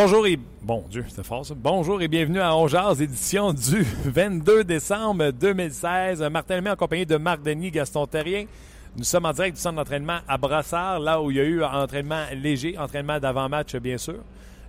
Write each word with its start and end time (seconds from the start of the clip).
Bonjour 0.00 0.28
et 0.28 0.38
bon 0.62 0.84
Dieu, 0.88 1.04
c'est 1.08 1.26
fort 1.26 1.44
ça. 1.44 1.54
Bonjour 1.56 2.00
et 2.00 2.06
bienvenue 2.06 2.38
à 2.38 2.54
Ongears, 2.54 3.02
édition 3.02 3.52
du 3.52 3.82
22 4.04 4.62
décembre 4.62 5.32
2016. 5.32 6.22
Martin 6.30 6.54
Lemay 6.54 6.70
en 6.70 6.76
compagnie 6.76 7.04
de 7.04 7.16
Marc 7.16 7.42
Denis, 7.42 7.72
Gaston 7.72 8.06
Terrien. 8.06 8.44
Nous 8.96 9.02
sommes 9.02 9.24
en 9.24 9.32
direct 9.32 9.56
du 9.56 9.60
centre 9.60 9.74
d'entraînement 9.74 10.20
à 10.28 10.38
Brassard, 10.38 11.00
là 11.00 11.20
où 11.20 11.32
il 11.32 11.38
y 11.38 11.40
a 11.40 11.42
eu 11.42 11.64
un 11.64 11.82
entraînement 11.82 12.26
léger, 12.32 12.78
entraînement 12.78 13.18
d'avant-match 13.18 13.74
bien 13.74 13.98
sûr. 13.98 14.20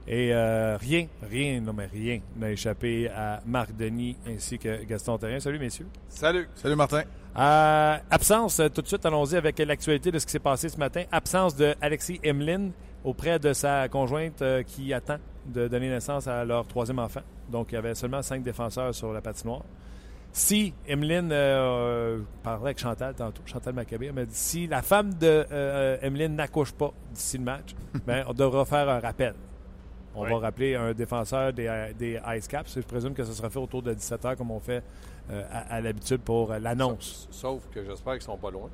Et 0.07 0.33
euh, 0.33 0.77
rien, 0.77 1.05
rien, 1.29 1.61
non 1.61 1.73
mais 1.73 1.85
rien 1.85 2.21
n'a 2.35 2.49
échappé 2.49 3.07
à 3.09 3.39
Marc 3.45 3.77
Denis 3.77 4.17
ainsi 4.27 4.57
que 4.57 4.83
Gaston 4.83 5.19
Terrien. 5.19 5.39
Salut 5.39 5.59
messieurs. 5.59 5.85
Salut. 6.07 6.49
Salut 6.55 6.75
Martin. 6.75 7.03
Euh, 7.37 7.97
absence, 8.09 8.59
tout 8.73 8.81
de 8.81 8.87
suite 8.87 9.05
allons-y 9.05 9.35
avec 9.35 9.59
l'actualité 9.59 10.09
de 10.09 10.17
ce 10.17 10.25
qui 10.25 10.31
s'est 10.31 10.39
passé 10.39 10.69
ce 10.69 10.77
matin. 10.77 11.03
Absence 11.11 11.55
de 11.55 11.75
Alexis 11.81 12.19
Emlin 12.25 12.71
auprès 13.03 13.39
de 13.39 13.53
sa 13.53 13.87
conjointe 13.89 14.41
euh, 14.41 14.63
qui 14.63 14.93
attend 14.93 15.17
de 15.45 15.67
donner 15.67 15.89
naissance 15.89 16.27
à 16.27 16.43
leur 16.45 16.67
troisième 16.67 16.99
enfant. 16.99 17.21
Donc, 17.49 17.71
il 17.71 17.75
y 17.75 17.77
avait 17.77 17.95
seulement 17.95 18.21
cinq 18.21 18.43
défenseurs 18.43 18.93
sur 18.93 19.11
la 19.13 19.21
patinoire. 19.21 19.63
Si 20.31 20.73
Emeline, 20.87 21.29
euh, 21.31 22.19
parlait 22.43 22.65
avec 22.65 22.79
Chantal 22.79 23.15
tantôt, 23.15 23.41
Chantal 23.45 23.73
Maccabé, 23.73 24.11
m'a 24.11 24.25
dit 24.25 24.35
si 24.35 24.67
la 24.67 24.83
femme 24.83 25.13
de 25.15 25.45
euh, 25.51 25.97
Emeline 26.01 26.35
n'accouche 26.35 26.71
pas 26.71 26.91
d'ici 27.11 27.39
le 27.39 27.43
match, 27.45 27.73
ben, 28.05 28.23
on 28.27 28.33
devra 28.33 28.63
faire 28.65 28.87
un 28.87 28.99
rappel. 28.99 29.33
On 30.15 30.23
Oui. 30.23 30.29
va 30.31 30.37
rappeler 30.39 30.75
un 30.75 30.93
défenseur 30.93 31.51
des, 31.53 31.93
des 31.97 32.19
Ice 32.37 32.47
Caps. 32.47 32.75
Je 32.75 32.81
présume 32.81 33.13
que 33.13 33.23
ce 33.23 33.31
sera 33.33 33.49
fait 33.49 33.59
autour 33.59 33.81
de 33.81 33.93
17 33.93 34.23
h 34.23 34.35
comme 34.35 34.51
on 34.51 34.59
fait 34.59 34.83
euh, 35.31 35.43
à, 35.51 35.75
à 35.75 35.81
l'habitude 35.81 36.21
pour 36.21 36.51
euh, 36.51 36.59
l'annonce. 36.59 37.27
Sauf 37.31 37.63
que 37.73 37.83
j'espère 37.83 38.13
qu'ils 38.13 38.21
sont 38.23 38.37
pas 38.37 38.51
loin. 38.51 38.69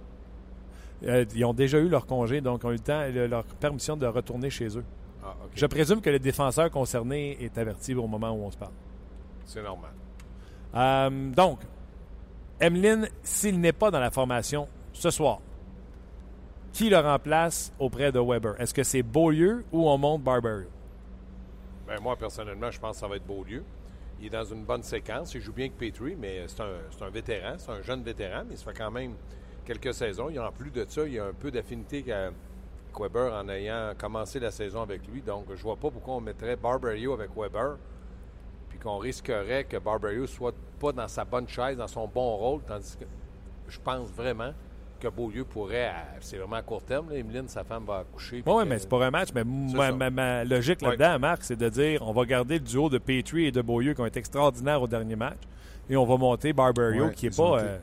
Euh, 1.04 1.26
ils 1.36 1.44
ont 1.46 1.54
déjà 1.54 1.78
eu 1.80 1.90
leur 1.90 2.06
congé, 2.06 2.42
donc 2.42 2.64
ont 2.64 2.70
eu 2.70 2.74
le 2.74 2.80
temps, 2.80 3.04
le- 3.14 3.28
leur 3.28 3.44
permission 3.44 3.98
de 3.98 4.06
retourner 4.08 4.50
chez 4.50 4.78
eux. 4.78 4.84
Ah. 5.24 5.36
Je 5.54 5.66
présume 5.66 6.02
que 6.02 6.10
le 6.10 6.20
défenseur 6.20 6.72
concerné 6.72 7.38
est 7.44 7.58
averti 7.58 7.94
au 7.96 8.08
moment 8.08 8.32
où 8.32 8.44
on 8.44 8.52
se 8.52 8.58
parle. 8.58 8.74
C'est 9.46 9.62
normal. 9.64 9.92
Euh, 10.76 11.32
donc, 11.32 11.60
Emeline, 12.60 13.08
s'il 13.24 13.60
n'est 13.60 13.74
pas 13.74 13.92
dans 13.92 14.00
la 14.00 14.12
formation 14.12 14.68
ce 14.94 15.10
soir, 15.10 15.40
qui 16.74 16.90
le 16.90 16.98
remplace 16.98 17.72
auprès 17.80 18.12
de 18.12 18.20
Weber? 18.20 18.60
Est-ce 18.60 18.74
que 18.74 18.84
c'est 18.84 19.04
Beaulieu 19.04 19.64
ou 19.72 19.88
on 19.90 19.98
monte 19.98 20.24
Barberio? 20.24 20.68
Ben, 21.88 22.00
moi, 22.02 22.16
personnellement, 22.16 22.72
je 22.72 22.80
pense 22.80 22.94
que 22.96 23.00
ça 23.02 23.08
va 23.08 23.16
être 23.18 23.26
Beaulieu. 23.28 23.64
Il 24.20 24.28
est 24.28 24.30
dans 24.30 24.44
une 24.44 24.64
bonne 24.64 24.84
séquence. 24.84 25.34
Il 25.36 25.42
joue 25.42 25.54
bien 25.54 25.68
que 25.70 25.74
Petrie, 25.74 26.16
mais 26.20 26.44
c'est 26.48 26.62
un, 26.62 27.06
un 27.06 27.10
vétéran. 27.10 27.56
C'est 27.58 27.72
un 27.72 27.82
jeune 27.82 28.02
vétéran, 28.04 28.44
mais 28.50 28.56
ça 28.56 28.66
fait 28.72 28.78
quand 28.78 28.92
même 28.92 29.14
quelques 29.66 29.94
saisons. 29.94 30.30
Il, 30.30 30.40
en 30.40 30.52
plus 30.52 30.72
de 30.72 30.86
ça, 30.88 31.04
il 31.06 31.14
y 31.14 31.20
a 31.20 31.26
un 31.26 31.34
peu 31.34 31.52
d'affinité 31.52 32.04
qu'à- 32.04 32.26
avec 32.28 33.00
Weber 33.00 33.34
en 33.34 33.50
ayant 33.50 33.92
commencé 33.98 34.40
la 34.40 34.52
saison 34.52 34.82
avec 34.82 35.02
lui. 35.08 35.22
Donc, 35.22 35.46
je 35.54 35.62
vois 35.62 35.76
pas 35.76 35.90
pourquoi 35.90 36.16
on 36.16 36.22
mettrait 36.22 36.56
Barberio 36.56 37.14
avec 37.14 37.30
Weber, 37.36 37.78
puis 38.70 38.80
qu'on 38.80 38.98
risquerait 38.98 39.66
que 39.66 39.78
Barberio 39.78 40.28
soit 40.28 40.54
pas 40.80 40.92
dans 40.92 41.08
sa 41.08 41.26
bonne 41.26 41.48
chaise, 41.48 41.78
dans 41.78 41.88
son 41.88 42.08
bon 42.08 42.36
rôle, 42.38 42.62
tandis 42.66 42.96
que 42.98 43.06
je 43.68 43.80
pense 43.84 44.10
vraiment 44.12 44.54
que 45.00 45.10
Beaulieu 45.10 45.44
pourrait, 45.44 45.92
c'est 46.22 46.38
vraiment 46.38 46.56
à 46.56 46.62
court 46.62 46.82
terme, 46.84 47.10
là, 47.10 47.18
Emeline, 47.18 47.50
sa 47.50 47.66
femme 47.66 47.84
va 47.86 47.98
accoucher. 48.00 48.42
Oui, 48.46 48.64
mais 48.66 48.80
c'est 48.80 48.88
pour 48.88 49.04
un 49.04 49.12
match. 49.12 49.30
Mais 49.36 49.44
ma, 49.44 49.88
ça. 49.90 49.92
ma- 49.92 50.10
ma 50.10 50.44
logique 50.46 50.82
là-dedans, 50.82 51.20
Marc, 51.20 51.44
c'est 51.44 51.58
de 51.58 51.68
dire 51.68 52.02
on 52.08 52.14
va 52.14 52.24
garder 52.26 52.56
le 52.56 52.60
duo 52.62 52.88
de 52.90 52.98
Petrie 52.98 53.48
et 53.48 53.52
de 53.52 53.62
Beaulieu 53.62 53.94
qui 53.94 54.00
ont 54.02 54.06
été 54.06 54.20
extraordinaires 54.20 54.82
au 54.82 54.88
dernier 54.88 55.18
match 55.18 55.40
et 55.90 55.98
on 55.98 56.06
va 56.06 56.16
monter 56.16 56.54
Barberio 56.54 57.08
Ouais, 57.08 57.14
qui 57.14 57.28
ont 57.28 57.32
pas. 57.52 57.60
euh, 57.60 57.78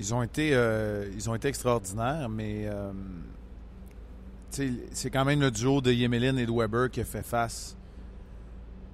Ils 0.00 0.14
ont 0.14 0.22
été, 0.22 0.52
euh, 0.54 1.10
ils 1.14 1.28
ont 1.28 1.34
été 1.34 1.48
extraordinaires, 1.48 2.30
mais 2.30 2.66
euh, 2.66 2.90
c'est 4.48 5.10
quand 5.10 5.26
même 5.26 5.40
le 5.40 5.50
duo 5.50 5.82
de 5.82 5.92
Yemelin 5.92 6.38
et 6.38 6.46
de 6.46 6.50
Weber 6.52 6.90
qui 6.90 7.02
a 7.02 7.04
fait 7.04 7.22
face 7.22 7.76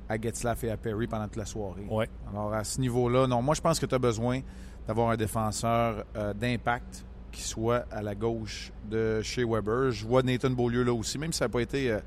à 0.08 0.20
Getzlaff 0.20 0.64
et 0.64 0.70
à 0.70 0.76
Perry 0.76 1.06
pendant 1.06 1.24
toute 1.26 1.36
la 1.36 1.46
soirée. 1.46 1.86
ouais. 1.88 2.08
Alors 2.30 2.52
à 2.52 2.64
ce 2.64 2.80
niveau-là, 2.80 3.28
non, 3.28 3.40
moi 3.40 3.54
je 3.54 3.60
pense 3.60 3.78
que 3.78 3.86
tu 3.86 3.94
as 3.94 4.00
besoin 4.00 4.40
d'avoir 4.88 5.10
un 5.10 5.16
défenseur 5.16 6.04
euh, 6.16 6.34
d'impact 6.34 7.04
qui 7.30 7.42
soit 7.42 7.86
à 7.92 8.02
la 8.02 8.16
gauche 8.16 8.72
de 8.90 9.20
chez 9.22 9.44
Weber. 9.44 9.92
Je 9.92 10.06
vois 10.06 10.24
Nathan 10.24 10.50
Beaulieu 10.50 10.82
là 10.82 10.92
aussi, 10.92 11.18
même 11.18 11.32
si 11.32 11.38
ça 11.38 11.44
n'a 11.44 11.50
pas 11.50 11.60
été 11.60 11.90
euh, 11.90 12.00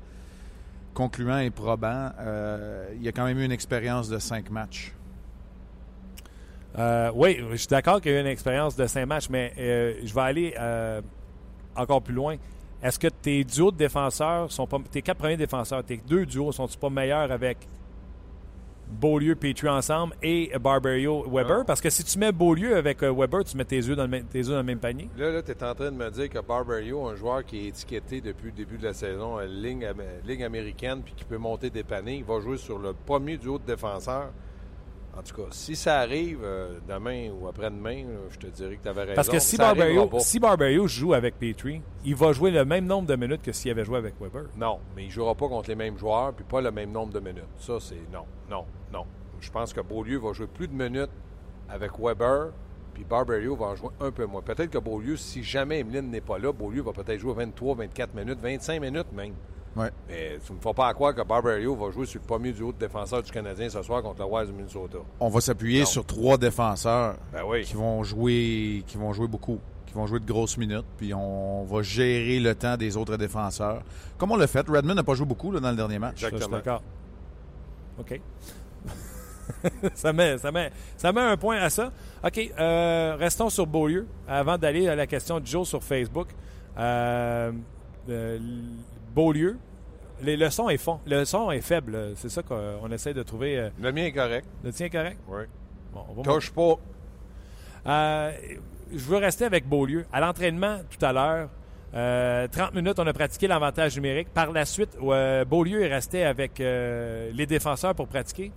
concluant 0.92 1.38
et 1.38 1.50
probant. 1.50 2.10
euh, 2.20 2.92
il 3.00 3.08
a 3.08 3.12
quand 3.12 3.24
même 3.24 3.38
eu 3.38 3.44
une 3.44 3.52
expérience 3.52 4.10
de 4.10 4.18
cinq 4.18 4.50
matchs. 4.50 4.94
Euh, 6.78 7.10
oui, 7.14 7.38
je 7.50 7.56
suis 7.56 7.66
d'accord 7.66 8.00
qu'il 8.00 8.12
y 8.12 8.14
a 8.14 8.18
eu 8.18 8.20
une 8.20 8.26
expérience 8.28 8.76
de 8.76 8.86
cinq 8.86 9.06
matchs, 9.06 9.28
mais 9.28 9.52
euh, 9.58 9.94
je 10.04 10.14
vais 10.14 10.20
aller 10.20 10.54
euh, 10.58 11.00
encore 11.74 12.02
plus 12.02 12.14
loin. 12.14 12.36
Est-ce 12.82 12.98
que 12.98 13.08
tes 13.08 13.44
duos 13.44 13.72
de 13.72 13.76
défenseurs 13.76 14.50
sont 14.50 14.66
pas. 14.66 14.78
Tes 14.90 15.02
quatre 15.02 15.18
premiers 15.18 15.36
défenseurs, 15.36 15.84
tes 15.84 15.98
deux 15.98 16.24
duos, 16.24 16.52
sont-ils 16.52 16.78
pas 16.78 16.88
meilleurs 16.88 17.30
avec 17.30 17.58
Beaulieu, 18.88 19.36
Petrie 19.36 19.68
ensemble 19.68 20.14
et 20.22 20.50
Barberio, 20.58 21.24
Weber? 21.30 21.58
Non. 21.58 21.64
Parce 21.64 21.80
que 21.80 21.90
si 21.90 22.02
tu 22.02 22.18
mets 22.18 22.32
Beaulieu 22.32 22.74
avec 22.76 23.02
Weber, 23.02 23.44
tu 23.44 23.56
mets 23.56 23.64
tes 23.64 23.86
œufs 23.88 23.96
dans, 23.96 24.04
le 24.04 24.08
même- 24.08 24.24
tes 24.24 24.40
œufs 24.40 24.48
dans 24.48 24.56
le 24.56 24.62
même 24.62 24.78
panier. 24.78 25.08
Là, 25.18 25.30
là 25.30 25.42
tu 25.42 25.52
es 25.52 25.62
en 25.62 25.74
train 25.74 25.92
de 25.92 25.96
me 25.96 26.10
dire 26.10 26.30
que 26.30 26.38
Barberio, 26.38 27.06
un 27.06 27.14
joueur 27.16 27.44
qui 27.44 27.66
est 27.66 27.68
étiqueté 27.68 28.20
depuis 28.20 28.46
le 28.46 28.52
début 28.52 28.78
de 28.78 28.84
la 28.84 28.94
saison 28.94 29.36
à 29.36 29.44
ligne 29.44 29.84
américaine 30.42 31.02
puis 31.04 31.14
qui 31.14 31.24
peut 31.24 31.38
monter 31.38 31.70
des 31.70 31.84
paniers, 31.84 32.16
il 32.16 32.24
va 32.24 32.40
jouer 32.40 32.56
sur 32.56 32.78
le 32.78 32.94
premier 32.94 33.36
duo 33.36 33.58
de 33.58 33.64
défenseurs. 33.64 34.30
En 35.16 35.22
tout 35.22 35.34
cas, 35.34 35.48
si 35.50 35.76
ça 35.76 35.98
arrive 35.98 36.40
euh, 36.44 36.78
demain 36.88 37.30
ou 37.30 37.48
après-demain, 37.48 38.04
je 38.30 38.38
te 38.38 38.46
dirais 38.46 38.76
que 38.76 38.82
tu 38.82 38.88
avais 38.88 39.02
raison. 39.02 39.14
Parce 39.16 39.28
que 39.28 39.38
si 39.38 39.56
Barberio, 39.56 40.08
si 40.18 40.38
Barberio 40.38 40.86
joue 40.86 41.14
avec 41.14 41.38
Petrie, 41.38 41.82
il 42.04 42.14
va 42.14 42.32
jouer 42.32 42.50
le 42.50 42.64
même 42.64 42.86
nombre 42.86 43.08
de 43.08 43.16
minutes 43.16 43.42
que 43.42 43.52
s'il 43.52 43.70
avait 43.70 43.84
joué 43.84 43.98
avec 43.98 44.14
Weber. 44.20 44.44
Non, 44.56 44.78
mais 44.94 45.02
il 45.02 45.08
ne 45.08 45.12
jouera 45.12 45.34
pas 45.34 45.48
contre 45.48 45.68
les 45.68 45.74
mêmes 45.74 45.98
joueurs 45.98 46.32
puis 46.32 46.44
pas 46.44 46.60
le 46.60 46.70
même 46.70 46.92
nombre 46.92 47.12
de 47.12 47.20
minutes. 47.20 47.44
Ça, 47.58 47.78
c'est 47.80 47.96
non, 48.12 48.24
non, 48.48 48.64
non. 48.92 49.04
Je 49.40 49.50
pense 49.50 49.72
que 49.72 49.80
Beaulieu 49.80 50.18
va 50.18 50.32
jouer 50.32 50.46
plus 50.46 50.68
de 50.68 50.74
minutes 50.74 51.10
avec 51.68 51.92
Weber 51.98 52.52
puis 52.94 53.04
Barberio 53.04 53.56
va 53.56 53.66
en 53.66 53.76
jouer 53.76 53.90
un 54.00 54.10
peu 54.10 54.26
moins. 54.26 54.42
Peut-être 54.42 54.70
que 54.70 54.78
Beaulieu, 54.78 55.16
si 55.16 55.42
jamais 55.42 55.80
Emeline 55.80 56.10
n'est 56.10 56.20
pas 56.20 56.38
là, 56.38 56.52
Beaulieu 56.52 56.82
va 56.82 56.92
peut-être 56.92 57.18
jouer 57.18 57.34
23, 57.34 57.76
24 57.76 58.14
minutes, 58.14 58.38
25 58.40 58.80
minutes 58.80 59.12
même. 59.12 59.34
Ouais. 59.76 59.90
Mais 60.08 60.38
tu 60.44 60.52
ne 60.52 60.56
me 60.58 60.62
fais 60.62 60.74
pas 60.74 60.88
à 60.88 60.94
croire 60.94 61.14
que 61.14 61.22
Barberio 61.22 61.76
va 61.76 61.90
jouer 61.92 62.04
sur 62.06 62.20
le 62.20 62.26
premier 62.26 62.52
duo 62.52 62.72
de 62.72 62.78
défenseurs 62.78 63.22
du 63.22 63.30
Canadien 63.30 63.68
ce 63.68 63.80
soir 63.82 64.02
contre 64.02 64.20
le 64.20 64.26
Wild 64.26 64.48
du 64.50 64.52
Minnesota. 64.56 64.98
On 65.20 65.28
va 65.28 65.40
s'appuyer 65.40 65.84
sur 65.84 66.04
trois 66.04 66.36
défenseurs 66.38 67.14
Ben 67.32 67.42
oui. 67.46 67.62
qui 67.64 67.74
vont 67.74 68.02
jouer 68.02 68.82
qui 68.88 68.96
vont 68.96 69.12
jouer 69.12 69.28
beaucoup, 69.28 69.60
qui 69.86 69.94
vont 69.94 70.06
jouer 70.06 70.18
de 70.18 70.26
grosses 70.26 70.56
minutes, 70.56 70.86
puis 70.98 71.14
on 71.14 71.64
va 71.64 71.82
gérer 71.82 72.40
le 72.40 72.54
temps 72.54 72.76
des 72.76 72.96
autres 72.96 73.16
défenseurs. 73.16 73.82
Comme 74.18 74.32
on 74.32 74.36
l'a 74.36 74.48
fait, 74.48 74.68
Redmond 74.68 74.94
n'a 74.94 75.04
pas 75.04 75.14
joué 75.14 75.26
beaucoup 75.26 75.52
là, 75.52 75.60
dans 75.60 75.70
le 75.70 75.76
dernier 75.76 75.98
match. 76.00 76.20
Ça, 76.20 76.28
je 76.30 76.36
suis 76.36 76.44
Exactement. 76.44 76.56
d'accord. 76.56 76.82
OK. 78.00 78.20
ça, 79.94 80.12
met, 80.12 80.38
ça, 80.38 80.50
met, 80.52 80.70
ça 80.96 81.12
met 81.12 81.20
un 81.20 81.36
point 81.36 81.58
à 81.58 81.70
ça. 81.70 81.92
OK, 82.24 82.40
euh, 82.58 83.16
restons 83.18 83.50
sur 83.50 83.66
Beaulieu 83.66 84.06
avant 84.28 84.58
d'aller 84.58 84.88
à 84.88 84.94
la 84.96 85.06
question 85.06 85.38
de 85.40 85.46
Joe 85.46 85.66
sur 85.68 85.82
Facebook. 85.82 86.28
Euh, 86.78 87.52
euh, 88.08 88.38
Beaulieu, 89.14 89.58
les, 90.22 90.36
le 90.36 90.50
son 90.50 90.68
est 90.68 90.76
fond. 90.78 91.00
Le 91.06 91.24
son 91.24 91.50
est 91.50 91.60
faible. 91.60 92.12
C'est 92.16 92.28
ça 92.28 92.42
qu'on 92.42 92.90
essaie 92.92 93.14
de 93.14 93.22
trouver. 93.22 93.58
euh, 93.58 93.70
Le 93.80 93.92
mien 93.92 94.04
est 94.04 94.12
correct. 94.12 94.46
le 94.64 94.72
tien 94.72 94.86
est 94.86 94.90
correct? 94.90 95.18
Oui. 95.28 95.42
Bon, 95.92 96.04
on 96.10 96.14
va 96.14 96.22
Touche 96.22 96.50
pas. 96.52 96.74
Euh, 97.86 98.32
je 98.92 98.98
veux 99.04 99.16
rester 99.16 99.44
avec 99.44 99.66
Beaulieu. 99.68 100.04
À 100.12 100.20
l'entraînement 100.20 100.78
tout 100.90 101.04
à 101.04 101.12
l'heure, 101.12 101.48
euh, 101.94 102.46
30 102.48 102.74
minutes, 102.74 102.98
on 102.98 103.06
a 103.06 103.12
pratiqué 103.12 103.48
l'avantage 103.48 103.96
numérique. 103.96 104.28
Par 104.32 104.52
la 104.52 104.64
suite, 104.64 104.96
euh, 105.02 105.44
Beaulieu 105.44 105.82
est 105.82 105.92
resté 105.92 106.24
avec 106.24 106.60
euh, 106.60 107.30
les 107.34 107.46
défenseurs 107.46 107.94
pour 107.94 108.06
pratiquer. 108.06 108.52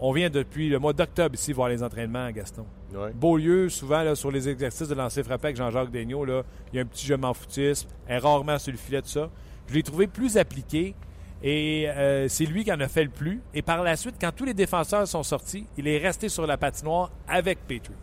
On 0.00 0.12
vient 0.12 0.30
depuis 0.30 0.68
le 0.68 0.78
mois 0.78 0.92
d'octobre 0.92 1.34
ici 1.34 1.52
voir 1.52 1.68
les 1.68 1.82
entraînements, 1.82 2.30
Gaston. 2.30 2.64
Oui. 2.94 3.10
Beaulieu, 3.14 3.68
souvent, 3.68 4.02
là, 4.02 4.14
sur 4.14 4.30
les 4.30 4.48
exercices 4.48 4.88
de 4.88 4.94
lancer 4.94 5.24
frappé 5.24 5.48
avec 5.48 5.56
Jean-Jacques 5.56 5.90
Daigneault, 5.90 6.24
là, 6.24 6.42
il 6.72 6.76
y 6.76 6.78
a 6.78 6.82
un 6.82 6.86
petit 6.86 7.06
je 7.06 7.14
m'en 7.14 7.34
foutisme, 7.34 7.88
est 8.06 8.18
rarement 8.18 8.58
sur 8.58 8.70
le 8.70 8.78
filet 8.78 9.02
de 9.02 9.06
ça. 9.06 9.28
Je 9.68 9.74
l'ai 9.74 9.82
trouvé 9.82 10.06
plus 10.06 10.36
appliqué 10.36 10.94
Et 11.42 11.88
euh, 11.88 12.26
c'est 12.28 12.46
lui 12.46 12.64
qui 12.64 12.72
en 12.72 12.80
a 12.80 12.88
fait 12.88 13.04
le 13.04 13.10
plus. 13.10 13.40
Et 13.54 13.62
par 13.62 13.82
la 13.82 13.96
suite, 13.96 14.16
quand 14.20 14.32
tous 14.34 14.44
les 14.44 14.54
défenseurs 14.54 15.06
sont 15.06 15.22
sortis, 15.22 15.66
il 15.76 15.86
est 15.88 15.98
resté 15.98 16.28
sur 16.28 16.46
la 16.46 16.56
patinoire 16.56 17.10
avec 17.28 17.66
Petrie. 17.66 17.94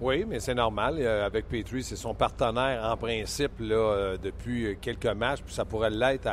Oui, 0.00 0.24
mais 0.28 0.40
c'est 0.40 0.54
normal. 0.54 0.96
Euh, 0.98 1.24
avec 1.26 1.48
Petrie, 1.48 1.82
c'est 1.82 1.96
son 1.96 2.14
partenaire 2.14 2.84
en 2.84 2.96
principe 2.96 3.52
là, 3.60 3.74
euh, 3.76 4.16
depuis 4.20 4.76
quelques 4.80 5.06
matchs. 5.06 5.42
Puis 5.42 5.54
ça 5.54 5.64
pourrait 5.64 5.90
l'être 5.90 6.28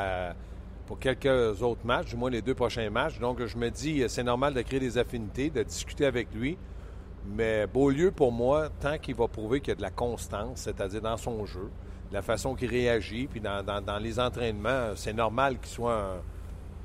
pour 0.86 1.00
quelques 1.00 1.62
autres 1.62 1.86
matchs, 1.86 2.10
du 2.10 2.16
moins 2.16 2.30
les 2.30 2.42
deux 2.42 2.56
prochains 2.56 2.90
matchs. 2.90 3.20
Donc 3.20 3.44
je 3.46 3.58
me 3.58 3.70
dis, 3.70 4.04
c'est 4.08 4.24
normal 4.24 4.54
de 4.54 4.62
créer 4.62 4.80
des 4.80 4.98
affinités, 4.98 5.50
de 5.50 5.64
discuter 5.64 6.06
avec 6.06 6.34
lui. 6.34 6.58
Mais 7.26 7.68
Beaulieu, 7.68 8.12
pour 8.12 8.32
moi, 8.32 8.70
tant 8.80 8.98
qu'il 8.98 9.16
va 9.16 9.28
prouver 9.28 9.62
qu'il 9.62 9.70
y 9.70 9.72
a 9.74 9.76
de 9.76 9.82
la 9.82 9.92
constance, 9.92 10.62
c'est-à-dire 10.62 11.02
dans 11.02 11.18
son 11.18 11.46
jeu, 11.46 11.70
la 12.12 12.22
façon 12.22 12.56
qu'il 12.56 12.70
réagit, 12.70 13.28
puis 13.28 13.40
dans, 13.40 14.00
les 14.02 14.20
entraînements, 14.20 14.92
c'est 14.96 15.14
normal 15.14 15.58
qu'il 15.60 15.70
soit, 15.70 16.22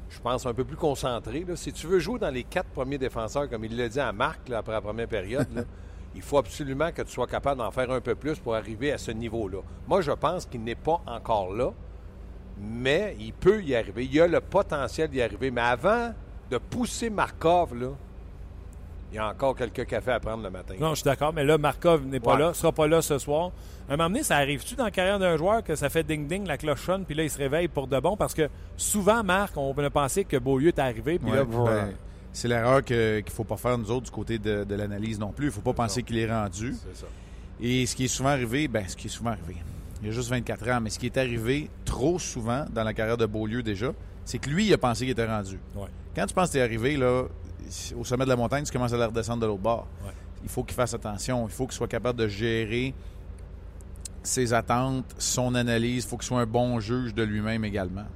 je 0.08 0.20
pense, 0.20 0.46
un 0.46 0.54
peu 0.54 0.64
plus 0.64 0.76
concentré. 0.76 1.44
Si 1.54 1.72
tu 1.72 1.87
veux 1.87 1.99
jouer 1.99 2.19
dans 2.19 2.31
les 2.31 2.44
quatre 2.44 2.69
premiers 2.69 2.99
défenseurs, 2.99 3.49
comme 3.49 3.64
il 3.64 3.76
l'a 3.76 3.88
dit 3.88 4.00
à 4.00 4.12
Marc 4.12 4.50
après 4.50 4.72
la 4.72 4.81
première 4.81 5.08
période, 5.08 5.66
il 6.14 6.22
faut 6.22 6.38
absolument 6.38 6.92
que 6.92 7.02
tu 7.02 7.10
sois 7.10 7.26
capable 7.26 7.58
d'en 7.58 7.70
faire 7.70 7.90
un 7.90 8.00
peu 8.00 8.14
plus 8.14 8.38
pour 8.38 8.54
arriver 8.54 8.92
à 8.92 8.99
ce 8.99 9.10
niveau-là. 9.10 9.58
Moi, 9.88 10.00
je 10.00 10.12
pense 10.12 10.46
qu'il 10.46 10.62
n'est 10.62 10.75
pas 10.75 11.00
encore 11.06 11.52
là, 11.52 11.72
mais 12.58 13.17
il 13.20 13.32
peut 13.32 13.62
y 13.62 13.75
arriver. 13.75 14.08
Il 14.11 14.20
a 14.20 14.26
le 14.26 14.41
potentiel 14.41 15.08
d'y 15.08 15.20
arriver. 15.20 15.50
Mais 15.50 15.61
avant 15.61 16.12
de 16.50 16.58
pousser 16.58 17.11
Markov, 17.11 17.75
là, 17.75 17.91
il 19.12 19.17
y 19.17 19.19
a 19.19 19.29
encore 19.29 19.55
quelques 19.55 19.87
cafés 19.87 20.12
à 20.12 20.20
prendre 20.20 20.43
le 20.43 20.50
matin. 20.50 20.75
Non, 20.81 20.91
je 20.91 20.97
suis 20.97 21.05
d'accord, 21.05 21.32
mais 21.32 21.44
là, 21.44 21.58
Markov 21.58 22.05
n'est 22.06 22.20
pas 22.20 22.37
là, 22.37 22.49
ne 22.49 22.53
sera 22.55 22.73
pas 22.73 22.87
là 22.87 23.00
ce 23.03 23.19
soir. 23.19 23.53
À 23.88 23.94
un 23.94 23.97
moment 23.97 24.11
donné, 24.11 24.25
ça 24.25 24.37
arrive-tu 24.37 24.75
dans 24.75 24.85
la 24.85 24.91
carrière 24.91 25.19
d'un 25.19 25.37
joueur 25.37 25.62
que 25.62 25.76
ça 25.76 25.88
fait 25.88 26.03
ding-ding, 26.03 26.47
la 26.47 26.58
cloche 26.58 26.85
sonne, 26.85 27.05
puis 27.05 27.14
là, 27.14 27.23
il 27.23 27.31
se 27.31 27.38
réveille 27.38 27.69
pour 27.69 27.87
de 27.87 27.99
bon? 28.00 28.17
Parce 28.17 28.35
que 28.35 28.49
souvent, 28.76 29.23
Marc, 29.23 29.56
on 29.56 29.73
a 29.79 29.91
pensé 29.91 30.25
que 30.25 30.37
Beaulieu 30.37 30.69
est 30.69 30.79
arrivé, 30.79 31.19
puis 31.20 31.31
là, 31.31 31.44
ben, 31.44 31.93
c'est 32.32 32.49
l'erreur 32.49 32.85
qu'il 32.85 32.97
ne 32.97 33.31
faut 33.31 33.44
pas 33.44 33.56
faire, 33.56 33.79
nous 33.79 33.91
autres, 33.91 34.06
du 34.06 34.11
côté 34.11 34.38
de, 34.38 34.75
l'analyse 34.75 35.20
non 35.20 35.31
plus. 35.31 35.47
Il 35.47 35.49
ne 35.50 35.55
faut 35.55 35.61
pas 35.61 35.73
penser 35.73 36.02
qu'il 36.02 36.19
est 36.19 36.31
rendu. 36.31 36.75
C'est 36.75 37.00
ça. 37.00 37.06
Et 37.61 37.87
ce 37.87 37.97
qui 37.97 38.05
est 38.05 38.09
souvent 38.09 38.31
arrivé, 38.31 38.69
ben, 38.69 38.87
ce 38.87 38.97
qui 38.97 39.06
est 39.06 39.11
souvent 39.11 39.31
arrivé, 39.31 39.56
il 40.00 40.06
y 40.06 40.10
a 40.10 40.12
juste 40.12 40.31
24 40.31 40.69
ans, 40.70 40.81
mais 40.81 40.90
ce 40.90 40.98
qui 40.98 41.06
est 41.06 41.16
arrivé 41.16 41.70
trop 41.84 42.19
souvent 42.19 42.66
dans 42.70 42.84
la 42.84 42.93
carrière 42.93 43.16
de 43.16 43.26
Beaulieu 43.26 43.62
déjà, 43.62 43.93
c'est 44.25 44.38
que 44.38 44.50
lui, 44.50 44.66
il 44.66 44.72
a 44.75 44.78
pensé 44.78 45.04
qu'il 45.04 45.12
était 45.12 45.26
rendu. 45.26 45.58
Quand 46.14 46.26
tu 46.26 46.34
penses 46.34 46.48
que 46.48 46.52
tu 46.52 46.58
es 46.58 46.62
arrivé, 46.62 46.96
là, 46.96 47.25
au 47.96 48.04
sommet 48.04 48.25
de 48.25 48.31
la 48.31 48.37
montagne, 48.37 48.64
tu 48.64 48.72
commences 48.72 48.93
à 48.93 48.96
la 48.96 49.06
redescendre 49.06 49.40
de 49.43 49.46
l'autre 49.46 49.62
bord. 49.62 49.87
Il 50.43 50.48
faut 50.48 50.62
qu'il 50.62 50.75
fasse 50.75 50.94
attention. 50.94 51.46
Il 51.46 51.52
faut 51.52 51.66
qu'il 51.66 51.75
soit 51.75 51.88
capable 51.88 52.19
de 52.19 52.28
gérer 52.28 52.94
ses 54.22 54.52
attentes, 54.52 55.14
son 55.19 55.54
analyse. 55.54 56.04
Il 56.04 56.08
faut 56.08 56.16
qu'il 56.16 56.26
soit 56.26 56.40
un 56.40 56.46
bon 56.46 56.81
juge 56.81 57.14
de 57.14 57.22
lui-même 57.22 57.64
également. 57.64 58.06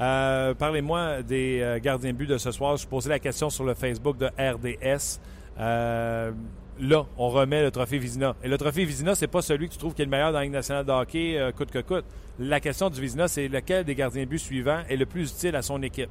Euh, 0.00 0.54
parlez-moi 0.54 1.22
des 1.22 1.60
euh, 1.62 1.78
gardiens 1.78 2.12
de 2.12 2.16
but 2.16 2.26
de 2.26 2.38
ce 2.38 2.50
soir. 2.50 2.76
Je 2.76 2.86
posais 2.86 3.10
la 3.10 3.18
question 3.18 3.50
sur 3.50 3.64
le 3.64 3.74
Facebook 3.74 4.16
de 4.18 4.26
RDS. 4.26 5.20
Euh, 5.58 6.32
là, 6.80 7.06
on 7.16 7.28
remet 7.28 7.62
le 7.62 7.70
trophée 7.70 7.98
Vizina. 7.98 8.34
Et 8.42 8.48
le 8.48 8.58
trophée 8.58 8.84
Vizina, 8.84 9.14
c'est 9.14 9.26
pas 9.26 9.42
celui 9.42 9.68
que 9.68 9.72
tu 9.72 9.78
trouves 9.78 9.94
qui 9.94 10.02
est 10.02 10.06
le 10.06 10.10
meilleur 10.10 10.32
dans 10.32 10.38
la 10.38 10.44
Ligue 10.44 10.52
nationale 10.52 10.84
de 10.84 10.92
hockey, 10.92 11.52
coûte 11.56 11.70
que 11.70 11.80
coûte. 11.80 12.04
La 12.38 12.60
question 12.60 12.90
du 12.90 13.00
Vizina, 13.00 13.28
c'est 13.28 13.48
lequel 13.48 13.84
des 13.84 13.94
gardiens 13.94 14.24
de 14.24 14.28
but 14.28 14.38
suivants 14.38 14.82
est 14.88 14.96
le 14.96 15.06
plus 15.06 15.30
utile 15.30 15.56
à 15.56 15.62
son 15.62 15.82
équipe? 15.82 16.10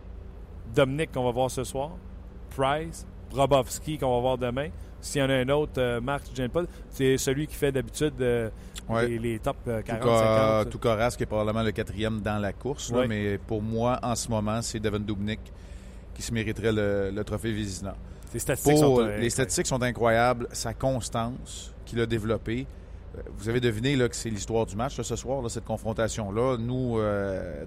Dominique, 0.73 1.11
qu'on 1.11 1.23
va 1.23 1.31
voir 1.31 1.51
ce 1.51 1.63
soir. 1.63 1.91
Price, 2.55 3.05
Robovski 3.33 3.97
qu'on 3.97 4.13
va 4.15 4.21
voir 4.21 4.37
demain. 4.37 4.69
S'il 5.01 5.21
y 5.21 5.23
en 5.23 5.29
a 5.29 5.33
un 5.33 5.49
autre, 5.49 5.73
euh, 5.79 5.99
Marc, 5.99 6.23
je 6.33 6.47
pas, 6.47 6.63
c'est 6.89 7.17
celui 7.17 7.45
qui 7.45 7.55
fait 7.55 7.73
d'habitude 7.73 8.13
euh, 8.21 8.49
les, 9.05 9.37
top 9.39 9.57
40 9.85 10.05
euh, 10.05 10.63
Toukaras, 10.65 11.15
qui 11.17 11.23
est 11.23 11.25
probablement 11.25 11.63
le 11.63 11.71
quatrième 11.71 12.21
dans 12.21 12.37
la 12.39 12.53
course. 12.53 12.91
mais 13.07 13.37
pour 13.37 13.61
moi, 13.61 13.99
en 14.01 14.15
ce 14.15 14.29
moment, 14.29 14.61
c'est 14.61 14.79
Devin 14.79 14.99
Dubnik 14.99 15.41
qui 16.13 16.21
se 16.21 16.33
mériterait 16.33 16.71
le, 16.71 17.21
trophée 17.23 17.51
Vizina. 17.51 17.95
Les 18.33 18.39
statistiques, 18.39 18.77
sont, 18.77 18.99
les 18.99 19.29
statistiques 19.29 19.67
sont 19.67 19.81
incroyables. 19.81 20.47
Sa 20.51 20.73
constance 20.73 21.73
qu'il 21.85 21.99
a 21.99 22.05
développée. 22.05 22.65
Vous 23.37 23.47
avez 23.47 23.59
deviné 23.59 23.95
là, 23.95 24.09
que 24.09 24.15
c'est 24.15 24.31
l'histoire 24.31 24.65
du 24.65 24.75
match 24.75 24.99
ce 24.99 25.15
soir, 25.15 25.47
cette 25.51 25.65
confrontation-là. 25.65 26.57
Nous, 26.57 26.97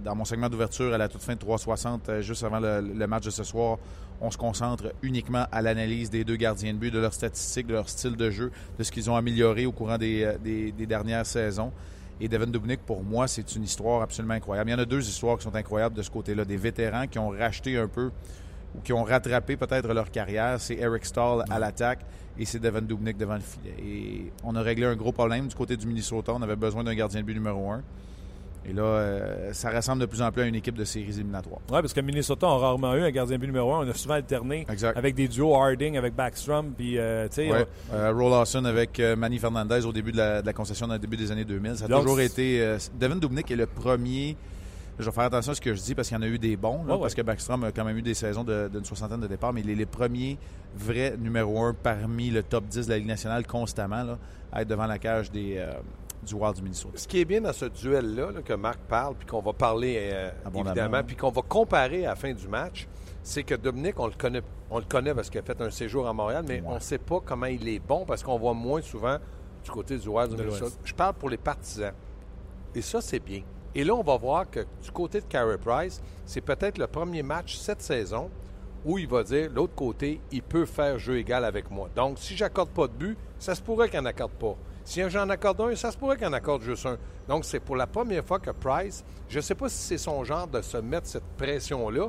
dans 0.02 0.16
mon 0.16 0.24
segment 0.24 0.48
d'ouverture 0.48 0.92
à 0.92 0.98
la 0.98 1.08
toute 1.08 1.22
fin 1.22 1.34
de 1.34 1.38
360, 1.38 2.20
juste 2.20 2.42
avant 2.42 2.58
le, 2.58 3.06
match 3.06 3.26
de 3.26 3.30
ce 3.30 3.44
soir, 3.44 3.78
on 4.20 4.30
se 4.30 4.38
concentre 4.38 4.92
uniquement 5.02 5.46
à 5.52 5.62
l'analyse 5.62 6.10
des 6.10 6.24
deux 6.24 6.36
gardiens 6.36 6.72
de 6.72 6.78
but, 6.78 6.90
de 6.90 6.98
leurs 6.98 7.14
statistiques, 7.14 7.66
de 7.66 7.74
leur 7.74 7.88
style 7.88 8.16
de 8.16 8.30
jeu, 8.30 8.50
de 8.78 8.82
ce 8.82 8.90
qu'ils 8.90 9.10
ont 9.10 9.16
amélioré 9.16 9.66
au 9.66 9.72
courant 9.72 9.98
des, 9.98 10.24
euh, 10.24 10.86
dernières 10.86 11.26
saisons. 11.26 11.72
Et 12.20 12.28
Devin 12.28 12.46
Dubnik, 12.46 12.80
pour 12.80 13.02
moi, 13.02 13.28
c'est 13.28 13.54
une 13.56 13.64
histoire 13.64 14.00
absolument 14.00 14.34
incroyable. 14.34 14.70
Il 14.70 14.72
y 14.72 14.76
en 14.76 14.78
a 14.78 14.86
deux 14.86 15.06
histoires 15.06 15.36
qui 15.36 15.44
sont 15.44 15.54
incroyables 15.54 15.94
de 15.94 16.02
ce 16.02 16.10
côté-là. 16.10 16.46
Des 16.46 16.56
vétérans 16.56 17.06
qui 17.06 17.18
ont 17.18 17.28
racheté 17.28 17.76
un 17.76 17.88
peu 17.88 18.10
ou 18.76 18.80
qui 18.82 18.92
ont 18.92 19.04
rattrapé 19.04 19.56
peut-être 19.56 19.92
leur 19.92 20.10
carrière. 20.10 20.60
C'est 20.60 20.74
Eric 20.76 21.04
Stahl 21.04 21.44
à 21.50 21.58
l'attaque 21.58 22.00
et 22.38 22.44
c'est 22.44 22.58
Devin 22.58 22.82
Dubnik 22.82 23.16
devant 23.16 23.34
le 23.34 23.40
filet. 23.40 23.74
Et 23.78 24.32
on 24.44 24.54
a 24.56 24.62
réglé 24.62 24.86
un 24.86 24.96
gros 24.96 25.12
problème 25.12 25.48
du 25.48 25.54
côté 25.54 25.76
du 25.76 25.86
Minnesota. 25.86 26.32
On 26.34 26.42
avait 26.42 26.56
besoin 26.56 26.84
d'un 26.84 26.94
gardien 26.94 27.20
de 27.20 27.26
but 27.26 27.34
numéro 27.34 27.70
un. 27.70 27.82
Et 28.68 28.72
là, 28.72 28.82
euh, 28.82 29.52
ça 29.52 29.70
ressemble 29.70 30.00
de 30.00 30.06
plus 30.06 30.20
en 30.22 30.32
plus 30.32 30.42
à 30.42 30.46
une 30.46 30.56
équipe 30.56 30.74
de 30.74 30.84
séries 30.84 31.14
éliminatoires. 31.14 31.60
Oui, 31.70 31.80
parce 31.80 31.92
que 31.92 32.00
Minnesota 32.00 32.48
a 32.48 32.58
rarement 32.58 32.96
eu 32.96 33.02
un 33.02 33.10
gardien 33.12 33.38
but 33.38 33.46
numéro 33.46 33.72
un. 33.72 33.86
On 33.86 33.88
a 33.88 33.94
souvent 33.94 34.14
alterné 34.14 34.66
avec 34.96 35.14
des 35.14 35.28
duos 35.28 35.54
Harding 35.54 35.96
avec 35.96 36.16
Backstrom. 36.16 36.72
Puis, 36.76 36.98
euh, 36.98 37.28
tu 37.28 37.34
sais. 37.36 37.50
Ouais. 37.50 37.64
Euh, 37.92 38.12
Roll 38.12 38.32
Lawson 38.32 38.64
avec 38.64 39.00
Manny 39.16 39.38
Fernandez 39.38 39.84
au 39.86 39.92
début 39.92 40.10
de 40.10 40.16
la, 40.16 40.52
concession 40.52 40.88
dans 40.88 40.94
le 40.94 40.98
début 40.98 41.16
des 41.16 41.30
années 41.30 41.44
2000. 41.44 41.76
Ça 41.76 41.84
a 41.84 41.88
toujours 41.88 42.20
été. 42.20 42.76
Devin 42.98 43.16
Dubnik 43.16 43.50
est 43.50 43.56
le 43.56 43.66
premier. 43.66 44.36
Je 44.98 45.04
vais 45.04 45.12
faire 45.12 45.24
attention 45.24 45.52
à 45.52 45.54
ce 45.54 45.60
que 45.60 45.74
je 45.74 45.82
dis 45.82 45.94
parce 45.94 46.08
qu'il 46.08 46.16
y 46.16 46.20
en 46.20 46.22
a 46.22 46.28
eu 46.28 46.38
des 46.38 46.56
bons, 46.56 46.84
parce 46.86 47.14
que 47.14 47.22
Backstrom 47.22 47.64
a 47.64 47.72
quand 47.72 47.84
même 47.84 47.98
eu 47.98 48.02
des 48.02 48.14
saisons 48.14 48.44
d'une 48.44 48.84
soixantaine 48.84 49.20
de 49.20 49.26
départs, 49.26 49.52
mais 49.52 49.60
il 49.60 49.70
est 49.70 49.74
le 49.74 49.86
premier 49.86 50.38
vrai 50.74 51.16
numéro 51.18 51.62
un 51.62 51.74
parmi 51.74 52.30
le 52.30 52.42
top 52.42 52.64
10 52.64 52.86
de 52.86 52.90
la 52.90 52.98
Ligue 52.98 53.06
nationale 53.06 53.46
constamment 53.46 54.18
à 54.52 54.62
être 54.62 54.68
devant 54.68 54.86
la 54.86 54.98
cage 54.98 55.30
des, 55.30 55.62
du 56.26 56.34
Wild 56.34 56.56
du 56.56 56.62
Minnesota. 56.62 56.98
Ce 56.98 57.06
qui 57.06 57.20
est 57.20 57.24
bien 57.24 57.40
dans 57.40 57.52
ce 57.52 57.66
duel-là 57.66 58.28
que 58.44 58.52
Marc 58.52 58.80
parle, 58.80 59.14
puis 59.14 59.26
qu'on 59.26 59.40
va 59.40 59.52
parler 59.52 60.10
euh, 60.12 60.30
évidemment, 60.54 61.02
puis 61.04 61.16
qu'on 61.16 61.30
va 61.30 61.42
comparer 61.42 62.04
à 62.04 62.10
la 62.10 62.16
fin 62.16 62.32
du 62.32 62.48
match, 62.48 62.86
c'est 63.22 63.42
que 63.42 63.54
Dominique, 63.54 63.98
on 63.98 64.06
le 64.06 64.12
connaît, 64.12 64.42
on 64.70 64.78
le 64.78 64.84
connaît 64.84 65.14
parce 65.14 65.30
qu'il 65.30 65.40
a 65.40 65.42
fait 65.42 65.60
un 65.60 65.70
séjour 65.70 66.06
à 66.06 66.12
Montréal, 66.12 66.44
mais 66.46 66.62
on 66.66 66.74
ne 66.74 66.80
sait 66.80 66.98
pas 66.98 67.20
comment 67.24 67.46
il 67.46 67.66
est 67.68 67.78
bon 67.78 68.04
parce 68.04 68.22
qu'on 68.22 68.38
voit 68.38 68.54
moins 68.54 68.82
souvent 68.82 69.18
du 69.64 69.70
côté 69.70 69.98
du 69.98 70.08
Wild 70.08 70.34
du 70.34 70.42
Minnesota. 70.42 70.76
Je 70.84 70.94
parle 70.94 71.14
pour 71.14 71.30
les 71.30 71.38
partisans. 71.38 71.92
Et 72.74 72.82
ça, 72.82 73.00
c'est 73.00 73.20
bien. 73.20 73.42
Et 73.78 73.84
là, 73.84 73.94
on 73.94 74.02
va 74.02 74.16
voir 74.16 74.50
que 74.50 74.60
du 74.82 74.90
côté 74.90 75.20
de 75.20 75.26
Carey 75.26 75.58
Price, 75.58 76.00
c'est 76.24 76.40
peut-être 76.40 76.78
le 76.78 76.86
premier 76.86 77.22
match 77.22 77.56
cette 77.56 77.82
saison 77.82 78.30
où 78.86 78.96
il 78.96 79.06
va 79.06 79.22
dire, 79.22 79.50
l'autre 79.54 79.74
côté, 79.74 80.18
il 80.32 80.42
peut 80.42 80.64
faire 80.64 80.98
jeu 80.98 81.18
égal 81.18 81.44
avec 81.44 81.70
moi. 81.70 81.90
Donc, 81.94 82.16
si 82.18 82.34
j'accorde 82.34 82.70
pas 82.70 82.86
de 82.86 82.94
but, 82.94 83.18
ça 83.38 83.54
se 83.54 83.60
pourrait 83.60 83.90
qu'il 83.90 84.00
n'en 84.00 84.06
accorde 84.06 84.32
pas. 84.32 84.56
Si 84.82 85.02
j'en 85.10 85.28
accorde 85.28 85.60
un, 85.60 85.76
ça 85.76 85.92
se 85.92 85.98
pourrait 85.98 86.16
qu'il 86.16 86.26
en 86.26 86.32
accorde 86.32 86.62
juste 86.62 86.86
un. 86.86 86.96
Donc, 87.28 87.44
c'est 87.44 87.60
pour 87.60 87.76
la 87.76 87.86
première 87.86 88.24
fois 88.24 88.38
que 88.38 88.50
Price, 88.50 89.04
je 89.28 89.36
ne 89.36 89.42
sais 89.42 89.54
pas 89.54 89.68
si 89.68 89.76
c'est 89.76 89.98
son 89.98 90.24
genre 90.24 90.46
de 90.46 90.62
se 90.62 90.78
mettre 90.78 91.08
cette 91.08 91.36
pression-là, 91.36 92.08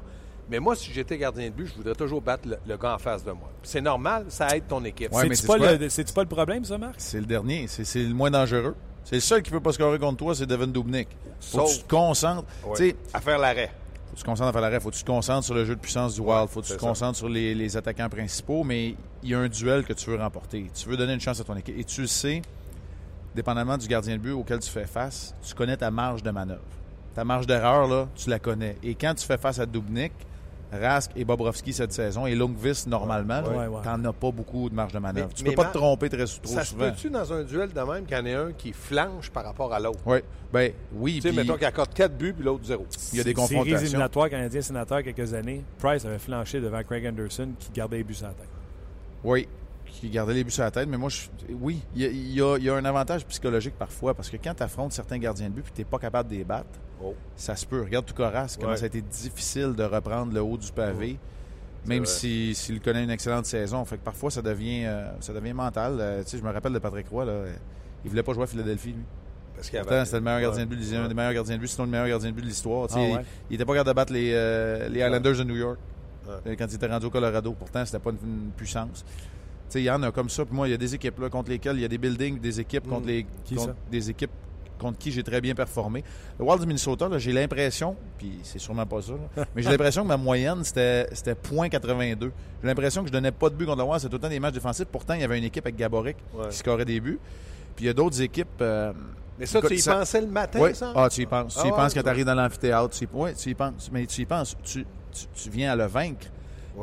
mais 0.49 0.59
moi, 0.59 0.73
si 0.73 0.93
j'étais 0.93 1.17
gardien 1.17 1.49
de 1.49 1.53
but, 1.53 1.67
je 1.67 1.73
voudrais 1.75 1.95
toujours 1.95 2.21
battre 2.21 2.47
le, 2.65 2.77
gars 2.77 2.93
en 2.93 2.97
face 2.97 3.25
de 3.25 3.31
moi. 3.31 3.51
C'est 3.61 3.81
normal, 3.81 4.27
ça 4.29 4.55
aide 4.55 4.67
ton 4.69 4.85
équipe. 4.85 5.09
c'est 5.11 5.45
pas, 5.45 5.57
le, 5.57 6.13
pas 6.13 6.21
le 6.21 6.29
problème, 6.29 6.63
ça, 6.63 6.77
Marc? 6.77 6.95
C'est 6.99 7.19
le 7.19 7.25
dernier. 7.25 7.67
C'est 7.67 8.03
le 8.03 8.13
moins 8.13 8.31
dangereux. 8.31 8.75
C'est 9.07 9.15
le 9.15 9.21
seul 9.21 9.41
qui 9.41 9.53
ne 9.53 9.57
peut 9.57 9.63
pas 9.63 9.71
scorer 9.71 9.99
contre 9.99 10.17
toi, 10.17 10.35
c'est 10.35 10.45
Devin 10.45 10.67
Dubnik. 10.67 11.07
Faut 11.39 11.63
que 11.63 11.71
tu 11.71 11.83
te 11.83 11.87
concentres. 11.87 12.43
À 13.13 13.21
faire 13.21 13.39
l'arrêt. 13.39 13.71
Faut 14.07 14.11
que 14.11 14.17
tu 14.17 14.23
te 14.23 14.25
concentres 14.25 14.49
à 14.49 14.51
faire 14.51 14.61
l'arrêt. 14.61 14.81
Faut 14.81 14.89
que 14.89 14.95
tu 14.95 15.03
te 15.03 15.07
concentres 15.07 15.45
sur 15.45 15.55
le 15.55 15.63
jeu 15.63 15.77
de 15.77 15.79
puissance 15.79 16.15
du 16.15 16.19
Wild. 16.19 16.49
Faut 16.49 16.59
que 16.59 16.65
tu 16.65 16.73
te 16.73 16.77
concentres 16.77 17.17
sur 17.17 17.29
les, 17.29 17.55
les, 17.55 17.77
attaquants 17.77 18.09
principaux. 18.09 18.65
Mais 18.65 18.95
il 19.23 19.29
y 19.29 19.33
a 19.33 19.39
un 19.39 19.47
duel 19.47 19.85
que 19.85 19.93
tu 19.93 20.09
veux 20.09 20.17
remporter. 20.17 20.69
Tu 20.75 20.89
veux 20.89 20.97
donner 20.97 21.13
une 21.13 21.21
chance 21.21 21.39
à 21.39 21.45
ton 21.45 21.55
équipe. 21.55 21.79
Et 21.79 21.85
tu 21.85 22.01
le 22.01 22.07
sais, 22.07 22.41
dépendamment 23.33 23.77
du 23.77 23.87
gardien 23.87 24.17
de 24.17 24.21
but 24.21 24.31
auquel 24.31 24.59
tu 24.59 24.69
fais 24.69 24.85
face, 24.85 25.33
tu 25.41 25.55
connais 25.55 25.77
ta 25.77 25.89
marge 25.89 26.21
de 26.21 26.31
manœuvre. 26.31 26.59
Ta 27.15 27.23
marge 27.23 27.47
d'erreur, 27.47 27.87
là, 27.87 28.09
tu 28.13 28.29
la 28.29 28.39
connais. 28.39 28.75
Et 28.83 28.95
quand 28.95 29.13
tu 29.13 29.25
fais 29.25 29.37
face 29.37 29.59
à 29.59 29.65
Dubnik, 29.65 30.11
Rask 30.71 31.11
et 31.15 31.23
Bobrovski 31.23 31.73
cette 31.73 31.93
saison 31.93 32.25
et 32.25 32.35
Longvis 32.35 32.85
normalement, 32.87 33.41
tu 33.43 33.87
n'en 33.87 34.05
as 34.05 34.13
pas 34.13 34.31
beaucoup 34.31 34.69
de 34.69 34.75
marge 34.75 34.91
de 34.91 34.99
manœuvre. 34.99 35.29
tu 35.33 35.43
ne 35.43 35.49
peux 35.49 35.55
pas 35.55 35.65
te 35.65 35.77
tromper 35.77 36.09
très 36.09 36.25
trop 36.25 36.25
ça 36.43 36.63
souvent. 36.63 36.63
Ça 36.63 36.65
se 36.65 36.75
peut-tu 36.75 37.09
dans 37.09 37.33
un 37.33 37.43
duel 37.43 37.71
de 37.71 37.79
même 37.81 38.05
qu'il 38.05 38.17
y 38.17 38.19
en 38.19 38.25
ait 38.25 38.33
un 38.33 38.51
qui 38.51 38.73
flanche 38.73 39.29
par 39.29 39.45
rapport 39.45 39.73
à 39.73 39.79
l'autre? 39.79 39.99
Oui. 40.05 40.17
Ben, 40.51 40.71
oui. 40.93 41.15
Tu 41.15 41.21
sais, 41.21 41.31
mettons 41.31 41.55
qu'il 41.55 41.65
accorde 41.65 41.93
4 41.93 42.17
buts 42.17 42.33
puis 42.33 42.43
l'autre 42.43 42.65
0. 42.65 42.85
Il 43.13 43.17
y 43.17 43.21
a 43.21 43.23
des 43.23 43.33
confrontations. 43.33 43.77
Séries 43.77 43.85
éliminatoires 43.85 44.29
canadien-sénateur 44.29 45.03
quelques 45.03 45.33
années, 45.33 45.63
Price 45.79 46.05
avait 46.05 46.19
flanché 46.19 46.59
devant 46.59 46.83
Craig 46.83 47.05
Anderson 47.07 47.49
qui 47.59 47.71
gardait 47.71 47.97
les 47.97 48.03
buts 48.03 48.15
à 48.21 48.27
la 48.27 48.33
tête. 48.33 48.49
Oui 49.23 49.47
qui 49.89 50.09
gardait 50.09 50.33
les 50.33 50.43
buts 50.43 50.51
sur 50.51 50.63
la 50.63 50.71
tête. 50.71 50.87
Mais 50.87 50.97
moi, 50.97 51.09
je, 51.09 51.27
oui, 51.59 51.81
il 51.95 52.33
y, 52.33 52.41
a, 52.41 52.75
un 52.75 52.85
avantage 52.85 53.25
psychologique 53.25 53.75
parfois 53.77 54.13
parce 54.13 54.29
que 54.29 54.37
quand 54.37 54.53
tu 54.53 54.63
affrontes 54.63 54.93
certains 54.93 55.17
gardiens 55.17 55.49
de 55.49 55.53
but 55.53 55.65
et 55.67 55.71
tu 55.73 55.81
n'es 55.81 55.85
pas 55.85 55.99
capable 55.99 56.29
de 56.29 56.35
les 56.35 56.43
battre, 56.43 56.79
oh. 57.03 57.15
ça 57.35 57.55
se 57.55 57.65
peut. 57.65 57.81
Regarde 57.81 58.05
tout 58.05 58.13
Coras, 58.13 58.57
comment 58.59 58.75
ça 58.75 58.83
a 58.83 58.87
été 58.87 59.01
difficile 59.01 59.73
de 59.75 59.83
reprendre 59.83 60.33
le 60.33 60.41
haut 60.41 60.57
du 60.57 60.71
pavé. 60.71 61.17
Oh. 61.17 61.87
Même 61.89 62.05
s'il 62.05 62.81
connaît 62.81 63.03
une 63.03 63.09
excellente 63.11 63.45
saison. 63.45 63.83
Fait 63.85 63.97
que 63.97 64.03
parfois, 64.03 64.29
ça 64.29 64.41
devient, 64.41 64.85
euh, 64.85 65.09
ça 65.21 65.33
devient 65.33 65.53
mental. 65.53 65.97
Euh, 65.99 66.23
je 66.29 66.37
me 66.37 66.51
rappelle 66.51 66.73
de 66.73 66.79
Patrick 66.79 67.07
Roy. 67.07 67.25
Là, 67.25 67.45
il 68.03 68.09
voulait 68.09 68.23
pas 68.23 68.33
jouer 68.33 68.43
à 68.43 68.47
Philadelphie, 68.47 68.91
lui. 68.91 69.03
Parce 69.57 69.69
Pourtant, 69.71 70.05
c'était 70.05 70.17
le 70.17 70.23
meilleur 70.23 70.41
gardien 70.41 70.65
de 70.65 70.69
but, 70.69 70.79
Ouais. 70.79 70.97
un 70.97 71.07
des 71.07 71.13
meilleurs 71.15 71.33
gardiens 71.33 71.55
de 71.55 71.59
but, 71.61 71.67
sinon 71.67 71.85
le 71.85 71.91
meilleur 71.91 72.07
gardien 72.07 72.29
de 72.29 72.35
but 72.35 72.41
de 72.41 72.47
l'histoire. 72.47 72.87
Ah 72.91 72.99
il- 72.99 73.15
ouais? 73.15 73.25
Il 73.49 73.53
n'était 73.53 73.65
pas 73.65 73.73
capable 73.73 73.89
de 73.89 73.95
battre 73.95 74.13
les, 74.13 74.31
euh, 74.33 74.87
les 74.87 74.99
Islanders 74.99 75.37
de 75.37 75.43
New 75.43 75.55
York 75.55 75.79
euh, 76.29 76.55
quand 76.57 76.65
il 76.67 76.75
était 76.75 76.87
rendu 76.87 77.07
au 77.07 77.09
Colorado. 77.09 77.53
Pourtant, 77.53 77.83
c'était 77.83 77.99
pas 77.99 78.11
une, 78.11 78.17
une 78.45 78.51
puissance. 78.51 79.03
Tu 79.69 79.73
sais, 79.73 79.81
il 79.81 79.85
y 79.85 79.91
en 79.91 80.01
a 80.03 80.11
comme 80.11 80.29
ça. 80.29 80.45
Puis 80.45 80.55
moi, 80.55 80.67
il 80.67 80.71
y 80.71 80.73
a 80.73 80.77
des 80.77 80.95
équipes 80.95 81.19
là, 81.19 81.29
contre 81.29 81.49
lesquelles 81.49 81.75
il 81.75 81.81
y 81.81 81.85
a 81.85 81.89
des 81.89 81.97
buildings, 81.97 82.39
des 82.39 82.59
équipes 82.59 82.87
contre 82.87 83.05
Mm. 83.05 83.09
les 83.09 83.25
contre 83.55 83.75
des 83.91 84.09
équipes 84.09 84.31
contre 84.79 84.99
qui 84.99 85.11
j'ai 85.11 85.23
très 85.23 85.41
bien 85.41 85.55
performé. 85.55 86.03
Le 86.39 86.45
Wild 86.45 86.61
du 86.61 86.67
Minnesota, 86.67 87.09
j'ai 87.17 87.31
l'impression, 87.33 87.95
puis 88.19 88.39
c'est 88.43 88.59
sûrement 88.59 88.85
pas 88.85 89.01
ça, 89.01 89.13
là, 89.13 89.45
mais 89.55 89.63
j'ai 89.63 89.71
l'impression 89.71 90.03
que 90.03 90.07
ma 90.07 90.17
moyenne, 90.17 90.63
c'était 90.63 91.07
c'était 91.13 91.33
.82. 91.33 92.31
J'ai 92.61 92.67
l'impression 92.67 93.01
que 93.01 93.07
je 93.07 93.13
donnais 93.13 93.31
pas 93.31 93.49
de 93.49 93.55
but 93.55 93.65
contre 93.65 93.79
le 93.79 93.83
Wild. 93.85 93.99
C'était 94.01 94.11
tout 94.11 94.17
le 94.17 94.21
temps 94.21 94.29
des 94.29 94.39
matchs 94.39 94.53
défensifs. 94.53 94.85
Pourtant, 94.85 95.15
il 95.15 95.21
y 95.21 95.23
avait 95.23 95.37
une 95.39 95.43
équipe 95.45 95.65
avec 95.65 95.75
Gaboric 95.77 96.17
Ouais. 96.35 96.49
qui 96.49 96.57
scorait 96.57 96.85
des 96.85 96.99
buts. 96.99 97.19
Puis 97.75 97.85
il 97.85 97.87
y 97.87 97.89
a 97.89 97.93
d'autres 97.93 98.21
équipes... 98.21 98.61
euh, 98.61 98.93
Mais 99.39 99.45
ça, 99.47 99.61
tu 99.61 99.73
y 99.73 99.79
ça- 99.79 99.95
pensais 99.95 100.21
le 100.21 100.27
matin, 100.27 100.59
oui. 100.61 100.73
ça? 100.75 100.93
Ah, 100.95 101.09
tu 101.09 101.21
y 101.21 101.25
penses. 101.25 101.53
Tu 101.55 101.59
Ah 101.63 101.67
y 101.67 101.71
ouais, 101.71 101.75
penses 101.77 101.93
quand 101.93 102.01
tu 102.03 102.09
arrives 102.09 102.25
dans 102.25 102.33
l'amphithéâtre. 102.35 102.89
Tu 102.95 103.03
y... 103.03 103.07
Oui, 103.13 103.33
tu 103.35 103.49
y 103.49 103.53
penses. 103.55 103.89
Mais 103.91 104.05
tu 104.05 104.21
y 104.21 104.25
penses. 104.25 104.55
Tu, 104.63 104.85
tu, 105.11 105.25
tu 105.35 105.49
viens 105.49 105.71
à 105.73 105.75
le 105.75 105.85
vaincre. 105.85 106.27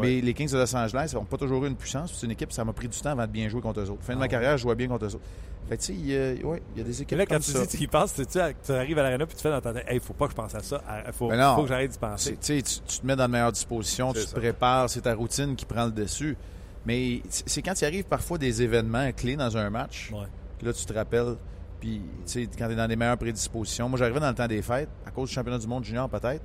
Mais 0.01 0.21
les 0.21 0.35
Kings 0.35 0.51
de 0.51 0.59
Los 0.59 0.75
Angeles 0.77 1.13
n'ont 1.15 1.25
pas 1.25 1.37
toujours 1.37 1.65
eu 1.65 1.69
une 1.69 1.77
puissance. 1.77 2.13
C'est 2.15 2.27
une 2.27 2.33
équipe, 2.33 2.53
ça 2.53 2.65
m'a 2.65 2.73
pris 2.73 2.89
du 2.89 2.99
temps 3.01 3.11
avant 3.11 3.27
de 3.27 3.31
bien 3.33 3.49
jouer 3.49 3.61
contre 3.61 3.81
eux 3.81 3.91
autres. 3.91 4.03
Fin 4.03 4.15
de 4.15 4.19
ma 4.19 4.29
carrière, 4.29 4.57
je 4.57 4.63
jouais 4.63 4.75
bien 4.75 4.89
contre 4.89 5.05
eux 5.07 5.15
autres. 5.15 5.25
Fait 5.69 5.79
tu 5.79 5.85
sais, 5.85 5.93
il 5.95 6.07
y 6.07 6.15
a, 6.17 6.47
ouais, 6.47 6.63
il 6.75 6.79
y 6.79 6.81
a 6.83 6.85
des 6.85 7.01
équipes 7.03 7.17
là, 7.17 7.25
quand 7.25 7.37
comme 7.37 7.43
tu 7.43 7.51
ça. 7.53 7.61
dis, 7.65 7.77
tu 7.79 7.83
y 7.85 7.87
penses, 7.87 8.13
tu, 8.15 8.23
tu 8.27 8.73
arrives 8.73 8.99
à 8.99 9.03
l'arena 9.03 9.25
puis 9.25 9.35
tu 9.35 9.41
fais 9.43 9.51
dans 9.51 9.63
ta 9.63 9.73
tête, 9.73 9.87
hey, 9.89 9.99
faut 9.99 10.13
pas 10.13 10.27
que 10.27 10.33
je 10.33 10.37
pense 10.37 10.55
à 10.55 10.61
ça. 10.61 10.83
Il 11.07 11.13
faut, 11.13 11.31
Mais 11.31 11.39
non. 11.39 11.55
faut 11.57 11.63
que 11.63 11.69
j'arrête 11.69 11.91
d'y 11.91 11.99
penser. 11.99 12.37
tu 12.39 12.63
te 12.63 13.07
mets 13.07 13.17
dans 13.17 13.27
de 13.27 13.33
meilleures 13.33 13.53
dispositions, 13.53 14.13
tu 14.13 14.27
te 14.27 14.35
prépares, 14.35 14.91
c'est 14.91 15.01
ta 15.01 15.15
routine 15.15 15.57
qui 15.57 15.65
prend 15.65 15.87
le 15.87 15.93
dessus. 15.93 16.37
Mais 16.85 17.23
c'est 17.31 17.49
c'est 17.49 17.63
quand 17.63 17.81
il 17.81 17.85
arrive 17.87 18.05
parfois 18.05 18.37
des 18.37 18.61
événements 18.61 19.11
clés 19.13 19.37
dans 19.37 19.57
un 19.57 19.71
match, 19.71 20.11
Ouais. 20.13 20.27
que 20.61 20.67
là, 20.67 20.73
tu 20.75 20.85
te 20.85 20.93
rappelles. 20.93 21.37
Puis, 21.81 22.03
tu 22.27 22.33
sais, 22.33 22.49
quand 22.59 22.67
tu 22.67 22.73
es 22.73 22.77
dans 22.77 22.87
les 22.87 22.97
meilleures 22.97 23.17
prédispositions. 23.17 23.89
Moi, 23.89 23.99
j'arrivais 23.99 24.21
dans 24.21 24.29
le 24.29 24.35
temps 24.35 24.47
des 24.47 24.61
fêtes, 24.61 24.89
à 25.07 25.11
cause 25.11 25.29
du 25.31 25.35
championnat 25.35 25.59
du 25.59 25.67
monde 25.67 25.85
junior, 25.85 26.09
peut-être. 26.11 26.43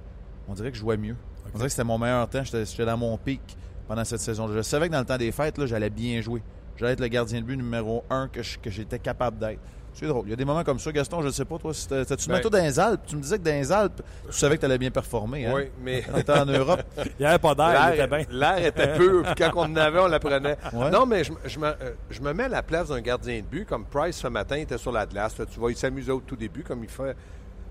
On 0.47 0.53
dirait 0.53 0.69
que 0.71 0.75
je 0.75 0.81
jouais 0.81 0.97
mieux. 0.97 1.15
On 1.53 1.57
dirait 1.57 1.67
que 1.67 1.71
c'était 1.71 1.83
mon 1.83 1.97
meilleur 1.97 2.27
temps. 2.29 2.43
J'étais 2.43 2.85
dans 2.85 2.97
mon 2.97 3.17
pic 3.17 3.41
pendant 3.87 4.03
cette 4.05 4.19
saison. 4.21 4.47
Je 4.53 4.61
savais 4.61 4.87
que 4.87 4.93
dans 4.93 4.99
le 4.99 5.05
temps 5.05 5.17
des 5.17 5.31
fêtes, 5.31 5.63
j'allais 5.65 5.89
bien 5.89 6.21
jouer. 6.21 6.41
J'allais 6.77 6.93
être 6.93 7.01
le 7.01 7.07
gardien 7.07 7.41
de 7.41 7.45
but 7.45 7.57
numéro 7.57 8.03
un 8.09 8.27
que 8.29 8.41
j'étais 8.69 8.99
capable 8.99 9.37
d'être. 9.37 9.59
C'est 9.91 10.05
drôle. 10.05 10.27
Il 10.27 10.29
y 10.29 10.33
a 10.33 10.35
des 10.35 10.45
moments 10.45 10.63
comme 10.63 10.77
ça. 10.79 10.91
Gaston, 10.91 11.21
je 11.21 11.27
ne 11.27 11.31
sais 11.31 11.43
pas, 11.45 11.57
toi, 11.57 11.73
c'était- 11.73 12.05
tu 12.05 12.15
te 12.15 12.31
mets 12.31 12.39
toi 12.39 12.51
dans 12.51 12.63
les 12.63 12.79
Alpes? 12.79 13.01
Tu 13.07 13.15
me 13.17 13.21
disais 13.21 13.39
que 13.39 13.43
dans 13.43 13.51
les 13.51 13.71
Alpes, 13.71 14.01
tu 14.27 14.31
savais 14.37 14.55
que 14.55 14.59
tu 14.61 14.65
allais 14.65 14.77
bien 14.77 14.91
performer. 14.91 15.47
Hein? 15.47 15.51
Oui, 15.55 15.63
mais 15.81 16.03
Quand 16.03 16.13
t'étais 16.13 16.31
en 16.39 16.45
Europe. 16.45 16.83
Il 17.05 17.11
n'y 17.21 17.25
avait 17.25 17.39
pas 17.39 17.55
d'air, 17.55 17.89
il 17.89 17.93
était 17.95 18.07
bien. 18.07 18.17
l'air 18.29 18.55
l'air 18.59 18.65
était 18.67 18.93
peu. 18.95 19.23
Puis 19.23 19.33
quand 19.35 19.51
on 19.55 19.61
en 19.63 19.75
avait, 19.75 19.99
on 19.99 20.07
la 20.07 20.19
prenait. 20.19 20.57
Ouais. 20.73 20.91
Non, 20.91 21.05
mais 21.07 21.23
je, 21.23 21.33
je 21.43 21.59
me, 21.59 21.65
euh, 21.67 21.73
je 22.11 22.21
me 22.21 22.31
mets 22.33 22.43
à 22.43 22.49
la 22.49 22.61
place 22.63 22.89
d'un 22.89 23.01
gardien 23.01 23.37
de 23.39 23.45
but, 23.45 23.65
comme 23.67 23.83
Price 23.85 24.17
ce 24.17 24.27
matin 24.27 24.57
il 24.57 24.61
était 24.61 24.77
sur 24.77 24.91
la 24.91 25.05
glace. 25.07 25.37
là, 25.39 25.45
tu 25.47 25.59
vois, 25.59 25.71
il 25.71 25.75
s'amusait 25.77 26.11
au 26.11 26.21
tout 26.21 26.35
début, 26.37 26.63
comme 26.63 26.83
il 26.83 26.89
fait. 26.89 27.17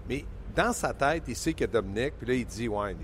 Mais 0.08 0.24
dans 0.56 0.72
sa 0.72 0.92
tête, 0.92 1.22
il 1.28 1.36
sait 1.36 1.52
qu'il 1.52 1.62
y 1.62 1.70
a 1.70 1.72
Dominique. 1.72 2.14
Puis 2.18 2.26
là, 2.26 2.34
il 2.34 2.44
dit, 2.44 2.68
ouais, 2.68 2.96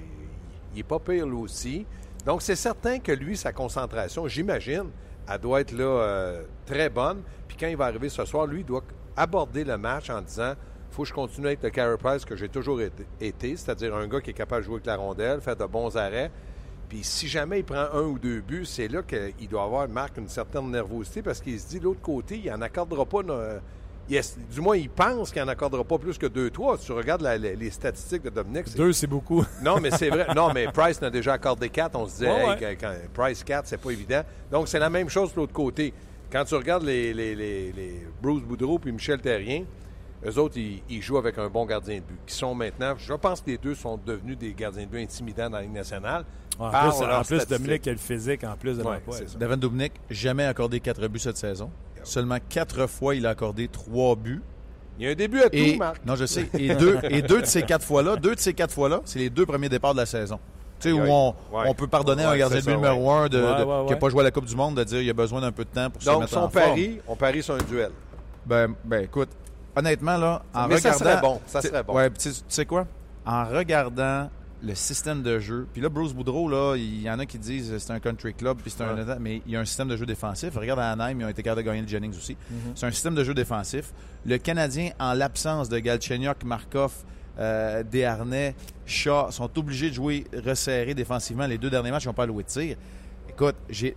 il, 0.75 0.77
il 0.77 0.81
est 0.81 0.85
pas 0.85 0.99
pire 0.99 1.27
lui 1.27 1.37
aussi. 1.37 1.87
Donc, 2.27 2.43
c'est 2.43 2.57
certain 2.57 2.99
que 2.99 3.13
lui, 3.13 3.37
sa 3.37 3.53
concentration, 3.53 4.27
j'imagine, 4.29 4.91
elle 5.29 5.39
doit 5.39 5.61
être 5.61 5.73
là 5.73 5.85
euh, 5.85 6.43
très 6.67 6.89
bonne. 6.89 7.23
Puis 7.49 7.57
quand 7.59 7.67
il 7.67 7.77
va 7.77 7.87
arriver 7.87 8.09
ce 8.09 8.25
soir, 8.25 8.47
lui, 8.47 8.61
il 8.61 8.67
doit 8.67 8.85
aborder 9.17 9.65
le 9.65 9.77
match 9.79 10.11
en 10.11 10.21
disant 10.21 10.55
faut 10.91 11.03
que 11.03 11.09
je 11.09 11.15
continue 11.15 11.49
à 11.49 11.53
être 11.53 11.63
le 11.65 11.71
Carey 11.71 11.97
Price 11.99 12.25
que 12.25 12.37
j'ai 12.37 12.49
toujours 12.49 12.81
été, 12.81 13.57
c'est-à-dire 13.57 13.97
un 13.97 14.07
gars 14.07 14.21
qui 14.21 14.31
est 14.31 14.35
capable 14.35 14.63
de 14.63 14.67
jouer 14.67 14.75
avec 14.77 14.87
la 14.87 14.97
rondelle, 14.97 15.41
faire 15.41 15.57
de 15.57 15.65
bons 15.65 15.97
arrêts. 15.97 16.31
Puis 16.89 17.03
si 17.03 17.27
jamais 17.27 17.61
il 17.61 17.65
prend 17.65 17.89
un 17.93 18.03
ou 18.03 18.19
deux 18.19 18.41
buts, 18.41 18.65
c'est 18.65 18.87
là 18.87 19.03
qu'il 19.03 19.49
doit 19.49 19.65
avoir, 19.65 19.89
Marc, 19.89 20.19
une 20.19 20.29
certaine 20.29 20.71
nervosité 20.71 21.21
parce 21.21 21.41
qu'il 21.41 21.59
se 21.59 21.67
dit, 21.67 21.81
l'autre 21.81 22.01
côté, 22.01 22.41
il 22.45 22.49
n'en 22.49 22.61
accordera 22.61 23.05
pas. 23.07 23.23
Du 24.09 24.61
moins, 24.61 24.77
il 24.77 24.91
pense 24.91 25.31
qu'il 25.33 25.41
n'en 25.43 25.49
accordera 25.49 25.83
pas 25.85 25.99
plus 25.99 26.19
que 26.19 26.27
deux, 26.27 26.51
trois. 26.51 26.77
Si 26.79 26.87
tu 26.87 26.93
regardes 26.93 27.23
la- 27.23 27.39
la- 27.39 27.55
les 27.55 27.71
statistiques 27.71 28.23
de 28.25 28.31
Dominique, 28.31 28.65
c'est 28.67 28.77
Deux, 28.77 28.93
c'est 28.93 29.07
beaucoup. 29.07 29.45
non, 29.63 29.81
mais 29.81 29.91
c'est 29.91 30.09
vrai. 30.11 30.27
Non, 30.35 30.53
mais 30.53 30.67
Price 30.73 31.01
n'a 31.01 31.11
déjà 31.11 31.35
accordé 31.35 31.69
4. 31.71 31.97
On 31.97 32.07
se 32.07 32.13
disait, 32.13 32.29
Ouais, 32.31 32.41
hey, 32.41 32.49
ouais. 32.65 32.77
quand- 32.81 32.89
quand 32.89 33.23
Price 33.23 33.43
4, 33.45 33.67
c'est 33.67 33.79
pas 33.79 33.91
évident. 33.91 34.23
Donc, 34.51 34.69
c'est 34.69 34.79
la 34.79 34.91
même 34.91 35.09
chose 35.09 35.33
de 35.33 35.37
l'autre 35.37 35.53
côté. 35.53 35.93
Quand 36.31 36.45
tu 36.45 36.55
regardes 36.55 36.83
les, 36.85 37.15
les, 37.15 37.35
les, 37.35 37.73
les 37.73 38.07
Bruce 38.21 38.43
Boudreau 38.43 38.79
puis 38.79 38.91
Michel 38.93 39.21
Terrien, 39.21 39.65
eux 40.27 40.39
autres, 40.39 40.57
ils, 40.59 40.83
ils 40.89 41.03
jouent 41.03 41.19
avec 41.19 41.39
un 41.39 41.49
bon 41.49 41.65
gardien 41.65 41.97
de 41.97 42.01
but. 42.01 42.19
Qui 42.27 42.35
sont 42.35 42.55
maintenant, 42.55 42.95
je 42.99 43.13
pense 43.15 43.41
que 43.41 43.51
les 43.51 43.59
deux 43.59 43.75
sont 43.75 43.99
devenus 44.05 44.37
des 44.39 44.53
gardiens 44.53 44.85
de 44.85 44.89
but 44.89 45.03
intimidants 45.03 45.49
dans 45.51 45.57
la 45.59 45.63
Ligue 45.63 45.73
nationale. 45.75 46.25
En 46.59 46.71
par 46.71 46.95
plus, 46.97 47.05
en 47.05 47.23
plus. 47.23 47.47
Dominique 47.49 47.87
a 47.89 47.91
le 47.93 47.97
physique, 47.99 48.45
en 48.45 48.57
plus 48.57 48.79
de 48.79 48.83
Ouais. 48.85 49.01
Devin 49.39 49.57
Dubnik, 49.57 49.93
jamais 50.09 50.45
accordé 50.45 50.79
quatre 50.81 51.07
buts 51.09 51.19
cette 51.19 51.37
saison. 51.37 51.71
Seulement 52.05 52.37
quatre 52.49 52.87
fois, 52.87 53.15
il 53.15 53.27
a 53.27 53.31
accordé 53.31 53.69
trois 53.69 54.15
buts. 54.17 54.43
Il 54.99 55.05
y 55.05 55.09
a 55.09 55.11
un 55.11 55.15
début 55.15 55.41
à 55.41 55.45
tout, 55.51 55.57
Et, 55.57 55.77
Marc. 55.77 56.05
non, 56.07 56.15
je 56.15 56.25
sais. 56.25 56.49
Et 56.57 56.75
deux, 56.75 56.99
et 57.11 57.21
deux 57.23 57.41
de 57.41 57.47
ces 57.47 57.63
quatre 57.63 57.85
fois-là, 57.85 58.15
deux 58.17 58.35
de 58.37 58.41
ces 58.41 58.55
quatre 58.55 58.73
fois-là, 58.73 59.01
c'est 59.05 59.19
les 59.19 59.31
deux 59.31 59.45
premiers 59.45 59.69
départs 59.69 59.93
de 59.95 59.99
la 60.01 60.07
saison. 60.07 60.39
Tu 60.79 60.91
sais, 60.91 60.93
où 60.93 61.01
on, 61.03 61.31
ouais. 61.53 61.65
on 61.67 61.75
peut 61.75 61.87
pardonner 61.89 62.23
à 62.25 62.29
un 62.29 62.33
Ouais, 62.33 62.39
gardien 62.39 62.59
de 62.61 62.65
but 62.65 62.71
ça, 62.71 62.77
numéro 62.77 63.11
un 63.11 63.25
de, 63.29 63.39
de- 63.39 63.87
qui 63.87 63.93
n'a 63.93 63.97
pas 63.97 64.09
joué 64.09 64.21
à 64.21 64.25
la 64.25 64.31
Coupe 64.31 64.45
du 64.45 64.55
Monde 64.55 64.77
de 64.77 64.85
dire 64.85 65.01
qu'il 65.01 65.11
a 65.11 65.15
besoin 65.15 65.41
d'un 65.41 65.51
peu 65.53 65.65
de 65.65 65.71
temps 65.71 65.91
pour 65.91 66.01
se 66.03 66.07
Donc, 66.07 66.21
mettre 66.21 66.33
son 66.33 66.39
en 66.41 66.49
forme. 66.49 66.53
pari, 66.53 67.01
on 67.09 67.17
parie 67.17 67.43
sur 67.43 67.55
un 67.55 67.63
duel. 67.63 67.91
Ben, 68.47 68.75
ben, 68.85 69.03
écoute, 69.05 69.31
honnêtement, 69.75 70.17
là, 70.17 70.43
en 70.55 70.69
Mais 70.69 70.79
ça 70.79 70.93
regardant. 70.93 71.11
serait 71.11 71.21
bon, 71.21 71.41
ça 71.47 71.61
tu- 71.61 71.69
serait 71.69 71.83
bon. 71.83 71.95
Ouais, 71.95 72.11
puis 72.11 72.19
tu 72.19 72.29
sais- 72.31 72.41
tu 72.41 72.45
sais 72.49 72.67
quoi? 72.67 72.87
En 73.27 73.45
regardant 73.47 74.29
le 74.65 74.75
système 74.75 75.23
de 75.23 75.39
jeu, 75.39 75.67
puis 75.73 75.83
là, 75.83 75.89
Bruce 75.89 76.13
Boudreau, 76.13 76.49
là, 76.49 76.77
il 76.77 77.03
y 77.03 77.11
en 77.11 77.19
a 77.19 77.27
qui 77.27 77.39
disent 77.39 77.71
que 77.71 77.79
c'est 77.79 77.93
un 77.93 78.01
country 78.01 78.35
club, 78.35 78.59
puis 78.63 78.71
c'est 78.71 78.83
un. 78.83 79.19
Mais 79.19 79.43
il 79.47 79.53
y 79.53 79.57
a 79.57 79.61
un 79.61 79.65
système 79.65 79.89
de 79.89 79.97
jeu 79.97 80.07
défensif. 80.07 80.57
Regarde 80.57 80.81
à 80.81 80.91
Anaheim, 80.91 81.21
ils 81.21 81.25
ont 81.25 81.29
été 81.29 81.43
capables 81.43 81.63
de 81.63 81.67
gagner 81.67 81.83
le 81.83 81.89
Jennings 81.89 82.17
aussi. 82.17 82.33
Mm-hmm. 82.33 82.73
C'est 82.75 82.87
un 82.87 82.91
système 82.91 83.15
de 83.15 83.25
jeu 83.25 83.35
défensif. 83.35 83.93
Le 84.25 84.39
Canadien, 84.39 84.91
en 84.99 85.13
l'absence 85.13 85.69
de 85.69 85.79
Galchenyuk, 85.79 86.45
Markov, 86.45 86.93
euh, 87.39 87.83
Desharnais, 87.83 88.55
Shaw, 88.87 89.31
sont 89.31 89.59
obligés 89.59 89.91
de 89.91 89.95
jouer 89.95 90.25
resserré 90.45 90.95
défensivement. 90.95 91.47
Les 91.47 91.59
deux 91.59 91.71
derniers 91.71 91.91
matchs, 91.91 92.05
ils 92.05 92.09
n'ont 92.09 92.15
pas 92.15 92.25
alloué 92.25 92.45
de 92.45 92.49
tir. 92.49 92.77
Écoute, 93.29 93.57
j'ai. 93.69 93.95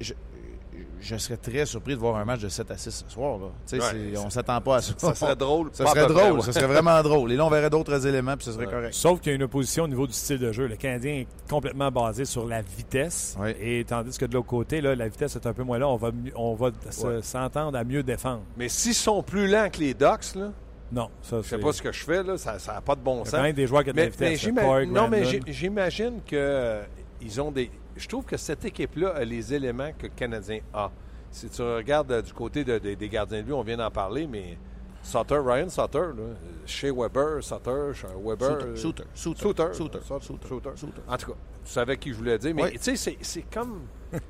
Je- 0.99 1.15
serais 1.17 1.37
très 1.37 1.65
surpris 1.65 1.93
de 1.95 1.99
voir 1.99 2.15
un 2.17 2.25
match 2.25 2.41
de 2.41 2.49
7 2.49 2.69
à 2.71 2.77
6 2.77 3.03
ce 3.07 3.11
soir. 3.13 3.37
Là. 3.39 3.77
Ouais, 3.79 4.13
on 4.17 4.29
s'attend 4.29 4.59
pas 4.61 4.77
à 4.77 4.81
ça. 4.81 4.93
Ça 4.97 5.15
serait 5.15 5.35
drôle. 5.35 5.69
Ça 5.73 5.85
serait 5.85 6.05
près, 6.05 6.13
drôle, 6.13 6.39
ouais. 6.39 6.41
ça 6.45 6.51
serait 6.53 6.67
vraiment 6.67 7.01
drôle. 7.01 7.31
Et 7.31 7.35
là, 7.35 7.45
on 7.45 7.49
verrait 7.49 7.69
d'autres 7.69 8.05
éléments, 8.07 8.35
puis 8.35 8.45
ce 8.45 8.51
serait 8.53 8.65
correct. 8.65 8.93
Sauf 8.93 9.19
qu'il 9.19 9.31
y 9.31 9.33
a 9.33 9.35
une 9.35 9.43
opposition 9.43 9.83
au 9.85 9.87
niveau 9.87 10.07
du 10.07 10.13
style 10.13 10.39
de 10.39 10.51
jeu. 10.51 10.67
Le 10.67 10.75
Canadien 10.75 11.13
est 11.13 11.27
complètement 11.49 11.91
basé 11.91 12.25
sur 12.25 12.45
la 12.45 12.61
vitesse. 12.61 13.37
Et 13.59 13.83
tandis 13.87 14.17
que 14.17 14.25
de 14.25 14.33
l'autre 14.33 14.47
côté, 14.47 14.81
là, 14.81 14.95
la 14.95 15.07
vitesse 15.07 15.35
est 15.35 15.45
un 15.47 15.53
peu 15.53 15.63
moins 15.63 15.77
là. 15.79 15.87
On 15.87 15.95
va, 15.97 16.11
mieux- 16.11 16.31
on 16.35 16.53
va 16.55 16.69
se- 16.89 17.05
Ouais. 17.05 17.21
s'entendre 17.21 17.77
à 17.77 17.83
mieux 17.83 18.03
défendre. 18.03 18.41
Mais 18.57 18.69
s'ils 18.69 18.93
sont 18.93 19.21
plus 19.23 19.47
lents 19.47 19.69
que 19.71 19.79
les 19.79 19.93
Ducks, 19.93 20.35
là, 20.35 20.51
Non, 20.91 21.09
ça, 21.21 21.37
je 21.37 21.41
sais 21.41 21.55
c'est- 21.57 21.61
pas 21.61 21.73
ce 21.73 21.81
que 21.81 21.91
je 21.91 22.03
fais, 22.05 22.23
là, 22.23 22.37
ça 22.37 22.57
n'a 22.67 22.79
pas 22.81 22.95
de 22.95 23.01
bon 23.01 23.15
Il 23.15 23.17
y 23.17 23.21
a 23.21 23.25
sens. 23.25 23.31
quand 23.33 23.41
même 23.43 23.53
des 23.55 23.67
joueurs 23.67 23.83
qui 23.83 23.89
ont 23.89 23.93
de 23.93 23.97
la 23.97 24.05
vitesse. 24.07 24.47
mais 24.53 24.85
non, 24.85 25.07
mais 25.09 25.23
j'imagine 25.47 26.21
que 26.25 26.35
euh, 26.35 26.83
ils 27.21 27.41
ont 27.41 27.51
des. 27.51 27.69
Je 27.97 28.07
trouve 28.07 28.25
que 28.25 28.37
cette 28.37 28.63
équipe-là 28.65 29.09
a 29.15 29.23
les 29.23 29.53
éléments 29.53 29.91
que 29.97 30.03
le 30.03 30.13
Canadien 30.15 30.59
a. 30.73 30.91
Si 31.31 31.49
tu 31.49 31.61
regardes 31.61 32.11
euh, 32.11 32.21
du 32.21 32.31
côté 32.33 32.63
de- 32.63 32.77
de- 32.79 32.93
des 32.93 33.09
gardiens 33.09 33.39
de 33.39 33.43
but, 33.43 33.53
on 33.53 33.61
vient 33.63 33.77
d'en 33.77 33.91
parler, 33.91 34.25
mais 34.27 34.57
Sutter, 35.03 35.37
Ryan 35.43 35.69
Sutter, 35.69 35.99
là, 36.17 36.23
chez 36.65 36.91
Weber, 36.91 37.41
Sutter, 37.43 37.91
chez 37.93 38.07
Weber. 38.23 38.57
Sutter, 38.75 38.75
Sutter, 38.75 39.03
Sutter, 39.13 39.63
Sutter, 39.73 39.99
Sutter. 40.21 40.69
Sutter. 40.75 41.01
En 41.07 41.17
tout 41.17 41.31
cas, 41.31 41.37
tu 41.65 41.71
savais 41.71 41.97
qui 41.97 42.09
je 42.11 42.15
voulais 42.15 42.37
dire, 42.37 42.53
mais 42.55 42.63
Oui. 42.63 42.71
tu 42.79 42.95
sais, 42.95 43.17
c'est- 43.21 43.45
comme, 43.53 43.81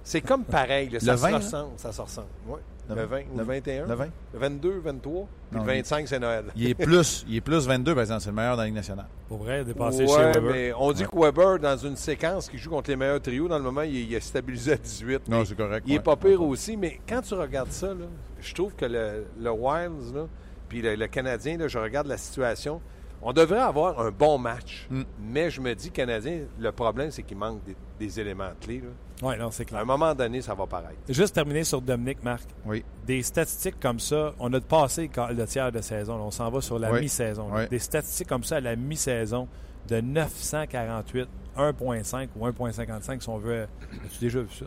c'est 0.03 0.21
comme 0.21 0.43
pareil. 0.43 0.89
là, 0.89 0.99
ça 0.99 1.17
se 1.17 1.21
20, 1.21 1.29
là? 1.31 1.37
ressemble. 1.37 1.71
Ça 1.77 1.91
se 1.91 2.01
ressemble. 2.01 2.27
Ouais. 2.47 2.59
Le 2.89 2.95
Le 2.95 3.01
20, 3.05 3.07
20 3.07 3.21
ou 3.33 3.37
le 3.37 3.43
21. 3.43 3.85
Le 3.87 3.93
20. 3.95 4.05
Le 4.33 4.39
22, 4.39 4.79
23. 4.79 5.27
Puis 5.51 5.59
Non, 5.59 5.65
le 5.65 5.71
il- 5.73 5.75
25, 5.77 6.07
c'est 6.07 6.19
Noël. 6.19 6.45
Il 6.55 6.69
est 6.69 6.73
plus, 6.75 7.25
il 7.27 7.35
est 7.35 7.41
plus 7.41 7.67
22, 7.67 7.93
par 7.93 8.01
exemple. 8.01 8.21
C'est 8.21 8.29
le 8.29 8.35
meilleur 8.35 8.55
dans 8.55 8.61
la 8.61 8.65
Ligue 8.67 8.75
nationale. 8.75 9.07
Pour 9.27 9.39
vrai, 9.39 9.63
dépasser 9.65 10.03
Ouais, 10.03 10.07
chez 10.07 10.15
Weber. 10.39 10.41
mais 10.53 10.73
on 10.77 10.91
dit 10.93 11.03
Ouais. 11.03 11.09
que 11.11 11.19
Weber, 11.19 11.59
dans 11.59 11.77
une 11.77 11.95
séquence 11.95 12.47
qui 12.49 12.57
joue 12.57 12.69
contre 12.69 12.89
les 12.89 12.95
meilleurs 12.95 13.21
trios, 13.21 13.47
dans 13.47 13.57
le 13.57 13.63
moment, 13.63 13.81
il, 13.81 13.95
il 13.95 14.13
est 14.13 14.19
stabilisé 14.21 14.73
à 14.73 14.77
18. 14.77 15.27
Non, 15.29 15.43
c'est 15.43 15.55
correct. 15.57 15.83
il 15.87 15.93
est 15.93 15.97
ouais. 15.97 16.03
pas 16.03 16.15
pire 16.15 16.41
aussi, 16.41 16.77
mais 16.77 16.99
quand 17.07 17.21
tu 17.21 17.33
regardes 17.33 17.71
ça, 17.71 17.87
là, 17.87 18.05
je 18.39 18.53
trouve 18.53 18.73
que 18.75 18.85
le, 18.85 19.25
le 19.39 19.51
Wilds, 19.51 20.13
là, 20.15 20.27
puis 20.69 20.81
le, 20.81 20.95
le 20.95 21.07
Canadien, 21.07 21.57
là, 21.57 21.67
je 21.67 21.77
regarde 21.79 22.07
la 22.07 22.17
situation, 22.17 22.81
on 23.21 23.33
devrait 23.33 23.59
avoir 23.59 23.99
un 23.99 24.11
bon 24.11 24.37
match. 24.37 24.87
Mm. 24.89 25.01
Mais 25.19 25.49
je 25.49 25.59
me 25.59 25.73
dis, 25.73 25.91
Canadien, 25.91 26.41
le 26.59 26.71
problème, 26.71 27.09
c'est 27.11 27.23
qu'il 27.23 27.37
manque 27.37 27.63
des, 27.65 27.75
des 27.99 28.19
éléments 28.19 28.51
clés. 28.61 28.79
là. 28.79 28.89
Oui, 29.23 29.33
non, 29.39 29.49
c'est 29.51 29.63
À 29.63 29.65
clair. 29.65 29.81
un 29.81 29.85
moment 29.85 30.13
donné, 30.13 30.41
ça 30.41 30.53
va 30.53 30.67
paraître. 30.67 30.99
Juste 31.09 31.33
terminer 31.33 31.63
sur 31.63 31.81
Dominique, 31.81 32.23
Marc. 32.23 32.43
Oui. 32.65 32.83
Des 33.05 33.23
statistiques 33.23 33.79
comme 33.79 33.99
ça, 33.99 34.33
on 34.39 34.53
a 34.53 34.61
passé 34.61 35.09
le 35.15 35.33
le 35.33 35.45
tiers 35.47 35.71
de 35.71 35.81
saison. 35.81 36.17
là. 36.17 36.23
On 36.23 36.31
s'en 36.31 36.49
va 36.51 36.61
sur 36.61 36.77
la 36.77 36.91
Oui. 36.91 37.01
mi-saison. 37.01 37.49
Oui. 37.51 37.67
Des 37.69 37.79
statistiques 37.79 38.27
comme 38.27 38.43
ça 38.43 38.57
à 38.57 38.59
la 38.61 38.75
mi-saison 38.75 39.47
de 39.87 40.01
948, 40.01 41.27
1.5 41.57 42.27
ou 42.35 42.45
1.55 42.47 43.21
si 43.21 43.29
on 43.29 43.37
veut. 43.37 43.63
As-tu 44.05 44.19
déjà 44.19 44.39
vu 44.41 44.53
ça? 44.53 44.65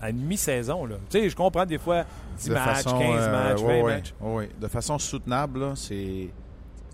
À 0.00 0.10
une 0.10 0.18
mi-saison, 0.24 0.86
là. 0.86 0.96
Tu 1.10 1.18
sais, 1.18 1.28
je 1.30 1.34
comprends 1.34 1.66
des 1.66 1.78
fois 1.78 2.04
10 2.38 2.48
De 2.50 2.54
matchs, 2.54 2.64
façon, 2.84 2.98
15 2.98 3.00
euh, 3.02 3.32
matchs, 3.32 3.60
20 3.60 3.66
ouais, 3.66 3.82
ouais, 3.82 3.94
matchs. 3.96 4.14
ouais, 4.20 4.34
ouais. 4.34 4.50
De 4.60 4.68
façon 4.68 4.96
soutenable, 4.98 5.58
là, 5.60 5.72
c'est 5.74 6.28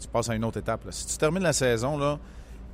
tu 0.01 0.09
passes 0.09 0.31
à 0.31 0.35
une 0.35 0.45
autre 0.45 0.59
étape. 0.59 0.85
là. 0.87 0.93
Si 0.93 1.07
tu 1.07 1.19
termines 1.19 1.43
la 1.43 1.53
saison, 1.53 1.99
là, 1.99 2.19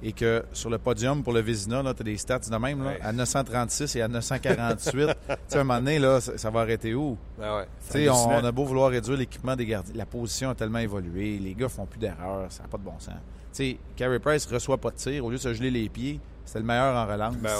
et 0.02 0.12
que 0.12 0.42
sur 0.52 0.70
le 0.70 0.78
podium 0.78 1.22
pour 1.22 1.32
le 1.32 1.40
Vézina, 1.40 1.82
tu 1.82 1.88
as 1.88 1.92
des 2.04 2.16
stats 2.16 2.38
de 2.38 2.56
même, 2.56 2.82
là, 2.82 2.90
Ouais. 2.90 2.98
à 3.02 3.12
936 3.12 3.96
et 3.96 4.02
à 4.02 4.08
948. 4.08 5.06
tu 5.28 5.34
sais, 5.48 5.58
à 5.58 5.60
un 5.60 5.64
moment 5.64 5.78
donné, 5.78 5.98
là, 5.98 6.20
ça, 6.20 6.38
ça 6.38 6.50
va 6.50 6.60
arrêter 6.60 6.94
où? 6.94 7.16
Ben 7.38 7.56
ouais. 7.56 7.64
Tu 7.86 7.92
sais, 7.92 8.08
on, 8.08 8.12
hallucinant. 8.14 8.40
on 8.42 8.44
a 8.46 8.52
beau 8.52 8.64
vouloir 8.64 8.90
réduire 8.90 9.16
l'équipement 9.18 9.56
des 9.56 9.66
gardiens. 9.66 9.94
La 9.96 10.06
position 10.06 10.50
a 10.50 10.54
tellement 10.54 10.78
évolué. 10.78 11.38
Les 11.38 11.54
gars 11.54 11.68
font 11.68 11.86
plus 11.86 11.98
d'erreurs. 11.98 12.46
Ça 12.50 12.62
n'a 12.62 12.68
pas 12.68 12.78
de 12.78 12.84
bon 12.84 12.98
sens. 12.98 13.14
Tu 13.52 13.64
sais, 13.72 13.78
Carey 13.96 14.18
Price 14.20 14.46
reçoit 14.46 14.78
pas 14.78 14.90
de 14.90 14.96
tir. 14.96 15.24
Au 15.24 15.30
lieu 15.30 15.36
de 15.36 15.42
se 15.42 15.52
geler 15.52 15.70
les 15.70 15.88
pieds, 15.88 16.20
c'était 16.44 16.58
le 16.60 16.64
meilleur 16.64 16.96
en 16.96 17.06
relance. 17.06 17.36
Ben 17.36 17.50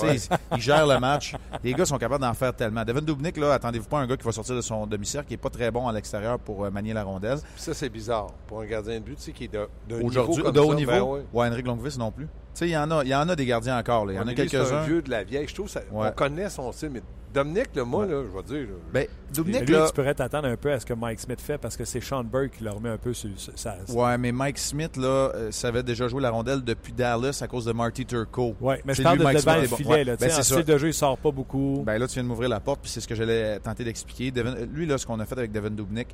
Il 0.57 0.61
gère 0.61 0.87
le 0.87 0.99
match. 0.99 1.35
Les 1.63 1.73
gars 1.75 1.85
sont 1.85 1.99
capables 1.99 2.23
d'en 2.23 2.35
faire 2.35 2.55
tellement. 2.55 2.85
Devin 2.85 3.01
Dubnik, 3.01 3.37
là, 3.37 3.55
attendez-vous 3.55 3.89
pas 3.89 3.99
un 3.99 4.07
gars 4.07 4.17
qui 4.17 4.25
va 4.25 4.33
sortir 4.33 4.57
de 4.57 4.61
son 4.61 4.87
demi-cercle, 4.87 5.29
qui 5.29 5.35
est 5.35 5.39
pas 5.39 5.51
très 5.51 5.71
bon 5.71 5.87
à 5.87 5.93
l'extérieur 5.93 6.39
pour 6.39 6.65
euh, 6.65 6.71
manier 6.71 6.93
la 6.93 7.05
rondelle. 7.05 7.39
Ça, 7.57 7.75
c'est 7.75 7.89
bizarre. 7.89 8.29
Pour 8.47 8.61
un 8.61 8.67
gardien 8.67 8.95
de 8.95 9.05
but, 9.05 9.17
tu 9.17 9.23
sais, 9.23 9.33
qui 9.33 9.45
est 9.45 9.49
de, 9.53 9.69
d'un 9.89 9.97
niveau 9.97 10.09
Aujourd'hui, 10.09 10.43
comme 10.43 10.53
de 10.53 10.61
haut 10.61 10.71
ça, 10.71 10.75
niveau, 10.75 10.93
ben 10.93 11.03
ouais. 11.03 11.23
ou 11.33 11.43
Henrik 11.43 11.67
Longvis 11.67 11.97
non 11.99 12.11
plus. 12.11 12.29
Tu 12.53 12.59
sais, 12.61 12.69
il 12.69 12.73
y 12.73 12.77
en 12.77 12.91
a, 12.91 13.05
il 13.05 13.09
y 13.09 13.15
en 13.15 13.29
a 13.29 13.37
des 13.37 13.47
gardiens 13.47 13.79
encore. 13.79 14.07
là. 14.07 14.13
Il 14.13 14.17
y 14.17 14.19
en 14.19 14.23
a 14.23 14.25
C'est 14.27 14.33
un 14.33 14.35
quelques-uns. 14.47 14.83
vieux 14.85 15.03
de 15.03 15.11
la 15.11 15.23
vieille. 15.25 15.47
Je 15.49 15.55
trouve 15.55 15.69
ça, 15.69 15.81
Ouais. 15.93 16.09
on 16.09 16.13
connaît 16.13 16.51
son 16.51 16.73
style, 16.73 16.91
mais 16.91 17.03
Dominique, 17.33 17.69
là, 17.77 17.85
moi, 17.85 18.07
Ouais. 18.07 18.13
là, 18.13 18.23
je 18.25 18.37
vais 18.37 18.43
dire, 18.65 18.69
Ben, 18.93 19.07
lui, 19.45 19.53
là, 19.73 19.87
tu 19.87 19.93
pourrais 19.95 20.15
t'attendre 20.15 20.49
un 20.49 20.57
peu 20.57 20.73
à 20.73 20.81
ce 20.81 20.85
que 20.85 20.95
Mike 20.95 21.21
Smith 21.21 21.41
fait 21.41 21.59
parce 21.59 21.77
que 21.77 21.85
c'est 21.85 22.01
Sean 22.01 22.25
Burke 22.25 22.51
qui 22.59 22.65
le 22.65 22.71
remet 22.71 22.89
un 22.89 22.97
peu 22.99 23.13
sur 23.15 23.31
sa. 23.55 23.77
Ouais, 23.89 24.19
mais 24.19 24.33
Mike 24.33 24.59
Smith, 24.59 24.97
là, 24.97 25.31
euh, 25.37 25.53
savait 25.53 25.85
déjà 25.85 26.09
jouer 26.09 26.23
la 26.23 26.31
rondelle 26.31 26.65
depuis 26.65 26.93
Dallas 26.93 27.39
à 27.41 27.47
cause 27.47 27.67
de 27.67 27.73
Marty 27.73 28.05
Turco. 28.05 28.57
Ouais, 28.61 28.83
mais 28.85 28.95
je 28.95 28.97
C'est 28.97 29.03
parle 29.05 29.19
lui, 29.19 29.21
de 29.21 29.25
Mike 29.27 29.37
devant 29.39 29.53
Smith 29.53 29.61
le 29.61 29.65
est 29.67 29.71
bon. 29.71 29.77
filet. 29.77 29.89
Ouais, 29.91 30.05
Là, 30.05 30.17
ben, 30.17 30.31
en 30.37 30.43
style 30.43 30.65
de 30.65 30.77
jeu, 30.79 30.89
il 30.89 30.95
sort 30.95 31.19
pas 31.19 31.31
beaucoup. 31.31 31.85
Ben 31.87 31.99
là, 31.99 32.09
tu 32.09 32.15
viens 32.15 32.25
de 32.25 32.29
m'ouvrir 32.29 32.49
la 32.49 32.59
porte, 32.59 32.81
puis 32.83 32.91
c'est 32.91 33.01
ce 33.01 33.07
que 33.07 33.15
j'allais 33.15 33.61
tenter 33.61 33.85
d'expliquer. 33.85 34.33
Devin- 34.33 34.67
Lui, 34.73 34.87
là, 34.87 34.99
ce 34.99 35.07
qu'on 35.07 35.21
a 35.21 35.25
fait 35.25 35.39
avec 35.39 35.53
Devin 35.53 35.71
Dubnik, 35.71 36.09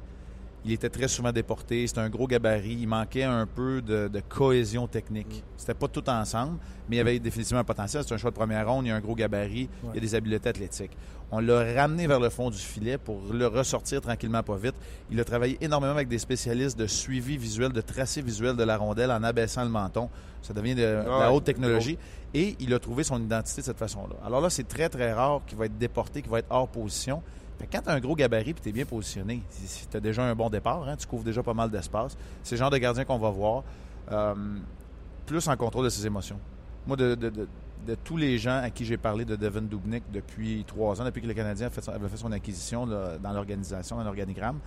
il 0.67 0.73
était 0.73 0.91
très 0.91 1.07
souvent 1.07 1.31
déporté. 1.31 1.87
C'était 1.87 2.01
un 2.01 2.11
gros 2.11 2.27
gabarit. 2.27 2.77
Il 2.81 2.89
manquait 2.89 3.23
un 3.23 3.47
peu 3.47 3.81
de, 3.81 4.09
de 4.09 4.21
cohésion 4.21 4.89
technique. 4.89 5.45
C'était 5.57 5.75
pas 5.75 5.87
tout 5.87 6.09
ensemble, 6.11 6.59
mais 6.89 6.97
il 6.97 6.99
y 6.99 7.01
avait 7.01 7.19
définitivement 7.21 7.61
un 7.61 7.65
potentiel. 7.65 8.03
C'est 8.05 8.15
un 8.15 8.19
choix 8.19 8.31
de 8.31 8.37
première 8.37 8.69
ronde. 8.69 8.85
Il 8.85 8.89
y 8.89 8.91
a 8.91 8.97
un 8.97 9.01
gros 9.01 9.15
gabarit. 9.15 9.69
Il 9.85 9.95
y 9.95 9.99
a 9.99 10.01
des 10.01 10.15
habiletés 10.17 10.49
athlétiques. 10.49 10.97
On 11.31 11.41
l'a 11.41 11.75
ramené 11.75 12.07
vers 12.07 12.21
le 12.21 12.31
fond 12.31 12.51
du 12.51 12.59
filet 12.59 12.99
pour 12.99 13.21
le 13.33 13.47
ressortir 13.47 14.01
tranquillement, 14.01 14.43
pas 14.43 14.57
vite. 14.57 14.75
Il 15.11 15.19
a 15.21 15.25
travaillé 15.25 15.57
énormément 15.61 15.93
avec 15.93 16.09
des 16.09 16.19
spécialistes 16.19 16.79
de 16.79 16.87
suivi 16.87 17.37
visuel, 17.37 17.73
de 17.73 17.81
tracé 17.81 18.23
visuel 18.23 18.57
de 18.57 18.63
la 18.63 18.77
rondelle 18.77 19.11
en 19.11 19.23
abaissant 19.23 19.63
le 19.63 19.71
menton. 19.71 20.09
Ça 20.43 20.53
devient 20.53 20.75
de, 20.75 20.83
de 20.83 21.21
la 21.21 21.33
haute 21.33 21.45
technologie. 21.45 21.99
Et 22.35 22.57
il 22.61 22.75
a 22.75 22.79
trouvé 22.79 23.03
son 23.03 23.21
identité 23.21 23.61
de 23.61 23.67
cette 23.67 23.79
façon-là. 23.79 24.17
Alors 24.25 24.41
là, 24.41 24.51
c'est 24.51 24.69
très, 24.69 24.89
très 24.89 25.13
rare 25.13 25.43
qu'il 25.47 25.59
va 25.59 25.67
être 25.67 25.79
déporté, 25.79 26.23
qu'il 26.23 26.31
va 26.31 26.41
être 26.41 26.51
hors 26.51 26.69
position. 26.69 27.23
Quand 27.71 27.81
tu 27.83 27.89
as 27.89 27.93
un 27.93 28.01
gros 28.01 28.15
gabarit 28.15 28.51
et 28.51 28.55
tu 28.55 28.69
es 28.69 28.73
bien 28.73 28.85
positionné, 28.85 29.43
si, 29.51 29.87
tu 29.89 29.97
as 29.97 30.01
déjà 30.01 30.23
un 30.25 30.35
bon 30.35 30.51
départ, 30.51 30.87
hein, 30.89 30.97
tu 30.97 31.07
couvres 31.07 31.25
déjà 31.25 31.43
pas 31.43 31.55
mal 31.55 31.71
d'espace, 31.71 32.17
c'est 32.43 32.55
le 32.55 32.59
genre 32.59 32.71
de 32.71 32.79
gardien 32.79 33.05
qu'on 33.05 33.19
va 33.19 33.31
voir. 33.31 33.63
euh, 34.13 34.35
plus 35.27 35.49
en 35.49 35.57
contrôle 35.57 35.85
de 35.87 35.91
ses 35.91 36.07
émotions. 36.07 36.39
Moi, 36.87 36.97
de, 36.97 37.19
tous 38.05 38.17
les 38.17 38.39
gens 38.39 38.61
à 38.63 38.71
qui 38.71 38.85
j'ai 38.85 38.97
parlé 38.97 39.25
de 39.25 39.35
Devin 39.35 39.63
Dubnik 39.63 40.05
depuis 40.13 40.65
trois 40.67 41.01
ans, 41.01 41.05
depuis 41.05 41.21
que 41.23 41.27
le 41.27 41.35
Canadien 41.35 41.67
a 41.67 41.71
fait 41.71 41.81
son- 41.83 41.91
avait 41.93 42.09
fait 42.09 42.17
son 42.17 42.31
acquisition 42.31 42.87
dans 42.87 43.33
l'organisation, 43.33 43.97
dans 43.97 44.05
l'organigramme, 44.05 44.59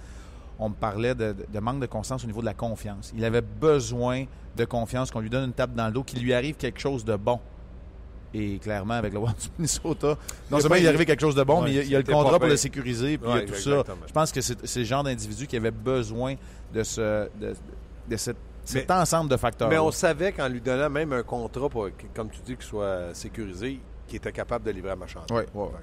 on 0.59 0.67
me 0.69 0.73
parlait 0.73 1.15
de, 1.15 1.33
manque 1.61 1.79
de 1.79 1.85
constance 1.85 2.25
au 2.25 2.27
niveau 2.27 2.41
de 2.41 2.45
la 2.45 2.53
confiance. 2.53 3.13
Il 3.15 3.23
avait 3.23 3.41
besoin 3.41 4.25
de 4.57 4.65
confiance, 4.65 5.11
qu'on 5.11 5.21
lui 5.21 5.29
donne 5.29 5.45
une 5.45 5.53
tape 5.53 5.73
dans 5.73 5.87
le 5.87 5.93
dos, 5.93 6.03
qu'il 6.03 6.21
lui 6.21 6.33
arrive 6.33 6.55
quelque 6.57 6.79
chose 6.81 7.05
de 7.05 7.15
bon. 7.15 7.39
Et 8.33 8.59
clairement, 8.59 8.93
avec 8.93 9.11
le 9.13 9.19
Wild 9.23 9.35
du 9.37 9.47
Minnesota, 9.57 10.17
non 10.51 10.59
seulement 10.59 10.75
il 10.75 10.85
est 10.85 10.87
arrivé 10.89 11.05
quelque 11.05 11.21
chose 11.21 11.35
de 11.35 11.43
bon, 11.43 11.61
Ouais, 11.61 11.65
mais 11.65 11.71
il 11.71 11.75
y 11.75 11.79
a, 11.79 11.83
il 11.83 11.89
y 11.89 11.95
a 11.95 11.97
le 11.99 12.03
contrat 12.13 12.37
pour 12.39 12.47
le 12.47 12.57
sécuriser, 12.57 13.17
puis 13.17 13.27
il 13.29 13.35
y 13.35 13.37
a 13.37 13.41
tout 13.45 13.53
ça. 13.55 13.83
Je 14.07 14.13
pense 14.13 14.31
que 14.31 14.41
c'est 14.41 14.79
le 14.79 14.85
genre 14.85 15.03
d'individu 15.03 15.47
qui 15.47 15.57
avait 15.57 15.71
besoin 15.71 16.35
de, 16.73 16.83
ce, 16.83 17.27
de, 17.39 17.55
de 18.07 18.17
cette- 18.17 18.37
cet 18.65 18.91
ensemble 18.91 19.31
de 19.31 19.37
facteurs. 19.37 19.67
Mais 19.69 19.79
on 19.79 19.89
savait 19.91 20.31
qu'en 20.31 20.47
lui 20.47 20.61
donnant 20.61 20.91
même 20.91 21.11
un 21.13 21.23
contrat, 21.23 21.69
pour, 21.69 21.89
comme 22.13 22.29
tu 22.29 22.39
dis, 22.45 22.55
qu'il 22.55 22.65
soit 22.65 23.15
sécurisé, 23.15 23.79
qu'il 24.07 24.17
était 24.17 24.31
capable 24.31 24.63
de 24.65 24.71
livrer 24.71 24.91
à 24.91 24.95
marchandise. 24.95 25.27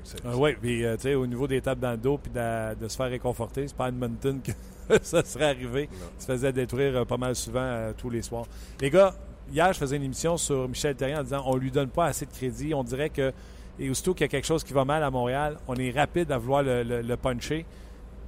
C'est- 0.05 0.19
Ah 0.25 0.37
oui, 0.37 0.55
puis 0.61 0.85
euh, 0.85 0.95
tu 0.97 1.03
sais, 1.03 1.15
au 1.17 1.27
niveau 1.27 1.49
des 1.49 1.61
tapes 1.61 1.81
dans 1.81 1.91
le 1.93 1.97
dos 1.97 2.19
puis 2.19 2.31
de, 2.33 2.75
de 2.75 2.87
se 2.89 2.97
faire 2.97 3.09
réconforter, 3.11 3.67
c'est 3.67 3.77
pas 3.77 3.87
à 3.87 3.89
Edmonton 3.89 4.41
que 4.41 4.53
ça 5.03 5.25
serait 5.25 5.47
arrivé. 5.47 5.89
Non. 5.93 6.07
Il 6.17 6.23
se 6.23 6.27
faisait 6.27 6.53
détruire 6.53 6.97
euh, 6.97 7.05
pas 7.05 7.17
mal 7.17 7.35
souvent 7.35 7.59
euh, 7.61 7.93
tous 7.97 8.11
les 8.11 8.23
soirs. 8.23 8.47
Les 8.81 8.91
gars, 8.91 9.15
hier, 9.53 9.73
je 9.73 9.79
faisais 9.79 9.97
une 9.97 10.03
émission 10.05 10.37
sur 10.37 10.69
Michel 10.69 10.95
Terrien 10.97 11.21
en 11.21 11.23
disant 11.23 11.43
on 11.47 11.57
lui 11.57 11.71
donne 11.71 11.89
pas 11.89 12.07
assez 12.07 12.27
de 12.27 12.31
crédit. 12.33 12.75
On 12.75 12.85
dirait 12.85 13.11
que, 13.11 13.33
et 13.79 13.91
aussitôt 13.91 14.15
qu'il 14.15 14.23
y 14.23 14.25
a 14.25 14.29
quelque 14.29 14.47
chose 14.47 14.65
qui 14.65 14.73
va 14.73 14.85
mal 14.85 15.03
à 15.03 15.11
Montréal, 15.11 15.59
on 15.69 15.75
est 15.77 15.91
rapide 15.91 16.33
à 16.33 16.39
vouloir 16.39 16.63
le, 16.63 16.83
le- 16.83 17.17
puncher. 17.17 17.67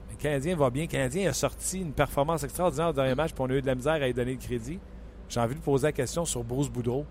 Mais 0.09 0.15
le 0.17 0.23
Canadien 0.23 0.57
va 0.57 0.71
bien. 0.71 0.83
Le 0.85 0.89
Canadien 0.89 1.31
a 1.31 1.33
sorti 1.33 1.81
une 1.81 1.93
performance 1.93 2.45
extraordinaire 2.45 2.89
au 2.89 2.93
dernier 2.93 3.15
match, 3.15 3.33
puis 3.33 3.43
on 3.47 3.51
a 3.51 3.55
eu 3.55 3.63
de 3.63 3.67
la 3.67 3.75
misère 3.75 3.95
à 3.95 4.07
lui 4.07 4.15
donner 4.15 4.33
le 4.33 4.39
crédit. 4.39 4.79
J'ai 5.29 5.41
envie 5.41 5.55
de 5.55 5.61
poser 5.61 5.89
la 5.89 5.93
question 5.93 6.25
sur 6.25 6.43
Bruce 6.45 6.69
Boudreau 6.71 7.05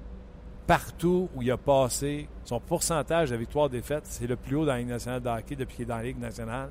partout 0.66 1.30
où 1.34 1.42
il 1.42 1.50
a 1.50 1.56
passé, 1.58 2.28
son 2.44 2.60
pourcentage 2.60 3.30
de 3.30 3.38
victoires-défaites, 3.38 4.04
c'est 4.06 4.28
le 4.28 4.36
plus 4.36 4.58
haut 4.58 4.66
dans 4.66 4.74
la 4.74 4.80
Ligue 4.80 4.90
nationale 4.90 5.22
de 5.22 5.30
hockey 5.30 5.56
depuis 5.56 5.78
qu'il 5.78 5.84
est 5.84 5.88
dans 5.88 5.96
la 5.96 6.04
Ligue 6.04 6.20
nationale. 6.20 6.70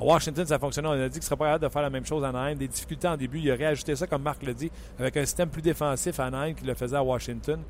À 0.00 0.04
Washington, 0.04 0.46
ça 0.46 0.58
fonctionnait. 0.58 0.88
On 0.88 0.92
a 0.92 1.08
dit 1.08 1.14
qu'il 1.14 1.22
serait 1.22 1.36
pas 1.36 1.46
capable 1.46 1.64
de 1.64 1.68
faire 1.68 1.82
la 1.82 1.90
même 1.90 2.06
chose 2.06 2.24
à 2.24 2.28
Anaheim. 2.28 2.56
Des 2.56 2.68
difficultés 2.68 3.08
en 3.08 3.16
début. 3.16 3.40
Il 3.40 3.50
a 3.50 3.54
réajusté 3.54 3.96
ça, 3.96 4.06
comme 4.06 4.22
Marc 4.22 4.42
l'a 4.42 4.54
dit, 4.54 4.70
avec 4.98 5.16
un 5.16 5.24
système 5.24 5.48
plus 5.48 5.62
défensif 5.62 6.20
à 6.20 6.26
Anaheim 6.26 6.54
qu'il 6.54 6.66
le 6.66 6.74
faisait 6.74 6.96
à 6.96 7.02
Washington. 7.02 7.60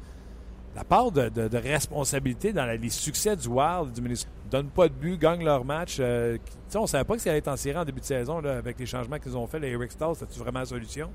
La 0.76 0.84
part 0.84 1.10
de, 1.10 1.56
responsabilité 1.56 2.52
dans 2.52 2.66
les 2.66 2.90
succès 2.90 3.34
du 3.34 3.48
Wild, 3.48 3.92
du 3.92 4.02
Minnesota, 4.02 4.30
donne 4.50 4.68
pas 4.68 4.88
de 4.88 4.92
but, 4.92 5.18
gagne 5.18 5.42
leur 5.42 5.64
match. 5.64 5.96
euh, 5.98 6.38
on 6.74 6.82
ne 6.82 6.86
savait 6.86 7.04
pas 7.04 7.16
que 7.16 7.22
ça 7.22 7.30
allait 7.30 7.38
être 7.38 7.48
en 7.48 7.56
série 7.56 7.78
en 7.78 7.84
début 7.84 8.00
de 8.00 8.04
saison 8.04 8.40
là, 8.40 8.58
avec 8.58 8.78
les 8.78 8.86
changements 8.86 9.18
qu'ils 9.18 9.36
ont 9.36 9.46
fait. 9.46 9.58
Les 9.58 9.70
Eric 9.70 9.90
Stahl, 9.90 10.14
c'était 10.14 10.38
vraiment 10.38 10.60
la 10.60 10.66
solution? 10.66 11.10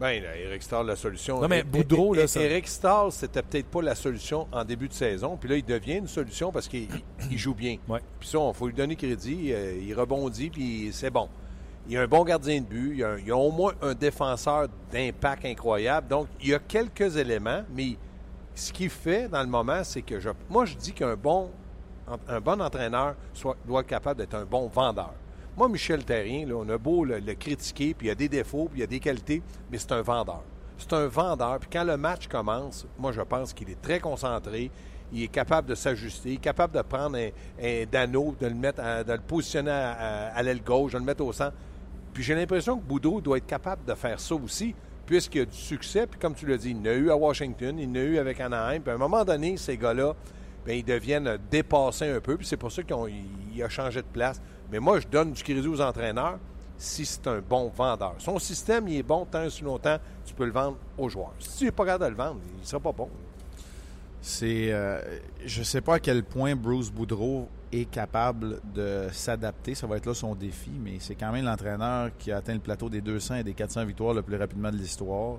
Ben, 0.00 0.22
là, 0.22 0.36
Eric 0.36 0.62
Stahl, 0.62 0.86
la 0.86 0.94
solution. 0.96 1.40
Non, 1.40 1.48
mais 1.48 1.64
Boudreau, 1.64 2.14
là, 2.14 2.22
et- 2.22 2.26
ça- 2.28 2.40
Eric 2.40 2.68
Stahl, 2.68 3.10
c'était 3.10 3.42
peut-être 3.42 3.66
pas 3.66 3.82
la 3.82 3.94
solution 3.96 4.46
en 4.52 4.64
début 4.64 4.86
de 4.88 4.92
saison. 4.92 5.36
Puis 5.36 5.48
là, 5.48 5.56
il 5.56 5.64
devient 5.64 5.96
une 5.96 6.06
solution 6.06 6.52
parce 6.52 6.68
qu'il 6.68 6.86
il 7.30 7.38
joue 7.38 7.54
bien. 7.54 7.78
Ouais. 7.88 8.00
Puis 8.20 8.28
ça, 8.28 8.38
il 8.46 8.54
faut 8.54 8.66
lui 8.68 8.74
donner 8.74 8.94
crédit. 8.96 9.52
euh, 9.52 9.76
il 9.82 9.92
rebondit, 9.94 10.50
puis 10.50 10.90
c'est 10.92 11.10
bon. 11.10 11.28
Il 11.88 11.96
a 11.96 12.02
un 12.02 12.06
bon 12.06 12.22
gardien 12.22 12.60
de 12.60 12.66
but. 12.66 12.92
Il 12.96 13.02
a, 13.04 13.10
un- 13.12 13.18
il 13.18 13.30
a 13.32 13.36
au 13.36 13.50
moins 13.50 13.72
un 13.82 13.94
défenseur 13.94 14.68
d'impact 14.92 15.44
incroyable. 15.46 16.06
Donc, 16.06 16.28
il 16.42 16.50
y 16.50 16.54
a 16.54 16.58
quelques 16.60 17.16
éléments, 17.16 17.62
mais 17.74 17.96
ce 18.54 18.72
qu'il 18.72 18.90
fait 18.90 19.28
dans 19.28 19.40
le 19.42 19.48
moment, 19.48 19.82
c'est 19.82 20.02
que 20.02 20.20
je, 20.20 20.30
moi, 20.48 20.64
je 20.64 20.76
dis 20.76 20.92
qu'un 20.92 21.16
bon, 21.16 21.50
un 22.28 22.40
bon 22.40 22.60
entraîneur 22.60 23.14
soit, 23.34 23.56
doit 23.66 23.80
être 23.80 23.86
capable 23.88 24.20
d'être 24.20 24.34
un 24.34 24.44
bon 24.44 24.68
vendeur. 24.68 25.12
Moi, 25.58 25.68
Michel 25.68 26.04
Terrien, 26.04 26.48
on 26.52 26.68
a 26.68 26.78
beau 26.78 27.04
le, 27.04 27.18
critiquer, 27.34 27.92
puis 27.92 28.06
il 28.06 28.10
a 28.12 28.14
des 28.14 28.28
défauts, 28.28 28.68
puis 28.70 28.78
il 28.78 28.80
y 28.82 28.84
a 28.84 28.86
des 28.86 29.00
qualités, 29.00 29.42
mais 29.72 29.78
c'est 29.78 29.90
un 29.90 30.02
vendeur. 30.02 30.44
C'est 30.78 30.92
un 30.92 31.08
vendeur. 31.08 31.58
Puis 31.58 31.68
quand 31.72 31.82
le 31.82 31.96
match 31.96 32.28
commence, 32.28 32.86
moi, 32.96 33.10
je 33.10 33.22
pense 33.22 33.52
qu'il 33.52 33.68
est 33.68 33.82
très 33.82 33.98
concentré. 33.98 34.70
Il 35.12 35.24
est 35.24 35.26
capable 35.26 35.68
de 35.68 35.74
s'ajuster, 35.74 36.36
capable 36.36 36.76
de 36.76 36.82
prendre 36.82 37.18
un, 37.18 37.84
Dano, 37.90 38.36
de 38.40 38.46
le 38.46 38.54
mettre, 38.54 38.80
à- 38.80 39.02
de 39.02 39.12
le 39.12 39.18
positionner 39.18 39.72
à, 39.72 40.40
l'aile 40.44 40.62
gauche, 40.62 40.92
de 40.92 40.98
le 40.98 41.04
mettre 41.04 41.24
au 41.24 41.32
centre. 41.32 41.56
Puis 42.14 42.22
j'ai 42.22 42.36
l'impression 42.36 42.78
que 42.78 42.84
Boudreau 42.84 43.20
doit 43.20 43.38
être 43.38 43.46
capable 43.46 43.84
de 43.84 43.94
faire 43.94 44.20
ça 44.20 44.36
aussi, 44.36 44.76
puisqu'il 45.06 45.40
a 45.40 45.44
du 45.44 45.56
succès. 45.56 46.06
Puis 46.06 46.20
comme 46.20 46.36
tu 46.36 46.46
l'as 46.46 46.58
dit, 46.58 46.70
il 46.70 46.84
l'a 46.84 46.94
eu 46.94 47.10
à 47.10 47.16
Washington, 47.16 47.76
il 47.80 47.92
l'a 47.92 48.02
eu 48.04 48.18
avec 48.18 48.38
Anaheim. 48.38 48.78
Puis 48.80 48.92
à 48.92 48.94
un 48.94 48.98
moment 48.98 49.24
donné, 49.24 49.56
ces 49.56 49.76
gars-là, 49.76 50.14
ben, 50.64 50.74
ils 50.74 50.84
deviennent 50.84 51.36
dépassés 51.50 52.10
un 52.10 52.20
peu. 52.20 52.36
Puis 52.36 52.46
c'est 52.46 52.56
pour 52.56 52.70
ça 52.70 52.84
qu'il 52.84 53.62
a 53.64 53.68
changé 53.68 54.02
de 54.02 54.06
place. 54.06 54.40
Mais 54.70 54.78
moi, 54.78 55.00
je 55.00 55.06
donne 55.06 55.32
du 55.32 55.42
crédit 55.42 55.66
aux 55.66 55.80
entraîneurs 55.80 56.38
si 56.76 57.04
c'est 57.04 57.26
un 57.26 57.40
bon 57.40 57.72
vendeur. 57.76 58.14
Son 58.18 58.38
système, 58.38 58.86
il 58.88 58.98
est 58.98 59.02
bon 59.02 59.26
tant 59.26 59.42
et 59.42 59.50
si 59.50 59.64
longtemps, 59.64 59.98
tu 60.24 60.32
peux 60.34 60.44
le 60.44 60.52
vendre 60.52 60.76
aux 60.96 61.08
joueurs. 61.08 61.34
Si 61.38 61.58
tu 61.58 61.64
n'es 61.64 61.72
pas 61.72 61.84
capable 61.84 62.04
de 62.04 62.10
le 62.10 62.16
vendre, 62.16 62.40
il 62.56 62.60
ne 62.60 62.66
sera 62.66 62.80
pas 62.80 62.92
bon. 62.92 63.08
C'est, 64.20 64.72
euh, 64.72 65.00
je 65.44 65.62
sais 65.62 65.80
pas 65.80 65.94
à 65.94 66.00
quel 66.00 66.22
point 66.22 66.54
Bruce 66.54 66.90
Boudreau 66.90 67.48
est 67.72 67.90
capable 67.90 68.60
de 68.74 69.08
s'adapter. 69.12 69.74
Ça 69.74 69.86
va 69.86 69.96
être 69.96 70.06
là 70.06 70.14
son 70.14 70.34
défi, 70.34 70.70
mais 70.82 70.96
c'est 71.00 71.14
quand 71.14 71.32
même 71.32 71.44
l'entraîneur 71.44 72.10
qui 72.18 72.32
a 72.32 72.38
atteint 72.38 72.54
le 72.54 72.60
plateau 72.60 72.88
des 72.88 73.00
200 73.00 73.36
et 73.36 73.44
des 73.44 73.54
400 73.54 73.84
victoires 73.84 74.14
le 74.14 74.22
plus 74.22 74.36
rapidement 74.36 74.70
de 74.70 74.76
l'histoire. 74.76 75.38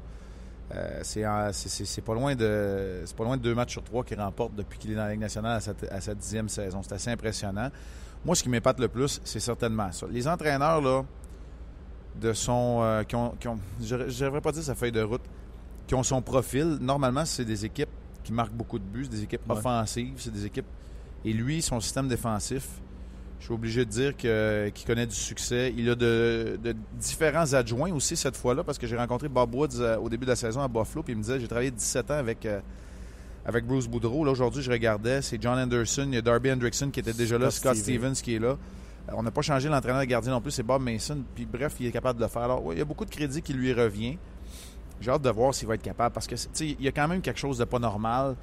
Euh, 0.75 0.99
c'est 1.03 2.01
pas 2.01 2.13
loin 2.13 2.35
de 2.35 3.01
c'est 3.03 3.15
pas 3.15 3.23
loin 3.23 3.37
de 3.37 3.41
deux 3.41 3.55
matchs 3.55 3.71
sur 3.71 3.83
trois 3.83 4.03
qu'il 4.03 4.19
remporte 4.21 4.53
depuis 4.53 4.77
qu'il 4.77 4.91
est 4.91 4.95
dans 4.95 5.05
la 5.05 5.11
Ligue 5.11 5.21
nationale 5.21 5.57
à 5.57 5.59
sa, 5.59 5.73
à 5.89 5.99
sa 5.99 6.13
dixième 6.13 6.47
saison. 6.47 6.81
C'est 6.83 6.93
assez 6.93 7.09
impressionnant. 7.09 7.71
Moi, 8.25 8.35
ce 8.35 8.43
qui 8.43 8.49
m'épate 8.49 8.79
le 8.79 8.87
plus, 8.87 9.21
c'est 9.23 9.39
certainement 9.39 9.91
ça. 9.91 10.05
Les 10.11 10.27
entraîneurs 10.27 10.81
là 10.81 11.03
de 12.19 12.33
son 12.33 12.79
euh, 12.81 13.03
qui 13.03 13.15
ont, 13.15 13.31
qui 13.39 13.47
ont 13.47 13.57
je 13.81 13.95
ne 13.95 14.03
devrais 14.05 14.41
pas 14.41 14.51
dire 14.51 14.63
sa 14.63 14.75
feuille 14.75 14.91
de 14.91 15.01
route, 15.01 15.21
qui 15.87 15.95
ont 15.95 16.03
son 16.03 16.21
profil. 16.21 16.77
Normalement, 16.81 17.23
c'est 17.25 17.45
des 17.45 17.65
équipes 17.65 17.89
qui 18.23 18.33
marquent 18.33 18.53
beaucoup 18.53 18.77
de 18.77 18.83
buts, 18.83 19.05
c'est 19.05 19.11
des 19.17 19.23
équipes 19.23 19.41
Ouais. 19.49 19.55
offensives, 19.57 20.15
c'est 20.17 20.33
des 20.33 20.45
équipes. 20.45 20.65
Et 21.23 21.31
lui, 21.33 21.61
son 21.61 21.79
système 21.79 22.07
défensif, 22.07 22.67
je 23.39 23.45
suis 23.45 23.53
obligé 23.53 23.85
de 23.85 23.89
dire 23.89 24.17
qu'il 24.17 24.85
connaît 24.85 25.07
du 25.07 25.15
succès. 25.15 25.73
Il 25.77 25.89
a 25.89 25.95
de, 25.95 26.59
de 26.61 26.75
différents 26.99 27.53
adjoints 27.53 27.93
aussi 27.93 28.17
cette 28.17 28.35
fois-là, 28.35 28.63
parce 28.65 28.77
que 28.77 28.85
j'ai 28.85 28.97
rencontré 28.97 29.29
Bob 29.29 29.55
Woods 29.55 29.79
euh, 29.79 29.97
au 29.97 30.09
début 30.09 30.25
de 30.25 30.31
la 30.31 30.35
saison 30.35 30.59
à 30.61 30.67
Buffalo, 30.67 31.03
puis 31.03 31.13
il 31.13 31.17
me 31.17 31.21
disait 31.21 31.39
j'ai 31.39 31.47
travaillé 31.47 31.71
17 31.71 32.11
ans 32.11 32.15
avec, 32.15 32.45
euh, 32.45 32.59
avec 33.49 33.65
Bruce 33.65 33.87
Boudreau. 33.87 34.23
Là, 34.23 34.31
aujourd'hui, 34.31 34.61
je 34.61 34.71
regardais, 34.71 35.23
c'est 35.23 35.41
John 35.41 35.57
Anderson, 35.57 36.05
il 36.07 36.13
y 36.13 36.17
a 36.17 36.21
Darby 36.21 36.51
Hendrickson 36.51 36.91
qui 36.91 36.99
était 36.99 37.13
déjà 37.13 37.37
là, 37.39 37.49
Scott 37.49 37.75
Scott 37.75 37.77
Stevens. 37.77 38.13
Qui 38.13 38.35
est 38.35 38.39
là. 38.39 38.49
Euh, 39.09 39.13
On 39.15 39.23
n'a 39.23 39.31
pas 39.31 39.41
changé 39.41 39.67
l'entraîneur 39.67 40.01
de 40.01 40.05
gardien 40.05 40.31
non 40.31 40.39
plus, 40.39 40.51
c'est 40.51 40.63
Bob 40.63 40.83
Mason. 40.83 41.17
Puis 41.33 41.47
bref, 41.47 41.73
il 41.79 41.87
est 41.87 41.91
capable 41.91 42.19
de 42.19 42.23
le 42.23 42.29
faire. 42.29 42.43
Alors, 42.43 42.63
ouais, 42.63 42.75
il 42.75 42.77
y 42.77 42.81
a 42.81 42.85
beaucoup 42.85 43.05
de 43.05 43.09
crédit 43.09 43.41
qui 43.41 43.53
lui 43.53 43.73
revient. 43.73 44.17
J'ai 45.01 45.09
hâte 45.09 45.23
de 45.23 45.29
voir 45.31 45.53
s'il 45.55 45.67
va 45.67 45.75
être 45.75 45.81
capable 45.81 46.13
parce 46.13 46.27
que 46.27 46.35
il 46.59 46.81
y 46.81 46.87
a 46.87 46.91
quand 46.91 47.07
même 47.07 47.21
quelque 47.21 47.39
chose 47.39 47.57
de 47.57 47.65
pas 47.65 47.79
normal 47.79 48.35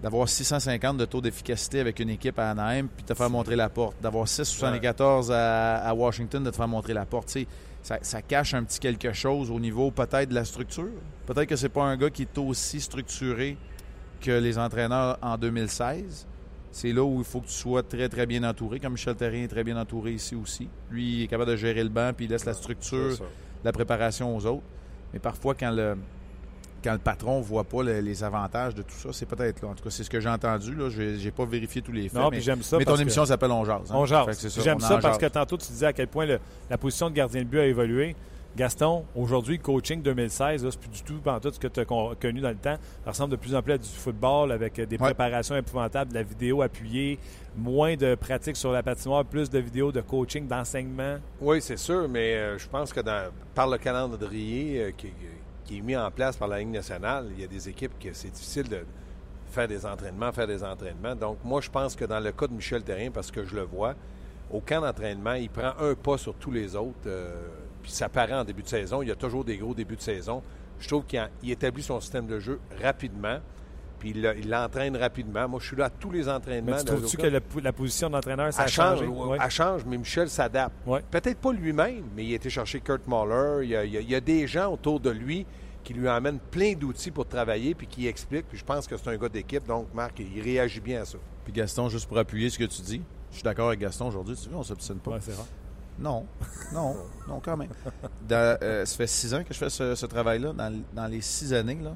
d'avoir 0.00 0.28
650 0.28 0.96
de 0.96 1.04
taux 1.04 1.20
d'efficacité 1.20 1.80
avec 1.80 1.98
une 1.98 2.10
équipe 2.10 2.38
à 2.38 2.50
Anaheim 2.50 2.86
puis 2.86 3.02
de 3.02 3.08
te 3.08 3.14
faire 3.14 3.30
montrer 3.30 3.56
la 3.56 3.68
porte. 3.68 3.96
D'avoir 4.00 4.26
6,74 4.26 5.32
à, 5.32 5.78
à, 5.78 5.92
Washington, 5.94 6.44
de 6.44 6.50
te 6.50 6.56
faire 6.56 6.68
montrer 6.68 6.94
la 6.94 7.04
porte. 7.04 7.36
Ça, 7.82 7.98
ça, 8.00 8.22
cache 8.22 8.54
un 8.54 8.62
petit 8.62 8.78
quelque 8.78 9.12
chose 9.12 9.50
au 9.50 9.58
niveau 9.58 9.90
peut-être 9.90 10.28
de 10.28 10.34
la 10.34 10.44
structure. 10.44 10.90
Peut-être 11.26 11.48
que 11.48 11.56
c'est 11.56 11.68
pas 11.68 11.82
un 11.82 11.96
gars 11.96 12.10
qui 12.10 12.22
est 12.22 12.38
aussi 12.38 12.80
structuré 12.80 13.56
que 14.20 14.30
les 14.30 14.58
entraîneurs 14.58 15.18
en 15.22 15.36
2016. 15.36 16.26
C'est 16.70 16.92
là 16.92 17.02
où 17.02 17.18
il 17.18 17.24
faut 17.24 17.40
que 17.40 17.46
tu 17.46 17.52
sois 17.52 17.82
très, 17.82 18.08
très 18.08 18.26
bien 18.26 18.44
entouré, 18.44 18.78
comme 18.78 18.92
Michel 18.92 19.14
Terrien 19.16 19.44
est 19.44 19.48
très 19.48 19.64
bien 19.64 19.76
entouré 19.76 20.12
ici 20.12 20.34
aussi. 20.34 20.68
Lui, 20.90 21.16
il 21.16 21.22
est 21.24 21.26
capable 21.26 21.50
de 21.50 21.56
gérer 21.56 21.82
le 21.82 21.88
banc, 21.88 22.12
puis 22.14 22.26
il 22.26 22.30
laisse 22.30 22.44
la 22.44 22.54
structure, 22.54 23.16
la 23.64 23.72
préparation 23.72 24.36
aux 24.36 24.44
autres. 24.46 24.62
Mais 25.12 25.18
parfois, 25.18 25.54
quand 25.54 25.70
le, 25.70 25.96
quand 26.84 26.92
le 26.92 26.98
patron 26.98 27.38
ne 27.38 27.44
voit 27.44 27.64
pas 27.64 27.82
les 27.82 28.22
avantages 28.22 28.74
de 28.74 28.82
tout 28.82 28.94
ça, 28.94 29.08
c'est 29.12 29.26
peut-être 29.26 29.62
là. 29.62 29.68
En 29.68 29.74
tout 29.74 29.82
cas, 29.82 29.90
c'est 29.90 30.04
ce 30.04 30.10
que 30.10 30.20
j'ai 30.20 30.28
entendu. 30.28 30.76
Je 30.90 31.24
n'ai 31.24 31.30
pas 31.30 31.46
vérifié 31.46 31.82
tous 31.82 31.92
les 31.92 32.08
faits. 32.08 32.20
Non, 32.20 32.30
mais, 32.30 32.40
j'aime 32.40 32.62
ça. 32.62 32.78
Mais 32.78 32.84
ton 32.84 32.96
émission 32.96 33.24
s'appelle 33.24 33.50
On 33.50 33.64
Jase. 33.64 33.90
Hein? 33.90 33.94
On 33.94 34.04
Jase. 34.04 34.60
J'aime 34.62 34.80
ça, 34.80 34.98
parce 34.98 35.18
que 35.18 35.26
tantôt, 35.26 35.56
tu 35.56 35.68
disais 35.68 35.86
à 35.86 35.92
quel 35.92 36.08
point 36.08 36.26
la 36.68 36.78
position 36.78 37.08
de 37.08 37.14
gardien 37.14 37.42
de 37.42 37.46
but 37.46 37.60
a 37.60 37.66
évolué. 37.66 38.14
Gaston, 38.56 39.04
aujourd'hui, 39.14 39.58
coaching 39.58 40.02
2016, 40.02 40.68
c'est 40.68 40.80
plus 40.80 40.90
du 40.90 41.02
tout 41.02 41.20
tout 41.40 41.52
ce 41.52 41.58
que 41.60 41.68
tu 41.68 41.80
as 41.80 41.84
connu 41.84 42.40
dans 42.40 42.48
le 42.48 42.56
temps. 42.56 42.76
Ça 43.04 43.10
ressemble 43.10 43.30
de 43.32 43.36
plus 43.36 43.54
en 43.54 43.62
plus 43.62 43.74
à 43.74 43.78
du 43.78 43.88
football 43.88 44.50
avec 44.50 44.80
des 44.80 44.98
préparations 44.98 45.54
épouvantables, 45.54 46.10
de 46.10 46.16
la 46.16 46.22
vidéo 46.22 46.62
appuyée, 46.62 47.18
moins 47.56 47.94
de 47.94 48.14
pratique 48.14 48.56
sur 48.56 48.72
la 48.72 48.82
patinoire, 48.82 49.24
plus 49.24 49.48
de 49.48 49.58
vidéos 49.58 49.92
de 49.92 50.00
coaching, 50.00 50.48
d'enseignement. 50.48 51.18
Oui, 51.40 51.60
c'est 51.62 51.76
sûr, 51.76 52.08
mais 52.08 52.34
euh, 52.34 52.58
je 52.58 52.68
pense 52.68 52.92
que 52.92 53.00
par 53.54 53.68
le 53.68 53.78
calendrier 53.78 54.82
euh, 54.82 54.90
qui, 54.96 55.12
qui, 55.64 55.78
est 55.78 55.82
mis 55.82 55.96
en 55.96 56.10
place 56.10 56.36
par 56.36 56.48
la 56.48 56.58
Ligue 56.58 56.68
nationale, 56.68 57.26
il 57.36 57.40
y 57.40 57.44
a 57.44 57.48
des 57.48 57.68
équipes 57.68 57.98
que 57.98 58.12
c'est 58.12 58.30
difficile 58.30 58.68
de 58.68 58.80
faire 59.50 59.68
des 59.68 59.84
entraînements, 59.86 60.32
faire 60.32 60.46
des 60.46 60.64
entraînements. 60.64 61.14
Donc, 61.14 61.38
moi, 61.44 61.60
je 61.60 61.70
pense 61.70 61.94
que 61.94 62.04
dans 62.04 62.20
le 62.20 62.32
cas 62.32 62.46
de 62.46 62.54
Michel 62.54 62.82
Terrien, 62.82 63.10
parce 63.10 63.30
que 63.30 63.44
je 63.44 63.54
le 63.54 63.62
vois, 63.62 63.94
au 64.50 64.60
camp 64.60 64.80
d'entraînement, 64.80 65.34
il 65.34 65.50
prend 65.50 65.72
un 65.78 65.94
pas 65.94 66.18
sur 66.18 66.34
tous 66.34 66.50
les 66.50 66.74
autres. 66.74 67.06
Euh, 67.06 67.34
puis 67.88 67.96
ça 67.96 68.10
paraît 68.10 68.34
en 68.34 68.44
début 68.44 68.62
de 68.62 68.68
saison. 68.68 69.00
Il 69.00 69.08
y 69.08 69.10
a 69.10 69.14
toujours 69.14 69.46
des 69.46 69.56
gros 69.56 69.72
débuts 69.72 69.96
de 69.96 70.02
saison. 70.02 70.42
Je 70.78 70.86
trouve 70.86 71.06
qu'il 71.06 71.50
établit 71.50 71.82
son 71.82 71.98
système 72.02 72.26
de 72.26 72.38
jeu 72.38 72.60
rapidement. 72.82 73.38
Puis 73.98 74.10
il 74.10 74.50
l'entraîne 74.50 74.94
rapidement. 74.94 75.48
Moi, 75.48 75.58
je 75.62 75.68
suis 75.68 75.76
là 75.76 75.86
à 75.86 75.90
tous 75.90 76.10
les 76.10 76.28
entraînements. 76.28 76.76
Mais 76.76 76.84
trouves-tu 76.84 77.16
que 77.16 77.58
la 77.62 77.72
position 77.72 78.10
d'entraîneur, 78.10 78.52
ça 78.52 78.64
a 78.64 78.66
change, 78.66 78.98
changé? 78.98 79.38
Elle 79.42 79.50
change, 79.50 79.84
mais 79.86 79.96
Michel 79.96 80.28
s'adapte. 80.28 80.74
Peut-être 81.10 81.38
pas 81.38 81.50
lui-même, 81.50 82.04
mais 82.14 82.26
il 82.26 82.32
a 82.34 82.36
été 82.36 82.50
chercher 82.50 82.80
Kurt 82.80 83.08
Muller. 83.08 83.60
Il 83.62 83.70
y, 84.10 84.14
a, 84.14 84.20
des 84.20 84.46
gens 84.46 84.70
autour 84.70 85.00
de 85.00 85.08
lui 85.08 85.46
qui 85.82 85.94
lui 85.94 86.08
amènent 86.08 86.40
plein 86.50 86.74
d'outils 86.74 87.10
pour 87.10 87.26
travailler 87.26 87.74
puis 87.74 87.86
qui 87.86 88.06
expliquent. 88.06 88.50
Puis 88.50 88.58
je 88.58 88.64
pense 88.66 88.86
que 88.86 88.98
c'est 88.98 89.08
un 89.08 89.16
gars 89.16 89.30
d'équipe. 89.30 89.66
Donc, 89.66 89.86
Marc, 89.94 90.20
il 90.20 90.42
réagit 90.42 90.80
bien 90.80 91.00
à 91.00 91.04
ça. 91.06 91.16
Puis 91.44 91.54
Gaston, 91.54 91.88
juste 91.88 92.06
pour 92.06 92.18
appuyer 92.18 92.50
ce 92.50 92.58
que 92.58 92.64
tu 92.64 92.82
dis, 92.82 93.00
je 93.30 93.36
suis 93.36 93.44
d'accord 93.44 93.68
avec 93.68 93.80
Gaston 93.80 94.08
aujourd'hui. 94.08 94.36
Tu 94.36 94.50
vois, 94.50 94.58
on 94.58 94.62
s'obstine 94.62 94.98
pas. 94.98 95.18
c'est 95.22 95.34
rare. 95.34 95.46
Non, 95.98 96.26
non, 96.72 96.96
non, 97.28 97.40
quand 97.44 97.56
même. 97.56 97.70
Euh, 98.30 98.84
ça 98.84 98.96
fait 98.96 99.06
six 99.06 99.32
ans 99.32 99.42
que 99.42 99.54
je 99.54 99.58
fais 99.58 99.70
ce, 99.70 100.06
travail-là. 100.06 100.52
Dans, 100.52 101.06
les 101.06 101.22
six 101.22 101.54
années, 101.54 101.78
là, 101.82 101.94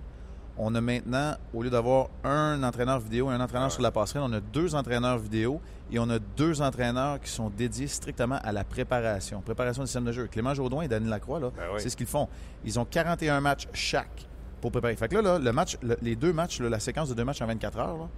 on 0.56 0.74
a 0.74 0.80
maintenant, 0.80 1.34
au 1.52 1.62
lieu 1.62 1.68
d'avoir 1.68 2.08
un 2.24 2.62
entraîneur 2.62 3.00
vidéo 3.00 3.30
et 3.30 3.34
un 3.34 3.40
entraîneur 3.40 3.70
sur 3.70 3.82
la 3.82 3.90
passerelle, 3.90 4.22
on 4.24 4.32
a 4.32 4.40
deux 4.40 4.74
entraîneurs 4.74 5.18
vidéo 5.18 5.60
et 5.90 5.98
on 5.98 6.08
a 6.08 6.18
deux 6.18 6.62
entraîneurs 6.62 7.20
qui 7.20 7.30
sont 7.30 7.50
dédiés 7.50 7.86
strictement 7.86 8.38
à 8.42 8.50
la 8.50 8.64
préparation, 8.64 9.42
préparation 9.42 9.82
du 9.82 9.88
système 9.88 10.06
de 10.06 10.12
jeu. 10.12 10.26
Clément 10.26 10.54
Jaudoin 10.54 10.84
et 10.84 10.88
Daniel 10.88 11.10
Lacroix, 11.10 11.38
là, 11.38 11.50
ben 11.54 11.78
c'est 11.78 11.90
ce 11.90 11.96
qu'ils 11.96 12.06
font. 12.06 12.28
Ils 12.64 12.78
ont 12.78 12.86
41 12.86 13.42
matchs 13.42 13.68
chaque 13.74 14.26
pour 14.62 14.72
préparer. 14.72 14.96
Fait 14.96 15.08
que 15.08 15.16
là, 15.16 15.38
le 15.38 15.52
match, 15.52 15.76
les 16.00 16.16
deux 16.16 16.32
matchs, 16.32 16.60
la 16.60 16.80
séquence 16.80 17.10
de 17.10 17.14
deux 17.14 17.24
matchs 17.24 17.42
en 17.42 17.46
24 17.46 17.78
heures, 17.78 17.98
là, 17.98 18.08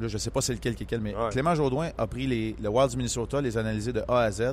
Là, 0.00 0.08
je 0.08 0.14
ne 0.14 0.18
sais 0.18 0.30
pas 0.30 0.40
c'est 0.40 0.54
lequel 0.54 0.74
qui 0.74 0.84
est 0.84 0.86
quel, 0.86 1.00
mais 1.00 1.14
Clément 1.30 1.54
Jaudoin 1.54 1.90
a 1.98 2.06
pris 2.06 2.26
les, 2.26 2.56
le 2.60 2.68
Wild 2.68 2.90
du 2.90 2.96
Minnesota, 2.96 3.40
les 3.40 3.58
analysés 3.58 3.92
de 3.92 4.02
A 4.08 4.20
à 4.20 4.30
Z, 4.30 4.52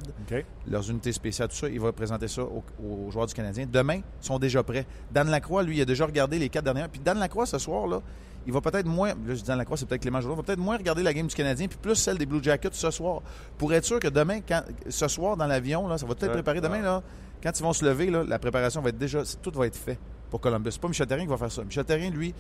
leurs 0.68 0.90
unités 0.90 1.12
spéciales, 1.12 1.48
tout 1.48 1.56
ça. 1.56 1.70
Il 1.70 1.80
va 1.80 1.92
présenter 1.92 2.28
ça 2.28 2.44
aux, 2.44 3.12
joueurs 3.12 3.28
du 3.28 3.34
Canadien. 3.34 3.66
Demain, 3.72 3.98
ils 3.98 4.26
sont 4.26 4.40
déjà 4.40 4.62
prêts. 4.64 4.86
Dan 5.12 5.30
Lacroix, 5.30 5.64
lui, 5.64 5.78
il 5.78 5.82
a 5.82 5.86
déjà 5.86 6.06
regardé 6.06 6.38
les 6.38 6.50
quatre 6.50 6.66
dernières. 6.66 6.90
Puis 6.90 7.00
Dan 7.00 7.18
Lacroix, 7.18 7.46
ce 7.46 7.58
soir, 7.58 7.88
là, 7.88 8.02
il 8.46 8.54
va 8.54 8.62
peut-être 8.62 8.86
moins. 8.86 9.10
Là, 9.10 9.16
je 9.30 9.34
dis 9.36 9.44
Dan 9.44 9.58
Lacroix, 9.58 9.78
c'est 9.78 9.86
peut-être 9.86 10.02
Clément 10.02 10.20
Jaudoin, 10.20 10.36
va 10.38 10.44
peut-être 10.44 10.60
moins 10.60 10.78
regarder 10.78 11.04
la 11.04 11.14
game 11.14 11.28
du 11.28 11.36
Canadien, 11.36 11.68
puis 11.68 11.78
plus 11.82 11.96
celle 11.96 12.18
des 12.18 12.26
Blue 12.26 12.44
Jackets 12.44 12.74
ce 12.74 12.92
soir. 12.92 13.22
Pour 13.58 13.74
être 13.74 13.86
sûr 13.86 14.00
que 14.00 14.10
demain, 14.10 14.42
quand, 14.48 14.64
ce 14.90 15.08
soir, 15.08 15.38
dans 15.38 15.48
l'avion, 15.48 15.88
là, 15.88 15.98
ça 15.98 16.06
va 16.06 16.14
peut-être 16.16 16.34
préparer 16.34 16.62
demain, 16.62 16.82
là, 16.82 17.02
quand 17.42 17.58
ils 17.58 17.64
vont 17.64 17.74
se 17.74 17.86
lever, 17.86 18.10
là, 18.10 18.24
la 18.28 18.40
préparation 18.40 18.82
va 18.82 18.90
être 18.90 18.98
déjà. 18.98 19.22
Tout 19.42 19.52
va 19.52 19.68
être 19.68 19.76
fait 19.76 20.00
pour 20.30 20.42
Columbus. 20.42 20.72
C'est 20.72 20.82
pas 20.82 20.88
Michel 20.88 21.08
Terrien 21.08 21.26
qui 21.26 21.30
va 21.30 21.38
faire 21.38 21.52
ça. 21.52 21.64
Michel 21.64 21.86
Terrien, 21.86 22.10
lui, 22.10 22.34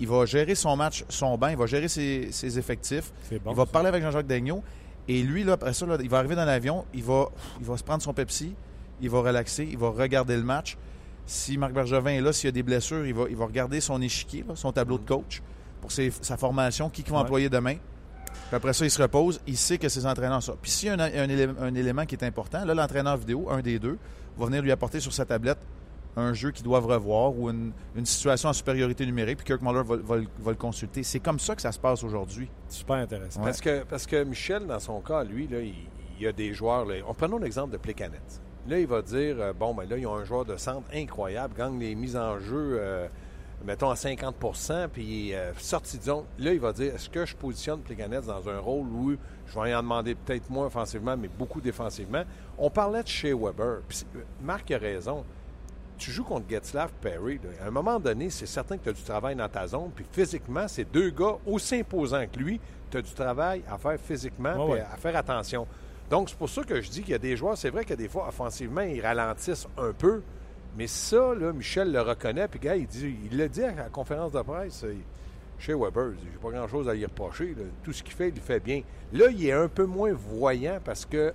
il 0.00 0.08
va 0.08 0.24
gérer 0.26 0.54
son 0.54 0.76
match, 0.76 1.04
son 1.08 1.36
banc, 1.36 1.48
il 1.48 1.56
va 1.56 1.66
gérer 1.66 1.88
ses, 1.88 2.58
effectifs. 2.58 3.12
il 3.30 3.38
va 3.44 3.66
parler 3.66 3.88
avec 3.88 4.02
Jean-Jacques 4.02 4.26
Daigneault. 4.26 4.62
Et 5.08 5.22
lui, 5.22 5.42
là, 5.42 5.54
après 5.54 5.72
ça, 5.72 5.86
il 6.00 6.08
va 6.08 6.18
arriver 6.18 6.34
dans 6.34 6.44
l'avion, 6.44 6.84
il 6.92 7.02
va, 7.02 7.30
il 7.58 7.66
va 7.66 7.76
se 7.76 7.82
prendre 7.82 8.02
son 8.02 8.12
Pepsi, 8.12 8.54
il 9.00 9.08
va 9.08 9.20
relaxer, 9.20 9.66
il 9.70 9.78
va 9.78 9.88
regarder 9.88 10.36
le 10.36 10.42
match. 10.42 10.76
Si 11.24 11.56
Marc 11.56 11.72
Bergevin 11.72 12.10
est 12.10 12.20
là, 12.20 12.32
s'il 12.32 12.46
y 12.46 12.48
a 12.48 12.52
des 12.52 12.62
blessures, 12.62 13.06
il 13.06 13.14
va, 13.14 13.24
il 13.28 13.36
va 13.36 13.46
regarder 13.46 13.80
son 13.80 14.00
échiquier, 14.02 14.44
son 14.54 14.72
tableau 14.72 14.98
de 14.98 15.06
coach 15.06 15.42
pour 15.80 15.90
sa 15.92 16.36
formation, 16.36 16.90
qui, 16.90 17.02
va 17.02 17.18
employer 17.18 17.48
demain. 17.48 17.76
Puis 17.76 18.56
après 18.56 18.72
ça, 18.72 18.84
il 18.84 18.90
se 18.90 19.00
repose, 19.00 19.40
il 19.46 19.56
sait 19.56 19.78
que 19.78 19.88
ses 19.88 20.06
entraîneurs 20.06 20.42
sont. 20.42 20.56
Puis 20.60 20.70
s'il 20.70 20.88
y 20.88 20.90
a 20.90 20.94
un, 20.94 21.74
élément, 21.74 22.04
qui 22.04 22.14
est 22.14 22.24
important, 22.24 22.64
là, 22.64 22.74
l'entraîneur 22.74 23.16
vidéo, 23.16 23.48
un 23.50 23.60
des 23.60 23.78
deux, 23.78 23.98
va 24.36 24.46
venir 24.46 24.62
lui 24.62 24.72
apporter 24.72 25.00
sur 25.00 25.12
sa 25.12 25.24
tablette 25.24 25.58
un 26.16 26.32
jeu 26.32 26.50
qu'ils 26.50 26.64
doivent 26.64 26.86
revoir 26.86 27.36
ou 27.36 27.48
une, 27.48 27.72
situation 28.04 28.48
en 28.48 28.52
supériorité 28.52 29.06
numérique, 29.06 29.38
puis 29.38 29.46
Kirk 29.46 29.62
Muller 29.62 29.82
va, 29.84 30.16
le 30.16 30.54
consulter. 30.56 31.02
C'est 31.02 31.20
comme 31.20 31.38
ça 31.38 31.54
que 31.54 31.62
ça 31.62 31.72
se 31.72 31.78
passe 31.78 32.02
aujourd'hui. 32.02 32.50
Super 32.68 32.96
intéressant. 32.96 33.42
Parce, 33.42 33.60
que, 33.60 33.84
parce 33.84 34.06
que 34.06 34.22
Michel, 34.24 34.66
dans 34.66 34.80
son 34.80 35.00
cas, 35.00 35.24
lui, 35.24 35.46
là, 35.46 35.60
il, 35.60 35.74
y 36.20 36.26
a 36.26 36.32
des 36.32 36.52
joueurs. 36.52 36.84
Là, 36.84 36.96
prenons 37.16 37.38
l'exemple 37.38 37.72
de 37.72 37.78
Plecanet. 37.78 38.20
Là, 38.66 38.78
il 38.78 38.86
va 38.86 39.02
dire 39.02 39.36
euh, 39.38 39.52
bon, 39.52 39.72
ben 39.74 39.88
là, 39.88 39.96
ils 39.96 40.06
ont 40.06 40.16
un 40.16 40.24
joueur 40.24 40.44
de 40.44 40.56
centre 40.56 40.86
incroyable, 40.92 41.54
gagne 41.56 41.78
les 41.78 41.94
mises 41.94 42.16
en 42.16 42.38
jeu. 42.38 42.78
Euh, 42.80 43.08
mettons 43.64 43.90
à 43.90 43.94
50% 43.94 44.88
puis 44.88 45.34
euh, 45.34 45.52
sorti 45.54 45.98
de 45.98 46.02
zone. 46.02 46.24
Là, 46.38 46.52
il 46.52 46.60
va 46.60 46.72
dire 46.72 46.94
est-ce 46.94 47.08
que 47.08 47.24
je 47.24 47.34
positionne 47.34 47.80
Plekanec 47.80 48.24
dans 48.24 48.48
un 48.48 48.58
rôle 48.58 48.86
où 48.86 49.16
je 49.46 49.58
vais 49.58 49.74
en 49.74 49.82
demander 49.82 50.14
peut-être 50.14 50.50
moins 50.50 50.66
offensivement, 50.66 51.16
mais 51.16 51.28
beaucoup 51.28 51.60
défensivement? 51.60 52.24
On 52.58 52.70
parlait 52.70 53.02
de 53.02 53.08
chez 53.08 53.32
Weber. 53.32 53.80
Marc 54.42 54.70
a 54.70 54.78
raison 54.78 55.24
tu 55.98 56.12
joues 56.12 56.24
contre 56.24 56.48
Getzlaff 56.48 56.92
Perry, 57.00 57.40
à 57.60 57.66
un 57.66 57.70
moment 57.70 57.98
donné, 57.98 58.30
c'est 58.30 58.46
certain 58.46 58.78
que 58.78 58.84
tu 58.84 58.88
as 58.90 58.92
du 58.92 59.02
travail 59.02 59.36
dans 59.36 59.48
ta 59.48 59.66
zone. 59.66 59.90
Puis 59.94 60.06
physiquement, 60.10 60.66
c'est 60.68 60.90
deux 60.90 61.10
gars 61.10 61.36
aussi 61.44 61.76
imposants 61.76 62.24
que 62.32 62.38
lui. 62.38 62.60
Tu 62.90 62.96
as 62.96 63.02
du 63.02 63.12
travail 63.12 63.62
à 63.68 63.76
faire 63.76 63.98
physiquement 64.00 64.74
et 64.74 64.80
à 64.80 64.96
faire 64.96 65.16
attention. 65.16 65.66
Donc, 66.08 66.30
c'est 66.30 66.38
pour 66.38 66.48
ça 66.48 66.62
que 66.62 66.80
je 66.80 66.88
dis 66.88 67.02
qu'il 67.02 67.10
y 67.10 67.14
a 67.14 67.18
des 67.18 67.36
joueurs, 67.36 67.58
c'est 67.58 67.68
vrai 67.68 67.84
que 67.84 67.92
des 67.92 68.08
fois, 68.08 68.28
offensivement, 68.28 68.80
ils 68.80 69.00
ralentissent 69.04 69.66
un 69.76 69.92
peu. 69.92 70.22
Mais 70.76 70.86
ça, 70.86 71.34
là, 71.34 71.52
Michel 71.52 71.92
le 71.92 72.00
reconnaît. 72.00 72.48
Puis, 72.48 72.60
gars, 72.60 72.76
il, 72.76 72.86
dit, 72.86 73.14
il 73.30 73.36
l'a 73.36 73.48
dit 73.48 73.64
à 73.64 73.74
la 73.74 73.88
conférence 73.90 74.32
de 74.32 74.40
presse. 74.40 74.86
Chez 75.58 75.74
Weber, 75.74 76.12
j'ai 76.22 76.38
pas 76.40 76.50
grand-chose 76.50 76.88
à 76.88 76.94
y 76.94 77.04
reprocher. 77.04 77.54
Tout 77.82 77.92
ce 77.92 78.02
qu'il 78.02 78.14
fait, 78.14 78.28
il 78.28 78.36
le 78.36 78.40
fait 78.40 78.60
bien. 78.60 78.82
Là, 79.12 79.26
il 79.30 79.44
est 79.44 79.52
un 79.52 79.68
peu 79.68 79.84
moins 79.84 80.12
voyant 80.12 80.78
parce 80.82 81.04
que 81.04 81.34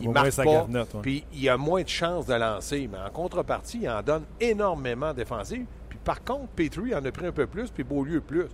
il 0.00 0.10
marque 0.10 0.34
pas, 0.36 0.66
puis 1.02 1.24
il 1.32 1.48
a 1.48 1.56
moins 1.56 1.82
de 1.82 1.88
chances 1.88 2.26
de 2.26 2.34
lancer. 2.34 2.88
Mais 2.90 2.98
en 2.98 3.10
contrepartie, 3.10 3.80
il 3.82 3.88
en 3.88 4.02
donne 4.02 4.24
énormément 4.40 5.12
défensif. 5.12 5.62
Puis 5.88 5.98
par 6.02 6.22
contre, 6.22 6.48
Petrie 6.48 6.94
en 6.94 7.04
a 7.04 7.12
pris 7.12 7.26
un 7.26 7.32
peu 7.32 7.46
plus, 7.46 7.70
puis 7.70 7.84
Beaulieu 7.84 8.20
plus. 8.20 8.46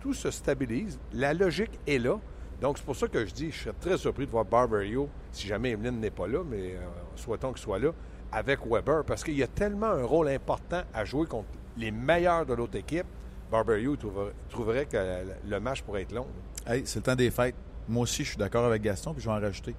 Tout 0.00 0.12
se 0.14 0.30
stabilise. 0.30 0.98
La 1.12 1.32
logique 1.32 1.78
est 1.86 1.98
là. 1.98 2.18
Donc, 2.60 2.78
c'est 2.78 2.84
pour 2.84 2.96
ça 2.96 3.08
que 3.08 3.24
je 3.26 3.32
dis, 3.32 3.50
je 3.50 3.64
serais 3.64 3.74
très 3.80 3.98
surpris 3.98 4.26
de 4.26 4.30
voir 4.30 4.44
Barberio, 4.44 5.08
si 5.32 5.46
jamais 5.46 5.70
Emeline 5.70 5.98
n'est 5.98 6.10
pas 6.10 6.26
là, 6.26 6.42
mais 6.48 6.74
euh, 6.74 6.80
souhaitons 7.16 7.52
qu'il 7.52 7.62
soit 7.62 7.78
là, 7.78 7.90
avec 8.32 8.60
Weber, 8.66 9.04
parce 9.04 9.24
qu'il 9.24 9.34
y 9.34 9.42
a 9.42 9.46
tellement 9.46 9.88
un 9.88 10.04
rôle 10.04 10.28
important 10.28 10.82
à 10.92 11.04
jouer 11.04 11.26
contre 11.26 11.48
les 11.76 11.90
meilleurs 11.90 12.46
de 12.46 12.54
l'autre 12.54 12.76
équipe. 12.76 13.06
Barberio 13.50 13.96
trouverait, 14.48 14.86
que 14.86 14.96
le 15.46 15.60
match 15.60 15.82
pourrait 15.82 16.02
être 16.02 16.12
long. 16.12 16.26
Hey, 16.66 16.82
c'est 16.86 17.00
le 17.00 17.02
temps 17.02 17.14
des 17.14 17.30
fêtes. 17.30 17.54
Moi 17.88 18.02
aussi, 18.02 18.24
je 18.24 18.30
suis 18.30 18.38
d'accord 18.38 18.64
avec 18.64 18.82
Gaston, 18.82 19.12
puis 19.12 19.22
je 19.22 19.28
vais 19.28 19.34
en 19.34 19.40
rajouter. 19.40 19.74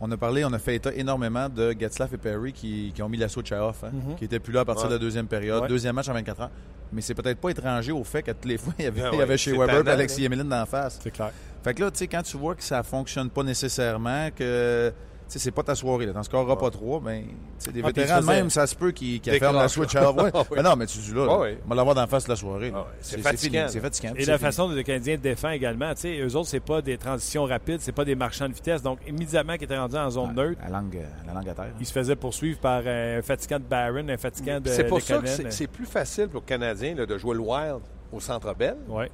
On 0.00 0.10
a 0.12 0.16
parlé, 0.16 0.44
on 0.44 0.52
a 0.52 0.58
fait 0.58 0.76
état 0.76 0.92
énormément 0.94 1.48
de 1.48 1.74
Getzlaff 1.78 2.12
et 2.12 2.18
Perry 2.18 2.52
qui, 2.52 2.92
ont 3.02 3.08
mis 3.08 3.16
la 3.16 3.28
switch 3.28 3.50
off, 3.52 3.82
hein, 3.84 3.90
mhm. 3.92 4.14
qui 4.16 4.24
n'étaient 4.24 4.38
plus 4.38 4.52
là 4.52 4.60
à 4.60 4.64
partir 4.64 4.88
de 4.88 4.94
la 4.94 4.98
deuxième 4.98 5.26
période. 5.26 5.66
Deuxième 5.68 5.94
match 5.94 6.08
en 6.08 6.14
24 6.14 6.42
ans. 6.42 6.50
Mais 6.92 7.02
c'est 7.02 7.14
peut-être 7.14 7.38
pas 7.38 7.50
étranger 7.50 7.92
au 7.92 8.04
fait 8.04 8.22
qu'à 8.22 8.32
toutes 8.32 8.46
les 8.46 8.58
fois, 8.58 8.72
il 8.78 8.84
y 8.84 8.88
avait, 8.88 9.26
ben 9.26 9.36
chez 9.36 9.52
Weber 9.52 9.86
et 9.86 9.90
Alexis 9.90 10.24
Emeline 10.24 10.48
d'en 10.48 10.64
face. 10.66 10.98
C'est 11.02 11.10
clair. 11.10 11.32
Fait 11.62 11.74
que 11.74 11.82
là, 11.82 11.90
tu 11.90 11.98
sais, 11.98 12.06
quand 12.06 12.22
tu 12.22 12.36
vois 12.36 12.54
que 12.54 12.62
ça 12.62 12.82
fonctionne 12.82 13.28
pas 13.28 13.42
nécessairement, 13.42 14.28
que 14.34 14.92
sais, 15.32 15.38
c'est 15.38 15.50
pas 15.50 15.62
ta 15.62 15.74
soirée. 15.74 16.06
Là. 16.06 16.12
T'en 16.12 16.22
scoreras 16.22 16.56
pas 16.56 16.70
trois, 16.70 17.00
mais 17.04 17.24
des 17.72 17.82
Ah, 17.82 17.86
vétérans 17.88 18.22
même, 18.22 18.50
ça 18.50 18.66
se 18.66 18.74
peut 18.74 18.90
qu'ils 18.92 19.20
qu'ils 19.20 19.38
ferment 19.38 19.58
la 19.60 19.68
switch 19.68 19.94
à 19.96 20.10
ouais. 20.10 20.30
Ah 20.34 20.40
oui. 20.50 20.56
Mais 20.56 20.62
non, 20.62 20.76
mais 20.76 20.86
tu 20.86 20.98
dis 20.98 21.12
là, 21.12 21.26
Ah 21.30 21.38
oui. 21.40 21.56
on 21.64 21.68
va 21.68 21.74
l'avoir 21.76 21.94
d'en 21.94 22.06
face 22.06 22.24
de 22.24 22.30
la 22.30 22.36
soirée. 22.36 22.72
Ah 22.74 22.84
oui, 22.88 22.96
c'est 23.00 23.18
fatigant. 23.20 23.66
C'est 23.68 23.80
fatigant. 23.80 24.12
Et 24.16 24.24
c'est 24.24 24.30
la 24.30 24.38
fini. 24.38 24.46
façon 24.48 24.68
dont 24.68 24.74
le 24.74 24.82
Canadien 24.82 25.16
défend 25.18 25.50
également, 25.50 25.92
tu 25.94 26.00
sais, 26.02 26.18
eux 26.20 26.36
autres, 26.36 26.48
c'est 26.48 26.60
pas 26.60 26.80
des 26.82 26.96
transitions 26.98 27.44
rapides, 27.44 27.80
c'est 27.80 27.92
pas 27.92 28.04
des 28.04 28.14
marchands 28.14 28.48
de 28.48 28.54
vitesse. 28.54 28.82
Donc, 28.82 28.98
immédiatement 29.06 29.54
qu'ils 29.54 29.64
étaient 29.64 29.78
rendus 29.78 29.96
en 29.96 30.10
zone 30.10 30.30
Ouais, 30.30 30.34
neutre, 30.48 30.60
La 30.64 30.70
langue, 30.70 30.98
la 31.26 31.32
langue 31.34 31.48
à 31.48 31.54
terre. 31.54 31.66
ils 31.78 31.86
se 31.86 31.92
faisaient 31.92 32.16
poursuivre 32.16 32.58
par 32.58 32.82
un 32.86 33.20
fatigant 33.22 33.58
de 33.58 33.64
Barron, 33.64 34.08
un 34.08 34.16
fatigant 34.16 34.60
de 34.60 34.68
C'est 34.68 34.84
pour 34.84 35.00
ça 35.00 35.18
que 35.18 35.26
c'est- 35.50 35.66
plus 35.68 35.86
facile 35.86 36.28
pour 36.28 36.40
le 36.40 36.46
Canadien 36.46 36.94
là, 36.94 37.04
de 37.06 37.18
jouer 37.18 37.34
le 37.34 37.40
Wild 37.40 37.80
au 38.12 38.20
Centre 38.20 38.54
Bell 38.54 38.76
Ouais. 38.88 39.10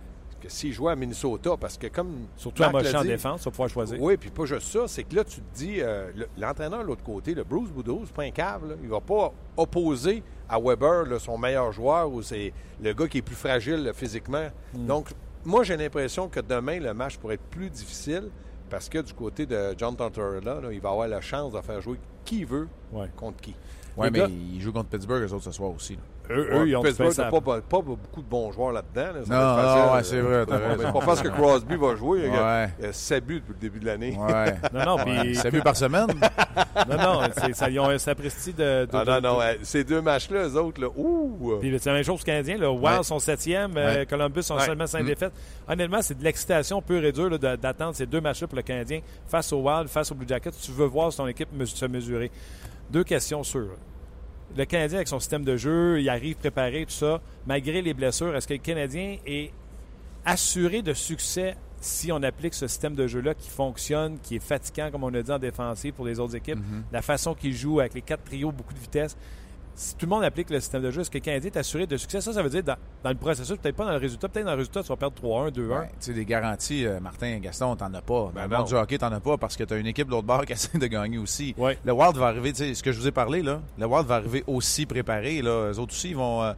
Que 0.46 0.52
s'il 0.52 0.72
jouait 0.72 0.92
à 0.92 0.96
Minnesota. 0.96 1.56
Parce 1.58 1.76
que 1.78 1.86
comme 1.88 2.26
Surtout 2.36 2.62
à 2.62 2.70
Marc 2.70 2.84
moche 2.84 2.94
en 2.94 3.02
défense, 3.04 3.44
vas 3.44 3.50
pouvoir 3.50 3.68
choisir. 3.68 4.00
Oui, 4.00 4.16
puis 4.16 4.30
pas 4.30 4.44
juste 4.44 4.68
ça, 4.72 4.86
c'est 4.86 5.04
que 5.04 5.14
là, 5.16 5.24
tu 5.24 5.40
te 5.40 5.54
dis, 5.54 5.76
euh, 5.80 6.10
le- 6.14 6.28
l'entraîneur 6.38 6.80
de 6.82 6.86
l'autre 6.86 7.02
côté, 7.02 7.34
le 7.34 7.44
Bruce 7.44 7.70
Boudreau, 7.70 8.02
c'est 8.04 8.14
pas 8.14 8.22
un 8.24 8.30
cave, 8.30 8.68
là. 8.68 8.74
il 8.82 8.88
va 8.88 9.00
pas 9.00 9.32
opposer 9.56 10.22
à 10.48 10.58
Weber 10.60 11.04
là, 11.06 11.18
son 11.18 11.38
meilleur 11.38 11.72
joueur 11.72 12.10
ou 12.12 12.22
c'est 12.22 12.52
le 12.82 12.92
gars 12.92 13.08
qui 13.08 13.18
est 13.18 13.22
plus 13.22 13.34
fragile 13.36 13.82
là, 13.84 13.92
physiquement. 13.92 14.48
Hmm. 14.74 14.86
Donc, 14.86 15.08
moi, 15.44 15.62
j'ai 15.64 15.76
l'impression 15.76 16.28
que 16.28 16.40
demain, 16.40 16.78
le 16.80 16.92
match 16.94 17.16
pourrait 17.18 17.34
être 17.34 17.44
plus 17.50 17.70
difficile 17.70 18.30
parce 18.70 18.88
que 18.88 18.98
du 18.98 19.12
côté 19.12 19.46
de 19.46 19.74
John 19.76 19.94
Tortorella, 19.96 20.60
là, 20.60 20.72
il 20.72 20.80
va 20.80 20.90
avoir 20.90 21.08
la 21.08 21.20
chance 21.20 21.52
de 21.52 21.60
faire 21.60 21.80
jouer 21.80 21.98
qui 22.24 22.40
il 22.40 22.46
veut 22.46 22.68
Ouais. 22.92 23.08
contre 23.16 23.40
qui. 23.40 23.54
Ouais, 23.96 24.06
Les 24.06 24.10
mais 24.10 24.18
gars- 24.20 24.28
ils 24.28 24.60
jouent 24.60 24.72
contre 24.72 24.88
Pittsburgh, 24.88 25.22
eux 25.22 25.32
autres, 25.32 25.44
ce 25.44 25.52
soir 25.52 25.70
aussi. 25.70 25.98
Là. 26.28 26.34
Eux, 26.36 26.48
eux, 26.52 26.68
ils 26.68 26.76
ont 26.76 26.82
Pittsburgh 26.82 27.08
fait 27.08 27.14
ça. 27.14 27.24
n'a 27.24 27.30
pas, 27.30 27.40
pas- 27.40 27.60
pas 27.60 27.80
beaucoup 27.80 28.22
de 28.22 28.28
bons 28.28 28.50
joueurs 28.52 28.72
là-dedans. 28.72 29.12
là. 29.12 29.20
Non, 29.28 29.86
non, 29.86 29.94
ouais, 29.94 30.02
c'est 30.02 30.20
vrai. 30.20 30.44
C'est 30.78 30.92
pas 30.92 31.00
parce 31.04 31.20
que 31.22 31.28
Crosby 31.28 31.76
va 31.76 31.96
jouer. 31.96 32.22
Il 32.26 32.32
y 32.32 32.36
a- 32.36 32.42
Ouais. 32.62 32.68
il 32.78 32.84
y 32.86 32.88
a 32.88 32.92
7 32.92 33.24
buts 33.26 33.40
depuis 33.40 33.52
le 33.54 33.58
début 33.60 33.80
de 33.80 33.86
l'année. 33.86 34.16
Ouais. 34.18 34.54
Non, 34.72 34.96
non, 34.96 35.62
par 35.62 35.76
semaine? 35.76 36.06
Non, 36.88 36.96
non, 36.96 37.20
ça, 37.52 37.70
ils 37.70 37.78
ont 37.80 37.88
un 37.88 37.98
sapristi 37.98 38.52
de. 38.52 38.84
de- 38.84 38.88
Ah 38.92 39.04
de- 39.04 39.10
non, 39.10 39.20
non, 39.20 39.34
de- 39.34 39.38
ouais, 39.38 39.58
ces 39.62 39.84
deux 39.84 40.00
matchs-là, 40.00 40.48
eux 40.48 40.56
autres, 40.56 40.80
là, 40.80 40.88
ouh! 40.96 41.58
Puis 41.60 41.74
c'est 41.78 41.88
la 41.90 41.94
même 41.96 42.04
chose 42.04 42.20
aux 42.20 42.24
Canadiens. 42.24 42.56
Le 42.58 42.68
Wild 42.68 42.98
Ouais. 42.98 43.02
sont 43.02 43.18
septième, 43.18 43.76
euh, 43.76 43.94
Ouais. 44.00 44.06
Columbus 44.06 44.42
sont 44.42 44.56
Ouais. 44.56 44.64
seulement 44.66 44.86
cinq 44.86 45.02
Mm. 45.02 45.06
défaites. 45.06 45.32
Honnêtement, 45.68 46.02
c'est 46.02 46.18
de 46.18 46.24
l'excitation 46.24 46.82
pure 46.82 47.04
et 47.04 47.12
dure 47.12 47.30
là, 47.30 47.56
d'attendre 47.56 47.94
ces 47.94 48.06
deux 48.06 48.20
matchs-là 48.20 48.46
pour 48.48 48.56
le 48.56 48.62
Canadien 48.62 49.00
face 49.28 49.52
au 49.52 49.58
Wild, 49.62 49.88
face 49.88 50.10
au 50.10 50.14
Blue 50.14 50.26
Jackets. 50.28 50.50
Tu 50.60 50.72
veux 50.72 50.86
voir 50.86 51.10
si 51.12 51.18
ton 51.18 51.26
équipe 51.26 51.48
se 51.64 51.86
mesurer. 51.86 52.30
Deux 52.90 53.04
questions 53.04 53.42
sur 53.42 53.66
le 54.56 54.64
Canadien 54.64 54.98
avec 54.98 55.08
son 55.08 55.20
système 55.20 55.44
de 55.44 55.56
jeu, 55.56 56.00
il 56.00 56.08
arrive 56.08 56.36
préparé, 56.36 56.84
tout 56.86 56.92
ça. 56.92 57.20
Malgré 57.46 57.82
les 57.82 57.94
blessures, 57.94 58.34
est-ce 58.36 58.46
que 58.46 58.54
le 58.54 58.60
Canadien 58.60 59.16
est 59.26 59.50
assuré 60.24 60.82
de 60.82 60.94
succès 60.94 61.56
si 61.80 62.10
on 62.12 62.22
applique 62.22 62.54
ce 62.54 62.66
système 62.66 62.94
de 62.94 63.06
jeu-là 63.06 63.34
qui 63.34 63.50
fonctionne, 63.50 64.18
qui 64.22 64.36
est 64.36 64.42
fatigant, 64.42 64.90
comme 64.90 65.04
on 65.04 65.12
a 65.12 65.22
dit 65.22 65.30
en 65.30 65.38
défensive 65.38 65.92
pour 65.92 66.06
les 66.06 66.18
autres 66.18 66.34
équipes, 66.34 66.58
la 66.92 67.02
façon 67.02 67.34
qu'il 67.34 67.52
joue 67.52 67.80
avec 67.80 67.92
les 67.92 68.00
quatre 68.00 68.24
trios, 68.24 68.50
beaucoup 68.50 68.72
de 68.72 68.78
vitesse. 68.78 69.16
Si 69.76 69.96
tout 69.96 70.06
le 70.06 70.10
monde 70.10 70.22
applique 70.22 70.50
le 70.50 70.60
système 70.60 70.82
de 70.82 70.90
jeu, 70.92 71.00
est-ce 71.00 71.10
que 71.10 71.18
le 71.18 71.22
Canadien 71.24 71.50
est 71.52 71.56
assuré 71.58 71.86
de 71.86 71.96
succès? 71.96 72.20
Ça, 72.20 72.32
ça 72.32 72.42
veut 72.44 72.48
dire 72.48 72.62
dans, 72.62 72.76
dans 73.02 73.10
le 73.10 73.16
processus, 73.16 73.56
peut-être 73.56 73.74
pas 73.74 73.84
dans 73.84 73.90
le 73.90 73.96
résultat. 73.98 74.28
Peut-être 74.28 74.44
dans 74.44 74.52
le 74.52 74.58
résultat, 74.58 74.82
tu 74.82 74.88
vas 74.88 74.96
perdre 74.96 75.16
3-1, 75.20 75.50
2-1. 75.50 75.66
Ouais, 75.66 75.86
tu 75.88 75.92
sais, 75.98 76.12
des 76.12 76.24
garanties, 76.24 76.86
euh, 76.86 77.00
Martin 77.00 77.38
Gaston, 77.38 77.74
t'en 77.74 77.92
as 77.92 78.00
pas. 78.00 78.14
Dans 78.14 78.30
Ben 78.32 78.42
le 78.44 78.48
non. 78.50 78.58
monde 78.58 78.68
du 78.68 78.74
hockey, 78.74 78.98
t'en 78.98 79.10
as 79.10 79.18
pas 79.18 79.36
parce 79.36 79.56
que 79.56 79.64
t'as 79.64 79.76
une 79.76 79.88
équipe 79.88 80.06
de 80.06 80.12
l'autre 80.12 80.26
bord 80.28 80.44
qui 80.46 80.52
essaie 80.52 80.78
de 80.78 80.86
gagner 80.86 81.18
aussi. 81.18 81.54
Ouais. 81.58 81.76
Le 81.84 81.92
Wild 81.92 82.16
va 82.16 82.26
arriver, 82.26 82.52
tu 82.52 82.58
sais, 82.58 82.74
ce 82.74 82.82
que 82.84 82.92
je 82.92 83.00
vous 83.00 83.08
ai 83.08 83.12
parlé, 83.12 83.42
là, 83.42 83.60
le 83.76 83.86
Wild 83.86 84.06
va 84.06 84.14
arriver 84.16 84.44
aussi 84.46 84.86
préparé. 84.86 85.42
Là. 85.42 85.72
Eux 85.72 85.78
autres 85.80 85.92
aussi, 85.92 86.10
ils 86.10 86.16
vont, 86.16 86.42
euh, 86.44 86.52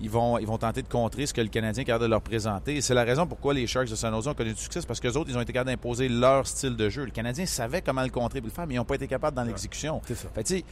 ils, 0.00 0.08
vont, 0.08 0.38
ils 0.38 0.46
vont 0.46 0.56
tenter 0.56 0.80
de 0.80 0.88
contrer 0.88 1.26
ce 1.26 1.34
que 1.34 1.42
le 1.42 1.48
Canadien 1.48 1.82
est 1.82 1.84
capable 1.84 2.04
de 2.04 2.10
leur 2.10 2.22
présenter. 2.22 2.80
C'est 2.80 2.94
la 2.94 3.04
raison 3.04 3.26
pourquoi 3.26 3.52
les 3.52 3.66
Sharks 3.66 3.90
de 3.90 3.94
San 3.96 4.14
Jose 4.14 4.28
ont 4.28 4.34
connu 4.34 4.54
du 4.54 4.60
succès, 4.62 4.80
parce 4.88 4.98
qu'eux 4.98 5.12
autres, 5.12 5.28
ils 5.28 5.36
ont 5.36 5.42
été 5.42 5.52
capables 5.52 5.68
d'imposer 5.70 6.08
leur 6.08 6.46
style 6.46 6.74
de 6.74 6.88
jeu. 6.88 7.04
Le 7.04 7.10
Canadien 7.10 7.44
savait 7.44 7.82
comment 7.82 8.02
le 8.02 8.08
contrer 8.08 8.38
et 8.38 8.42
le 8.42 8.48
faire, 8.48 8.66
mais 8.66 8.74
ils 8.74 8.78
n'ont 8.78 8.84
pas 8.86 8.94
été 8.94 9.06
capables 9.06 9.36
dans 9.36 9.44
l'exécution. 9.44 10.00
C'est 10.06 10.64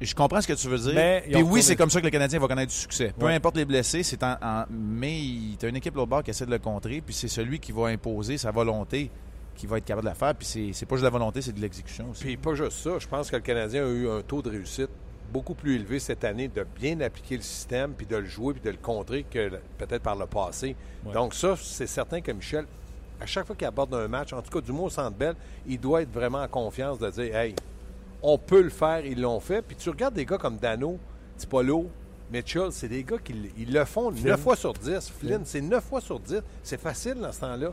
je 0.00 0.14
comprends 0.14 0.40
ce 0.40 0.46
que 0.48 0.52
tu 0.52 0.68
veux 0.68 0.78
dire. 0.78 0.94
Mais 0.94 1.24
Puis 1.30 1.42
oui, 1.42 1.62
c'est 1.62 1.76
comme 1.76 1.90
ça 1.90 2.00
que 2.00 2.04
le 2.06 2.10
Canadien 2.10 2.38
va 2.38 2.46
connaître 2.48 2.70
du 2.72 2.78
succès. 2.78 3.12
Peu 3.18 3.26
Ouais. 3.26 3.34
importe 3.34 3.56
les 3.56 3.64
blessés, 3.64 4.02
c'est 4.02 4.22
en, 4.22 4.36
en- 4.42 4.64
mais 4.70 5.18
tu 5.58 5.66
as 5.66 5.68
une 5.68 5.76
équipe 5.76 5.92
de 5.94 5.98
l'autre 5.98 6.10
bord 6.10 6.22
qui 6.22 6.30
essaie 6.30 6.46
de 6.46 6.50
le 6.50 6.58
contrer, 6.58 7.00
puis 7.00 7.14
c'est 7.14 7.28
celui 7.28 7.58
qui 7.58 7.72
va 7.72 7.86
imposer 7.88 8.38
sa 8.38 8.50
volonté 8.50 9.10
qui 9.56 9.66
va 9.68 9.78
être 9.78 9.84
capable 9.84 10.04
de 10.06 10.10
la 10.10 10.14
faire. 10.14 10.34
Puis 10.34 10.46
c'est- 10.72 10.86
pas 10.86 10.96
juste 10.96 11.04
la 11.04 11.10
volonté, 11.10 11.40
c'est 11.42 11.52
de 11.52 11.60
l'exécution 11.60 12.10
aussi. 12.10 12.24
Puis 12.24 12.36
pas 12.36 12.54
juste 12.54 12.72
ça, 12.78 12.98
je 12.98 13.06
pense 13.06 13.30
que 13.30 13.36
le 13.36 13.42
Canadien 13.42 13.84
a 13.84 13.88
eu 13.88 14.08
un 14.08 14.20
taux 14.22 14.42
de 14.42 14.50
réussite 14.50 14.90
beaucoup 15.32 15.54
plus 15.54 15.74
élevé 15.76 15.98
cette 15.98 16.22
année 16.24 16.48
de 16.48 16.64
bien 16.80 17.00
appliquer 17.00 17.36
le 17.36 17.42
système, 17.42 17.92
puis 17.94 18.06
de 18.06 18.16
le 18.16 18.26
jouer, 18.26 18.54
puis 18.54 18.62
de 18.62 18.70
le 18.70 18.76
contrer 18.76 19.24
que 19.28 19.48
peut-être 19.78 20.02
par 20.02 20.16
le 20.16 20.26
passé. 20.26 20.76
Ouais. 21.04 21.12
Donc 21.12 21.34
ça, 21.34 21.54
c'est 21.60 21.86
certain 21.88 22.20
que 22.20 22.30
Michel, 22.30 22.66
à 23.20 23.26
chaque 23.26 23.46
fois 23.46 23.56
qu'il 23.56 23.66
aborde 23.66 23.94
un 23.94 24.06
match, 24.06 24.32
en 24.32 24.42
tout 24.42 24.50
cas 24.50 24.60
du 24.60 24.70
mot 24.72 24.84
au 24.84 24.90
Centre 24.90 25.16
Bell, 25.16 25.34
il 25.66 25.80
doit 25.80 26.02
être 26.02 26.12
vraiment 26.12 26.42
en 26.42 26.48
confiance 26.48 26.98
de 26.98 27.08
dire, 27.10 27.34
hey, 27.36 27.54
on 28.24 28.38
peut 28.38 28.62
le 28.62 28.70
faire, 28.70 29.04
ils 29.04 29.20
l'ont 29.20 29.38
fait. 29.38 29.62
Puis 29.62 29.76
tu 29.76 29.90
regardes 29.90 30.14
des 30.14 30.24
gars 30.24 30.38
comme 30.38 30.56
Dano, 30.56 30.98
Tipolo, 31.36 31.90
Mitchell, 32.32 32.72
c'est 32.72 32.88
des 32.88 33.04
gars 33.04 33.18
qui 33.22 33.34
ils 33.58 33.72
le 33.72 33.84
font 33.84 34.10
9 34.10 34.40
fois 34.40 34.56
sur 34.56 34.72
10. 34.72 35.10
Flynn, 35.10 35.42
c'est 35.44 35.60
9 35.60 35.84
fois 35.84 36.00
sur 36.00 36.18
10. 36.18 36.42
C'est 36.62 36.80
facile 36.80 37.16
dans 37.16 37.30
ce 37.30 37.40
temps-là. 37.40 37.72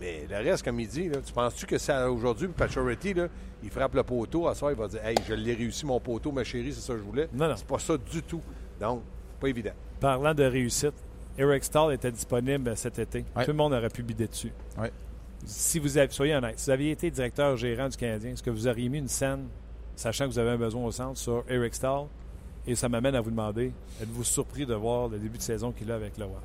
Mais 0.00 0.26
le 0.28 0.36
reste, 0.36 0.64
comme 0.64 0.80
il 0.80 0.88
dit, 0.88 1.08
là, 1.08 1.18
tu 1.24 1.32
penses-tu 1.32 1.66
que 1.66 1.78
c'est 1.78 1.96
aujourd'hui, 2.02 2.48
Pacioretty, 2.48 3.14
là, 3.14 3.28
il 3.62 3.70
frappe 3.70 3.94
le 3.94 4.02
poteau, 4.02 4.48
à 4.48 4.54
soir, 4.56 4.72
il 4.72 4.76
va 4.76 4.88
dire 4.88 5.04
Hey, 5.04 5.14
je 5.28 5.34
l'ai 5.34 5.54
réussi 5.54 5.86
mon 5.86 6.00
poteau, 6.00 6.32
ma 6.32 6.42
chérie, 6.42 6.72
c'est 6.72 6.80
ça 6.80 6.94
que 6.94 6.98
je 6.98 7.04
voulais. 7.04 7.28
Non, 7.32 7.48
non. 7.48 7.54
C'est 7.56 7.66
pas 7.66 7.78
ça 7.78 7.96
du 7.96 8.20
tout. 8.22 8.42
Donc, 8.80 9.02
pas 9.40 9.46
évident. 9.46 9.70
Parlant 10.00 10.34
de 10.34 10.42
réussite, 10.42 10.94
Eric 11.38 11.62
Stahl 11.62 11.94
était 11.94 12.10
disponible 12.10 12.76
cet 12.76 12.98
été. 12.98 13.24
Ouais. 13.36 13.44
Tout 13.44 13.52
le 13.52 13.56
monde 13.56 13.72
aurait 13.72 13.88
pu 13.88 14.02
bider 14.02 14.26
dessus. 14.26 14.52
Ouais. 14.76 14.92
Si 15.44 15.78
vous 15.78 15.96
avez, 15.96 16.10
soyez 16.10 16.34
honnête, 16.34 16.58
si 16.58 16.64
vous 16.66 16.70
aviez 16.72 16.90
été 16.90 17.12
directeur 17.12 17.56
gérant 17.56 17.88
du 17.88 17.96
Canadien, 17.96 18.32
est-ce 18.32 18.42
que 18.42 18.50
vous 18.50 18.66
auriez 18.66 18.88
mis 18.88 18.98
une 18.98 19.08
scène, 19.08 19.46
sachant 19.96 20.24
que 20.26 20.30
vous 20.30 20.38
avez 20.38 20.50
un 20.50 20.56
besoin 20.58 20.84
au 20.84 20.90
centre, 20.90 21.18
sur 21.18 21.44
Eric 21.48 21.74
Stahl? 21.74 22.06
Et 22.66 22.74
ça 22.74 22.88
m'amène 22.88 23.14
à 23.14 23.20
vous 23.20 23.30
demander, 23.30 23.72
êtes-vous 24.00 24.24
surpris 24.24 24.64
de 24.64 24.74
voir 24.74 25.08
le 25.08 25.18
début 25.18 25.36
de 25.38 25.42
saison 25.42 25.70
qu'il 25.72 25.90
a 25.92 25.96
avec 25.96 26.16
le 26.16 26.24
Wild? 26.24 26.38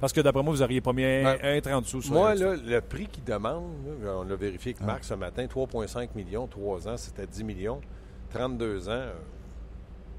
Parce 0.00 0.12
que 0.12 0.20
d'après 0.20 0.42
moi, 0.42 0.52
vous 0.54 0.60
n'auriez 0.60 0.80
pas 0.80 0.92
mis 0.92 1.04
un, 1.04 1.24
Ouais. 1.24 1.56
un 1.56 1.60
30 1.60 1.84
sous 1.86 2.02
sur 2.02 2.12
Moi, 2.14 2.34
là, 2.34 2.56
le 2.56 2.80
prix 2.80 3.06
qu'il 3.06 3.24
demande, 3.24 3.64
là, 4.02 4.16
on 4.18 4.22
l'a 4.24 4.36
vérifié 4.36 4.70
avec 4.72 4.82
Ah. 4.82 4.86
Marc 4.86 5.04
ce 5.04 5.14
matin, 5.14 5.46
3,5 5.46 6.14
millions, 6.14 6.46
3 6.46 6.88
ans, 6.88 6.96
c'était 6.96 7.26
10 7.26 7.44
millions, 7.44 7.80
32 8.32 8.88
ans. 8.88 8.92
euh, 8.92 9.12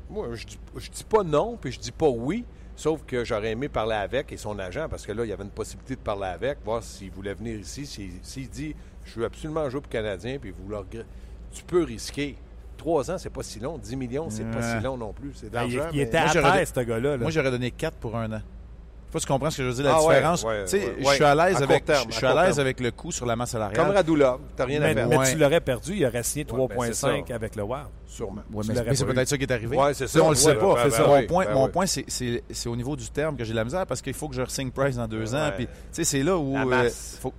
moi, 0.10 0.28
je 0.34 0.46
dis, 0.46 0.60
je 0.78 0.90
dis 0.92 1.04
pas 1.04 1.24
non, 1.24 1.58
puis 1.60 1.72
je 1.72 1.80
dis 1.80 1.92
pas 1.92 2.08
oui, 2.08 2.46
sauf 2.76 3.02
que 3.06 3.24
j'aurais 3.26 3.52
aimé 3.52 3.68
parler 3.68 3.96
avec 3.96 4.32
et 4.32 4.38
son 4.38 4.58
agent, 4.60 4.88
parce 4.90 5.06
que 5.06 5.12
là, 5.12 5.26
il 5.26 5.30
y 5.30 5.34
avait 5.34 5.44
une 5.44 5.50
possibilité 5.50 5.96
de 5.96 6.02
parler 6.02 6.28
avec, 6.28 6.60
voir 6.64 6.84
s'il 6.84 7.10
voulait 7.12 7.34
venir 7.34 7.60
ici. 7.60 7.86
S'il 8.22 8.50
dit, 8.50 8.76
je 9.04 9.20
veux 9.20 9.26
absolument 9.26 9.68
jouer 9.70 9.82
pour 9.82 9.90
le 9.92 9.94
Canadien, 9.98 10.38
puis 10.40 10.52
vous 10.52 10.70
leur... 10.70 10.86
Tu 11.52 11.64
peux 11.64 11.84
risquer. 11.84 12.36
3 12.86 13.10
ans, 13.12 13.18
c'est 13.18 13.32
pas 13.32 13.42
si 13.42 13.60
long. 13.60 13.80
10 13.80 13.96
millions, 13.96 14.28
c'est 14.30 14.44
pas 14.52 14.62
si 14.78 14.84
long 14.84 14.96
non 14.96 15.12
plus. 15.12 15.32
C'est 15.34 15.50
de 15.52 15.58
Ah, 15.58 15.66
il, 15.66 15.76
l'argent. 15.76 15.90
il 15.92 15.98
mais- 15.98 16.04
était 16.04 16.20
Moi, 16.20 16.30
à 16.30 16.34
j'aurais- 16.34 16.58
terre, 16.66 16.68
ce 16.76 16.80
gars-là. 16.82 17.10
là. 17.12 17.18
Moi, 17.18 17.32
j'aurais 17.32 17.50
donné 17.52 17.72
4 17.72 17.98
pour 17.98 18.16
un 18.16 18.32
an. 18.32 18.42
Je 19.08 19.10
sais 19.10 19.12
pas 19.14 19.20
si 19.20 19.26
tu 19.28 19.32
comprends 19.34 19.50
ce 19.50 19.58
que 19.58 19.64
je 19.64 19.68
veux 19.70 19.74
dire, 19.76 19.86
la 19.86 19.96
Ah 19.96 20.00
différence. 20.02 20.44
ouais, 20.44 20.50
ouais, 20.50 20.66
je 21.00 21.14
suis 21.14 21.24
à 21.24 21.36
l'aise 21.36 21.62
avec, 21.64 21.86
terme, 21.86 22.04
je 22.10 22.16
à 22.16 22.18
suis 22.18 22.26
à 22.26 22.32
court 22.32 22.40
l'aise 22.42 22.56
terme. 22.56 22.60
avec 22.68 22.80
le 22.82 22.92
coût 22.92 23.12
sur 23.14 23.26
la 23.26 23.36
masse 23.38 23.52
salariale. 23.52 23.86
Comme 23.86 23.96
Radulov, 23.96 24.40
t'as 24.58 24.66
rien 24.66 24.82
à 24.82 24.94
faire. 24.94 25.08
mais 25.08 25.32
tu 25.32 25.38
l'aurais 25.38 25.62
perdu, 25.62 25.94
il 25.96 26.06
aurait 26.06 26.22
signé 26.24 26.44
Ouais, 26.52 26.52
ben, 26.68 26.76
3,5 26.76 26.86
c'est 26.88 26.94
ça. 27.30 27.36
avec 27.36 27.56
le 27.56 27.64
Wild. 27.64 27.86
Sûrement. 28.08 28.42
Mais, 28.52 28.96
c'est 28.96 29.06
peut-être 29.06 29.28
ça 29.30 29.38
qui 29.38 29.44
est 29.44 29.52
arrivé. 29.52 29.78
Ouais, 29.78 29.94
c'est 29.94 30.08
ça. 30.08 30.22
On 30.22 30.30
le 30.30 30.36
sait 30.36 30.54
pas. 30.56 30.76
ben, 30.76 30.84
ben, 30.84 30.90
ça. 30.92 31.08
mon 31.08 31.26
point, 31.28 31.46
ben 31.46 31.54
mon 31.54 31.66
oui. 31.66 31.72
point 31.72 31.86
c'est- 31.86 32.06
c'est 32.08 32.44
c'est 32.52 32.70
au 32.70 32.76
niveau 32.76 32.96
du 32.96 33.10
terme 33.10 33.36
que 33.38 33.44
j'ai 33.46 33.52
de 33.52 33.56
la 33.58 33.64
misère 33.64 33.86
parce 33.88 34.02
qu'il 34.02 34.14
faut 34.14 34.28
que 34.28 34.36
je 34.36 34.42
re-signe 34.42 34.70
Price 34.72 34.98
dans 34.98 35.08
deux 35.08 35.34
ans. 35.34 35.46
Ouais. 35.46 35.52
Puis, 35.56 35.66
tu 35.68 35.72
sais, 35.92 36.04
c'est 36.04 36.22
là 36.24 36.38
où. 36.38 36.54
La 36.70 36.82
euh, 36.84 36.90
faut- 37.22 37.34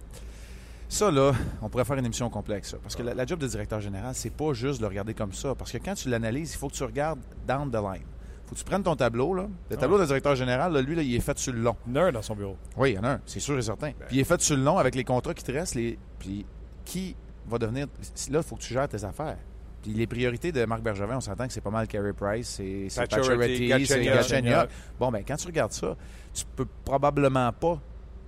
Ça, 0.89 1.11
là, 1.11 1.33
on 1.63 1.69
pourrait 1.69 1.85
faire 1.85 1.97
une 1.97 2.07
émission 2.07 2.31
complexe. 2.31 2.71
ça. 2.71 2.77
Parce 2.83 2.95
que 2.95 3.03
la, 3.03 3.15
la 3.15 3.27
job 3.27 3.39
de 3.39 3.47
directeur 3.47 3.81
général, 3.81 4.15
c'est 4.15 4.31
pas 4.31 4.53
juste 4.53 4.79
de 4.79 4.83
le 4.83 4.89
regarder 4.89 5.15
comme 5.15 5.33
ça. 5.33 5.55
Parce 5.55 5.73
que 5.73 5.79
quand 5.79 5.95
tu 5.95 6.09
l'analyses, 6.09 6.53
il 6.55 6.59
faut 6.59 6.69
que 6.69 6.75
tu 6.75 6.85
regardes 6.85 7.19
down 7.47 7.71
the 7.71 7.75
line. 7.75 8.05
faut 8.47 8.55
que 8.55 8.61
tu 8.61 8.65
prennes 8.65 8.83
ton 8.85 8.95
tableau. 8.95 9.35
Là. 9.35 9.49
Le 9.71 9.77
tableau 9.77 9.99
d'un 9.99 10.07
directeur 10.07 10.37
général, 10.37 10.73
là, 10.73 10.81
lui, 10.83 10.95
là, 10.95 11.03
il 11.03 11.15
est 11.15 11.21
fait 11.21 11.37
sur 11.39 11.53
le 11.53 11.61
long. 11.61 11.77
Il 11.87 11.95
y 11.95 11.99
en 11.99 12.03
a 12.03 12.05
un 12.07 12.13
dans 12.13 12.23
son 12.23 12.37
bureau. 12.37 12.57
Oui, 12.77 12.93
il 12.93 12.95
y 12.95 12.99
en 12.99 13.05
a 13.05 13.11
un, 13.15 13.21
c'est 13.27 13.41
sûr 13.41 13.59
et 13.59 13.63
certain. 13.63 13.93
Puis 14.07 14.17
il 14.17 14.21
est 14.21 14.25
fait 14.25 14.41
sur 14.41 14.57
le 14.57 14.63
long 14.63 14.79
avec 14.79 14.95
les 14.95 15.05
contrats 15.05 15.35
qui 15.35 15.43
te 15.43 15.53
restent. 15.53 15.75
Les... 15.75 15.99
Puis 16.19 16.47
qui 16.85 17.17
va 17.49 17.59
devenir. 17.59 17.87
Là, 18.31 18.39
il 18.39 18.43
faut 18.43 18.55
que 18.57 18.63
tu 18.63 18.73
gères 18.73 18.89
tes 18.89 19.03
affaires. 19.03 19.39
Puis 19.83 19.93
les 19.93 20.07
priorités 20.07 20.53
de 20.53 20.65
Marc 20.65 20.83
Bergevin, 20.83 21.17
on 21.17 21.21
s'entend 21.21 21.47
que 21.47 21.53
c'est 21.53 21.61
pas 21.61 21.71
mal 21.71 21.87
Carey 21.87 22.13
Price, 22.13 22.49
c'est 22.57 22.89
Pacioretty, 23.09 23.87
c'est. 23.87 24.05
Galchenyuk. 24.05 24.69
Bon, 24.99 25.11
ben 25.11 25.23
quand 25.27 25.37
tu 25.37 25.47
regardes 25.47 25.73
ça, 25.73 25.97
tu 26.33 26.45
peux 26.57 26.67
probablement 26.85 27.53
pas 27.53 27.81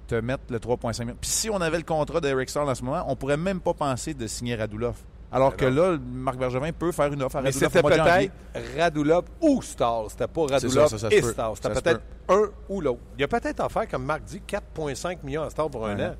te 0.08 0.14
mettre 0.16 0.44
le 0.50 0.58
3,5 0.58 1.04
millions. 1.04 1.16
Puis 1.20 1.30
si 1.30 1.50
on 1.50 1.60
avait 1.60 1.76
le 1.76 1.84
contrat 1.84 2.20
d'Eric 2.20 2.48
Starr 2.48 2.66
en 2.66 2.74
ce 2.74 2.82
moment, 2.82 3.04
on 3.06 3.14
pourrait 3.14 3.36
même 3.36 3.60
pas 3.60 3.74
penser 3.74 4.14
de 4.14 4.26
signer 4.26 4.56
Radulov. 4.56 4.96
Alors 5.30 5.54
que 5.54 5.66
là, 5.66 5.98
Marc 5.98 6.38
Bergevin 6.38 6.72
peut 6.72 6.90
faire 6.90 7.12
une 7.12 7.22
offre 7.22 7.36
à 7.36 7.42
Mais 7.42 7.50
Radulov 7.50 7.70
c'était 7.70 7.82
de 7.88 7.94
janvier. 7.94 8.30
peut-être 8.52 8.78
Radulov 8.78 9.24
ou 9.42 9.62
Star. 9.62 10.04
C'était 10.08 10.26
pas 10.26 10.46
Radulov 10.46 10.88
ça, 10.88 10.98
ça 10.98 11.10
se 11.10 11.14
et. 11.14 11.22
Star. 11.22 11.54
C'était 11.54 11.68
peut-être 11.68 12.00
un 12.28 12.44
ou 12.68 12.80
l'autre. 12.80 13.00
Il 13.16 13.20
y 13.20 13.24
a 13.24 13.28
peut-être 13.28 13.60
à 13.60 13.68
faire, 13.68 13.86
comme 13.88 14.04
Marc 14.04 14.24
dit, 14.24 14.40
4,5 14.46 15.18
millions 15.22 15.42
à 15.42 15.50
Star 15.50 15.68
pour 15.68 15.86
un 15.86 16.00
an. 16.00 16.14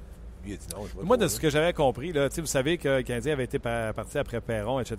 Il 0.46 0.54
a 0.54 0.56
dit 0.56 0.66
non, 0.74 0.86
je 0.86 0.96
vais 0.98 1.04
Moi, 1.04 1.16
de 1.16 1.28
ce 1.28 1.38
que 1.40 1.50
j'avais 1.50 1.72
compris, 1.72 2.12
là, 2.12 2.28
tu 2.28 2.36
sais, 2.36 2.40
vous 2.40 2.46
savez 2.46 2.78
que 2.78 2.88
le 2.88 3.02
Canadien 3.02 3.32
avait 3.34 3.44
été 3.44 3.58
pa- 3.58 3.92
parti 3.92 4.18
après 4.18 4.40
Perron, 4.40 4.80
etc. 4.80 4.96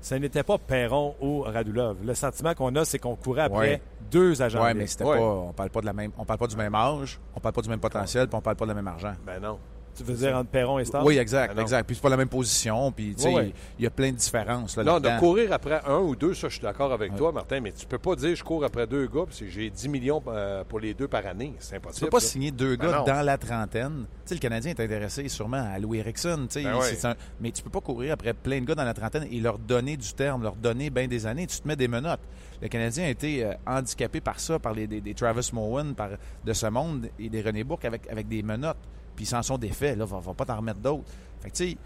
Ce 0.00 0.14
n'était 0.14 0.42
pas 0.42 0.58
Perron 0.58 1.14
ou 1.20 1.42
Radulov. 1.42 1.98
Le 2.04 2.14
sentiment 2.14 2.54
qu'on 2.54 2.74
a, 2.76 2.84
c'est 2.84 2.98
qu'on 2.98 3.14
courait 3.16 3.42
après 3.42 3.58
Ouais. 3.58 3.82
deux 4.10 4.40
agents. 4.42 4.62
Ouais, 4.62 4.68
libres. 4.68 4.80
mais 4.80 4.86
c'était 4.86 5.04
Ouais. 5.04 5.18
pas. 5.18 5.22
On 5.24 5.52
parle 5.52 5.70
pas 5.70 5.80
de 5.82 5.86
la 5.86 5.92
même. 5.92 6.10
On 6.18 6.24
parle 6.24 6.38
pas 6.38 6.46
du 6.46 6.56
même 6.56 6.74
âge, 6.74 7.20
on 7.36 7.40
parle 7.40 7.54
pas 7.54 7.62
du 7.62 7.68
même 7.68 7.80
potentiel, 7.80 8.26
puis 8.28 8.36
on 8.36 8.40
parle 8.40 8.56
pas 8.56 8.64
de 8.64 8.70
la 8.70 8.74
même 8.74 8.88
argent. 8.88 9.12
Ben 9.26 9.40
non. 9.40 9.58
Tu 10.00 10.06
veux 10.10 10.14
dire 10.16 10.34
entre 10.36 10.48
Perron 10.48 10.78
et 10.78 10.84
Star? 10.86 11.04
Oui, 11.04 11.18
exact, 11.18 11.54
Ah 11.56 11.60
exact. 11.60 11.86
Puis 11.86 11.96
c'est 11.96 12.02
pas 12.02 12.08
la 12.08 12.16
même 12.16 12.28
position, 12.28 12.90
puis 12.90 13.14
tu 13.14 13.22
sais, 13.22 13.52
il 13.78 13.84
y 13.84 13.86
a 13.86 13.90
plein 13.90 14.10
de 14.12 14.16
différences. 14.16 14.76
Là, 14.78 14.84
Non, 14.84 14.98
de 14.98 15.10
courir 15.18 15.52
après 15.52 15.80
un 15.86 15.98
ou 15.98 16.16
deux, 16.16 16.32
ça, 16.34 16.48
je 16.48 16.54
suis 16.54 16.62
d'accord 16.62 16.92
avec 16.92 17.14
toi, 17.16 17.32
Martin, 17.32 17.60
mais 17.60 17.72
tu 17.72 17.84
peux 17.86 17.98
pas 17.98 18.16
dire 18.16 18.34
je 18.34 18.42
cours 18.42 18.64
après 18.64 18.86
deux 18.86 19.06
gars 19.06 19.24
parce 19.26 19.40
que 19.40 19.46
j'ai 19.48 19.68
10 19.68 19.88
millions 19.88 20.22
euh, 20.28 20.64
pour 20.64 20.80
les 20.80 20.94
deux 20.94 21.08
par 21.08 21.26
année. 21.26 21.52
C'est 21.58 21.70
Tu 21.70 21.76
impossible. 21.76 22.06
peux 22.06 22.10
pas 22.10 22.20
signer 22.20 22.50
deux 22.50 22.76
Ben 22.76 22.86
gars 22.90 22.98
non. 23.00 23.04
dans 23.04 23.22
la 23.22 23.36
trentaine. 23.36 24.06
Tu 24.24 24.28
sais, 24.30 24.34
le 24.36 24.40
Canadien 24.40 24.70
est 24.70 24.80
intéressé 24.80 25.28
sûrement 25.28 25.68
à 25.74 25.78
Louis 25.78 25.98
Erickson. 25.98 26.46
tu 26.48 26.62
sais, 26.62 26.64
Ben 26.64 27.10
un- 27.10 27.14
Mais 27.40 27.50
tu 27.50 27.62
peux 27.62 27.70
pas 27.70 27.80
courir 27.80 28.14
après 28.14 28.32
plein 28.32 28.60
de 28.60 28.64
gars 28.66 28.74
dans 28.74 28.84
la 28.84 28.94
trentaine 28.94 29.26
et 29.30 29.40
leur 29.40 29.58
donner 29.58 29.96
du 29.96 30.12
terme, 30.14 30.42
leur 30.42 30.54
donner 30.56 30.88
bien 30.90 31.06
des 31.08 31.26
années. 31.26 31.46
Tu 31.46 31.60
te 31.60 31.68
mets 31.68 31.76
des 31.76 31.88
menottes. 31.88 32.20
Le 32.62 32.68
Canadien 32.68 33.04
a 33.04 33.08
été 33.08 33.44
euh, 33.44 33.52
handicapé 33.66 34.20
par 34.20 34.38
ça, 34.40 34.58
par 34.58 34.72
les, 34.74 34.86
des, 34.86 35.00
des 35.00 35.14
Travis 35.14 35.50
Mowen 35.52 35.94
par, 35.94 36.10
de 36.44 36.52
ce 36.52 36.66
monde 36.66 37.08
et 37.18 37.28
des 37.28 37.40
René 37.42 37.64
Bourque 37.64 37.84
avec, 37.86 38.08
avec 38.10 38.28
des 38.28 38.42
menottes. 38.42 38.76
Puis 39.20 39.26
ils 39.26 39.28
s'en 39.28 39.42
sont 39.42 39.58
défaits. 39.58 39.98
Là, 39.98 40.06
va, 40.06 40.18
va 40.18 40.32
pas 40.32 40.46
t'en 40.46 40.56
remettre 40.56 40.80
d'autres. 40.80 41.04
Fait 41.42 41.50
que, 41.50 41.54
tu 41.56 41.70
sais, 41.72 41.76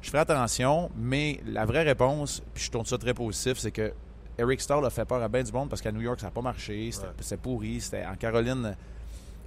je 0.00 0.08
ferai 0.08 0.20
attention, 0.20 0.90
mais 0.96 1.38
la 1.46 1.66
vraie 1.66 1.82
réponse, 1.82 2.42
puis 2.54 2.64
je 2.64 2.70
tourne 2.70 2.86
ça 2.86 2.96
très 2.96 3.12
positif, 3.12 3.58
c'est 3.58 3.70
que 3.70 3.92
Eric 4.38 4.62
Starr 4.62 4.82
a 4.82 4.88
fait 4.88 5.04
peur 5.04 5.22
à 5.22 5.28
bien 5.28 5.42
du 5.42 5.52
monde 5.52 5.68
parce 5.68 5.82
qu'à 5.82 5.92
New 5.92 6.00
York, 6.00 6.18
ça 6.20 6.28
n'a 6.28 6.30
pas 6.30 6.40
marché. 6.40 6.90
C'était 6.90 7.34
Ouais. 7.34 7.36
pourri. 7.42 7.82
C'était 7.82 8.06
en 8.06 8.14
Caroline. 8.14 8.74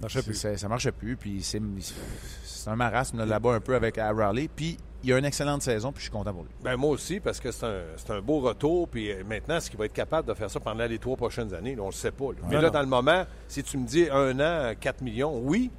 Marchait 0.00 0.22
plus. 0.22 0.34
C'est- 0.34 0.56
Ça 0.56 0.68
marchait 0.68 0.92
plus, 0.92 1.16
puis 1.16 1.42
c'est 1.42 1.60
un 2.70 2.76
marasme 2.76 3.18
là, 3.18 3.26
là-bas 3.26 3.54
un 3.54 3.60
peu 3.60 3.74
avec 3.74 3.96
Raleigh. 3.96 4.48
Puis 4.54 4.76
il 5.02 5.12
a 5.12 5.18
une 5.18 5.24
excellente 5.24 5.62
saison, 5.62 5.90
puis 5.90 5.98
je 6.00 6.04
suis 6.04 6.12
content 6.12 6.32
pour 6.32 6.42
lui. 6.44 6.50
Ben, 6.62 6.76
moi 6.76 6.90
aussi, 6.90 7.18
parce 7.20 7.40
que 7.40 7.50
c'est 7.50 7.64
un, 7.66 8.16
un 8.16 8.20
beau 8.20 8.38
retour. 8.40 8.88
Puis 8.88 9.10
euh, 9.10 9.24
maintenant, 9.28 9.56
est-ce 9.56 9.70
qu'il 9.70 9.78
va 9.78 9.86
être 9.86 9.92
capable 9.92 10.28
de 10.28 10.34
faire 10.34 10.50
ça 10.50 10.60
pendant 10.60 10.84
les 10.86 10.98
trois 10.98 11.16
prochaines 11.16 11.52
années? 11.52 11.74
Là, 11.74 11.82
on 11.82 11.86
le 11.86 11.92
sait 11.92 12.12
pas. 12.12 12.26
là. 12.26 12.38
Mais 12.48 12.54
là, 12.56 12.62
non. 12.62 12.70
dans 12.70 12.80
le 12.80 12.86
moment, 12.86 13.24
si 13.48 13.62
tu 13.64 13.76
me 13.78 13.86
dis 13.86 14.08
un 14.10 14.38
an, 14.40 14.74
4 14.78 15.00
millions, 15.02 15.38
oui. 15.42 15.70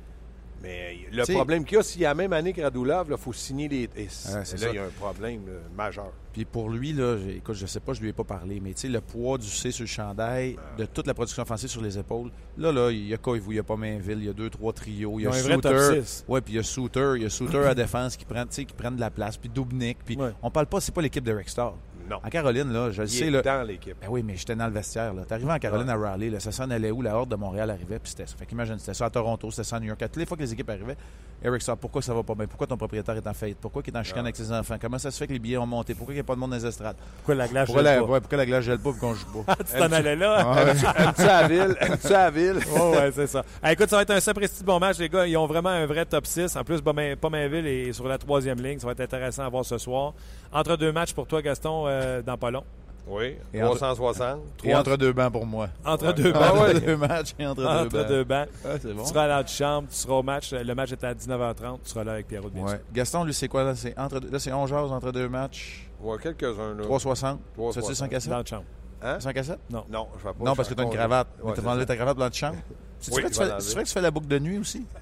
Mais 0.65 0.97
le 1.11 1.23
T'sais- 1.23 1.33
problème 1.33 1.63
qu'il 1.63 1.77
y 1.77 1.79
a, 1.79 1.83
s'il 1.83 2.01
y 2.01 2.05
a 2.05 2.09
la 2.09 2.15
même 2.15 2.33
année 2.33 2.51
que 2.51 2.61
Radulov, 2.61 3.07
il 3.11 3.17
faut 3.17 3.31
signer 3.33 3.67
les. 3.67 3.83
Et 3.95 4.07
c'est 4.09 4.33
là, 4.33 4.43
ça. 4.45 4.69
il 4.69 4.75
y 4.75 4.79
a 4.79 4.85
un 4.85 4.89
problème 4.89 5.41
euh, 5.47 5.59
majeur. 5.77 6.11
Puis 6.33 6.43
pour 6.43 6.69
lui, 6.69 6.91
là, 6.91 7.17
écoute, 7.29 7.55
je 7.55 7.65
sais 7.65 7.79
pas, 7.79 7.93
je 7.93 8.01
lui 8.01 8.09
ai 8.09 8.13
pas 8.13 8.23
parlé, 8.23 8.59
mais 8.59 8.73
tu 8.73 8.81
sais, 8.81 8.87
le 8.89 8.99
poids 8.99 9.37
du 9.37 9.47
C 9.47 9.71
sur 9.71 9.83
le 9.83 9.87
chandail, 9.87 10.57
de 10.77 10.85
toute 10.85 11.07
la 11.07 11.13
production 11.13 11.43
offensive 11.43 11.69
sur 11.69 11.81
les 11.81 11.97
épaules, 11.97 12.29
là, 12.57 12.71
là, 12.71 12.89
il 12.91 13.07
y 13.07 13.13
a 13.13 13.17
Koivu, 13.17 13.51
il 13.51 13.55
y 13.55 13.59
a 13.59 13.63
pas 13.63 13.77
Mainville, 13.77 14.17
il 14.17 14.25
y 14.25 14.29
a 14.29 14.33
deux, 14.33 14.49
trois 14.49 14.73
trios, 14.73 15.19
il 15.19 15.23
y 15.23 15.27
a 15.27 15.31
Souter. 15.31 16.01
Ouais, 16.27 16.41
puis 16.41 16.53
il 16.53 16.57
y 16.57 16.59
a 16.59 16.63
Souter, 16.63 17.13
il 17.17 17.21
y 17.23 17.25
a 17.25 17.29
Souter 17.29 17.59
à 17.59 17.75
défense 17.75 18.17
qui 18.17 18.25
prennent, 18.25 18.47
tu 18.49 18.55
sais, 18.55 18.65
qui 18.65 18.73
prennent 18.73 18.95
de 18.95 19.01
la 19.01 19.11
place, 19.11 19.37
puis 19.37 19.49
Dubnik, 19.49 19.99
puis 20.03 20.17
Ouais. 20.17 20.31
on 20.41 20.49
parle 20.51 20.65
pas, 20.65 20.81
c'est 20.81 20.93
pas 20.93 21.01
l'équipe 21.01 21.23
de 21.23 21.31
Rick 21.31 21.47
Starr. 21.49 21.75
Non. 22.09 22.17
En 22.23 22.29
Caroline, 22.29 22.71
là, 22.71 22.91
je 22.91 23.01
le 23.01 23.07
Il 23.07 23.11
sais, 23.11 23.27
est 23.27 23.31
là. 23.31 23.41
dans 23.41 23.63
l'équipe. 23.67 23.95
Ben 23.99 24.07
oui, 24.09 24.21
mais 24.23 24.35
j'étais 24.35 24.55
dans 24.55 24.67
le 24.67 24.73
vestiaire. 24.73 25.13
Là. 25.13 25.23
T'arrivais 25.25 25.51
en 25.53 25.59
Caroline 25.59 25.89
à 25.89 25.95
Raleigh, 25.97 26.29
là, 26.29 26.39
ça 26.39 26.51
s'en 26.51 26.69
allait 26.69 26.91
où? 26.91 27.01
La 27.01 27.15
horde 27.17 27.29
de 27.29 27.35
Montréal 27.35 27.69
arrivait, 27.69 27.99
puis 27.99 28.09
c'était 28.11 28.27
ça. 28.27 28.35
Fait 28.37 28.45
qu'imagine, 28.45 28.77
c'était 28.79 28.93
ça 28.93 29.05
à 29.05 29.09
Toronto, 29.09 29.49
c'était 29.51 29.63
ça 29.63 29.77
à 29.77 29.79
New 29.79 29.87
York. 29.87 30.01
À 30.01 30.07
toutes 30.07 30.17
les 30.17 30.25
fois 30.25 30.37
que 30.37 30.43
les 30.43 30.53
équipes 30.53 30.69
arrivaient, 30.69 30.97
Eric 31.43 31.61
Starr, 31.61 31.77
pourquoi 31.77 32.01
ça 32.01 32.13
va 32.13 32.23
pas? 32.23 32.33
Bien? 32.33 32.47
Pourquoi 32.47 32.65
ton 32.65 32.77
propriétaire 32.77 33.15
est 33.15 33.27
en 33.27 33.33
faillite? 33.33 33.57
Pourquoi 33.61 33.81
il 33.85 33.93
est 33.93 33.97
en 33.97 34.03
chicane 34.03 34.25
avec 34.25 34.35
ses 34.35 34.51
enfants? 34.51 34.75
Comment 34.81 34.97
ça 34.97 35.11
se 35.11 35.17
fait 35.17 35.27
que 35.27 35.33
les 35.33 35.39
billets 35.39 35.57
ont 35.57 35.65
monté? 35.67 35.93
Pourquoi 35.93 36.13
il 36.13 36.17
n'y 36.17 36.21
a 36.21 36.23
pas 36.23 36.33
de 36.35 36.39
monde 36.39 36.51
dans 36.51 36.55
les 36.55 36.65
estrades? 36.65 36.95
Pourquoi 37.17 37.35
la 37.35 37.47
glace 37.47 37.65
Pourquoi 37.65 37.83
gèle 37.83 37.95
la, 37.99 38.01
pas? 38.05 38.11
ouais, 38.11 38.19
pourquoi 38.21 38.37
la 38.37 38.45
glace 38.45 38.63
gèle 38.63 38.79
pas 38.79 38.89
et 38.91 38.93
qu'on 38.99 39.13
joue 39.13 39.43
pas? 39.43 39.55
Tu 39.65 39.77
t'en 39.77 39.91
allais 39.91 40.15
là? 40.15 40.63
Aimes-tu 40.97 41.23
la 41.25 41.47
ville? 41.47 41.75
Aimes-tu 41.81 42.09
la 42.09 42.31
ville? 42.31 42.59
Oh, 42.79 42.91
ouais, 42.91 43.11
c'est 43.13 43.27
ça. 43.27 43.43
Ah, 43.61 43.73
écoute, 43.73 43.89
ça 43.89 43.97
va 43.97 44.01
être 44.03 44.11
un 44.11 44.19
sapristi 44.19 44.63
bon 44.63 44.79
match, 44.79 44.97
les 44.97 45.09
gars. 45.09 45.27
Ils 45.27 45.37
ont 45.37 45.45
vraiment 45.47 45.69
un 45.69 45.85
vrai 45.85 46.05
top 46.05 46.25
6. 46.25 46.55
En 46.55 46.63
plus, 46.63 46.81
Pomain- 46.81 47.15
Pomainville 47.15 47.67
est 47.67 47.93
sur 47.93 48.07
la 48.07 48.17
troisième 48.17 48.59
ligne. 48.61 48.79
Ça 48.79 48.85
va 48.87 48.93
être 48.93 49.01
intéressant 49.01 49.43
à 49.43 49.49
voir 49.49 49.65
ce 49.65 49.77
soir. 49.77 50.13
Entre 50.53 50.77
deux 50.77 50.91
matchs 50.93 51.13
pour 51.13 51.27
toi, 51.27 51.41
Gaston, 51.41 51.85
euh, 51.95 52.21
dans 52.21 52.37
pas 52.37 52.51
long. 52.51 52.63
Oui. 53.07 53.35
Et 53.53 53.61
entre- 53.61 53.75
360. 53.75 54.39
Et 54.63 54.73
entre 54.73 54.97
deux 54.97 55.13
bancs 55.13 55.31
pour 55.31 55.45
moi. 55.45 55.69
Entre 55.85 56.07
Ouais. 56.07 56.13
deux 56.13 56.31
Ah 56.35 56.39
bancs. 56.51 56.59
ouais. 56.63 56.79
deux 56.81 56.97
matchs 56.97 57.35
et 57.37 57.45
entre, 57.45 57.63
Entre 57.63 57.83
deux 57.89 57.99
bancs. 57.99 58.07
deux 58.07 58.23
bancs. 58.23 58.47
Ah, 58.65 58.69
bon. 58.83 59.03
Tu 59.03 59.09
seras 59.09 59.23
à 59.23 59.27
l'antichambre, 59.27 59.87
tu 59.89 59.95
seras 59.95 60.13
au 60.15 60.23
match. 60.23 60.51
Le 60.53 60.73
match 60.73 60.91
est 60.91 61.03
à 61.03 61.13
19h30. 61.13 61.79
Tu 61.83 61.89
seras 61.91 62.03
là 62.03 62.13
avec 62.13 62.27
Pierrot, 62.27 62.49
bien 62.49 62.63
Ouais. 62.63 62.69
sûr. 62.69 62.79
Gaston, 62.93 63.23
lui, 63.25 63.33
c'est 63.35 63.47
quoi? 63.47 63.63
Là, 63.63 63.75
c'est 63.75 63.95
entre, 63.99 64.19
là, 64.31 64.39
c'est 64.39 64.51
11 64.51 64.69
jours 64.69 64.91
entre 64.91 65.11
deux 65.11 65.29
matchs. 65.29 65.87
Ouais, 66.01 66.17
quelques-uns. 66.17 66.73
là. 66.75 66.83
360. 66.83 67.39
360. 67.53 67.83
C'est-tu 67.83 67.95
5 67.95 68.13
à 68.13 68.19
7? 68.19 68.29
Dans 68.31 68.39
le 68.39 68.45
chambre. 68.45 68.63
Hein? 69.03 69.19
5 69.19 69.37
à 69.37 69.43
7? 69.43 69.59
Non, 69.69 69.83
je 70.17 70.23
vais 70.27 70.33
pas. 70.33 70.43
Non, 70.43 70.55
parce 70.55 70.67
que 70.67 70.73
tu 70.73 70.81
as 70.81 70.83
une 70.83 70.89
cravate. 70.89 71.27
Tu 71.37 71.47
enlever 71.67 71.81
ça. 71.81 71.85
ta 71.85 71.95
cravate 71.95 72.17
blanche 72.17 72.29
de 72.31 72.35
chambre? 72.35 72.55
C'est 72.99 73.13
Oui, 73.13 73.21
vrai 73.21 73.29
que 73.29 73.35
je 73.35 73.41
tu 73.41 73.45
fais- 73.45 73.73
vrai 73.73 73.83
que 73.83 73.87
tu 73.87 73.93
fais 73.93 74.01
la 74.01 74.11
boucle 74.11 74.27
de 74.27 74.39
nuit 74.39 74.57
aussi? 74.57 74.85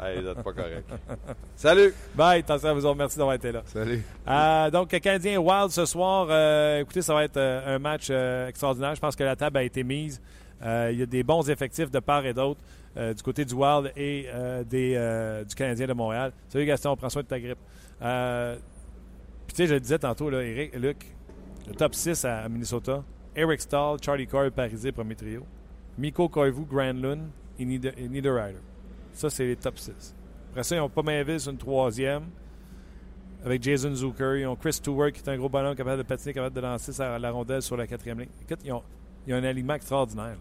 Hey, 0.00 0.22
c'est 0.24 0.42
pas 0.42 0.52
correct. 0.52 0.88
Salut! 1.56 1.94
Bye. 2.14 2.40
Attention 2.40 2.68
à 2.68 2.72
vous 2.74 2.84
autres. 2.86 2.96
Merci 2.98 3.16
d'avoir 3.18 3.34
été 3.34 3.52
là. 3.52 3.62
Salut. 3.66 4.02
Euh, 4.28 4.70
donc, 4.70 4.88
Canadien 4.88 5.38
Wild 5.38 5.70
ce 5.70 5.84
soir. 5.84 6.26
euh, 6.30 6.80
écoutez, 6.80 7.02
ça 7.02 7.14
va 7.14 7.24
être 7.24 7.36
euh, 7.36 7.76
un 7.76 7.78
match 7.78 8.08
euh, 8.10 8.48
extraordinaire. 8.48 8.94
Je 8.94 9.00
pense 9.00 9.16
que 9.16 9.24
la 9.24 9.36
table 9.36 9.56
a 9.58 9.62
été 9.62 9.82
mise. 9.84 10.20
Euh, 10.64 10.90
il 10.92 10.98
y 10.98 11.02
a 11.02 11.06
des 11.06 11.22
bons 11.22 11.48
effectifs 11.50 11.90
de 11.90 11.98
part 12.00 12.24
et 12.26 12.34
d'autre 12.34 12.60
euh, 12.96 13.12
du 13.14 13.22
côté 13.22 13.44
du 13.44 13.54
Wild 13.54 13.92
et 13.96 14.26
euh, 14.32 14.64
des, 14.64 14.94
euh, 14.96 15.44
du 15.44 15.54
Canadien 15.54 15.86
de 15.86 15.92
Montréal. 15.92 16.32
Salut 16.48 16.66
Gaston, 16.66 16.96
prends 16.96 17.10
soin 17.10 17.22
de 17.22 17.28
ta 17.28 17.38
grippe. 17.40 17.58
Euh, 18.02 18.56
Puis 19.46 19.54
tu 19.56 19.62
sais, 19.62 19.66
je 19.68 19.74
le 19.74 19.80
disais 19.80 19.98
tantôt, 19.98 20.30
là, 20.30 20.42
Eric, 20.42 20.74
Luc, 20.76 21.06
le 21.68 21.74
top 21.74 21.94
6 21.94 22.24
à, 22.24 22.48
Minnesota. 22.48 23.02
Eric 23.34 23.60
Stahl, 23.60 23.98
Charlie 24.02 24.26
Coyle, 24.26 24.50
Parisé, 24.50 24.92
premier 24.92 25.14
trio. 25.14 25.46
Miko 25.98 26.28
Koivu, 26.28 26.64
Granlund 26.66 27.22
et 27.58 27.64
Nieder- 27.64 27.94
et 27.96 28.08
Niederreiter. 28.08 28.58
Ça, 29.12 29.30
c'est 29.30 29.46
les 29.46 29.56
top 29.56 29.78
6. 29.78 30.14
Après 30.50 30.62
ça, 30.62 30.76
ils 30.76 31.02
Mainville 31.04 31.40
sur 31.40 31.52
une 31.52 31.58
troisième 31.58 32.24
avec 33.44 33.62
Jason 33.62 33.94
Zucker. 33.94 34.40
Ils 34.40 34.46
ont 34.46 34.56
Chris 34.56 34.74
Stewart 34.74 35.12
qui 35.12 35.20
est 35.20 35.28
un 35.28 35.36
gros 35.36 35.48
ballon 35.48 35.74
capable 35.74 35.98
de 35.98 36.02
patiner, 36.06 36.34
capable 36.34 36.54
de 36.56 36.60
lancer 36.60 36.92
sa- 36.92 37.18
la 37.18 37.30
rondelle 37.30 37.62
sur 37.62 37.76
la 37.76 37.86
quatrième 37.86 38.20
ligne. 38.20 38.28
Écoute, 38.42 38.60
ils 38.64 38.72
ont, 38.72 38.82
ils 39.26 39.34
ont 39.34 39.36
un 39.38 39.44
alignement 39.44 39.74
extraordinaire. 39.74 40.36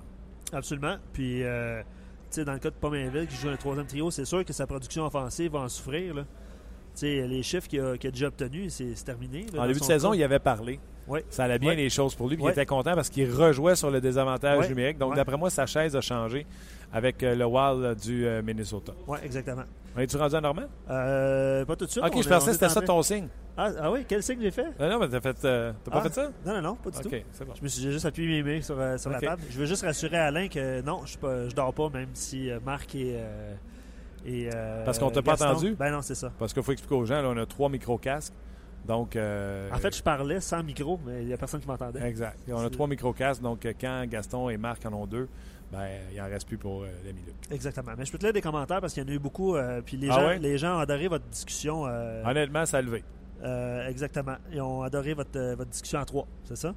là. 0.51 0.57
Absolument. 0.57 0.97
Puis, 1.13 1.43
euh, 1.43 1.81
tu 1.81 1.85
sais, 2.31 2.45
dans 2.45 2.53
le 2.53 2.59
cas 2.59 2.69
de 2.69 2.75
Pomainville 2.75 3.27
qui 3.27 3.35
joue 3.35 3.49
un 3.49 3.55
troisième 3.57 3.87
trio, 3.87 4.11
c'est 4.11 4.25
sûr 4.25 4.43
que 4.45 4.53
sa 4.53 4.67
production 4.67 5.05
offensive 5.05 5.51
va 5.51 5.59
en 5.59 5.69
souffrir. 5.69 6.13
là. 6.15 6.23
Tu 6.23 7.01
sais, 7.01 7.27
les 7.27 7.43
chiffres 7.43 7.67
qu'il 7.67 7.81
a, 7.81 7.97
déjà 7.97 8.27
obtenus, 8.27 8.73
c'est 8.73 8.93
terminé. 9.03 9.43
là, 9.47 9.53
En 9.53 9.55
dans 9.63 9.67
début 9.67 9.79
de 9.79 9.83
son 9.83 9.89
saison, 9.89 10.09
cas. 10.11 10.15
il 10.17 10.23
avait 10.23 10.39
parlé. 10.39 10.79
Oui. 11.07 11.19
Ça 11.29 11.43
allait 11.43 11.59
bien 11.59 11.75
les 11.75 11.89
choses 11.89 12.15
pour 12.15 12.29
lui. 12.29 12.35
puis. 12.35 12.45
Il 12.45 12.49
était 12.49 12.65
content 12.65 12.95
parce 12.95 13.09
qu'il 13.09 13.31
rejouait 13.31 13.75
sur 13.75 13.91
le 13.91 14.01
désavantage 14.01 14.69
numérique. 14.69 14.97
Donc, 14.97 15.15
d'après 15.15 15.37
moi, 15.37 15.49
sa 15.49 15.65
chaise 15.65 15.95
a 15.95 16.01
changé 16.01 16.45
avec 16.91 17.21
euh, 17.23 17.35
le 17.35 17.45
Wild 17.45 17.83
euh, 17.83 17.95
du 17.95 18.25
euh, 18.25 18.41
Minnesota. 18.41 18.93
Oui, 19.07 19.17
exactement. 19.23 19.63
On 19.97 19.99
est-tu 19.99 20.17
rendu 20.17 20.35
à 20.35 20.41
Normand? 20.41 20.63
Euh, 20.89 21.65
pas 21.65 21.75
tout 21.75 21.85
de 21.85 21.91
suite. 21.91 22.03
Ok, 22.03 22.13
je 22.15 22.19
est- 22.19 22.29
pensais 22.29 22.45
que 22.45 22.51
est 22.51 22.53
c'était 22.53 22.69
ça 22.69 22.81
ton 22.81 23.01
signe. 23.01 23.27
Ah, 23.57 23.69
ah 23.81 23.91
oui, 23.91 24.05
quel 24.07 24.21
signe 24.21 24.39
j'ai 24.41 24.51
fait? 24.51 24.67
Non, 24.79 24.89
non, 24.89 24.99
mais 24.99 25.07
t'as 25.09 25.21
fait, 25.21 25.45
euh, 25.45 25.71
t'as 25.83 25.91
pas 25.91 25.97
Ah, 25.99 26.01
fait 26.03 26.13
ça? 26.13 26.31
Non, 26.45 26.55
non, 26.55 26.61
non, 26.61 26.75
pas 26.75 26.89
du 26.91 26.99
tout. 26.99 27.07
Ok, 27.07 27.23
c'est 27.31 27.45
bon. 27.45 27.53
Je 27.57 27.63
me 27.63 27.67
suis 27.67 27.91
juste 27.91 28.05
appuyé 28.05 28.27
mes 28.27 28.43
mains 28.43 28.61
sur, 28.61 28.75
la 28.75 28.97
table. 28.97 29.41
Je 29.49 29.57
veux 29.57 29.65
juste 29.65 29.83
rassurer 29.83 30.17
Alain 30.17 30.47
que 30.49 30.81
non, 30.81 31.01
je, 31.05 31.15
je 31.49 31.55
dors 31.55 31.73
pas, 31.73 31.89
même 31.89 32.09
si 32.13 32.49
Marc 32.65 32.95
euh, 32.95 33.53
et, 34.25 34.49
Parce 34.83 34.99
qu'on 34.99 35.09
t'a 35.09 35.21
pas 35.21 35.33
entendu? 35.33 35.75
Ben 35.75 35.91
non, 35.91 36.01
c'est 36.01 36.15
ça. 36.15 36.31
Parce 36.37 36.53
qu'il 36.53 36.63
faut 36.63 36.71
expliquer 36.71 36.95
aux 36.95 37.05
gens, 37.05 37.21
là, 37.21 37.29
on 37.29 37.37
a 37.37 37.45
trois 37.45 37.69
micro-casques. 37.69 38.33
Donc, 38.87 39.15
euh, 39.15 39.69
En 39.73 39.77
fait, 39.77 39.95
je 39.95 40.03
parlais 40.03 40.39
sans 40.39 40.61
micro, 40.63 40.99
mais 41.05 41.21
il 41.23 41.27
n'y 41.27 41.33
a 41.33 41.37
personne 41.37 41.59
qui 41.59 41.67
m'entendait. 41.67 42.05
Exact. 42.07 42.37
Et 42.47 42.53
on 42.53 42.59
a 42.59 42.69
trois 42.69 42.87
micro-casques. 42.87 43.41
Donc, 43.41 43.65
euh, 43.65 43.73
quand 43.79 44.05
Gaston 44.07 44.49
et 44.49 44.57
Marc 44.57 44.85
en 44.85 44.93
ont 44.93 45.07
deux, 45.07 45.27
ben, 45.71 45.87
il 46.13 46.21
en 46.21 46.25
reste 46.25 46.47
plus 46.47 46.57
pour 46.57 46.83
euh, 46.83 46.87
l'ami 47.03 47.21
Luc. 47.25 47.35
Exactement. 47.51 47.91
Mais 47.97 48.05
je 48.05 48.11
peux 48.11 48.17
te 48.19 48.23
lire 48.25 48.33
des 48.33 48.41
commentaires 48.41 48.81
parce 48.81 48.93
qu'il 48.93 49.01
y 49.03 49.05
en 49.05 49.09
a 49.09 49.13
eu 49.15 49.19
beaucoup. 49.19 49.55
euh, 49.55 49.81
puis 49.83 49.97
les, 49.97 50.09
Ah 50.09 50.13
gens, 50.19 50.27
ouais? 50.27 50.39
les 50.39 50.57
gens 50.59 50.75
ont 50.77 50.79
adoré 50.79 51.07
votre 51.07 51.25
discussion. 51.25 51.85
euh, 51.87 52.23
Honnêtement, 52.23 52.65
ça 52.65 52.77
a 52.77 52.81
levé. 52.83 53.03
exactement. 53.89 54.35
Ils 54.51 54.61
ont 54.61 54.83
adoré 54.83 55.13
votre, 55.15 55.39
votre 55.55 55.69
discussion 55.71 55.99
à 55.99 56.05
trois, 56.05 56.27
c'est 56.43 56.55
ça? 56.57 56.73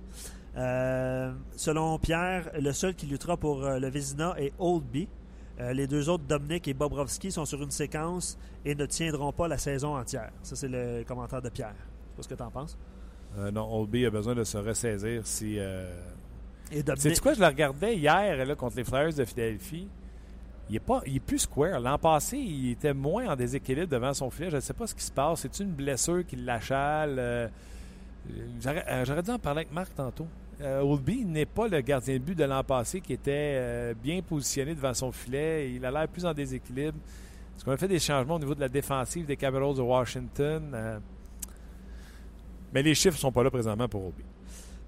Selon 1.57 1.99
Pierre, 1.99 2.51
le 2.59 2.73
seul 2.73 2.95
qui 2.95 3.07
luttera 3.07 3.37
pour 3.37 3.61
le 3.63 3.89
Vézina 3.89 4.35
est 4.39 4.53
Oldby. 4.59 5.09
Euh, 5.61 5.73
les 5.73 5.89
deux 5.89 6.09
autres, 6.09 6.23
Dominic 6.23 6.69
et 6.69 6.75
Bobrovski, 6.75 7.33
sont 7.33 7.45
sur 7.45 7.61
une 7.63 7.73
séquence 7.73 8.39
et 8.65 8.77
ne 8.77 8.87
tiendront 8.87 9.33
pas 9.33 9.49
la 9.49 9.59
saison 9.59 9.97
entière. 9.97 10.31
Ça, 10.45 10.55
c'est 10.55 10.69
le 10.69 11.03
commentaire 11.03 11.43
de 11.43 11.49
Pierre. 11.49 11.75
Pas 12.19 12.25
ce 12.25 12.29
que 12.29 12.35
tu 12.35 12.43
en 12.43 12.51
penses. 12.51 12.77
Euh, 13.39 13.53
non, 13.53 13.73
Oldby 13.73 14.05
a 14.07 14.11
besoin 14.11 14.35
de 14.35 14.43
se 14.43 14.59
ressaisir 14.59 15.25
si. 15.25 15.57
Euh... 15.59 15.89
Et 16.73 16.83
Dominic, 16.83 17.03
Sais-tu 17.03 17.21
quoi? 17.21 17.35
Je 17.35 17.41
le 17.41 17.47
regardais 17.47 17.97
hier 17.97 18.45
là, 18.45 18.55
contre 18.57 18.77
les 18.77 18.83
Flyers 18.83 19.15
de 19.15 19.25
Philadelphie. 19.25 19.87
Il 20.69 20.77
est, 20.77 20.81
pas, 20.81 21.01
il 21.07 21.17
est 21.17 21.21
plus 21.21 21.39
square. 21.39 21.79
L'an 21.81 21.97
passé, 21.97 22.37
il 22.37 22.73
était 22.73 22.93
moins 22.93 23.29
en 23.29 23.37
déséquilibre 23.37 23.87
devant 23.87 24.13
son 24.13 24.31
filet. 24.31 24.51
Je 24.51 24.57
ne 24.57 24.61
sais 24.61 24.75
pas 24.75 24.89
ce 24.89 24.95
qui 24.97 25.05
se 25.05 25.13
passe. 25.13 25.41
C'est 25.41 25.61
une 25.61 25.71
blessure 25.71 26.27
qui 26.27 26.35
l'achale. 26.37 27.17
Euh, 27.19 27.49
J'aurais 28.61 29.05
j'aurais 29.07 29.23
dû 29.23 29.31
en 29.31 29.39
parler 29.39 29.61
avec 29.61 29.73
Marc 29.73 29.95
tantôt. 29.95 30.27
Oldby 30.61 31.25
n'est 31.25 31.47
pas 31.47 31.69
le 31.69 31.81
gardien 31.81 32.15
de 32.15 32.19
but 32.19 32.37
de 32.37 32.45
l'an 32.45 32.65
passé 32.65 33.01
qui 33.01 33.13
était 33.13 33.55
euh, 33.57 33.95
bien 33.95 34.21
positionné 34.21 34.75
devant 34.75 34.93
son 34.93 35.13
filet. 35.13 35.73
Il 35.73 35.87
a 35.87 35.91
l'air 35.91 36.09
plus 36.09 36.27
en 36.27 36.35
déséquilibre. 36.35 36.99
Est-ce 37.57 37.65
qu'on 37.65 37.71
a 37.71 37.77
fait 37.77 37.89
des 37.89 38.01
changements 38.01 38.35
au 38.35 38.39
niveau 38.39 38.55
de 38.55 38.61
la 38.61 38.69
défensive 38.69 39.25
des 39.25 39.37
Capitals 39.37 39.77
de 39.77 39.81
Washington? 39.81 40.71
Euh, 40.75 40.99
mais 42.73 42.83
les 42.83 42.95
chiffres 42.95 43.17
ne 43.17 43.21
sont 43.21 43.33
pas 43.33 43.43
là 43.43 43.51
présentement 43.51 43.89
pour 43.89 44.07
Oldby. 44.07 44.23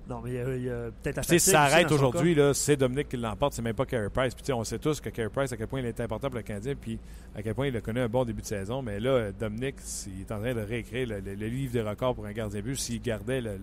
non, 0.09 0.21
mais 0.25 0.31
il 0.31 0.65
y 0.65 0.71
a, 0.71 0.91
peut-être 1.03 1.25
sais, 1.25 1.39
si 1.39 1.51
ça 1.51 1.63
arrête 1.63 1.91
aujourd'hui, 1.93 2.37
c'est 2.55 2.77
Dominique 2.77 3.09
qui 3.09 3.17
l'emporte, 3.17 3.53
c'est 3.55 3.63
même 3.63 3.75
pas 3.75 3.87
Carey 3.87 4.09
Price. 4.13 4.35
Puis 4.35 4.53
on 4.53 4.65
sait 4.65 4.79
tous 4.79 5.01
que 5.01 5.09
Carey 5.11 5.31
Price, 5.33 5.53
à 5.53 5.57
quel 5.57 5.67
point 5.69 5.81
il 5.81 5.87
est 5.87 6.01
important 6.01 6.29
pour 6.29 6.37
le 6.37 6.43
Canadien, 6.43 6.75
puis 6.75 6.99
à 7.35 7.43
quel 7.43 7.55
point 7.55 7.69
il 7.69 7.77
a 7.77 7.81
connu 7.81 8.01
un 8.01 8.09
bon 8.09 8.25
début 8.25 8.43
de 8.43 8.47
saison. 8.47 8.83
Mais 8.83 8.99
là, 8.99 9.31
Dominique, 9.33 9.77
il 10.09 10.23
est 10.23 10.33
en 10.33 10.41
train 10.41 10.55
de 10.55 10.61
réécrire 10.61 11.07
le, 11.09 11.21
le- 11.21 11.35
le 11.35 11.47
livre 11.47 11.73
des 11.73 11.83
records 11.83 12.15
pour 12.17 12.27
un 12.27 12.33
gardien 12.33 12.61
but 12.61 12.77
s'il 12.77 13.01
gardait 13.01 13.41
le, 13.41 13.59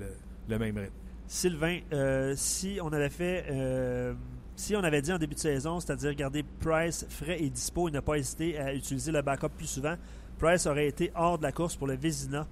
même 0.57 0.77
rythme. 0.77 0.91
Sylvain, 1.27 1.79
euh, 1.91 2.33
si 2.37 2.79
on 2.81 2.93
avait 2.93 3.09
fait 3.09 3.43
euh, 3.51 4.13
si 4.55 4.73
on 4.77 4.83
avait 4.83 5.01
dit 5.01 5.11
en 5.11 5.17
début 5.17 5.35
de 5.35 5.39
saison, 5.39 5.81
c'est-à-dire 5.81 6.13
garder 6.15 6.43
Price 6.61 7.05
frais 7.09 7.41
et 7.41 7.49
dispo, 7.49 7.89
il 7.89 7.91
n'a 7.91 8.01
pas 8.01 8.15
hésité 8.17 8.57
à 8.57 8.73
utiliser 8.73 9.11
le 9.11 9.21
backup 9.21 9.49
plus 9.49 9.67
souvent, 9.67 9.95
Price 10.39 10.65
aurait 10.65 10.87
été 10.87 11.11
hors 11.15 11.37
de 11.37 11.43
la 11.43 11.51
course 11.51 11.75
pour 11.75 11.87
le 11.87 11.95
Vézina. 11.97 12.47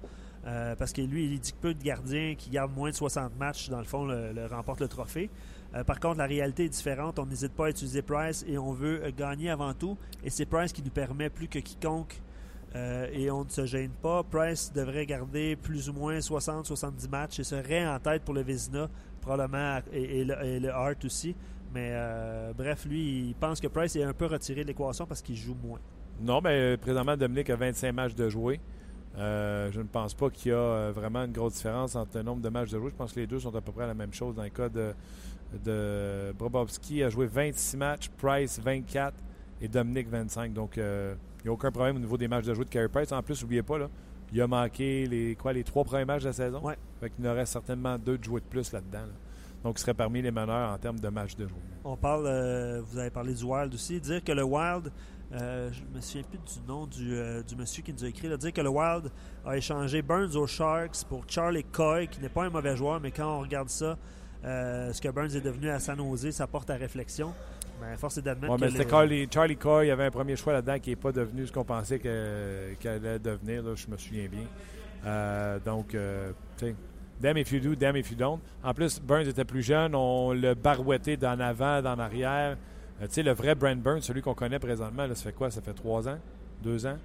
Euh, 0.46 0.76
parce 0.76 0.92
que 0.92 1.02
lui, 1.02 1.24
il 1.24 1.40
dit 1.40 1.52
que 1.52 1.58
peu 1.58 1.74
de 1.74 1.82
gardiens 1.82 2.34
qui 2.36 2.50
gardent 2.50 2.74
moins 2.74 2.90
de 2.90 2.94
60 2.94 3.36
matchs, 3.38 3.68
dans 3.68 3.80
le 3.80 3.84
fond, 3.84 4.04
le, 4.04 4.46
remportent 4.46 4.80
le 4.80 4.88
trophée. 4.88 5.28
Euh, 5.74 5.82
par 5.82 5.98
contre, 5.98 6.18
la 6.18 6.26
réalité 6.26 6.64
est 6.64 6.68
différente. 6.68 7.18
On 7.18 7.26
n'hésite 7.26 7.52
pas 7.52 7.66
à 7.66 7.70
utiliser 7.70 8.02
Price 8.02 8.44
et 8.46 8.56
on 8.56 8.72
veut 8.72 9.02
gagner 9.16 9.50
avant 9.50 9.74
tout. 9.74 9.98
Et 10.22 10.30
c'est 10.30 10.46
Price 10.46 10.72
qui 10.72 10.82
nous 10.82 10.90
permet 10.90 11.30
plus 11.30 11.48
que 11.48 11.58
quiconque 11.58 12.20
euh, 12.74 13.06
et 13.12 13.30
on 13.30 13.44
ne 13.44 13.48
se 13.48 13.64
gêne 13.66 13.90
pas. 13.90 14.22
Price 14.22 14.72
devrait 14.72 15.06
garder 15.06 15.56
plus 15.56 15.88
ou 15.88 15.92
moins 15.92 16.18
60-70 16.18 17.08
matchs 17.08 17.40
et 17.40 17.44
serait 17.44 17.86
en 17.86 17.98
tête 17.98 18.22
pour 18.22 18.34
le 18.34 18.42
Vézina, 18.42 18.88
probablement, 19.20 19.80
et, 19.92 20.24
le, 20.24 20.70
Hart 20.70 21.04
aussi. 21.04 21.34
Mais 21.74 21.90
euh, 21.92 22.52
bref, 22.56 22.84
lui, 22.86 23.28
il 23.28 23.34
pense 23.34 23.60
que 23.60 23.66
Price 23.66 23.96
est 23.96 24.04
un 24.04 24.12
peu 24.12 24.26
retiré 24.26 24.62
de 24.62 24.68
l'équation 24.68 25.06
parce 25.06 25.22
qu'il 25.22 25.36
joue 25.36 25.56
moins. 25.62 25.80
Non, 26.20 26.40
mais 26.42 26.76
présentement, 26.76 27.16
Dominique 27.16 27.50
a 27.50 27.56
25 27.56 27.92
matchs 27.92 28.14
de 28.14 28.28
jouer. 28.28 28.60
Euh, 29.18 29.70
je 29.72 29.80
ne 29.80 29.86
pense 29.86 30.14
pas 30.14 30.28
qu'il 30.30 30.52
y 30.52 30.54
a 30.54 30.90
vraiment 30.90 31.24
une 31.24 31.32
grosse 31.32 31.54
différence 31.54 31.96
entre 31.96 32.18
le 32.18 32.22
nombre 32.22 32.42
de 32.42 32.48
matchs 32.48 32.70
de 32.70 32.78
jouer. 32.78 32.90
Je 32.90 32.96
pense 32.96 33.12
que 33.12 33.20
les 33.20 33.26
deux 33.26 33.40
sont 33.40 33.54
à 33.54 33.60
peu 33.60 33.72
près 33.72 33.86
la 33.86 33.94
même 33.94 34.12
chose. 34.12 34.34
Dans 34.34 34.42
le 34.42 34.50
cas 34.50 34.68
de, 34.68 34.92
de 35.64 36.32
Brobovski, 36.38 37.02
a 37.02 37.08
joué 37.08 37.26
26 37.26 37.76
matchs, 37.76 38.10
Price 38.18 38.60
24 38.62 39.14
et 39.60 39.68
Dominique 39.68 40.08
25. 40.08 40.52
Donc, 40.52 40.76
il 40.76 40.82
n'y 41.44 41.48
a 41.48 41.52
aucun 41.52 41.70
problème 41.70 41.96
au 41.96 42.00
niveau 42.00 42.18
des 42.18 42.28
matchs 42.28 42.44
de 42.44 42.54
jouer 42.54 42.64
de 42.64 42.70
Carey 42.70 42.88
Price. 42.88 43.12
En 43.12 43.22
plus, 43.22 43.40
n'oubliez 43.40 43.62
pas, 43.62 43.78
là, 43.78 43.88
il 44.32 44.40
a 44.42 44.46
manqué 44.46 45.06
les, 45.06 45.34
quoi, 45.36 45.52
les 45.52 45.64
trois 45.64 45.84
premiers 45.84 46.04
matchs 46.04 46.22
de 46.22 46.28
la 46.28 46.32
saison. 46.32 46.60
Ouais. 46.60 46.76
Fait 47.00 47.10
qu'il 47.10 47.24
y 47.24 47.28
aurait 47.28 47.46
certainement 47.46 47.96
deux 47.98 48.18
de 48.18 48.24
jouer 48.24 48.40
de 48.40 48.46
plus 48.46 48.72
là-dedans. 48.72 49.06
Donc, 49.62 49.78
il 49.78 49.80
serait 49.80 49.94
parmi 49.94 50.22
les 50.22 50.30
meneurs 50.30 50.72
en 50.72 50.78
termes 50.78 51.00
de 51.00 51.08
matchs 51.08 51.36
de 51.36 51.46
jouer. 51.46 51.58
On 51.84 51.96
parle, 51.96 52.26
euh, 52.26 52.82
vous 52.82 52.98
avez 52.98 53.10
parlé 53.10 53.34
du 53.34 53.44
Wild 53.44 53.72
aussi. 53.74 54.00
Dire 54.00 54.22
que 54.22 54.32
le 54.32 54.42
Wild, 54.44 54.92
euh, 55.36 55.70
je 55.72 55.82
ne 55.82 55.96
me 55.96 56.00
souviens 56.00 56.22
plus 56.22 56.38
du 56.38 56.66
nom 56.66 56.86
du, 56.86 57.14
euh, 57.14 57.42
du 57.42 57.56
monsieur 57.56 57.82
qui 57.82 57.92
nous 57.92 58.04
a 58.04 58.08
écrit, 58.08 58.28
là, 58.28 58.36
dire 58.36 58.52
que 58.52 58.60
le 58.60 58.68
Wild 58.68 59.10
a 59.44 59.56
échangé 59.56 60.02
Burns 60.02 60.34
aux 60.36 60.46
Sharks 60.46 61.04
pour 61.08 61.24
Charlie 61.28 61.64
Coy, 61.64 62.08
qui 62.08 62.20
n'est 62.20 62.28
pas 62.28 62.44
un 62.44 62.50
mauvais 62.50 62.76
joueur, 62.76 63.00
mais 63.00 63.10
quand 63.10 63.38
on 63.38 63.40
regarde 63.40 63.68
ça, 63.68 63.96
ce 64.42 65.00
que 65.00 65.08
Burns 65.08 65.34
est 65.34 65.40
devenu 65.40 65.70
à 65.70 65.78
San 65.78 65.98
Jose, 65.98 66.30
ça 66.30 66.46
porte 66.46 66.70
à 66.70 66.76
réflexion. 66.76 67.32
Mais 67.80 67.96
force 67.96 68.18
est 68.18 68.22
d'admettre 68.22 68.56
que. 68.56 69.32
Charlie 69.32 69.56
Coy, 69.56 69.86
il 69.86 69.88
y 69.88 69.90
avait 69.90 70.06
un 70.06 70.10
premier 70.10 70.36
choix 70.36 70.52
là-dedans 70.52 70.78
qui 70.78 70.90
n'est 70.90 70.96
pas 70.96 71.12
devenu 71.12 71.46
ce 71.46 71.52
qu'on 71.52 71.64
pensait 71.64 71.98
qu'il 71.98 72.10
allait 72.88 73.18
devenir, 73.18 73.62
là, 73.62 73.74
je 73.74 73.86
me 73.88 73.96
souviens 73.96 74.28
bien. 74.28 74.46
Euh, 75.04 75.58
donc, 75.64 75.94
euh, 75.94 76.32
tu 76.56 76.66
sais, 76.66 76.76
damn 77.20 77.36
if 77.36 77.52
you 77.52 77.60
do, 77.60 77.74
damn 77.74 77.96
if 77.96 78.10
you 78.10 78.16
don't. 78.16 78.40
En 78.62 78.72
plus, 78.72 79.00
Burns 79.00 79.28
était 79.28 79.44
plus 79.44 79.62
jeune, 79.62 79.94
on 79.94 80.32
le 80.32 80.54
barouetté 80.54 81.16
d'en 81.16 81.38
avant, 81.38 81.82
d'en 81.82 81.98
arrière. 81.98 82.56
Euh, 83.00 83.06
tu 83.06 83.14
sais, 83.14 83.22
le 83.22 83.32
vrai 83.32 83.54
Brent 83.54 83.76
Burns, 83.76 84.02
celui 84.02 84.22
qu'on 84.22 84.34
connaît 84.34 84.58
présentement, 84.58 85.06
là, 85.06 85.14
ça 85.14 85.24
fait 85.24 85.32
quoi? 85.32 85.50
Ça 85.50 85.60
fait 85.60 85.74
trois 85.74 86.08
ans? 86.08 86.18
Deux 86.62 86.86
ans? 86.86 86.96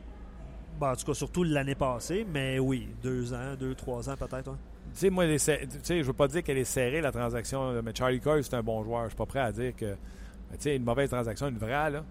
Bon, 0.79 0.87
en 0.87 0.95
tout 0.95 1.05
cas, 1.05 1.13
surtout 1.13 1.43
l'année 1.43 1.75
passée, 1.75 2.25
mais 2.31 2.59
oui, 2.59 2.87
deux 3.03 3.33
ans, 3.33 3.55
deux, 3.59 3.75
trois 3.75 4.09
ans 4.09 4.15
peut-être. 4.17 4.51
Tu 4.93 4.99
sais, 4.99 5.09
moi, 5.09 5.25
tu 5.27 5.37
sais, 5.37 5.67
je 5.89 6.03
veux 6.03 6.13
pas 6.13 6.27
dire 6.27 6.43
qu'elle 6.43 6.57
est 6.57 6.63
serrée, 6.63 7.01
la 7.01 7.11
transaction, 7.11 7.81
mais 7.83 7.93
Charlie 7.93 8.19
Coy, 8.19 8.43
c'est 8.43 8.55
un 8.55 8.63
bon 8.63 8.83
joueur. 8.83 9.03
Je 9.03 9.09
suis 9.09 9.17
pas 9.17 9.25
prêt 9.25 9.39
à 9.39 9.51
dire 9.51 9.75
que 9.75 9.93
tu 9.93 10.57
sais, 10.59 10.75
une 10.75 10.83
mauvaise 10.83 11.09
transaction, 11.09 11.47
une 11.47 11.57
vraie, 11.57 11.89
là. 11.91 12.03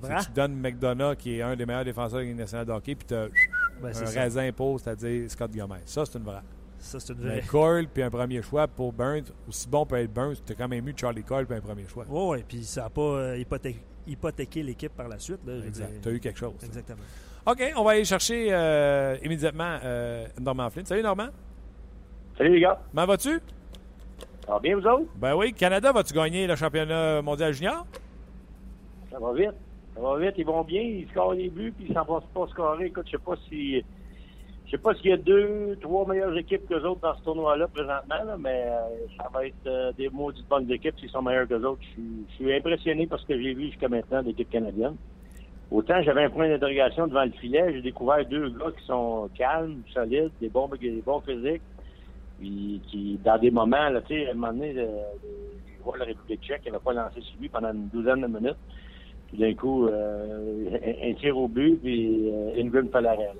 Vraie? 0.00 0.24
Tu 0.24 0.30
donnes 0.32 0.56
McDonough, 0.56 1.16
qui 1.16 1.38
est 1.38 1.42
un 1.42 1.56
des 1.56 1.64
meilleurs 1.64 1.84
défenseurs 1.84 2.20
de 2.20 2.26
la 2.26 2.34
nationale 2.34 2.66
de 2.66 2.72
hockey, 2.72 2.94
puis 2.94 3.06
tu 3.06 3.14
as 3.14 3.28
ben, 3.80 3.92
un 3.94 4.20
raisin 4.20 4.50
pauvre, 4.52 4.80
c'est-à-dire 4.80 5.30
Scott 5.30 5.50
Gomez. 5.54 5.80
Ça, 5.86 6.04
c'est 6.04 6.18
une 6.18 6.24
vraie. 6.24 6.42
Ça, 6.84 7.00
c'est 7.00 7.14
une 7.14 7.20
vraie. 7.20 7.36
Mais 7.36 7.42
Cole, 7.42 7.86
puis 7.88 8.02
un 8.02 8.10
premier 8.10 8.42
choix 8.42 8.68
pour 8.68 8.92
Burns, 8.92 9.32
aussi 9.48 9.66
bon 9.66 9.86
peut 9.86 9.96
être 9.96 10.12
Burns, 10.12 10.36
tu 10.44 10.52
as 10.52 10.54
quand 10.54 10.68
même 10.68 10.86
eu 10.86 10.92
Charlie 10.94 11.24
Cole, 11.24 11.46
puis 11.46 11.56
un 11.56 11.60
premier 11.60 11.88
choix. 11.88 12.04
Oui, 12.08 12.36
oui, 12.36 12.44
puis 12.46 12.62
ça 12.62 12.82
n'a 12.82 12.90
pas 12.90 13.00
euh, 13.00 13.42
hypothéqué, 14.06 14.62
l'équipe 14.62 14.92
par 14.94 15.08
la 15.08 15.18
suite. 15.18 15.40
Là, 15.46 15.54
exact. 15.66 16.02
Tu 16.02 16.08
as 16.08 16.12
eu 16.12 16.20
quelque 16.20 16.38
chose. 16.38 16.52
Exactement. 16.62 17.02
OK, 17.46 17.72
on 17.76 17.84
va 17.84 17.92
aller 17.92 18.04
chercher 18.04 18.48
euh, 18.50 19.16
immédiatement 19.22 19.78
euh, 19.82 20.26
Norman 20.38 20.68
Flynn. 20.68 20.84
Salut, 20.84 21.02
Norman. 21.02 21.28
Salut, 22.36 22.52
les 22.52 22.60
gars. 22.60 22.78
Comment 22.90 23.06
vas-tu? 23.06 23.40
Ça 24.46 24.52
va 24.52 24.58
bien, 24.58 24.76
vous 24.76 24.86
autres? 24.86 25.06
Ben 25.16 25.34
oui. 25.34 25.54
Canada, 25.54 25.90
vas-tu 25.90 26.12
gagner 26.12 26.46
le 26.46 26.54
championnat 26.54 27.22
mondial 27.22 27.54
junior? 27.54 27.86
Ça 29.10 29.18
va 29.18 29.32
vite. 29.32 29.54
Ça 29.94 30.02
va 30.02 30.18
vite. 30.18 30.34
Ils 30.36 30.44
vont 30.44 30.64
bien. 30.64 30.82
Ils 30.82 31.08
scorent 31.10 31.32
les 31.32 31.48
buts, 31.48 31.72
puis 31.74 31.86
ils 31.88 31.94
s'en 31.94 32.04
passent 32.04 32.28
pas 32.34 32.46
scorer. 32.48 32.86
Écoute, 32.86 33.06
je 33.06 33.12
sais 33.12 33.22
pas 33.24 33.36
si. 33.48 33.82
Je 34.66 34.70
sais 34.70 34.78
pas 34.78 34.94
s'il 34.94 35.10
y 35.10 35.12
a 35.12 35.18
deux, 35.18 35.76
trois 35.80 36.06
meilleures 36.06 36.36
équipes 36.38 36.66
que 36.66 36.74
autres 36.74 37.00
dans 37.00 37.14
ce 37.16 37.22
tournoi-là 37.22 37.68
présentement, 37.68 38.36
mais 38.38 38.64
euh, 38.66 39.06
ça 39.16 39.28
va 39.32 39.46
être 39.46 39.54
euh, 39.66 39.92
des 39.92 40.08
maudites 40.08 40.48
bonnes 40.48 40.70
équipes 40.70 40.98
s'ils 40.98 41.10
sont 41.10 41.20
meilleurs 41.20 41.46
que 41.46 41.54
autres. 41.54 41.82
Je 41.96 42.34
suis, 42.34 42.54
impressionné 42.54 43.06
par 43.06 43.20
ce 43.20 43.26
que 43.26 43.40
j'ai 43.40 43.52
vu 43.52 43.66
jusqu'à 43.66 43.88
maintenant 43.88 44.22
d'équipes 44.22 44.48
canadiennes. 44.48 44.96
Autant 45.70 46.02
j'avais 46.02 46.24
un 46.24 46.30
point 46.30 46.48
d'interrogation 46.48 47.06
devant 47.06 47.24
le 47.24 47.32
filet, 47.32 47.74
j'ai 47.74 47.82
découvert 47.82 48.24
deux 48.26 48.48
gars 48.50 48.70
qui 48.78 48.84
sont 48.86 49.28
calmes, 49.36 49.82
solides, 49.92 50.30
des 50.40 50.48
bons, 50.48 50.68
des 50.80 51.02
bons 51.04 51.20
physiques, 51.20 51.62
puis 52.38 52.80
qui, 52.86 53.18
dans 53.22 53.38
des 53.38 53.50
moments, 53.50 53.90
là, 53.90 54.00
tu 54.02 54.14
sais, 54.14 54.28
à 54.28 54.30
un 54.30 54.34
moment 54.34 54.52
donné, 54.52 54.74
je 54.74 55.82
vois 55.82 55.98
la 55.98 56.06
République 56.06 56.42
tchèque, 56.42 56.62
qui 56.62 56.70
n'avait 56.70 56.82
pas 56.82 56.92
lancé 56.94 57.20
sur 57.20 57.38
lui 57.38 57.48
pendant 57.48 57.72
une 57.72 57.88
douzaine 57.88 58.22
de 58.22 58.26
minutes. 58.26 58.56
Puis 59.28 59.38
d'un 59.38 59.54
coup, 59.54 59.86
euh, 59.86 60.78
un 61.02 61.14
tir 61.14 61.36
au 61.36 61.48
but, 61.48 61.80
puis 61.82 62.30
euh, 62.30 62.60
Ingrid 62.60 62.90
Falaret. 62.90 63.32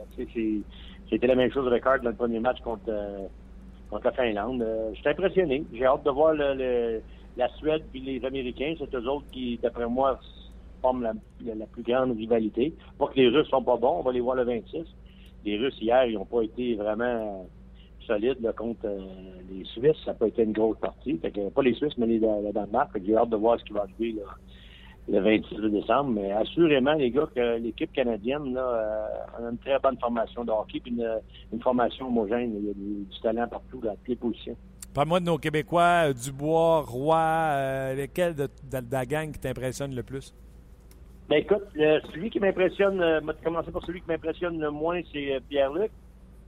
C'était 1.11 1.27
la 1.27 1.35
même 1.35 1.53
chose 1.53 1.67
avec 1.67 1.85
Hart 1.87 2.03
dans 2.03 2.11
le 2.11 2.17
premier 2.17 2.41
match 2.41 2.61
contre, 2.61 2.89
euh, 2.89 3.27
contre 3.91 4.07
la 4.07 4.13
Finlande. 4.13 4.63
Euh, 4.63 4.91
J'étais 4.95 5.11
impressionné. 5.11 5.65
J'ai 5.73 5.85
hâte 5.85 6.05
de 6.05 6.11
voir 6.11 6.35
le, 6.35 7.01
la 7.37 7.49
Suède 7.57 7.85
puis 7.91 8.01
les 8.01 8.25
Américains. 8.25 8.75
C'est 8.79 8.95
eux 8.95 9.09
autres 9.09 9.27
qui, 9.31 9.59
d'après 9.63 9.87
moi, 9.87 10.19
forment 10.81 11.03
la, 11.03 11.13
la, 11.55 11.67
plus 11.67 11.83
grande 11.83 12.17
rivalité. 12.17 12.75
Pas 12.99 13.07
que 13.09 13.17
les 13.17 13.29
Russes 13.29 13.49
sont 13.49 13.63
pas 13.63 13.77
bons, 13.77 13.99
on 13.99 14.03
va 14.03 14.13
les 14.13 14.21
voir 14.21 14.37
le 14.37 14.45
26. 14.45 14.85
Les 15.45 15.59
Russes, 15.59 15.81
hier, 15.81 16.07
ils 16.07 16.15
n'ont 16.15 16.25
pas 16.25 16.43
été 16.43 16.75
vraiment 16.75 17.47
solide 18.07 18.39
contre 18.57 18.87
euh, 18.87 19.01
les 19.51 19.65
Suisses. 19.65 19.97
Ça 20.05 20.13
n'a 20.13 20.15
pas 20.15 20.29
été 20.29 20.43
une 20.43 20.53
grosse 20.53 20.79
partie. 20.79 21.19
Fait 21.19 21.31
que, 21.31 21.49
pas 21.51 21.63
les 21.63 21.75
Suisses, 21.75 21.97
mais 21.99 22.07
les, 22.07 22.19
le 22.19 22.53
Danemark. 22.53 22.91
J'ai 23.05 23.17
hâte 23.17 23.31
de 23.31 23.37
voir 23.37 23.59
ce 23.59 23.65
qui 23.65 23.73
va 23.73 23.83
arriver 23.83 24.17
le 25.09 25.21
26 25.21 25.71
décembre. 25.71 26.11
Mais 26.11 26.33
assurément, 26.33 26.95
les 26.95 27.11
gars, 27.11 27.29
que 27.35 27.59
l'équipe 27.59 27.93
canadienne 27.93 28.55
là, 28.55 28.61
euh, 28.61 29.47
a 29.47 29.51
une 29.51 29.59
très 29.59 29.79
bonne 29.79 29.99
formation 29.99 30.45
de 30.45 30.51
hockey 30.51 30.81
puis 30.81 30.95
une, 31.53 31.61
formation 31.61 32.07
homogène. 32.07 32.55
Il 32.59 32.67
y 32.67 32.71
a 32.71 32.75
du, 32.75 33.21
talent 33.23 33.49
partout, 33.49 33.81
dans 33.81 33.95
toutes 33.97 34.09
les 34.09 34.17
positions. 34.17 34.57
Parle-moi 34.95 35.21
de 35.21 35.25
nos 35.25 35.39
Québécois, 35.39 36.09
euh, 36.09 36.13
Dubois, 36.13 36.83
Roy, 36.83 37.95
lesquels 37.97 38.35
de, 38.35 38.49
la 38.91 39.05
gang 39.07 39.33
qui 39.33 39.41
t'impressionne 39.41 39.95
le 39.95 40.03
plus? 40.03 40.35
Ben 41.29 41.37
écoute, 41.37 41.65
celui 41.75 42.29
qui 42.29 42.39
m'impressionne, 42.39 43.01
euh, 43.01 43.21
commencer 43.43 43.71
par 43.71 43.85
celui 43.85 44.03
qui 44.03 44.09
m'impressionne 44.09 44.61
le 44.61 44.71
moins, 44.71 45.01
c'est 45.13 45.41
Pierre-Luc 45.49 45.91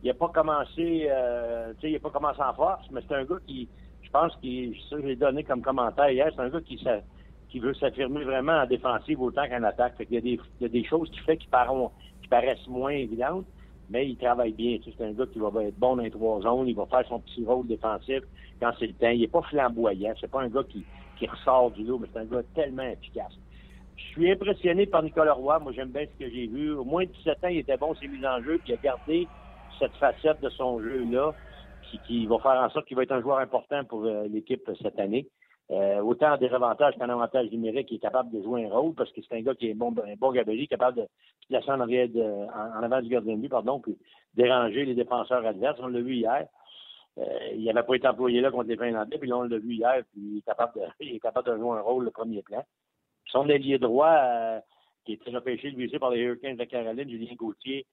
il 0.02 0.09
n'a 0.09 0.14
pas 0.14 0.28
commencé, 0.28 1.09
euh, 1.11 1.72
tu 1.74 1.80
sais, 1.80 1.90
il 1.90 1.96
a 1.96 1.98
pas 1.98 2.11
commencé 2.11 2.40
en 2.40 2.54
force, 2.54 2.86
mais 2.90 3.00
c'est 3.09 3.14
un 3.16 3.24
gars 3.24 3.38
qui, 3.46 3.68
je 4.02 4.11
pense 4.11 4.34
qu'il, 4.36 4.74
ça, 4.88 4.96
je 5.00 5.07
l'ai 5.07 5.16
donné 5.16 5.42
comme 5.42 5.62
commentaire 5.62 6.11
hier, 6.11 6.30
c'est 6.34 6.42
un 6.42 6.48
gars 6.48 6.61
qui, 6.61 6.80
qui 7.49 7.61
veut 7.61 7.74
s'affirmer 7.74 8.24
vraiment 8.24 8.61
en 8.61 8.66
défensive 8.66 9.20
autant 9.20 9.49
qu'en 9.49 9.62
attaque. 9.62 9.94
il 10.01 10.14
y 10.14 10.18
a 10.18 10.20
des, 10.20 10.40
il 10.61 10.62
y 10.62 10.64
a 10.64 10.68
des 10.68 10.84
choses 10.84 11.11
qui 11.11 11.18
fait 11.20 11.36
qui, 11.36 11.49
paraissent 11.49 12.66
moins 12.66 12.90
évidentes, 12.90 13.47
mais 13.88 14.09
il 14.09 14.16
travaille 14.16 14.53
bien. 14.53 14.78
C'est 14.84 15.05
un 15.05 15.12
gars 15.12 15.26
qui 15.26 15.38
va 15.38 15.49
être 15.62 15.78
bon 15.78 15.97
dans 15.97 16.03
les 16.03 16.11
trois 16.11 16.40
zones, 16.40 16.68
il 16.68 16.74
va 16.74 16.86
faire 16.86 17.07
son 17.09 17.20
petit 17.20 17.44
rôle 17.44 17.66
défensif 17.66 18.22
quand 18.61 18.72
c'est 18.78 18.88
le 18.88 18.94
temps. 18.94 19.09
Il 19.09 19.20
n'est 19.20 19.28
pas 19.28 19.42
flamboyant, 19.42 20.14
c'est 20.20 20.30
pas 20.30 20.42
un 20.42 20.49
gars 20.49 20.64
qui, 20.68 20.84
qui 21.18 21.26
ressort 21.26 21.70
du 21.70 21.84
lot, 21.84 21.99
mais 21.99 22.09
c'est 22.12 22.20
un 22.20 22.24
gars 22.24 22.42
tellement 22.55 22.82
efficace. 22.82 23.32
Je 23.97 24.03
suis 24.03 24.30
impressionné 24.30 24.86
par 24.86 25.03
Nicolas 25.03 25.32
Roy. 25.32 25.59
Moi, 25.61 25.72
j'aime 25.72 25.90
bien 25.90 26.05
ce 26.05 26.24
que 26.24 26.30
j'ai 26.30 26.47
vu. 26.47 26.72
Au 26.72 26.84
moins 26.84 27.05
de 27.05 27.11
17 27.11 27.44
ans, 27.44 27.49
il 27.49 27.59
était 27.59 27.76
bon, 27.76 27.94
ses 27.94 28.09
mises 28.09 28.24
en 28.26 28.42
jeu, 28.42 28.59
puis 28.59 28.72
il 28.72 28.74
a 28.74 28.82
gardé 28.82 29.28
cette 29.78 29.92
facette 29.92 30.40
de 30.42 30.49
son 30.51 30.80
jeu-là 30.80 31.32
qui, 31.90 31.99
qui, 32.07 32.26
va 32.26 32.38
faire 32.38 32.61
en 32.61 32.68
sorte 32.70 32.86
qu'il 32.86 32.97
va 32.97 33.05
être 33.05 33.12
un 33.12 33.20
joueur 33.20 33.38
important 33.38 33.84
pour 33.84 34.05
euh, 34.05 34.26
l'équipe 34.28 34.68
cette 34.82 34.99
année. 34.99 35.26
Euh, 35.73 36.01
autant 36.01 36.35
en 36.35 36.37
désavantage 36.37 36.95
qu'en 36.97 37.09
avantage 37.09 37.51
numérique, 37.51 37.91
il 37.91 37.97
est 37.97 38.01
capable 38.01 38.31
de 38.31 38.41
jouer 38.41 38.67
un 38.67 38.71
rôle 38.71 38.95
parce 38.95 39.11
que 39.11 39.21
c'est 39.21 39.37
un 39.37 39.43
gars 39.43 39.55
qui 39.55 39.69
est 39.69 39.75
bon, 39.75 39.93
un 40.07 40.14
bon 40.17 40.31
gabarit, 40.31 40.69
capable 40.69 40.99
de 40.99 41.09
placer 41.49 41.71
en, 41.71 41.81
arrière 41.81 42.09
en, 42.55 42.83
avant 42.83 43.03
du 43.03 43.09
gardien 43.09 43.35
de 43.35 43.41
but, 43.41 43.49
pardon, 43.49 43.81
puis 43.81 43.99
déranger 44.35 44.85
les 44.85 44.95
défenseurs 44.95 45.45
adverses. 45.45 45.81
On 45.83 45.89
l'a 45.89 46.01
vu 46.01 46.14
hier. 46.14 46.47
Euh, 47.19 47.25
il 47.55 47.64
n'avait 47.64 47.83
pas 47.83 47.95
été 47.95 48.07
employé 48.07 48.41
là 48.41 48.51
contre 48.51 48.69
les 48.69 48.77
Finlandais, 48.77 49.19
puis 49.19 49.29
là, 49.29 49.39
on 49.39 49.43
l'a 49.43 49.59
vu 49.59 49.75
hier, 49.75 50.05
puis 50.12 50.21
il 50.21 50.39
est 50.39 50.43
capable 50.43 50.75
de, 50.75 50.87
il 51.01 51.17
est 51.17 51.21
capable 51.21 51.51
de 51.51 51.57
jouer 51.57 51.79
un 51.79 51.81
rôle 51.81 52.05
le 52.05 52.11
premier 52.11 52.43
plan. 52.43 52.62
Son 53.27 53.49
ailier 53.49 53.79
droit, 53.79 54.14
euh, 54.14 54.61
qui 55.05 55.19
très 55.19 55.33
repêché, 55.33 55.71
lui 55.71 55.89
par 55.99 56.11
les 56.11 56.21
Hurricanes 56.21 56.57
de 56.57 56.64
Caroline, 56.64 57.09
Julien 57.09 57.35
Gauthier, 57.35 57.87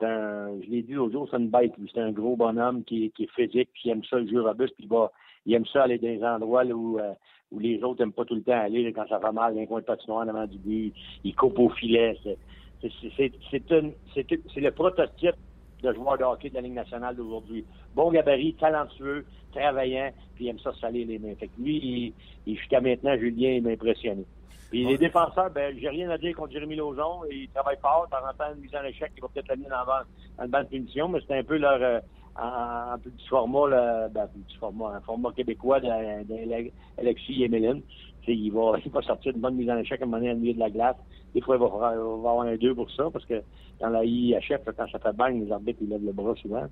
je 0.00 0.70
l'ai 0.70 0.82
dit 0.82 0.92
l'autre 0.92 1.12
jour, 1.12 1.28
c'est 1.30 1.36
une 1.36 1.50
bête. 1.50 1.72
C'est 1.92 2.00
un 2.00 2.12
gros 2.12 2.36
bonhomme 2.36 2.84
qui, 2.84 3.12
est 3.18 3.30
physique, 3.34 3.70
qui 3.74 3.90
aime 3.90 4.04
ça 4.04 4.18
le 4.18 4.28
jeu 4.28 4.40
robuste, 4.40 4.74
puis 4.76 4.84
il 4.84 5.08
aime 5.48 5.66
ça 5.66 5.84
aller 5.84 5.98
dans 5.98 6.08
des 6.08 6.24
endroits 6.24 6.64
où, 6.64 6.98
euh, 6.98 7.12
où 7.50 7.58
les 7.58 7.82
autres 7.82 8.00
n'aiment 8.00 8.12
pas 8.12 8.24
tout 8.24 8.34
le 8.34 8.42
temps 8.42 8.60
aller, 8.60 8.92
quand 8.92 9.06
ça 9.08 9.18
va 9.18 9.32
mal, 9.32 9.58
un 9.58 9.66
coin 9.66 9.80
de 9.80 9.86
patinoire 9.86 10.28
avant 10.28 10.46
du 10.46 10.58
but, 10.58 10.94
il 11.24 11.34
coupe 11.34 11.58
au 11.58 11.68
filet. 11.70 12.16
C'est 12.22 12.38
le 12.82 14.70
prototype 14.70 15.36
de 15.82 15.92
joueurs 15.94 16.18
de 16.18 16.24
hockey 16.24 16.50
de 16.50 16.54
la 16.54 16.60
Ligue 16.60 16.74
nationale 16.74 17.16
d'aujourd'hui. 17.16 17.64
Bon 17.94 18.10
gabarit, 18.10 18.54
talentueux, 18.54 19.24
travaillant, 19.52 20.10
puis 20.34 20.44
il 20.44 20.48
aime 20.48 20.58
ça 20.58 20.72
salir 20.80 21.06
les 21.06 21.18
mains. 21.18 21.34
Fait 21.36 21.48
que 21.48 21.60
lui, 21.60 22.14
il, 22.46 22.56
jusqu'à 22.56 22.80
maintenant, 22.80 23.16
Julien, 23.16 23.52
il 23.52 23.62
m'a 23.62 23.70
impressionné. 23.70 24.24
Puis 24.70 24.84
les 24.84 24.98
défenseurs, 24.98 25.50
ben, 25.50 25.76
j'ai 25.76 25.88
rien 25.88 26.08
à 26.10 26.18
dire 26.18 26.36
contre 26.36 26.52
Jérémy 26.52 26.76
Lauzon. 26.76 27.24
Il 27.28 27.48
travaille 27.48 27.78
fort. 27.82 28.06
De 28.06 28.10
temps 28.12 28.24
en 28.24 28.32
temps, 28.34 28.54
une 28.54 28.60
mise 28.60 28.74
en 28.74 28.84
échec, 28.84 29.10
il 29.16 29.20
va 29.20 29.28
peut-être 29.28 29.48
l'amener 29.48 29.68
dans, 29.68 29.84
dans 29.84 30.44
une 30.44 30.50
bonne 30.50 30.66
punition, 30.68 31.08
mais 31.08 31.18
c'est 31.26 31.38
un 31.38 31.42
peu 31.42 31.56
leur, 31.56 32.02
en, 32.36 32.98
petit 32.98 33.26
format, 33.28 33.68
là, 33.68 34.08
ben, 34.08 34.28
petit 34.46 34.56
format, 34.56 35.00
format 35.04 35.32
québécois 35.32 35.80
d'Alexis 35.80 37.42
Emeline. 37.44 37.82
Il 38.28 38.52
va, 38.52 38.72
il 38.84 38.90
va 38.90 39.02
sortir 39.02 39.32
une 39.34 39.40
bonne 39.40 39.56
mise 39.56 39.70
en 39.70 39.78
échec 39.78 40.00
à 40.00 40.04
un 40.04 40.06
moment 40.06 40.18
donné, 40.18 40.34
milieu 40.34 40.54
de 40.54 40.58
la 40.58 40.70
glace. 40.70 40.96
Des 41.34 41.40
fois, 41.40 41.56
il 41.56 41.60
va, 41.60 41.66
il 41.66 41.98
va 41.98 42.30
avoir 42.30 42.40
un 42.42 42.56
2 42.56 42.74
pour 42.74 42.90
ça, 42.90 43.08
parce 43.12 43.24
que 43.24 43.42
dans 43.80 43.88
la 43.88 44.04
IHF, 44.04 44.62
quand 44.76 44.90
ça 44.90 44.98
fait 44.98 45.16
bang, 45.16 45.40
les 45.42 45.50
arbitres, 45.50 45.78
ils 45.82 45.88
lèvent 45.88 46.04
le 46.04 46.12
bras 46.12 46.34
souvent. 46.36 46.66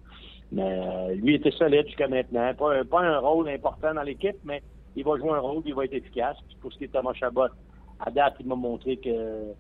Mais 0.51 0.63
euh, 0.63 1.15
lui 1.15 1.35
était 1.35 1.51
solide 1.53 1.87
jusqu'à 1.87 2.09
maintenant. 2.09 2.53
Pas, 2.55 2.85
pas 2.85 3.01
un 3.01 3.19
rôle 3.19 3.49
important 3.49 3.95
dans 3.95 4.03
l'équipe, 4.03 4.37
mais 4.45 4.63
il 4.97 5.05
va 5.05 5.17
jouer 5.17 5.31
un 5.31 5.41
rôle, 5.41 5.63
il 5.65 5.75
va 5.75 5.85
être 5.85 5.95
efficace. 5.95 6.37
Puis 6.47 6.57
pour 6.61 6.73
ce 6.73 6.79
qui 6.79 6.85
est 6.85 6.89
de 6.89 6.93
Thomas 6.93 7.15
Chabot, 7.15 7.49
à 8.01 8.11
date, 8.11 8.35
il 8.41 8.47
m'a 8.47 8.57
montré 8.57 8.97
que 8.97 9.53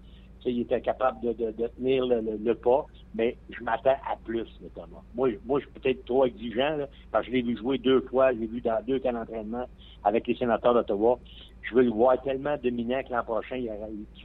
il 0.44 0.60
était 0.60 0.80
capable 0.80 1.20
de, 1.20 1.32
tenir 1.76 2.06
le, 2.06 2.54
pas, 2.54 2.86
mais 3.14 3.36
je 3.50 3.62
m'attends 3.62 3.96
à 4.10 4.16
plus, 4.24 4.46
notamment. 4.60 5.02
Moi, 5.14 5.30
moi, 5.46 5.60
je 5.60 5.66
suis 5.66 5.80
peut-être 5.80 6.04
trop 6.04 6.24
exigeant, 6.24 6.76
là, 6.76 6.86
parce 7.10 7.26
que 7.26 7.32
je 7.32 7.36
l'ai 7.36 7.42
vu 7.42 7.56
jouer 7.56 7.78
deux 7.78 8.00
fois, 8.02 8.32
je 8.32 8.38
l'ai 8.38 8.46
vu 8.46 8.60
dans 8.60 8.82
deux 8.86 8.98
camps 8.98 9.12
d'entraînement 9.12 9.66
avec 10.04 10.26
les 10.26 10.36
sénateurs 10.36 10.74
d'Ottawa. 10.74 11.18
Je 11.62 11.74
veux 11.74 11.82
le 11.82 11.90
voir 11.90 12.20
tellement 12.22 12.56
dominant 12.62 13.02
que 13.02 13.12
l'an 13.12 13.24
prochain, 13.24 13.56
il, 13.56 13.70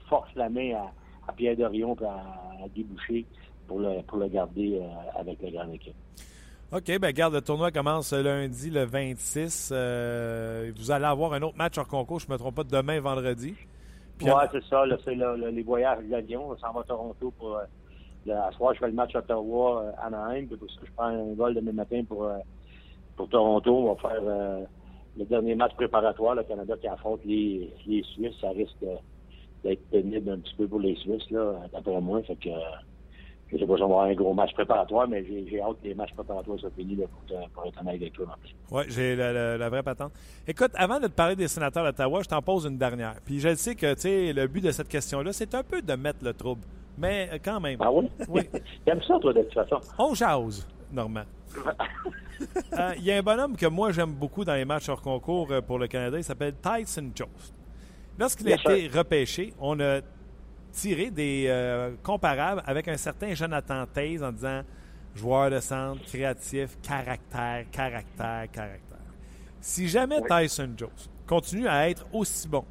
force 0.07 0.30
la 0.36 0.49
main 0.49 0.74
à, 1.28 1.34
Pierre 1.34 1.57
Dorion 1.57 1.95
et 2.01 2.05
à, 2.05 2.68
déboucher 2.76 3.26
pour 3.68 3.80
le, 3.80 4.01
pour 4.03 4.18
le 4.18 4.28
garder 4.28 4.80
euh, 4.82 5.20
avec 5.20 5.41
la 5.41 5.51
grande 5.51 5.74
équipe. 5.74 5.95
OK, 6.72 6.99
ben 6.99 7.11
garde, 7.11 7.36
le 7.36 7.41
tournoi 7.41 7.72
commence 7.72 8.14
lundi, 8.14 8.72
le 8.72 8.84
26. 8.84 9.70
Euh, 9.72 10.72
vous 10.76 10.89
allez 10.89 11.05
avoir 11.05 11.34
un 11.34 11.41
autre 11.43 11.55
match 11.55 11.78
hors 11.78 11.88
concours, 11.88 12.20
je 12.20 12.28
ne 12.28 12.34
me 12.34 12.38
trompe 12.38 12.55
pas, 12.55 12.64
demain, 12.64 12.99
vendredi? 12.99 13.53
Oui, 14.22 14.30
c'est 14.51 14.64
ça. 14.66 14.84
C'est 15.03 15.16
les 15.16 15.64
voyages 15.64 16.03
d'avion. 16.05 16.49
On 16.49 16.57
s'en 16.57 16.72
va 16.72 16.82
à 16.82 16.84
Toronto 16.84 17.34
pour. 17.38 17.55
Euh, 17.55 17.64
le, 18.26 18.34
à 18.34 18.51
soir, 18.53 18.74
je 18.74 18.80
fais 18.80 18.88
le 18.88 18.93
match 18.93 19.14
Ottawa, 19.16 19.93
à 19.97 20.07
Anaheim. 20.07 20.47
Puis 20.47 20.57
je 20.70 20.91
prends 20.95 21.07
un 21.07 21.34
vol 21.34 21.55
demain 21.55 21.74
matin 21.74 22.03
pour, 22.07 22.24
euh, 22.24 22.38
pour 23.18 23.28
Toronto. 23.28 23.76
On 23.76 23.93
va 23.93 24.09
faire 24.09 24.22
euh, 24.24 24.64
le 25.18 25.26
dernier 25.26 25.55
match 25.55 25.74
préparatoire. 25.76 26.36
Le 26.36 26.43
Canada 26.43 26.76
qui 26.80 26.88
affronte 26.88 27.26
les, 27.26 27.74
les 27.86 28.03
Suisses. 28.03 28.36
Ça 28.39 28.49
risque 28.51 28.86
d'être 29.64 29.89
pénible 29.89 30.30
un 30.30 30.39
petit 30.39 30.55
peu 30.55 30.68
pour 30.68 30.80
les 30.80 30.95
Suisses, 30.95 31.30
là, 31.32 31.55
d'après 31.72 31.99
moi. 31.99 32.22
Fait 32.24 32.36
que 32.36 32.49
je 33.54 33.60
sais 33.60 33.66
pas 33.66 33.78
si 33.78 33.84
on 33.84 33.88
va 33.88 33.93
avoir 33.93 34.06
un 34.06 34.14
gros 34.14 34.34
match 34.34 34.54
préparatoire, 34.54 35.08
mais 35.08 35.24
j'ai 35.26 35.62
hâte 35.62 35.78
que 35.82 35.88
les 35.88 35.95
matchs 35.95 36.14
préparatoires 36.14 36.60
soient 36.60 36.70
finis 36.76 36.95
là, 36.95 37.06
pour, 37.08 37.39
pour, 37.54 37.66
être 37.66 37.82
en 37.82 37.88
avec 37.88 38.14
toi. 38.14 38.26
Oui, 38.72 38.84
j'ai 38.88 39.16
la, 39.16 39.58
la, 39.58 39.70
vraie 39.70 39.84
patente. 39.84 40.12
Écoute, 40.47 40.72
avant 40.76 40.99
de 40.99 41.08
te 41.08 41.12
parler 41.14 41.36
des 41.36 41.47
sénateurs 41.47 41.84
d'Ottawa, 41.84 42.22
je 42.24 42.30
t'en 42.30 42.41
pose 42.41 42.66
une 42.66 42.78
dernière. 42.78 43.16
Puis 43.26 43.39
je 43.39 43.54
sais 43.56 43.76
que 43.76 43.95
le 44.34 44.47
but 44.47 44.64
de 44.64 44.72
cette 44.72 44.89
question-là, 44.89 45.34
c'est 45.34 45.54
un 45.56 45.64
peu 45.64 45.82
de 45.82 45.93
mettre 45.93 46.24
le 46.24 46.34
trouble. 46.34 46.62
Mais 46.97 47.30
euh, 47.34 47.38
quand 47.43 47.60
même. 47.60 47.78
Ah 47.80 47.91
oui? 47.91 48.10
Oui. 48.28 48.41
T'aimes 48.86 49.01
ça, 49.08 49.18
toi, 49.20 49.34
de 49.34 49.41
toute 49.41 49.54
façon? 49.54 49.80
On 49.97 50.14
jase, 50.14 50.68
Normand. 50.91 51.26
Euh, 52.74 52.93
il 52.97 53.06
y 53.06 53.12
a 53.12 53.18
un 53.18 53.22
bonhomme 53.22 53.56
que 53.56 53.68
moi, 53.68 53.91
j'aime 53.91 54.12
beaucoup 54.12 54.43
dans 54.43 54.56
les 54.56 54.66
matchs 54.66 54.89
hors 54.89 55.01
concours 55.01 55.49
euh, 55.51 55.62
pour 55.62 55.80
le 55.80 55.88
Canada. 55.88 56.18
Il 56.18 56.24
s'appelle 56.24 56.56
Tyson 56.56 57.12
Jones. 57.16 57.30
Lorsqu'il 58.20 58.51
a 58.51 58.56
été 58.56 58.88
repêché, 58.88 59.54
on 59.62 59.80
a 59.80 60.01
tirer 60.74 61.12
des 61.12 61.46
euh, 61.48 61.92
comparables 62.04 62.62
avec 62.66 62.88
un 62.88 62.98
certain 62.98 63.34
Jonathan 63.34 63.86
Taze 63.86 64.22
en 64.22 64.32
disant 64.32 64.62
joueur 65.16 65.52
de 65.52 65.60
centre, 65.60 66.04
créatif, 66.04 66.78
caractère, 66.82 67.66
caractère, 67.72 68.52
caractère. 68.52 68.98
Si 69.62 69.88
jamais 69.88 70.20
Tyson 70.28 70.74
Jones 70.76 70.90
continue 71.26 71.68
à 71.68 71.90
être 71.90 72.06
aussi 72.12 72.48
bon 72.48 72.66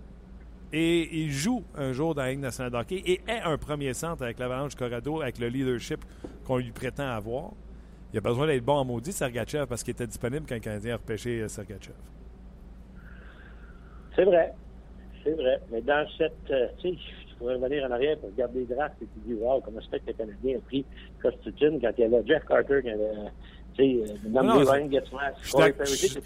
et 0.73 1.23
il 1.23 1.31
joue 1.31 1.63
un 1.77 1.93
jour 1.93 2.15
dans 2.15 2.23
la 2.23 2.31
Ligue 2.31 2.41
nationale 2.41 2.73
de 2.73 2.77
hockey 2.77 3.03
et 3.07 3.21
est 3.29 3.41
un 3.41 3.57
premier 3.57 3.95
centre 3.95 4.23
avec 4.23 4.39
l'Avalanche 4.39 4.75
Corrado, 4.75 5.23
avec 5.23 5.39
le 5.39 5.49
leadership 5.49 6.05
qu'on 6.45 6.59
lui 6.59 6.73
prétend 6.73 7.09
avoir, 7.09 7.53
il 8.13 8.19
a 8.19 8.21
besoin 8.21 8.47
d'être 8.47 8.65
bon 8.65 8.75
en 8.75 8.85
maudit, 8.85 9.13
Sergachev, 9.13 9.67
parce 9.67 9.83
qu'il 9.83 9.93
était 9.93 10.07
disponible 10.07 10.45
quand 10.47 10.55
le 10.55 10.61
Canadien 10.61 10.95
a 10.95 10.97
repêché 10.99 11.41
euh, 11.41 11.49
Sergachev. 11.49 11.95
C'est 14.15 14.25
vrai. 14.25 14.53
C'est 15.25 15.33
vrai. 15.33 15.59
Mais 15.71 15.81
dans 15.81 16.07
cette. 16.19 16.51
Euh, 16.51 16.69
pourrais 17.43 17.55
revenir 17.57 17.84
en 17.84 17.90
arrière 17.90 18.16
pour 18.18 18.30
regarder 18.30 18.61
les 18.61 18.74
drafts 18.74 19.03
et 19.03 19.07
tu 19.07 19.20
dis, 19.26 19.34
wow, 19.34 19.61
comment 19.61 19.80
c'est 19.90 19.99
que 19.99 20.07
le 20.07 20.12
Canadien 20.12 20.59
a 20.59 20.61
pris 20.61 20.84
Costutin 21.20 21.78
quand 21.80 21.90
il 21.99 22.01
y 22.01 22.05
avait 22.05 22.26
Jeff 22.26 22.45
Carter, 22.47 22.80
qui 22.82 22.90
avait. 22.90 23.30
Je 23.78 24.05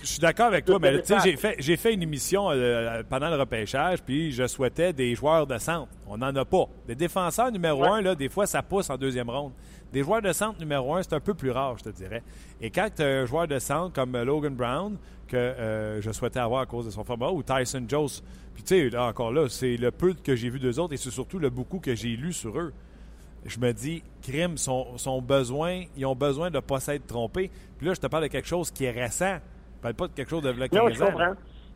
suis 0.03 0.21
d'accord 0.21 0.47
avec 0.47 0.65
toi, 0.65 0.79
mais 0.81 1.01
j'ai 1.23 1.37
fait, 1.37 1.55
j'ai 1.61 1.77
fait 1.77 1.95
une 1.95 2.03
émission 2.03 2.51
euh, 2.51 3.05
pendant 3.09 3.31
le 3.31 3.37
repêchage, 3.37 4.03
puis 4.03 4.33
je 4.33 4.49
souhaitais 4.49 4.93
des 4.93 5.15
joueurs 5.15 5.47
de 5.47 5.57
centre. 5.59 5.93
On 6.09 6.19
n'en 6.19 6.35
a 6.35 6.45
pas. 6.45 6.65
Des 6.89 6.97
défenseurs 6.97 7.53
numéro 7.53 7.85
un, 7.85 8.01
là, 8.01 8.17
des 8.17 8.29
fois, 8.29 8.47
ça 8.47 8.63
pousse 8.63 8.91
en 8.91 8.97
deuxième 8.97 9.31
ronde. 9.31 9.53
Des 9.93 10.03
joueurs 10.03 10.23
de 10.23 10.33
centre 10.33 10.59
numéro 10.59 10.95
un, 10.95 11.03
c'est 11.03 11.15
un 11.15 11.21
peu 11.21 11.35
plus 11.35 11.51
rare, 11.51 11.79
je 11.79 11.85
te 11.85 11.89
dirais. 11.91 12.23
Et 12.61 12.71
quand 12.71 12.89
tu 12.95 13.03
as 13.03 13.07
un 13.07 13.25
joueur 13.25 13.47
de 13.47 13.59
centre 13.59 13.93
comme 13.93 14.17
Logan 14.17 14.55
Brown, 14.55 14.97
que 15.27 15.37
euh, 15.37 16.01
je 16.01 16.11
souhaitais 16.13 16.39
avoir 16.39 16.63
à 16.63 16.67
cause 16.67 16.87
de 16.87 16.91
son 16.91 17.05
format, 17.05 17.31
ou 17.31 17.43
Tyson 17.43 17.85
Jones. 17.89 18.09
Puis 18.55 18.63
tu 18.63 18.91
sais, 18.91 18.97
encore 18.97 19.33
là, 19.33 19.49
c'est 19.49 19.77
le 19.77 19.91
peu 19.91 20.15
que 20.15 20.35
j'ai 20.35 20.49
vu 20.49 20.59
d'eux 20.59 20.79
autres 20.79 20.95
et 20.95 20.97
c'est 20.97 21.11
surtout 21.11 21.39
le 21.39 21.51
beaucoup 21.51 21.79
que 21.79 21.95
j'ai 21.95 22.17
lu 22.17 22.33
sur 22.33 22.59
eux. 22.59 22.73
Je 23.45 23.61
me 23.61 23.73
dis, 23.73 24.03
crime, 24.23 24.57
son, 24.57 24.99
son 24.99 25.23
besoin, 25.23 25.85
ils 25.97 26.07
ont 26.07 26.17
besoin 26.17 26.51
de 26.51 26.57
ne 26.57 26.61
pas 26.61 26.81
s'être 26.81 27.07
trompés. 27.07 27.51
Puis 27.79 27.87
là, 27.87 27.95
je 27.95 28.01
te 28.01 28.07
parle 28.07 28.25
de 28.25 28.29
quelque 28.29 28.49
chose 28.49 28.71
qui 28.71 28.85
est 28.85 28.91
récent. 28.91 29.37
Je 29.77 29.83
parle 29.83 29.95
pas 29.95 30.09
de 30.09 30.13
quelque 30.13 30.31
chose 30.31 30.43
de 30.43 30.53
Non, 30.53 30.89
je 30.91 31.05
comprends. 31.05 31.35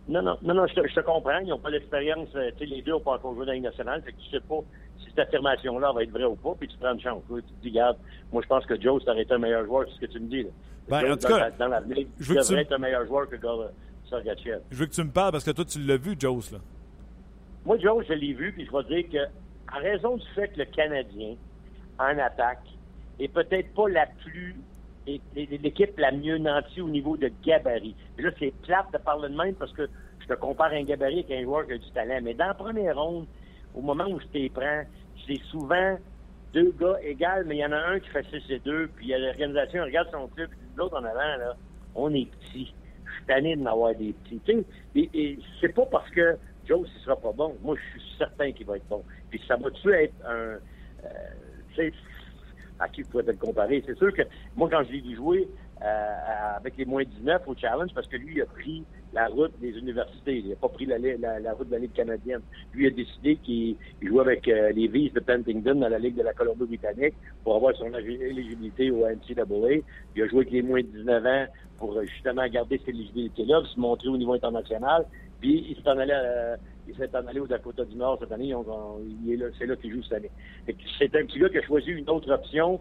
Non, 0.08 0.22
non, 0.22 0.36
non, 0.42 0.54
non 0.54 0.66
je, 0.66 0.74
te, 0.74 1.00
comprends. 1.00 1.38
Ils 1.38 1.48
n'ont 1.48 1.58
pas 1.58 1.70
l'expérience. 1.70 2.28
Euh, 2.34 2.50
les 2.58 2.82
deux 2.82 2.92
n'ont 2.92 3.00
pas 3.00 3.12
encore 3.12 3.34
joué 3.34 3.46
dans 3.46 3.52
la 3.52 3.60
nationale. 3.60 4.02
Fait 4.02 4.12
que 4.12 4.18
tu 4.18 4.30
sais 4.30 4.40
pas 4.40 4.60
si 5.00 5.06
cette 5.10 5.18
affirmation-là 5.18 5.92
va 5.92 6.02
être 6.02 6.10
vraie 6.10 6.24
ou 6.24 6.36
pas, 6.36 6.54
puis 6.58 6.68
tu 6.68 6.76
prends 6.78 6.94
une 6.94 7.00
chance. 7.00 7.22
Tu 7.28 7.42
te 7.42 7.62
dis, 7.62 7.70
regarde, 7.70 7.96
moi, 8.32 8.42
je 8.42 8.48
pense 8.48 8.64
que 8.66 8.80
Joe, 8.80 9.02
ça 9.04 9.12
aurait 9.12 9.22
été 9.22 9.34
un 9.34 9.38
meilleur 9.38 9.64
joueur, 9.64 9.86
c'est 9.88 9.94
ce 9.94 10.00
que 10.00 10.12
tu 10.12 10.20
me 10.20 10.28
dis. 10.28 10.42
Là. 10.42 10.50
Ben, 10.88 11.12
en 11.12 11.16
tout 11.16 11.28
cas, 11.28 11.50
dans, 11.50 11.68
l'avenir, 11.68 11.98
il 11.98 12.26
devrait 12.26 12.62
être 12.62 12.72
un 12.72 12.78
meilleur 12.78 13.06
joueur 13.06 13.28
que 13.28 13.36
Sergachev. 14.08 14.60
Je 14.70 14.76
veux 14.76 14.86
que 14.86 14.92
tu 14.92 15.04
me 15.04 15.10
parles 15.10 15.32
parce 15.32 15.44
que 15.44 15.52
toi, 15.52 15.64
tu 15.64 15.78
l'as 15.80 15.96
vu, 15.96 16.16
Joe, 16.18 16.52
là. 16.52 16.58
Moi, 17.64 17.78
Joe, 17.78 18.04
je 18.08 18.14
l'ai 18.14 18.32
vu, 18.32 18.52
puis 18.52 18.66
je 18.66 18.72
vais 18.72 19.02
dire 19.02 19.10
que, 19.10 19.76
en 19.76 19.80
raison 19.80 20.16
du 20.16 20.26
fait 20.34 20.48
que 20.48 20.58
le 20.58 20.64
Canadien, 20.64 21.36
en 21.98 22.18
attaque, 22.18 22.66
est 23.18 23.28
peut-être 23.28 23.72
pas 23.74 23.88
la 23.88 24.06
plus 24.06 24.56
l'équipe 25.34 25.98
la 25.98 26.12
mieux 26.12 26.38
nantie 26.38 26.80
au 26.80 26.88
niveau 26.88 27.16
de 27.16 27.30
gabarit. 27.44 27.94
Et 28.18 28.22
là, 28.22 28.30
c'est 28.38 28.52
plate 28.62 28.92
de 28.92 28.98
parler 28.98 29.28
de 29.28 29.36
même 29.36 29.54
parce 29.54 29.72
que 29.72 29.88
je 30.20 30.26
te 30.26 30.34
compare 30.34 30.72
un 30.72 30.84
gabarit 30.84 31.24
avec 31.24 31.30
un 31.30 31.42
joueur 31.42 31.66
qui 31.66 31.72
a 31.72 31.78
du 31.78 31.90
talent. 31.90 32.20
Mais 32.22 32.34
dans 32.34 32.48
la 32.48 32.54
première 32.54 32.96
ronde, 32.96 33.26
au 33.74 33.80
moment 33.80 34.06
où 34.08 34.20
je 34.20 34.26
t'y 34.26 34.48
prends, 34.48 34.84
c'est 35.26 35.40
souvent 35.50 35.98
deux 36.52 36.72
gars 36.80 36.96
égaux, 37.02 37.46
mais 37.46 37.56
il 37.56 37.60
y 37.60 37.64
en 37.64 37.72
a 37.72 37.78
un 37.78 38.00
qui 38.00 38.08
fait 38.10 38.24
6 38.24 38.42
et 38.50 38.58
2, 38.60 38.88
puis 38.96 39.08
l'organisation 39.16 39.84
regarde 39.84 40.08
son 40.10 40.26
club, 40.28 40.50
l'autre 40.76 40.96
en 40.96 41.04
avant, 41.04 41.36
là, 41.38 41.56
on 41.94 42.12
est 42.14 42.28
petit. 42.30 42.74
Je 43.04 43.12
suis 43.12 43.24
tanné 43.26 43.56
de 43.56 43.62
n'avoir 43.62 43.94
des 43.94 44.12
petits. 44.12 44.40
Tu 44.44 44.52
sais, 44.52 45.08
et, 45.14 45.38
c'est 45.60 45.74
pas 45.74 45.86
parce 45.86 46.08
que 46.10 46.36
Joe, 46.66 46.82
ne 46.82 47.00
sera 47.00 47.16
pas 47.16 47.32
bon. 47.32 47.56
Moi, 47.62 47.76
je 47.76 47.98
suis 47.98 48.16
certain 48.18 48.52
qu'il 48.52 48.66
va 48.66 48.76
être 48.76 48.88
bon. 48.88 49.02
Puis 49.30 49.42
ça 49.46 49.56
va-tu 49.56 49.92
être 49.92 50.14
un... 50.24 50.32
Euh, 50.32 50.58
tu 51.74 51.76
sais, 51.76 51.92
à 52.78 52.88
qui 52.88 53.02
vous 53.02 53.10
pouvez 53.10 53.24
le 53.24 53.34
comparer? 53.34 53.82
C'est 53.86 53.98
sûr 53.98 54.12
que 54.12 54.22
moi, 54.56 54.68
quand 54.70 54.82
je 54.84 54.92
l'ai 54.92 55.00
vu 55.00 55.16
jouer 55.16 55.48
euh, 55.82 56.56
avec 56.56 56.76
les 56.76 56.84
moins 56.84 57.04
19 57.04 57.42
au 57.46 57.54
challenge, 57.54 57.90
parce 57.94 58.06
que 58.06 58.16
lui, 58.16 58.36
il 58.36 58.42
a 58.42 58.46
pris 58.46 58.84
la 59.12 59.26
route 59.28 59.52
des 59.60 59.70
universités. 59.70 60.38
Il 60.38 60.48
n'a 60.48 60.56
pas 60.56 60.68
pris 60.68 60.86
la, 60.86 60.98
la, 60.98 61.52
route 61.52 61.68
de 61.68 61.72
la 61.72 61.80
Ligue 61.80 61.92
canadienne. 61.92 62.40
Lui 62.72 62.86
a 62.86 62.90
décidé 62.90 63.36
qu'il 63.36 63.76
jouait 64.02 64.20
avec 64.20 64.46
euh, 64.48 64.70
les 64.72 64.88
Vies 64.88 65.10
de 65.10 65.20
Pentington 65.20 65.74
dans 65.74 65.88
la 65.88 65.98
Ligue 65.98 66.16
de 66.16 66.22
la 66.22 66.32
Colombie-Britannique 66.32 67.14
pour 67.44 67.56
avoir 67.56 67.74
son 67.76 67.92
éligibilité 67.94 68.90
au 68.90 69.06
NCAA. 69.06 69.82
Il 70.16 70.22
a 70.22 70.28
joué 70.28 70.40
avec 70.40 70.50
les 70.52 70.62
moins 70.62 70.80
de 70.80 70.86
19 70.86 71.26
ans 71.26 71.46
pour 71.78 71.96
euh, 71.96 72.04
justement 72.04 72.46
garder 72.48 72.78
cette 72.78 72.90
éligibilité-là, 72.90 73.62
se 73.74 73.80
montrer 73.80 74.08
au 74.08 74.16
niveau 74.16 74.34
international. 74.34 75.06
Puis 75.40 75.66
il 75.70 75.76
s'est 75.76 75.88
en 75.88 75.98
allé, 75.98 76.12
euh, 76.14 76.56
il 76.86 76.94
s'est 76.94 77.14
en 77.16 77.26
allé 77.26 77.40
au 77.40 77.46
Dakota 77.46 77.84
du 77.84 77.96
Nord 77.96 78.18
cette 78.20 78.32
année. 78.32 78.54
c'est 79.58 79.66
là 79.66 79.76
qu'il 79.76 79.92
joue 79.92 80.02
cette 80.02 80.18
année. 80.18 80.30
C'est 80.98 81.14
un 81.16 81.24
petit 81.24 81.38
gars 81.38 81.48
qui 81.48 81.58
a 81.58 81.62
choisi 81.62 81.90
une 81.90 82.08
autre 82.10 82.30
option. 82.30 82.80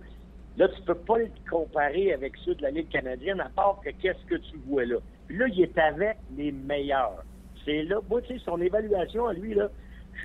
Là, 0.58 0.68
tu 0.68 0.82
peux 0.82 0.96
pas 0.96 1.20
le 1.20 1.30
comparer 1.50 2.12
avec 2.12 2.34
ceux 2.44 2.54
de 2.54 2.62
la 2.64 2.72
Ligue 2.72 2.90
canadienne, 2.90 3.40
à 3.40 3.48
part 3.48 3.80
que 3.84 3.92
qu'est-ce 3.92 4.26
que 4.26 4.36
tu 4.36 4.58
vois 4.68 4.86
là? 4.86 4.98
Là, 5.30 5.48
il 5.48 5.62
est 5.62 5.78
avec 5.78 6.18
les 6.36 6.52
meilleurs. 6.52 7.24
C'est 7.66 7.84
là, 7.84 8.00
moi, 8.10 8.22
tu 8.22 8.34
sais, 8.34 8.44
son 8.44 8.60
évaluation 8.62 9.28
à 9.28 9.34
lui, 9.34 9.54
là, 9.54 9.70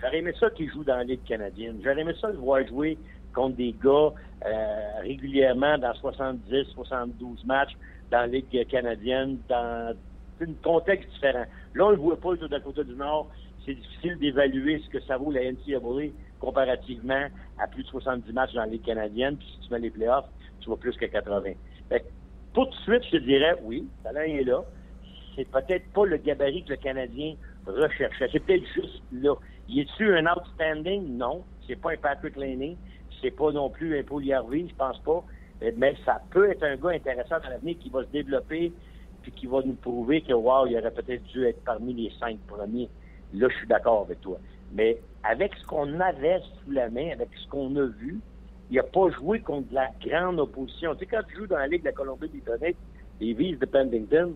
j'aurais 0.01 0.19
aimé 0.19 0.33
ça 0.39 0.51
qu'il 0.51 0.71
joue 0.71 0.85
dans 0.85 0.97
la 0.97 1.05
Ligue 1.05 1.25
canadienne. 1.25 1.81
J'aurais 1.83 2.01
aimé 2.01 2.15
ça 2.21 2.29
le 2.29 2.39
voir 2.39 2.67
jouer 2.67 2.97
contre 3.35 3.57
des 3.57 3.75
gars 3.83 4.13
euh, 4.47 5.01
régulièrement 5.03 5.79
dans 5.79 5.95
70, 5.95 6.69
72 6.75 7.45
matchs 7.45 7.77
dans 8.11 8.21
la 8.21 8.27
Ligue 8.29 8.67
canadienne, 8.69 9.39
dans 9.49 9.95
un 10.41 10.53
contexte 10.63 11.11
différent. 11.11 11.45
Là, 11.75 11.85
on 11.85 11.91
ne 11.91 11.97
le 11.97 12.01
voit 12.01 12.21
pas 12.21 12.31
au 12.31 12.37
Dakota 12.37 12.85
du 12.85 12.95
Nord. 12.95 13.29
C'est 13.65 13.75
difficile 13.75 14.19
d'évaluer 14.19 14.81
ce 14.85 14.91
que 14.91 15.01
ça 15.01 15.17
vaut 15.17 15.31
la 15.31 15.51
NCAA 15.51 16.13
comparativement 16.39 17.27
à 17.59 17.67
plus 17.67 17.83
de 17.83 17.89
70 17.89 18.33
matchs 18.33 18.53
dans 18.53 18.61
la 18.61 18.67
Ligue 18.69 18.85
canadienne. 18.85 19.37
Puis 19.37 19.49
si 19.55 19.67
tu 19.67 19.73
mets 19.73 19.81
les 19.81 19.91
playoffs, 19.91 20.29
tu 20.61 20.71
vas 20.71 20.77
plus 20.77 20.97
que 20.97 21.07
80. 21.07 21.53
Fait 21.89 22.01
que, 22.01 22.05
tout 22.53 22.67
de 22.67 22.75
suite, 22.85 23.03
je 23.05 23.19
te 23.19 23.23
dirais, 23.25 23.57
oui, 23.63 23.87
le 23.99 24.05
talent 24.05 24.21
est 24.21 24.45
là. 24.45 24.63
C'est 25.37 25.49
peut-être 25.49 25.87
pas 25.93 26.07
le 26.07 26.17
gabarit 26.17 26.65
que 26.65 26.71
le 26.71 26.77
Canadien 26.77 27.35
recherchait. 27.67 28.29
C'est 28.31 28.41
peut-être 28.41 28.67
juste 28.75 29.03
là. 29.13 29.35
Y 29.69 29.81
est-tu 29.81 30.15
un 30.15 30.27
outstanding? 30.27 31.17
Non. 31.17 31.45
C'est 31.67 31.77
pas 31.77 31.93
un 31.93 31.97
Patrick 31.97 32.37
Laney. 32.37 32.77
C'est 33.21 33.31
pas 33.31 33.51
non 33.53 33.71
plus 33.71 33.99
un 33.99 34.03
Paul 34.03 34.31
Harvey, 34.31 34.67
je 34.69 34.75
pense 34.75 34.99
pas. 35.01 35.25
Mais 35.77 35.95
ça 36.05 36.21
peut 36.31 36.51
être 36.51 36.63
un 36.63 36.77
gars 36.77 36.91
intéressant 36.91 37.37
dans 37.43 37.49
l'avenir 37.49 37.77
qui 37.79 37.89
va 37.89 38.03
se 38.03 38.11
développer 38.11 38.73
puis 39.23 39.33
qui 39.33 39.47
va 39.47 39.63
nous 39.65 39.75
prouver 39.75 40.21
que, 40.21 40.35
wow, 40.35 40.67
il 40.67 40.77
aurait 40.77 40.91
peut-être 40.91 41.23
dû 41.25 41.47
être 41.47 41.65
parmi 41.65 41.95
les 41.95 42.13
cinq 42.21 42.39
premiers. 42.47 42.91
Là, 43.33 43.49
je 43.49 43.57
suis 43.57 43.67
d'accord 43.67 44.03
avec 44.03 44.21
toi. 44.21 44.39
Mais 44.73 44.99
avec 45.23 45.55
ce 45.55 45.67
qu'on 45.67 45.99
avait 46.01 46.41
sous 46.41 46.73
la 46.73 46.91
main, 46.91 47.11
avec 47.13 47.31
ce 47.43 47.49
qu'on 47.49 47.75
a 47.77 47.87
vu, 47.87 48.21
il 48.71 48.77
n'a 48.77 48.83
pas 48.83 49.09
joué 49.11 49.41
contre 49.41 49.73
la 49.73 49.89
grande 50.05 50.41
opposition. 50.41 50.95
Tu 50.95 51.01
sais, 51.01 51.07
quand 51.07 51.23
tu 51.29 51.37
joues 51.37 51.47
dans 51.47 51.57
la 51.57 51.67
Ligue 51.67 51.81
de 51.81 51.87
la 51.87 51.93
Colombie-Britannique, 51.93 52.77
les 53.21 53.33
Vies 53.33 53.57
de 53.57 53.67
Pendington, 53.67 54.35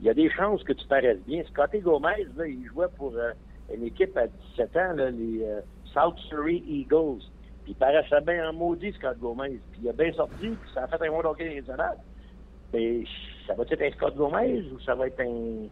il 0.00 0.06
y 0.06 0.10
a 0.10 0.14
des 0.14 0.30
chances 0.30 0.62
que 0.64 0.72
tu 0.72 0.86
paraisses 0.86 1.20
bien. 1.26 1.42
Scotty 1.50 1.80
Gomez, 1.80 2.26
là, 2.36 2.46
il 2.46 2.64
jouait 2.66 2.88
pour 2.96 3.14
euh, 3.16 3.32
une 3.74 3.84
équipe 3.84 4.16
à 4.16 4.26
17 4.26 4.76
ans, 4.76 4.92
là, 4.94 5.10
les 5.10 5.42
euh, 5.42 5.60
South 5.92 6.18
Surrey 6.28 6.62
Eagles. 6.66 7.22
Puis 7.64 7.72
il 7.72 7.76
paraissait 7.76 8.20
bien 8.20 8.48
en 8.48 8.52
maudit, 8.52 8.92
Scott 8.92 9.18
Gomez. 9.18 9.58
Puis 9.72 9.80
il 9.82 9.88
a 9.88 9.92
bien 9.92 10.12
sorti, 10.12 10.48
puis 10.48 10.70
ça 10.74 10.84
a 10.84 10.86
fait 10.86 11.06
un 11.06 11.10
monde 11.10 11.26
hockey 11.26 11.54
national. 11.54 11.96
Mais 12.72 13.02
ça 13.46 13.54
va 13.54 13.64
être 13.64 13.82
un 13.82 13.90
Scott 13.96 14.16
Gomez 14.16 14.62
ou 14.72 14.80
ça 14.80 14.94
va 14.94 15.06
être 15.08 15.20
un 15.20 15.66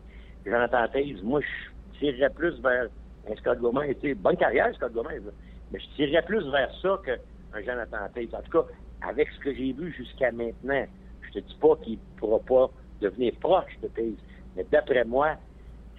Jonathan 0.44 0.88
Taze? 0.88 1.22
Moi, 1.22 1.40
je 1.40 1.98
tirerais 1.98 2.30
plus 2.30 2.60
vers 2.60 2.88
un 3.30 3.36
Scott 3.36 3.58
Gomez. 3.58 3.94
Tu 3.96 4.08
sais, 4.08 4.14
bonne 4.14 4.36
carrière, 4.36 4.74
Scott 4.74 4.92
Gomez. 4.92 5.20
Là. 5.20 5.30
Mais 5.72 5.78
je 5.78 5.86
tirerais 5.96 6.22
plus 6.22 6.50
vers 6.50 6.70
ça 6.80 7.00
qu'un 7.04 7.62
Jonathan 7.62 8.08
Taze. 8.14 8.34
En 8.34 8.42
tout 8.42 8.62
cas, 8.62 8.68
avec 9.06 9.28
ce 9.30 9.40
que 9.40 9.54
j'ai 9.54 9.72
vu 9.72 9.92
jusqu'à 9.92 10.32
maintenant, 10.32 10.84
je 11.22 11.38
te 11.38 11.38
dis 11.38 11.58
pas 11.60 11.76
qu'il 11.76 11.98
pourra 12.16 12.38
pas 12.40 12.70
devenir 13.04 13.32
proche 13.40 13.78
de 13.82 13.88
Taze. 13.88 14.18
Mais 14.56 14.64
d'après 14.70 15.04
moi, 15.04 15.36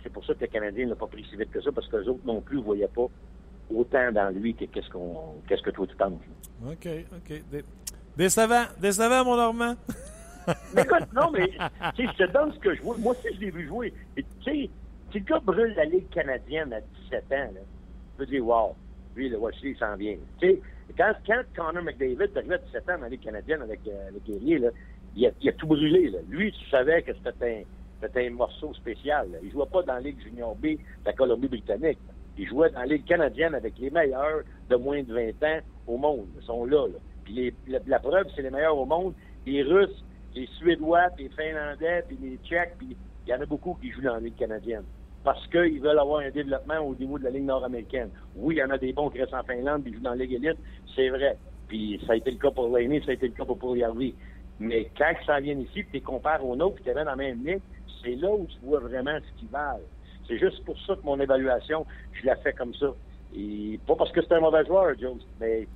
c'est 0.03 0.11
pour 0.11 0.25
ça 0.25 0.33
que 0.33 0.41
le 0.41 0.47
Canadien 0.47 0.87
n'a 0.87 0.95
pas 0.95 1.07
pris 1.07 1.25
si 1.29 1.35
vite 1.35 1.51
que 1.51 1.61
ça, 1.61 1.71
parce 1.71 1.87
que 1.87 1.97
les 1.97 2.07
autres 2.07 2.25
non 2.25 2.41
plus 2.41 2.57
ne 2.57 2.63
voyaient 2.63 2.87
pas 2.87 3.07
autant 3.73 4.11
dans 4.11 4.33
lui 4.33 4.53
que 4.53 4.65
qu'est-ce 4.65 4.89
qu'on 4.89 5.35
qu'est-ce 5.47 5.63
que 5.63 5.71
toi 5.71 5.87
tu 5.87 5.95
penses. 5.95 6.21
OK, 6.65 6.87
OK. 7.17 7.43
Dé 7.51 7.63
décevant, 8.15 8.65
décevant, 8.79 9.25
mon 9.25 9.35
Normand. 9.35 9.75
mais 10.75 10.83
écoute, 10.83 11.07
non, 11.13 11.31
mais 11.31 11.49
je 11.97 12.17
te 12.17 12.31
donne 12.31 12.53
ce 12.53 12.59
que 12.59 12.75
je 12.75 12.81
vois. 12.81 12.97
Moi 12.97 13.13
aussi, 13.13 13.35
je 13.35 13.39
l'ai 13.41 13.51
vu 13.51 13.67
jouer. 13.67 13.93
Tu 14.15 14.23
sais, 14.43 14.69
si 15.11 15.19
le 15.19 15.25
gars 15.25 15.39
brûle 15.39 15.73
la 15.75 15.85
Ligue 15.85 16.09
canadienne 16.09 16.71
à 16.73 16.81
17 16.81 17.23
ans, 17.31 17.53
là, 17.53 17.61
tu 17.61 18.17
peux 18.17 18.25
dire, 18.25 18.45
wow, 18.45 18.75
lui, 19.15 19.29
le 19.29 19.37
voici, 19.37 19.69
il 19.69 19.77
s'en 19.77 19.95
vient. 19.95 20.17
Tu 20.39 20.47
sais, 20.47 20.61
quand, 20.97 21.13
quand 21.25 21.41
Connor 21.55 21.83
McDavid 21.83 22.21
est 22.21 22.37
arrivé 22.37 22.55
à 22.55 22.57
17 22.59 22.89
ans 22.89 22.95
dans 22.97 23.01
la 23.01 23.09
Ligue 23.09 23.23
canadienne 23.23 23.61
avec, 23.61 23.79
euh, 23.87 24.09
avec 24.09 24.23
Guerrier, 24.23 24.59
là, 24.59 24.69
il 25.15 25.25
a, 25.27 25.31
il 25.41 25.49
a 25.49 25.53
tout 25.53 25.67
brûlé. 25.67 26.09
Là. 26.09 26.19
Lui, 26.29 26.51
tu 26.51 26.69
savais 26.69 27.01
que 27.01 27.11
c'était 27.13 27.65
un, 28.03 28.19
un 28.19 28.29
morceau 28.31 28.73
spécial. 28.73 29.31
Là. 29.31 29.37
Il 29.43 29.51
jouait 29.51 29.65
pas 29.71 29.83
dans 29.83 29.93
la 29.93 30.01
Ligue 30.01 30.21
junior 30.21 30.55
B 30.55 30.63
de 30.63 30.77
la 31.05 31.13
Colombie-Britannique. 31.13 31.99
Il 32.37 32.47
jouait 32.47 32.69
dans 32.71 32.81
la 32.81 32.85
Ligue 32.85 33.05
canadienne 33.05 33.55
avec 33.55 33.77
les 33.79 33.89
meilleurs 33.89 34.41
de 34.69 34.75
moins 34.75 35.01
de 35.01 35.13
20 35.13 35.43
ans 35.43 35.59
au 35.87 35.97
monde. 35.97 36.27
Ils 36.39 36.45
sont 36.45 36.65
là. 36.65 36.87
là. 36.87 36.99
Puis 37.23 37.33
les, 37.33 37.53
la, 37.87 37.99
preuve, 37.99 38.27
c'est 38.35 38.41
les 38.41 38.49
meilleurs 38.49 38.77
au 38.77 38.85
monde. 38.85 39.13
Les 39.45 39.63
Russes, 39.63 40.03
les 40.35 40.47
Suédois, 40.57 41.09
puis 41.15 41.25
les 41.25 41.29
Finlandais, 41.29 42.03
puis 42.07 42.17
les 42.21 42.37
Tchèques, 42.37 42.75
puis 42.77 42.95
il 43.25 43.29
y 43.29 43.33
en 43.33 43.41
a 43.41 43.45
beaucoup 43.45 43.77
qui 43.81 43.91
jouent 43.91 44.01
dans 44.01 44.15
la 44.15 44.19
Ligue 44.19 44.35
canadienne. 44.35 44.83
Parce 45.23 45.47
qu'ils 45.47 45.81
veulent 45.81 45.97
avoir 45.97 46.19
un 46.19 46.29
développement 46.29 46.79
au 46.79 46.93
niveau 46.93 47.17
de 47.17 47.23
la 47.23 47.31
Ligue 47.31 47.45
nord-américaine. 47.45 48.09
Oui, 48.35 48.55
il 48.55 48.57
y 48.59 48.63
en 48.63 48.69
a 48.69 48.77
des 48.77 48.93
bons 48.93 49.09
qui 49.09 49.19
restent 49.19 49.33
en 49.33 49.43
Finlande, 49.43 49.83
ils 49.85 49.95
jouent 49.95 50.01
dans 50.01 50.11
la 50.11 50.17
Ligue 50.17 50.33
élite, 50.33 50.57
c'est 50.95 51.09
vrai. 51.09 51.37
Puis 51.67 51.99
ça 52.05 52.13
a 52.13 52.15
été 52.15 52.31
le 52.31 52.37
cas 52.37 52.51
pour 52.51 52.75
Laney, 52.75 53.01
ça 53.03 53.11
a 53.11 53.13
été 53.13 53.27
le 53.27 53.33
cas 53.33 53.45
pour 53.45 53.75
Harvey. 53.83 54.13
Mais 54.59 54.89
quand 54.97 55.11
ils 55.21 55.25
s'en 55.25 55.39
viennent 55.39 55.61
ici, 55.61 55.83
puis 55.83 55.85
tu 55.85 55.93
les 55.93 56.01
compares 56.01 56.45
aux 56.45 56.55
nôtres, 56.55 56.75
puis 56.75 56.83
tu 56.85 56.93
dans 56.93 57.03
la 57.03 57.15
même 57.15 57.45
ligue, 57.45 57.61
c'est 58.03 58.15
là 58.15 58.31
où 58.31 58.45
tu 58.45 58.57
vois 58.63 58.79
vraiment 58.79 59.17
ce 59.17 59.39
qu'ils 59.39 59.49
valent. 59.49 59.81
C'est 60.27 60.39
juste 60.39 60.63
pour 60.63 60.79
ça 60.81 60.95
que 60.95 61.03
mon 61.03 61.19
évaluation, 61.19 61.85
je 62.13 62.25
la 62.25 62.35
fais 62.37 62.53
comme 62.53 62.73
ça. 62.75 62.93
Et 63.35 63.79
pas 63.85 63.95
parce 63.95 64.11
que 64.11 64.21
c'est 64.21 64.33
un 64.33 64.39
mauvais 64.39 64.65
joueur, 64.65 64.97
Joe, 64.97 65.17
mais 65.39 65.67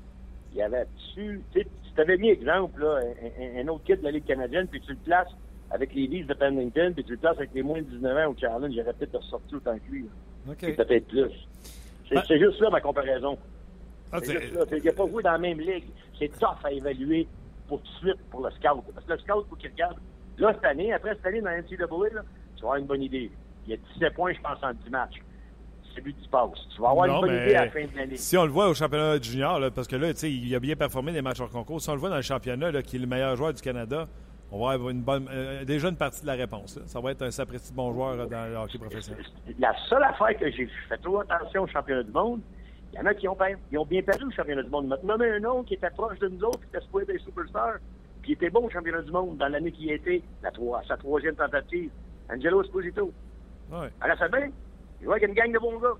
il 0.53 0.57
y 0.57 0.61
avait 0.61 0.85
dessus. 0.95 1.41
Tu 1.51 1.65
t'avais 1.95 2.17
mis 2.17 2.29
exemple, 2.29 2.81
là, 2.81 2.99
un, 3.39 3.61
un, 3.61 3.67
autre 3.67 3.83
kid 3.83 3.99
de 3.99 4.05
la 4.05 4.11
Ligue 4.11 4.25
canadienne, 4.25 4.67
puis 4.67 4.79
tu 4.81 4.91
le 4.91 4.97
places 4.97 5.27
avec 5.71 5.93
les 5.93 6.07
Leafs 6.07 6.27
de 6.27 6.33
Pennington, 6.33 6.93
puis 6.93 7.03
tu 7.03 7.11
le 7.11 7.17
places 7.17 7.37
avec 7.37 7.53
les 7.53 7.61
moins 7.61 7.79
de 7.79 7.85
19 7.85 8.17
ans 8.17 8.31
au 8.31 8.35
Challenge, 8.39 8.73
j'aurais 8.73 8.93
peut-être 8.93 9.17
ressorti 9.17 9.55
autant 9.55 9.77
que 9.77 9.91
lui. 9.91 10.05
Okay. 10.49 10.73
Peut-être 10.73 11.07
plus. 11.07 11.31
C'est 12.07 12.17
ah. 12.17 12.37
juste 12.37 12.59
là 12.59 12.69
ma 12.71 12.81
comparaison. 12.81 13.37
Ah, 14.11 14.19
c'est 14.23 14.41
juste 14.41 14.55
là. 14.55 14.63
Il 14.71 14.83
n'a 14.83 14.93
pas 14.93 15.07
joué 15.07 15.21
dans 15.21 15.31
la 15.33 15.37
même 15.37 15.59
ligue. 15.59 15.85
C'est 16.17 16.31
tough 16.39 16.57
à 16.63 16.71
évaluer 16.71 17.27
pour 17.69 17.81
tout 17.81 17.91
de 17.91 18.09
suite 18.09 18.29
pour 18.29 18.41
le 18.41 18.51
scout. 18.51 18.83
Parce 18.93 19.05
que 19.05 19.13
le 19.13 19.19
scout, 19.19 19.45
il 19.45 19.49
faut 19.49 19.55
qu'il 19.55 19.71
regarde. 19.71 19.97
Là, 20.37 20.53
cette 20.53 20.65
année, 20.65 20.93
après 20.93 21.15
cette 21.15 21.25
année 21.25 21.41
dans 21.41 21.49
la 21.49 21.61
NCAA, 21.61 22.15
là, 22.15 22.21
tu 22.55 22.61
vas 22.61 22.67
avoir 22.67 22.75
une 22.77 22.85
bonne 22.85 23.03
idée. 23.03 23.31
Il 23.65 23.71
y 23.71 23.73
a 23.73 23.77
17 23.93 24.13
points, 24.13 24.33
je 24.33 24.41
pense, 24.41 24.57
en 24.63 24.73
10 24.73 24.89
matchs. 24.89 25.21
C'est 25.93 26.01
lui 26.01 26.13
qui 26.13 26.23
se 26.23 26.29
passe. 26.29 26.49
Tu 26.75 26.81
vas 26.81 26.89
avoir 26.89 27.07
non, 27.07 27.15
une 27.15 27.21
bonne 27.21 27.35
idée 27.35 27.55
à 27.55 27.65
la 27.65 27.71
fin 27.71 27.85
de 27.85 27.95
l'année. 27.95 28.15
Si 28.15 28.37
on 28.37 28.45
le 28.45 28.51
voit 28.51 28.67
au 28.67 28.73
championnat 28.73 29.21
junior, 29.21 29.59
là, 29.59 29.71
parce 29.71 29.87
que 29.87 29.95
là, 29.95 30.13
tu 30.13 30.19
sais, 30.19 30.31
il 30.31 30.53
a 30.55 30.59
bien 30.59 30.75
performé 30.75 31.11
des 31.11 31.21
matchs 31.21 31.39
hors 31.39 31.49
concours. 31.49 31.81
Si 31.81 31.89
on 31.89 31.93
le 31.93 31.99
voit 31.99 32.09
dans 32.09 32.15
le 32.15 32.21
championnat, 32.21 32.71
là, 32.71 32.81
qui 32.81 32.95
est 32.95 32.99
le 32.99 33.07
meilleur 33.07 33.35
joueur 33.35 33.53
du 33.53 33.61
Canada, 33.61 34.07
on 34.51 34.65
va 34.65 34.73
avoir 34.73 34.89
une 34.89 35.01
bonne, 35.01 35.27
euh, 35.31 35.63
déjà 35.63 35.89
une 35.89 35.95
partie 35.95 36.21
de 36.21 36.27
la 36.27 36.33
réponse. 36.33 36.77
Là. 36.77 36.83
Ça 36.85 36.99
va 36.99 37.11
être 37.11 37.21
un 37.21 37.31
sapristi 37.31 37.73
bon 37.73 37.93
joueur 37.93 38.15
là, 38.15 38.25
dans 38.25 38.45
le 38.45 38.55
hockey 38.55 38.77
professionnel. 38.77 39.23
La 39.59 39.75
seule 39.87 40.03
affaire 40.03 40.37
que 40.39 40.49
j'ai 40.51 40.67
fait 40.87 40.97
trop 40.97 41.19
attention 41.19 41.63
au 41.63 41.67
championnat 41.67 42.03
du 42.03 42.11
monde, 42.11 42.41
il 42.93 42.99
y 42.99 43.01
en 43.01 43.05
a 43.05 43.13
qui 43.13 43.27
ont, 43.27 43.37
ils 43.71 43.77
ont 43.77 43.85
bien 43.85 44.01
perdu 44.01 44.25
au 44.25 44.31
championnat 44.31 44.63
du 44.63 44.69
monde. 44.69 44.85
Ils 44.85 44.89
m'ont 44.89 45.13
nommé 45.13 45.29
un 45.29 45.39
nom 45.39 45.63
qui 45.63 45.75
était 45.75 45.89
proche 45.91 46.19
de 46.19 46.27
nous 46.27 46.43
autres, 46.43 46.59
qui 46.59 46.67
était 46.67 46.81
supposé 46.81 47.05
des 47.05 47.19
superstars, 47.19 47.77
puis 48.21 48.31
il 48.31 48.33
était 48.33 48.49
bon 48.49 48.65
au 48.65 48.69
championnat 48.69 49.01
du 49.01 49.11
monde 49.11 49.37
dans 49.37 49.47
l'année 49.47 49.71
qui 49.71 49.91
a 49.91 49.95
été, 49.95 50.23
la 50.41 50.51
trois, 50.51 50.81
sa 50.87 50.97
troisième 50.97 51.35
tentative. 51.35 51.91
Angelo 52.31 52.63
Esposito. 52.63 53.11
Ouais. 53.71 53.89
Elle 54.03 54.11
a 54.11 54.17
fait 54.17 54.29
bien. 54.29 54.49
Il 54.99 55.05
jouait 55.05 55.15
avec 55.15 55.29
une 55.29 55.35
gang 55.35 55.51
de 55.51 55.59
bons 55.59 55.79
gars. 55.79 55.95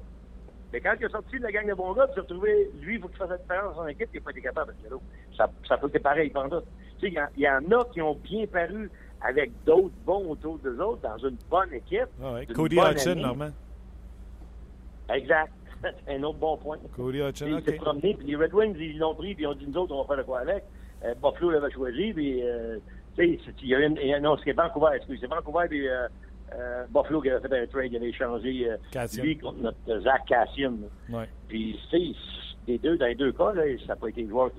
Mais 0.71 0.81
quand 0.81 0.93
il 0.99 1.05
est 1.05 1.09
sorti 1.09 1.37
de 1.37 1.43
la 1.43 1.51
gang 1.51 1.67
de 1.67 1.73
bons 1.73 1.93
gars, 1.93 2.07
tu 2.13 2.19
as 2.19 2.21
retrouvé, 2.21 2.69
lui, 2.81 2.95
il 2.95 3.01
faut 3.01 3.07
qu'il 3.07 3.17
fasse 3.17 3.29
la 3.29 3.37
différence 3.37 3.75
dans 3.75 3.87
équipe, 3.87 4.09
il 4.13 4.17
n'a 4.17 4.23
pas 4.23 4.31
été 4.31 4.41
capable, 4.41 4.75
Angelo. 4.79 5.01
Ça, 5.35 5.49
ça 5.67 5.77
peut 5.77 5.89
être 5.91 6.03
pareil 6.03 6.29
pendant. 6.29 6.61
Tu 6.99 7.09
sais, 7.09 7.13
il 7.35 7.41
y, 7.41 7.41
y, 7.41 7.49
en 7.49 7.71
a 7.71 7.85
qui 7.85 8.01
ont 8.01 8.15
bien 8.15 8.45
paru 8.45 8.91
avec 9.21 9.51
d'autres 9.63 9.95
bons 10.05 10.31
autour 10.31 10.59
d'eux 10.59 10.79
autres 10.79 11.01
dans 11.01 11.17
une 11.17 11.37
bonne 11.49 11.73
équipe. 11.73 12.07
Ah 12.21 12.33
ouais. 12.33 12.45
Cody 12.47 12.77
Hudson, 12.77 13.15
Normand. 13.15 13.51
Exact. 15.09 15.51
Un 16.07 16.23
autre 16.23 16.39
bon 16.39 16.57
point. 16.57 16.77
Cody 16.95 17.19
Il 17.19 17.63
s'est 17.63 17.73
promené, 17.73 18.15
puis 18.15 18.27
les 18.27 18.36
Red 18.36 18.53
Wings, 18.53 18.75
ils 18.80 18.97
l'ont 18.97 19.15
pris, 19.15 19.36
puis 19.36 19.43
ils 19.43 19.47
ont 19.47 19.53
dit, 19.53 19.65
nous 19.67 19.77
autres, 19.77 19.93
on 19.93 20.01
va 20.01 20.07
faire 20.07 20.17
de 20.17 20.23
quoi 20.23 20.39
avec. 20.39 20.63
Euh, 21.03 21.13
Buffalo 21.15 21.51
l'avait 21.51 21.71
choisi, 21.71 22.13
puis, 22.13 22.43
euh, 22.43 22.77
tu 23.15 23.38
sais, 23.38 23.53
il 23.61 23.67
y 23.67 23.75
a 23.75 23.80
une, 23.80 23.97
non, 24.21 24.38
c'est 24.43 24.51
Vancouver, 24.51 24.91
excusez, 24.95 25.19
c'est 25.21 25.27
Vancouver, 25.27 25.67
puis 25.69 25.88
euh, 25.88 26.07
euh, 26.53 26.86
Buffalo 26.89 27.21
qui 27.21 27.30
avait 27.30 27.47
fait 27.47 27.61
un 27.61 27.67
trade, 27.67 27.91
il 27.91 27.97
avait 27.97 28.09
échangé 28.09 28.67
lui 29.21 29.38
contre 29.38 29.59
notre 29.59 30.01
Zach 30.01 30.25
Cassian. 30.27 30.73
Ouais. 31.09 31.30
Puis, 31.47 31.80
tu 31.89 32.13
sais, 32.13 32.19
des 32.67 32.77
deux, 32.77 32.97
dans 32.97 33.05
les 33.05 33.15
deux 33.15 33.32
cas, 33.32 33.53
là, 33.53 33.63
ça 33.80 33.88
n'a 33.88 33.95
pas 33.95 34.09
été 34.09 34.23
le 34.23 34.30
joueur 34.30 34.51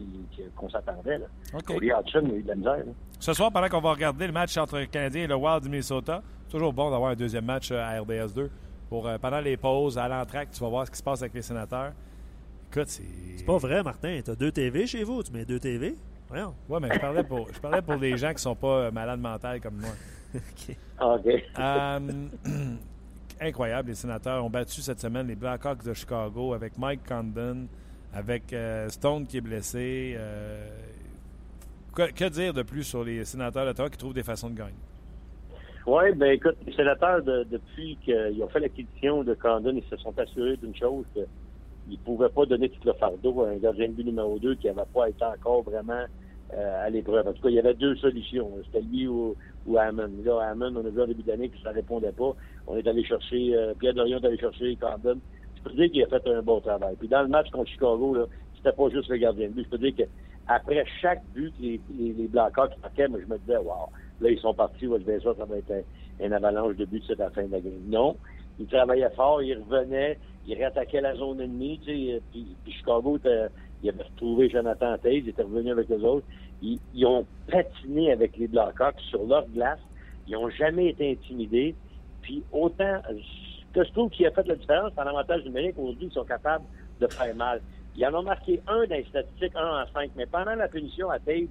qu'on 0.56 0.66
qui, 0.66 0.72
s'attendait. 0.72 1.20
Okay. 1.54 1.74
Cody 1.74 1.90
Hudson 1.90 2.30
a 2.30 2.34
eu 2.34 2.42
de 2.42 2.48
la 2.48 2.54
misère. 2.54 2.76
Là. 2.78 2.92
Ce 3.18 3.32
soir, 3.34 3.52
pendant 3.52 3.68
qu'on 3.68 3.80
va 3.80 3.92
regarder 3.92 4.26
le 4.26 4.32
match 4.32 4.56
entre 4.56 4.78
le 4.78 4.86
Canadien 4.86 5.24
et 5.24 5.26
le 5.26 5.36
Wild 5.36 5.62
du 5.62 5.68
Minnesota, 5.68 6.22
toujours 6.50 6.72
bon 6.72 6.90
d'avoir 6.90 7.10
un 7.10 7.14
deuxième 7.14 7.44
match 7.44 7.70
à 7.70 8.00
RDS 8.00 8.34
2. 8.34 8.50
Pour, 8.90 9.06
euh, 9.06 9.16
pendant 9.16 9.40
les 9.40 9.56
pauses, 9.56 9.96
à 9.96 10.08
l'entraque, 10.08 10.50
tu 10.50 10.60
vas 10.60 10.68
voir 10.68 10.86
ce 10.86 10.90
qui 10.90 10.98
se 10.98 11.02
passe 11.02 11.22
avec 11.22 11.32
les 11.32 11.42
sénateurs. 11.42 11.92
Écoute, 12.70 12.88
c'est. 12.88 13.04
C'est 13.38 13.46
pas 13.46 13.56
vrai, 13.56 13.82
Martin. 13.82 14.20
Tu 14.22 14.30
as 14.30 14.36
deux 14.36 14.52
TV 14.52 14.86
chez 14.86 15.04
vous. 15.04 15.22
Tu 15.22 15.32
mets 15.32 15.46
deux 15.46 15.58
TV. 15.58 15.94
Voyons. 16.28 16.54
Oui, 16.68 16.78
mais 16.82 16.92
je 16.92 17.00
parlais 17.00 17.24
pour, 17.24 17.48
je 17.52 17.58
parlais 17.58 17.82
pour 17.82 17.96
des 17.96 18.16
gens 18.16 18.34
qui 18.34 18.42
sont 18.42 18.54
pas 18.54 18.90
malades 18.90 19.20
mentales 19.20 19.60
comme 19.60 19.76
moi. 19.76 19.90
OK. 20.34 20.76
OK. 21.00 21.58
Um, 21.58 22.30
incroyable, 23.40 23.88
les 23.88 23.94
sénateurs 23.94 24.44
ont 24.44 24.50
battu 24.50 24.80
cette 24.82 25.00
semaine 25.00 25.26
les 25.26 25.34
Blackhawks 25.34 25.84
de 25.84 25.94
Chicago 25.94 26.52
avec 26.52 26.78
Mike 26.78 27.00
Condon, 27.08 27.66
avec 28.12 28.52
euh, 28.52 28.88
Stone 28.88 29.26
qui 29.26 29.38
est 29.38 29.40
blessé. 29.40 30.14
Euh, 30.16 30.68
que, 31.94 32.12
que, 32.12 32.28
dire 32.28 32.54
de 32.54 32.62
plus 32.62 32.84
sur 32.84 33.02
les 33.02 33.24
sénateurs 33.24 33.64
d'Ottawa 33.64 33.90
qui 33.90 33.98
trouvent 33.98 34.14
des 34.14 34.22
façons 34.22 34.50
de 34.50 34.56
gagner? 34.56 34.74
Oui, 35.86 36.12
ben 36.14 36.32
écoute, 36.32 36.56
les 36.66 36.74
sénateurs, 36.74 37.22
de, 37.22 37.44
depuis 37.44 37.96
qu'ils 38.04 38.42
ont 38.42 38.48
fait 38.48 38.60
l'acquisition 38.60 39.24
de 39.24 39.32
Condon, 39.34 39.74
ils 39.74 39.88
se 39.88 39.96
sont 39.96 40.16
assurés 40.18 40.56
d'une 40.58 40.76
chose, 40.76 41.06
qu'ils 41.14 41.26
ne 41.92 41.96
pouvaient 42.04 42.28
pas 42.28 42.44
donner 42.44 42.68
tout 42.68 42.86
le 42.86 42.92
fardeau 42.92 43.44
à 43.44 43.48
un 43.48 43.56
gardien 43.56 43.88
de 43.88 43.94
but 43.94 44.04
numéro 44.04 44.38
2 44.38 44.56
qui 44.56 44.66
n'avait 44.66 44.82
pas 44.92 45.08
été 45.08 45.24
encore 45.24 45.62
vraiment 45.62 46.04
euh, 46.52 46.86
à 46.86 46.90
l'épreuve. 46.90 47.26
En 47.26 47.32
tout 47.32 47.42
cas, 47.42 47.48
il 47.48 47.54
y 47.54 47.58
avait 47.58 47.74
deux 47.74 47.96
solutions. 47.96 48.50
C'était 48.66 48.82
lui 48.82 49.08
ou, 49.08 49.34
ou 49.66 49.78
Hammond. 49.78 50.10
Là, 50.22 50.50
Hammond, 50.50 50.76
on 50.76 50.84
a 50.86 50.90
vu 50.90 51.00
en 51.00 51.06
début 51.06 51.22
d'année 51.22 51.48
que 51.48 51.58
ça 51.60 51.70
ne 51.70 51.76
répondait 51.76 52.12
pas. 52.12 52.32
On 52.66 52.76
est 52.76 52.86
allé 52.86 53.02
chercher, 53.02 53.56
euh, 53.56 53.72
Pierre 53.78 53.94
Dorion 53.94 54.18
est 54.18 54.26
allé 54.26 54.38
chercher 54.38 54.76
Condon. 54.76 55.18
Je 55.56 55.62
peux 55.62 55.76
dire 55.76 55.90
qu'il 55.90 56.02
a 56.02 56.06
fait 56.08 56.28
un 56.28 56.42
bon 56.42 56.60
travail. 56.60 56.94
Puis 56.98 57.08
dans 57.08 57.22
le 57.22 57.28
match 57.28 57.48
contre 57.50 57.70
Chicago, 57.70 58.14
là, 58.14 58.26
c'était 58.56 58.72
pas 58.72 58.88
juste 58.90 59.08
le 59.08 59.16
gardien 59.16 59.48
de 59.48 59.54
but. 59.54 59.64
Je 59.64 59.70
peux 59.70 59.78
dire 59.78 59.94
qu'après 59.96 60.84
chaque 61.00 61.22
but, 61.34 61.54
les, 61.58 61.80
les, 61.88 62.12
les 62.12 62.28
Blackhawks 62.28 62.76
marquaient, 62.82 63.08
moi, 63.08 63.20
je 63.26 63.32
me 63.32 63.38
disais, 63.38 63.56
wow, 63.56 63.88
là, 64.20 64.30
ils 64.30 64.38
sont 64.38 64.54
partis, 64.54 64.86
ouais, 64.86 64.98
je 65.06 65.20
ça, 65.20 65.34
ça 65.34 65.44
va 65.44 65.56
être 65.56 65.84
un, 66.22 66.32
avalanche 66.32 66.76
de 66.76 66.84
buts, 66.84 67.02
c'est 67.06 67.18
la 67.18 67.30
fin 67.30 67.44
de 67.44 67.52
la 67.52 67.60
game. 67.60 67.72
Non. 67.86 68.16
Ils 68.58 68.66
travaillaient 68.66 69.10
fort, 69.10 69.42
ils 69.42 69.56
revenaient, 69.58 70.18
ils 70.46 70.54
réattaquaient 70.54 71.00
la 71.00 71.14
zone 71.14 71.40
ennemie, 71.40 71.80
tu 71.84 71.92
sais, 71.92 72.22
puis, 72.30 72.46
puis 72.62 72.72
Chicago, 72.72 73.18
il 73.82 73.88
avait 73.88 74.02
retrouvé 74.02 74.50
Jonathan 74.50 74.98
Taze, 74.98 75.14
il 75.14 75.28
était 75.30 75.42
revenu 75.42 75.70
avec 75.70 75.88
les 75.88 76.04
autres. 76.04 76.26
ils, 76.60 76.78
ils 76.94 77.06
ont 77.06 77.24
patiné 77.50 78.12
avec 78.12 78.36
les 78.36 78.48
Blackhawks 78.48 79.00
sur 79.08 79.24
leur 79.26 79.46
glace. 79.48 79.80
Ils 80.28 80.34
n'ont 80.34 80.50
jamais 80.50 80.88
été 80.88 81.12
intimidés. 81.12 81.74
Puis 82.22 82.42
autant, 82.52 83.00
que 83.72 83.84
je 83.84 83.90
trouve 83.92 84.10
qui 84.10 84.26
a 84.26 84.30
fait 84.30 84.46
la 84.46 84.56
différence 84.56 84.92
en 84.96 85.02
avantage 85.02 85.44
numérique, 85.44 85.78
aujourd'hui, 85.78 86.08
ils 86.08 86.12
sont 86.12 86.24
capables 86.24 86.64
de 87.00 87.06
faire 87.06 87.34
mal. 87.34 87.60
Ils 87.96 88.06
en 88.06 88.14
ont 88.14 88.22
marqué 88.22 88.60
un 88.66 88.86
dans 88.86 88.94
les 88.94 89.04
statistiques, 89.04 89.54
un 89.56 89.82
en 89.82 89.86
cinq, 89.92 90.10
mais 90.16 90.26
pendant 90.26 90.54
la 90.54 90.68
punition 90.68 91.10
à 91.10 91.18
Dave, 91.18 91.48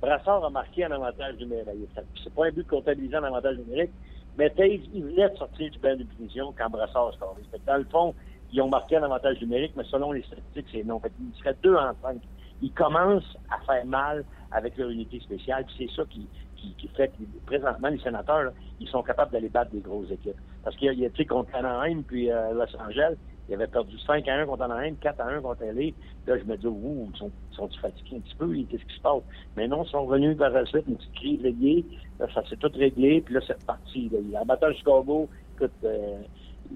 Brassard 0.00 0.44
a 0.44 0.50
marqué 0.50 0.84
un 0.84 0.92
avantage 0.92 1.36
numérique. 1.38 1.88
C'est 2.22 2.34
pas 2.34 2.46
un 2.46 2.50
but 2.50 2.66
comptabilisé 2.66 3.16
en 3.16 3.24
avantage 3.24 3.58
numérique, 3.58 3.92
mais 4.36 4.50
Taves, 4.50 4.80
il 4.92 5.04
de 5.04 5.36
sortir 5.36 5.70
du 5.70 5.78
bain 5.78 5.96
de 5.96 6.04
punition 6.04 6.52
quand 6.56 6.68
Brassard 6.70 7.08
a 7.08 7.12
scoré. 7.12 7.42
Dans 7.66 7.76
le 7.76 7.84
fond, 7.84 8.14
ils 8.52 8.60
ont 8.60 8.68
marqué 8.68 8.96
un 8.96 9.02
avantage 9.02 9.40
numérique, 9.40 9.72
mais 9.76 9.84
selon 9.84 10.12
les 10.12 10.22
statistiques, 10.22 10.66
c'est 10.70 10.84
non. 10.84 11.00
Fait 11.00 11.12
il 11.18 11.38
serait 11.38 11.56
deux 11.62 11.74
en 11.74 11.92
cinq. 12.02 12.20
Ils 12.62 12.72
commencent 12.72 13.36
à 13.50 13.58
faire 13.66 13.84
mal 13.86 14.24
avec 14.52 14.76
leur 14.76 14.90
unité 14.90 15.20
spéciale, 15.20 15.66
c'est 15.76 15.90
ça 15.94 16.04
qui, 16.08 16.26
qui, 16.56 16.74
qui 16.78 16.88
fait 16.88 17.08
que 17.08 17.22
présentement, 17.44 17.88
les 17.88 17.98
sénateurs, 17.98 18.44
là, 18.44 18.50
ils 18.80 18.88
sont 18.88 19.02
capables 19.02 19.32
d'aller 19.32 19.48
battre 19.48 19.72
des 19.72 19.80
grosses 19.80 20.10
équipes. 20.10 20.38
Parce 20.62 20.76
qu'il 20.76 20.92
y 20.92 21.04
a, 21.04 21.10
tu 21.10 21.16
sais, 21.16 21.26
contre 21.26 21.54
Anaheim 21.54 22.02
puis 22.02 22.30
euh, 22.30 22.52
Los 22.52 22.74
Angeles, 22.80 23.16
ils 23.48 23.54
avaient 23.54 23.66
perdu 23.66 23.98
5 23.98 24.26
à 24.28 24.34
1 24.40 24.46
contre 24.46 24.62
Anaheim, 24.62 24.94
4 25.00 25.20
à 25.20 25.26
1 25.28 25.40
contre 25.40 25.62
LA. 25.64 25.90
Là, 26.26 26.38
je 26.38 26.44
me 26.44 26.56
dis, 26.56 26.66
ouh, 26.66 27.08
ils 27.12 27.18
sont, 27.18 27.30
ils 27.52 27.56
sont 27.56 27.68
fatigués 27.80 28.16
un 28.16 28.20
petit 28.20 28.34
peu, 28.36 28.52
qu'est-ce 28.68 28.84
qui 28.84 28.96
se 28.96 29.00
passe? 29.00 29.22
Mais 29.56 29.68
non, 29.68 29.84
ils 29.84 29.90
sont 29.90 30.04
revenus 30.04 30.36
par 30.36 30.50
la 30.50 30.64
suite, 30.66 30.84
une 30.88 30.96
petite 30.96 31.14
crise 31.14 31.42
réglée. 31.42 31.84
Là, 32.18 32.26
ça 32.34 32.44
s'est 32.48 32.56
tout 32.56 32.70
réglé, 32.74 33.20
puis 33.20 33.34
là, 33.34 33.40
c'est 33.46 33.54
reparti. 33.54 34.10
Là. 34.32 34.44
Bataille 34.44 34.72
de 34.72 34.78
Chicago, 34.78 35.28
écoute, 35.56 35.72
euh, 35.84 36.18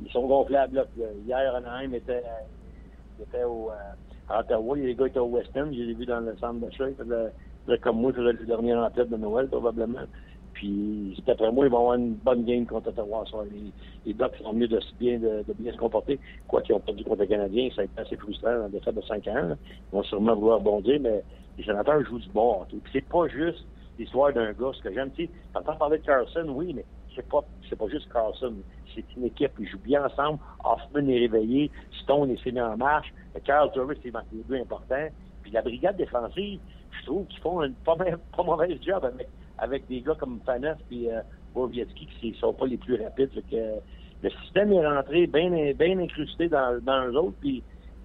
ils 0.04 0.10
sont 0.12 0.26
gonflés 0.26 0.56
à 0.56 0.66
bloc. 0.66 0.88
Hier, 1.26 1.54
Anaheim 1.54 1.94
était, 1.94 2.22
euh, 2.24 3.24
était 3.24 3.44
au, 3.44 3.70
euh, 3.70 3.92
à 4.28 4.40
Ottawa. 4.40 4.76
Les 4.76 4.94
gars 4.94 5.06
étaient 5.06 5.18
au 5.18 5.26
West 5.26 5.50
End. 5.56 5.70
Je 5.72 5.78
les 5.82 5.90
ai 5.90 5.94
vus 5.94 6.06
dans 6.06 6.20
le 6.20 6.36
centre 6.36 6.60
d'achat. 6.60 6.84
Là, 7.66 7.76
comme 7.78 8.00
moi, 8.00 8.12
je 8.16 8.20
le 8.20 8.46
dernier 8.46 8.74
en 8.74 8.90
tête 8.90 9.10
de 9.10 9.16
Noël, 9.16 9.48
probablement. 9.48 10.00
Puis, 10.60 11.16
d'après 11.26 11.50
moi, 11.50 11.64
ils 11.64 11.70
vont 11.70 11.78
avoir 11.78 11.94
une 11.94 12.12
bonne 12.16 12.44
game 12.44 12.66
contre 12.66 12.88
Ottawa. 12.88 13.24
Ça. 13.30 13.38
Les, 13.50 13.72
les 14.04 14.12
Ducks 14.12 14.36
sont 14.42 14.52
mieux 14.52 14.68
de 14.68 14.78
bien, 14.98 15.18
de, 15.18 15.42
bien 15.58 15.72
se 15.72 15.78
comporter. 15.78 16.20
Quoi 16.46 16.60
qu'ils 16.60 16.74
ont 16.74 16.80
perdu 16.80 17.02
contre 17.02 17.22
les 17.22 17.28
Canadiens, 17.28 17.70
ça 17.74 17.80
a 17.80 17.84
été 17.84 17.98
assez 17.98 18.16
frustrant 18.16 18.52
dans 18.52 18.62
la 18.64 18.68
défaite 18.68 18.94
de 18.94 19.00
5 19.00 19.26
à 19.28 19.38
1. 19.38 19.48
Là. 19.48 19.56
Ils 19.64 19.96
vont 19.96 20.02
sûrement 20.02 20.34
vouloir 20.34 20.60
bondir, 20.60 21.00
mais 21.00 21.24
les 21.56 21.64
sénateurs 21.64 22.04
jouent 22.04 22.18
du 22.18 22.28
bon. 22.28 22.66
Puis 22.68 22.78
c'est 22.92 23.08
pas 23.08 23.26
juste 23.28 23.64
l'histoire 23.98 24.34
d'un 24.34 24.52
gars. 24.52 24.70
Ce 24.74 24.82
que 24.82 24.92
j'aime, 24.92 25.10
tu 25.12 25.30
t'entends 25.54 25.76
parler 25.76 25.96
de 25.96 26.04
Carlson, 26.04 26.44
oui, 26.50 26.74
mais 26.74 26.84
c'est 27.16 27.26
pas, 27.26 27.42
c'est 27.70 27.76
pas 27.76 27.88
juste 27.88 28.12
Carlson. 28.12 28.52
C'est 28.94 29.04
une 29.16 29.24
équipe. 29.24 29.52
Ils 29.58 29.66
jouent 29.66 29.78
bien 29.78 30.04
ensemble. 30.04 30.40
Hoffman 30.62 31.08
est 31.08 31.20
réveillé. 31.20 31.70
Stone 32.02 32.32
est 32.32 32.52
mis 32.52 32.60
en 32.60 32.76
marche. 32.76 33.14
Carl 33.44 33.72
Torres, 33.72 33.94
c'est 34.02 34.12
les 34.34 34.42
deux 34.46 34.60
importants. 34.60 35.08
Puis 35.42 35.52
la 35.52 35.62
brigade 35.62 35.96
défensive, 35.96 36.60
je 37.00 37.06
trouve 37.06 37.24
qu'ils 37.28 37.40
font 37.40 37.62
une 37.62 37.72
pas, 37.72 37.96
pas 37.96 38.42
mauvais 38.42 38.78
job 38.82 39.02
avec, 39.02 39.26
avec 39.60 39.86
des 39.88 40.00
gars 40.00 40.14
comme 40.14 40.40
Faneuf 40.44 40.78
et 40.90 41.12
euh, 41.12 41.20
qui 42.20 42.30
ne 42.30 42.34
sont 42.34 42.52
pas 42.52 42.66
les 42.66 42.78
plus 42.78 43.00
rapides. 43.00 43.30
Fait 43.34 43.42
que, 43.42 43.80
le 44.22 44.30
système 44.42 44.72
est 44.72 44.86
rentré 44.86 45.26
bien, 45.26 45.50
bien 45.72 45.98
incrusté 45.98 46.48
dans, 46.48 46.78
dans 46.82 47.06
eux 47.06 47.16
autres, 47.16 47.36
puis 47.40 47.62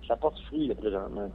ça 0.07 0.15
porte 0.15 0.39
fruit 0.47 0.67
là, 0.67 0.75
présentement. 0.75 1.29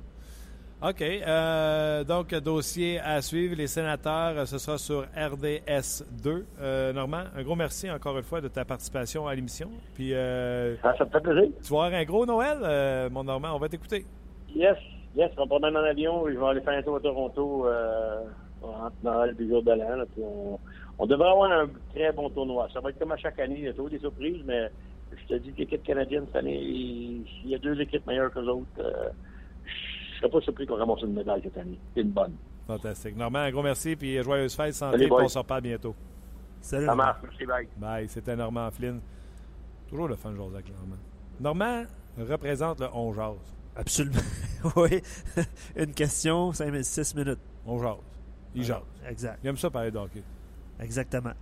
OK. 0.82 1.02
Euh, 1.02 2.04
donc, 2.04 2.34
dossier 2.34 3.00
à 3.00 3.20
suivre. 3.20 3.54
Les 3.54 3.66
sénateurs, 3.66 4.46
ce 4.46 4.56
sera 4.56 4.78
sur 4.78 5.02
RDS 5.14 6.04
2. 6.22 6.46
Euh, 6.58 6.92
Normand, 6.94 7.24
un 7.36 7.42
gros 7.42 7.54
merci 7.54 7.90
encore 7.90 8.16
une 8.16 8.24
fois 8.24 8.40
de 8.40 8.48
ta 8.48 8.64
participation 8.64 9.26
à 9.26 9.34
l'émission. 9.34 9.68
Puis, 9.94 10.12
euh, 10.14 10.76
ah, 10.82 10.94
ça 10.96 11.04
me 11.04 11.10
fait 11.10 11.20
plaisir. 11.20 11.50
Tu 11.62 11.70
vas 11.70 11.84
avoir 11.84 12.00
un 12.00 12.04
gros 12.04 12.24
Noël, 12.24 12.58
euh, 12.62 13.10
mon 13.10 13.24
Normand. 13.24 13.54
On 13.54 13.58
va 13.58 13.68
t'écouter. 13.68 14.06
Yes, 14.54 14.78
yes. 15.14 15.30
On 15.36 15.42
va 15.42 15.58
prendre 15.58 15.66
en 15.66 15.84
avion. 15.84 16.26
Je 16.26 16.38
vais 16.38 16.46
aller 16.46 16.62
faire 16.62 16.78
un 16.78 16.82
tour 16.82 16.96
à 16.96 17.00
Toronto 17.00 17.66
euh, 17.66 18.20
entre 18.62 18.96
Noël 19.02 19.34
et 19.38 19.42
le 19.42 19.48
jour 19.48 19.62
de 19.62 19.72
l'an. 19.72 20.04
On, 20.20 20.58
on 20.98 21.06
devrait 21.06 21.30
avoir 21.30 21.50
un 21.50 21.68
très 21.94 22.12
bon 22.12 22.28
tournoi. 22.30 22.68
Ça 22.72 22.80
va 22.80 22.90
être 22.90 22.98
comme 22.98 23.12
à 23.12 23.16
chaque 23.16 23.38
année. 23.38 23.56
Il 23.58 23.64
y 23.64 23.68
a 23.68 23.72
toujours 23.72 23.90
des 23.90 23.98
surprises, 23.98 24.42
mais 24.44 24.70
je 25.12 25.34
te 25.34 25.34
dis 25.40 25.52
que 25.52 25.58
l'équipe 25.58 25.82
canadienne 25.82 26.24
cette 26.26 26.36
année, 26.36 26.60
il 26.62 27.24
y 27.48 27.54
a 27.54 27.58
deux 27.58 27.80
équipes 27.80 28.06
meilleures 28.06 28.32
que 28.32 28.40
les 28.40 28.48
autres. 28.48 28.66
Euh, 28.78 29.08
je 29.64 30.18
serais 30.18 30.30
pas 30.30 30.40
surpris 30.42 30.66
qu'on 30.66 30.76
ramasse 30.76 31.02
une 31.02 31.14
médaille 31.14 31.40
cette 31.42 31.56
année. 31.56 31.78
C'est 31.94 32.02
une 32.02 32.10
bonne. 32.10 32.34
Fantastique. 32.66 33.16
Normand, 33.16 33.40
un 33.40 33.50
gros 33.50 33.62
merci, 33.62 33.96
puis 33.96 34.22
joyeuse 34.22 34.54
fête, 34.54 34.74
santé, 34.74 34.98
puis 34.98 35.10
on 35.10 35.28
se 35.28 35.38
reparle 35.38 35.62
bientôt. 35.62 35.94
Salut. 36.60 36.86
Ça 36.86 36.94
marche. 36.94 37.18
Merci, 37.22 37.46
bye. 37.46 37.68
Bye. 37.76 38.08
C'était 38.08 38.36
Normand 38.36 38.70
Flynn. 38.70 39.00
Toujours 39.88 40.08
le 40.08 40.16
fun 40.16 40.30
de 40.32 40.38
avec 40.38 40.70
Normand. 40.70 40.96
Normand 41.40 41.84
représente 42.18 42.80
le 42.80 42.86
on 42.92 43.12
jase. 43.12 43.56
Absolument. 43.74 44.18
oui. 44.76 45.02
Une 45.76 45.94
question, 45.94 46.52
6 46.52 47.14
minutes. 47.16 47.40
On 47.66 47.78
jase. 47.78 48.09
Il 48.54 48.64
jase. 48.64 48.82
Exact. 49.08 49.38
Il 49.42 49.48
aime 49.48 49.56
ça 49.56 49.70
parler 49.70 49.90
de 49.90 49.98
hockey. 49.98 50.22
Exactement. 50.80 51.32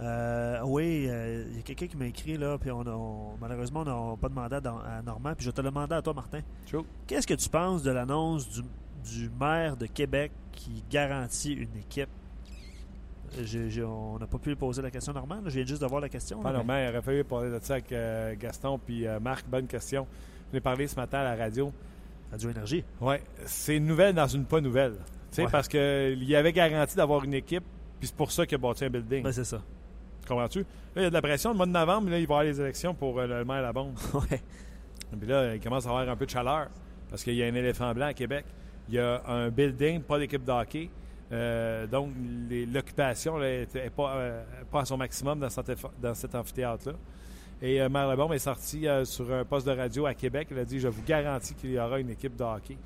Euh, 0.00 0.60
oui, 0.64 1.02
il 1.04 1.10
euh, 1.10 1.44
y 1.56 1.58
a 1.58 1.62
quelqu'un 1.62 1.86
qui 1.88 1.96
m'a 1.96 2.06
écrit, 2.06 2.36
là, 2.36 2.56
puis 2.56 2.70
on, 2.70 2.86
on 2.86 3.36
malheureusement, 3.40 3.82
on 3.84 4.10
n'a 4.10 4.16
pas 4.16 4.28
demandé 4.28 4.56
à, 4.56 4.98
à, 4.98 5.02
Normand, 5.02 5.34
puis 5.34 5.44
je 5.44 5.50
te 5.50 5.60
le 5.60 5.70
demandais 5.70 5.96
à 5.96 6.02
toi, 6.02 6.14
Martin. 6.14 6.40
Qu'est-ce 7.06 7.26
que 7.26 7.34
tu 7.34 7.48
penses 7.48 7.82
de 7.82 7.90
l'annonce 7.90 8.48
du, 8.48 8.62
du, 9.04 9.30
maire 9.40 9.76
de 9.76 9.86
Québec 9.86 10.30
qui 10.52 10.84
garantit 10.88 11.52
une 11.52 11.76
équipe? 11.76 12.08
J 13.42 13.58
ai, 13.80 13.82
on 13.82 14.18
n'a 14.18 14.26
pas 14.26 14.38
pu 14.38 14.50
lui 14.50 14.56
poser 14.56 14.80
la 14.82 14.90
question 14.90 15.12
Normand, 15.12 15.40
je 15.44 15.50
viens 15.50 15.66
juste 15.66 15.82
de 15.82 15.86
voir 15.86 16.00
la 16.00 16.08
question. 16.08 16.40
Pas 16.40 16.52
Normand, 16.52 16.78
il 16.78 16.88
aurait 16.88 17.02
fallu 17.02 17.24
parler 17.24 17.50
de 17.50 17.58
ça 17.60 17.74
avec 17.74 17.92
euh, 17.92 18.34
Gaston 18.38 18.78
puis 18.78 19.06
euh, 19.06 19.20
Marc. 19.20 19.46
Bonne 19.48 19.66
question. 19.66 20.06
Je 20.48 20.54
l'ai 20.54 20.60
parlé 20.60 20.86
ce 20.86 20.96
matin 20.96 21.18
à 21.18 21.24
la 21.24 21.36
radio. 21.36 21.72
Radio 22.30 22.50
Énergie. 22.50 22.84
Oui, 23.00 23.16
c'est 23.46 23.76
une 23.76 23.86
nouvelle 23.86 24.14
dans 24.14 24.26
une 24.26 24.44
pas 24.44 24.60
nouvelle. 24.60 24.94
Ouais. 25.36 25.46
Parce 25.50 25.68
qu'il 25.68 26.24
y 26.24 26.34
avait 26.34 26.52
garanti 26.52 26.96
d'avoir 26.96 27.24
une 27.24 27.34
équipe, 27.34 27.64
puis 27.98 28.08
c'est 28.08 28.16
pour 28.16 28.32
ça 28.32 28.46
qu'il 28.46 28.54
a 28.54 28.58
bâti 28.58 28.84
un 28.84 28.90
building. 28.90 29.22
Ben, 29.22 29.32
c'est 29.32 29.44
ça. 29.44 29.62
Comprends-tu? 30.26 30.60
Là, 30.60 30.64
il 30.96 31.02
y 31.02 31.06
a 31.06 31.10
de 31.10 31.14
la 31.14 31.22
pression. 31.22 31.50
Le 31.50 31.56
mois 31.56 31.66
de 31.66 31.72
novembre, 31.72 32.10
là, 32.10 32.18
il 32.18 32.26
va 32.26 32.34
y 32.34 32.36
avoir 32.38 32.44
les 32.44 32.60
élections 32.60 32.94
pour 32.94 33.18
euh, 33.18 33.26
le 33.26 33.44
maire 33.44 33.56
à 33.56 33.62
la 33.62 33.72
bombe. 33.72 33.94
ouais. 34.14 34.42
Puis 35.18 35.28
là, 35.28 35.54
il 35.54 35.60
commence 35.60 35.86
à 35.86 35.90
avoir 35.90 36.08
un 36.08 36.16
peu 36.16 36.26
de 36.26 36.30
chaleur 36.30 36.68
parce 37.08 37.22
qu'il 37.22 37.34
y 37.34 37.42
a 37.42 37.46
un 37.46 37.54
éléphant 37.54 37.92
blanc 37.94 38.06
à 38.06 38.14
Québec. 38.14 38.44
Il 38.88 38.94
y 38.94 38.98
a 38.98 39.22
un 39.26 39.48
building, 39.48 40.02
pas 40.02 40.18
d'équipe 40.18 40.44
de 40.44 40.52
hockey. 40.52 40.90
Euh, 41.30 41.86
donc, 41.86 42.10
l'occupation 42.72 43.38
n'est 43.38 43.66
pas, 43.94 44.14
euh, 44.16 44.44
pas 44.70 44.80
à 44.80 44.84
son 44.84 44.96
maximum 44.96 45.38
dans 45.38 45.50
cet, 45.50 45.72
dans 46.00 46.14
cet 46.14 46.34
amphithéâtre-là. 46.34 46.94
Et 47.60 47.82
euh, 47.82 47.88
Maire 47.88 48.08
Lebombe 48.08 48.32
est 48.32 48.38
sorti 48.38 48.86
sur 49.04 49.32
un 49.32 49.44
poste 49.44 49.66
de 49.66 49.72
radio 49.72 50.06
à 50.06 50.14
Québec. 50.14 50.48
Il 50.50 50.58
a 50.58 50.64
dit 50.64 50.78
Je 50.78 50.88
vous 50.88 51.02
garantis 51.02 51.54
qu'il 51.54 51.72
y 51.72 51.78
aura 51.78 51.98
une 51.98 52.10
équipe 52.10 52.36
de 52.36 52.44
hockey. 52.44 52.78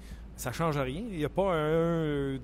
Ça 0.43 0.51
ne 0.51 0.55
change 0.55 0.77
rien. 0.77 1.03
Il 1.09 1.19
n'y 1.19 1.25
a 1.25 1.29
pas 1.29 1.55
un. 1.55 2.33
Il 2.35 2.41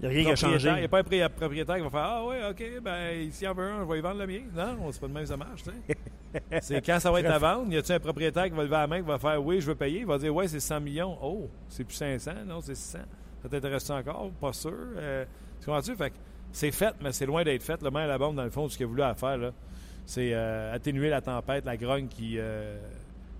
n'y 0.00 0.06
a 0.06 0.08
rien 0.08 0.24
qui 0.24 0.30
a 0.30 0.36
changé. 0.36 0.68
Il 0.70 0.78
n'y 0.78 0.84
a 0.84 0.88
pas 0.88 0.98
un 0.98 1.28
propriétaire 1.28 1.76
qui 1.76 1.82
va 1.82 1.90
faire 1.90 2.00
Ah 2.00 2.24
oui, 2.26 2.36
OK, 2.50 2.82
ben 2.82 3.30
s'il 3.30 3.44
y 3.44 3.48
en 3.48 3.54
veut 3.54 3.64
un, 3.64 3.84
je 3.84 3.92
vais 3.92 3.98
y 3.98 4.00
vendre 4.00 4.18
le 4.18 4.26
mien. 4.26 4.40
Non, 4.54 4.90
c'est 4.90 5.00
pas 5.00 5.06
de 5.06 5.12
même 5.12 5.26
ça 5.26 5.36
marche. 5.36 5.62
c'est 6.60 6.84
quand 6.84 6.98
ça 6.98 7.12
va 7.12 7.20
être 7.20 7.30
à 7.30 7.38
vendre, 7.38 7.72
y 7.72 7.76
a-t-il 7.76 7.94
un 7.94 8.00
propriétaire 8.00 8.44
qui 8.44 8.50
va 8.50 8.64
lever 8.64 8.76
la 8.76 8.86
main, 8.88 9.00
qui 9.00 9.06
va 9.06 9.18
faire 9.18 9.44
Oui, 9.44 9.60
je 9.60 9.66
veux 9.66 9.76
payer. 9.76 10.00
Il 10.00 10.06
va 10.06 10.18
dire 10.18 10.34
Ouais, 10.34 10.48
c'est 10.48 10.58
100 10.58 10.80
millions. 10.80 11.16
Oh, 11.22 11.48
c'est 11.68 11.84
plus 11.84 11.94
500. 11.94 12.32
Non, 12.46 12.60
c'est 12.60 12.74
600. 12.74 12.98
Ça 13.40 13.48
t'intéresse 13.48 13.88
encore? 13.90 14.30
Pas 14.40 14.52
sûr. 14.52 14.74
Euh, 14.96 15.24
tu 15.60 15.66
comprends-tu? 15.66 15.94
Fait 15.94 16.12
c'est 16.52 16.72
fait, 16.72 16.94
mais 17.00 17.12
c'est 17.12 17.26
loin 17.26 17.44
d'être 17.44 17.62
fait. 17.62 17.80
Le 17.82 17.90
maire 17.90 18.02
à 18.02 18.06
la 18.06 18.18
bombe, 18.18 18.36
dans 18.36 18.44
le 18.44 18.50
fond, 18.50 18.68
ce 18.68 18.76
qu'il 18.76 18.84
a 18.84 18.88
voulu 18.88 19.02
faire, 19.16 19.36
là, 19.36 19.52
c'est 20.06 20.30
euh, 20.32 20.74
atténuer 20.74 21.08
la 21.08 21.20
tempête, 21.20 21.64
la 21.64 21.76
grogne 21.76 22.08
qui, 22.08 22.36
euh, 22.38 22.78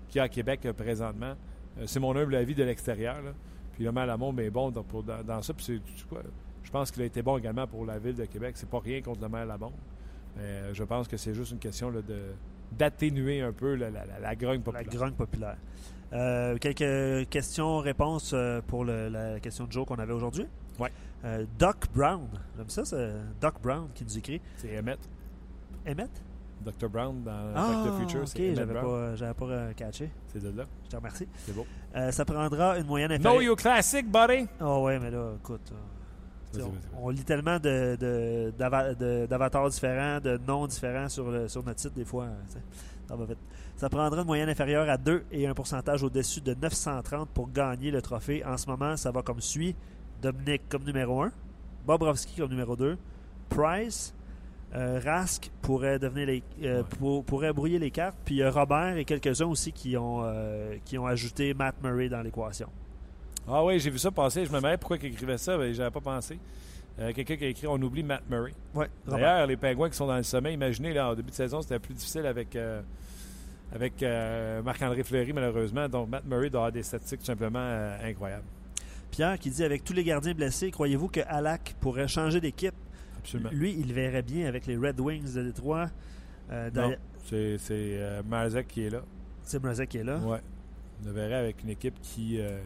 qui 0.07 0.17
y 0.17 0.21
a 0.21 0.23
à 0.23 0.29
Québec 0.29 0.61
euh, 0.65 0.73
présentement. 0.73 1.33
c'est 1.85 1.99
mon 1.99 2.15
humble 2.15 2.35
avis 2.35 2.55
de 2.55 2.63
l'extérieur. 2.63 3.17
Puis 3.79 3.85
le 3.85 3.93
maire 3.93 4.07
Lamont 4.07 4.37
est 4.39 4.49
bon 4.49 4.71
dans, 4.71 4.83
pour, 4.83 5.03
dans, 5.03 5.23
dans 5.23 5.41
ça. 5.41 5.53
Puis 5.53 5.81
c'est 5.95 6.05
quoi? 6.09 6.21
Je 6.63 6.69
pense 6.69 6.91
qu'il 6.91 7.01
a 7.01 7.05
été 7.05 7.21
bon 7.21 7.37
également 7.37 7.65
pour 7.65 7.85
la 7.85 7.97
ville 7.97 8.13
de 8.13 8.25
Québec. 8.25 8.57
C'est 8.57 8.67
pas 8.67 8.79
rien 8.79 9.01
contre 9.01 9.21
le 9.21 9.29
maire 9.29 9.45
Lamont. 9.45 9.71
Mais 10.35 10.73
je 10.73 10.83
pense 10.83 11.07
que 11.07 11.15
c'est 11.15 11.33
juste 11.33 11.53
une 11.53 11.59
question 11.59 11.89
là, 11.89 12.01
de 12.01 12.19
d'atténuer 12.77 13.39
un 13.39 13.53
peu 13.53 13.75
la, 13.75 13.89
la, 13.89 14.03
la, 14.21 14.35
grogne 14.35 14.59
populaire. 14.59 14.85
La 14.85 14.97
grogne 14.97 15.13
populaire. 15.13 15.55
Euh, 16.11 16.57
quelques 16.57 17.29
questions-réponses 17.29 18.35
pour 18.67 18.83
le, 18.83 19.07
la 19.07 19.39
question 19.39 19.63
de 19.63 19.71
jour 19.71 19.85
qu'on 19.85 19.95
avait 19.95 20.11
aujourd'hui? 20.11 20.45
Oui. 20.77 20.89
Euh, 21.23 21.45
Doc 21.57 21.87
Brown. 21.95 22.27
J'aime 22.57 22.69
ça, 22.69 22.83
c'est 22.83 23.13
Doc 23.39 23.61
Brown 23.63 23.87
qui 23.95 24.03
nous 24.03 24.17
écrit. 24.17 24.41
C'est 24.57 24.77
Emmett. 24.77 24.99
Emmett? 25.87 26.11
Dr. 26.61 26.89
Brown 26.89 27.23
dans 27.23 27.53
ah, 27.55 27.67
Back 27.67 27.83
to 27.83 27.91
the 27.91 27.99
Future. 27.99 28.21
OK, 28.21 28.55
j'avais 28.55 28.73
pas, 28.73 29.15
j'avais 29.15 29.33
pas 29.33 29.45
euh, 29.45 29.73
catché. 29.73 30.09
C'est 30.27 30.43
de 30.43 30.57
là. 30.57 30.65
Je 30.85 30.89
te 30.89 30.95
remercie. 30.95 31.27
C'est 31.45 31.55
beau. 31.55 31.65
Euh, 31.95 32.11
ça 32.11 32.25
prendra 32.25 32.77
une 32.77 32.85
moyenne 32.85 33.11
inférieure. 33.11 33.33
Know 33.33 33.41
your 33.41 33.55
classic, 33.55 34.05
buddy! 34.09 34.47
Oh 34.61 34.83
ouais, 34.83 34.99
mais 34.99 35.11
là, 35.11 35.33
écoute... 35.39 35.73
On, 36.57 37.05
on, 37.05 37.09
lit 37.09 37.23
tellement 37.23 37.59
de, 37.59 37.95
de, 37.99 39.25
d'avatars 39.27 39.69
différents, 39.69 40.19
de 40.19 40.39
noms 40.47 40.65
différents 40.65 41.07
sur, 41.07 41.29
le, 41.29 41.47
sur 41.47 41.63
notre 41.63 41.79
site 41.79 41.93
des 41.93 42.05
fois. 42.05 42.27
Ça, 43.07 43.15
va 43.15 43.25
vite. 43.25 43.37
ça 43.75 43.87
prendra 43.87 44.19
une 44.21 44.25
moyenne 44.25 44.49
inférieure 44.49 44.89
à 44.89 44.97
2 44.97 45.25
et 45.31 45.45
un 45.45 45.53
pourcentage 45.53 46.01
au-dessus 46.01 46.41
de 46.41 46.55
930 46.55 47.29
pour 47.29 47.51
gagner 47.51 47.91
le 47.91 48.01
trophée. 48.01 48.43
En 48.43 48.57
ce 48.57 48.67
moment, 48.67 48.97
ça 48.97 49.11
va 49.11 49.21
comme 49.21 49.41
suit. 49.41 49.75
Dominic 50.21 50.67
comme 50.69 50.83
numéro 50.83 51.21
1, 51.21 51.31
Bobrovski 51.85 52.35
comme 52.41 52.49
numéro 52.49 52.75
2, 52.75 52.97
Price, 53.49 54.13
euh, 54.75 55.01
Rask 55.03 55.49
pourrait 55.61 55.97
devenir 55.97 56.27
les, 56.27 56.43
euh, 56.63 56.83
pour, 56.83 57.23
pourrait 57.25 57.53
brouiller 57.53 57.79
les 57.79 57.89
cartes, 57.91 58.17
puis 58.23 58.41
euh, 58.41 58.51
Robert 58.51 58.97
et 58.97 59.05
quelques-uns 59.05 59.47
aussi 59.47 59.71
qui 59.71 59.97
ont, 59.97 60.21
euh, 60.23 60.75
qui 60.85 60.97
ont 60.97 61.07
ajouté 61.07 61.53
Matt 61.53 61.75
Murray 61.83 62.09
dans 62.09 62.21
l'équation. 62.21 62.69
Ah 63.47 63.63
oui, 63.65 63.79
j'ai 63.79 63.89
vu 63.89 63.97
ça 63.97 64.11
passer. 64.11 64.45
Je 64.45 64.51
me 64.51 64.57
demandais 64.57 64.77
pourquoi 64.77 64.97
il 64.97 65.05
écrivait 65.05 65.39
ça, 65.39 65.57
mais 65.57 65.73
j'avais 65.73 65.89
pas 65.91 66.01
pensé. 66.01 66.37
Quelqu'un 67.15 67.37
qui 67.37 67.45
a 67.45 67.47
écrit 67.47 67.65
On 67.65 67.81
oublie 67.81 68.03
Matt 68.03 68.23
Murray. 68.29 68.51
Ouais. 68.75 68.89
D'ailleurs, 69.07 69.47
les 69.47 69.55
Pingouins 69.55 69.89
qui 69.89 69.95
sont 69.95 70.05
dans 70.05 70.17
le 70.17 70.23
sommet, 70.23 70.53
imaginez, 70.53 70.93
là, 70.93 71.09
en 71.09 71.15
début 71.15 71.31
de 71.31 71.35
saison, 71.35 71.61
c'était 71.61 71.79
plus 71.79 71.93
difficile 71.93 72.25
avec, 72.25 72.57
avec 73.73 74.03
Marc-André 74.65 75.03
Fleury, 75.03 75.31
malheureusement. 75.31 75.87
Donc, 75.87 76.09
Matt 76.09 76.25
Murray 76.25 76.49
doit 76.49 76.59
avoir 76.59 76.71
des 76.73 76.83
statistiques 76.83 77.21
tout 77.21 77.25
simplement 77.25 77.93
incroyables. 78.03 78.43
Pierre 79.11 79.39
qui 79.39 79.49
dit 79.49 79.63
avec 79.63 79.83
tous 79.85 79.93
les 79.93 80.03
gardiens 80.03 80.33
blessés, 80.33 80.71
croyez-vous 80.71 81.07
que 81.07 81.21
Alak 81.25 81.73
pourrait 81.79 82.09
changer 82.09 82.41
d'équipe? 82.41 82.75
Absolument. 83.19 83.49
Lui, 83.53 83.75
il 83.79 83.93
verrait 83.93 84.21
bien 84.23 84.47
avec 84.47 84.65
les 84.65 84.75
Red 84.77 84.99
Wings 84.99 85.33
de 85.33 85.43
Détroit. 85.43 85.89
Euh, 86.51 86.69
Non, 86.73 86.95
c'est 87.25 87.57
c'est, 87.59 87.73
euh, 87.99 88.21
Marzek 88.27 88.67
qui 88.67 88.83
est 88.85 88.89
là. 88.89 89.01
C'est 89.43 89.61
Mrazek 89.61 89.89
qui 89.89 89.97
est 89.99 90.03
là. 90.03 90.17
Ouais. 90.17 90.39
On 91.03 91.05
le 91.07 91.11
verrait 91.13 91.35
avec 91.35 91.63
une 91.63 91.69
équipe 91.69 91.99
qui. 92.01 92.39
euh, 92.39 92.59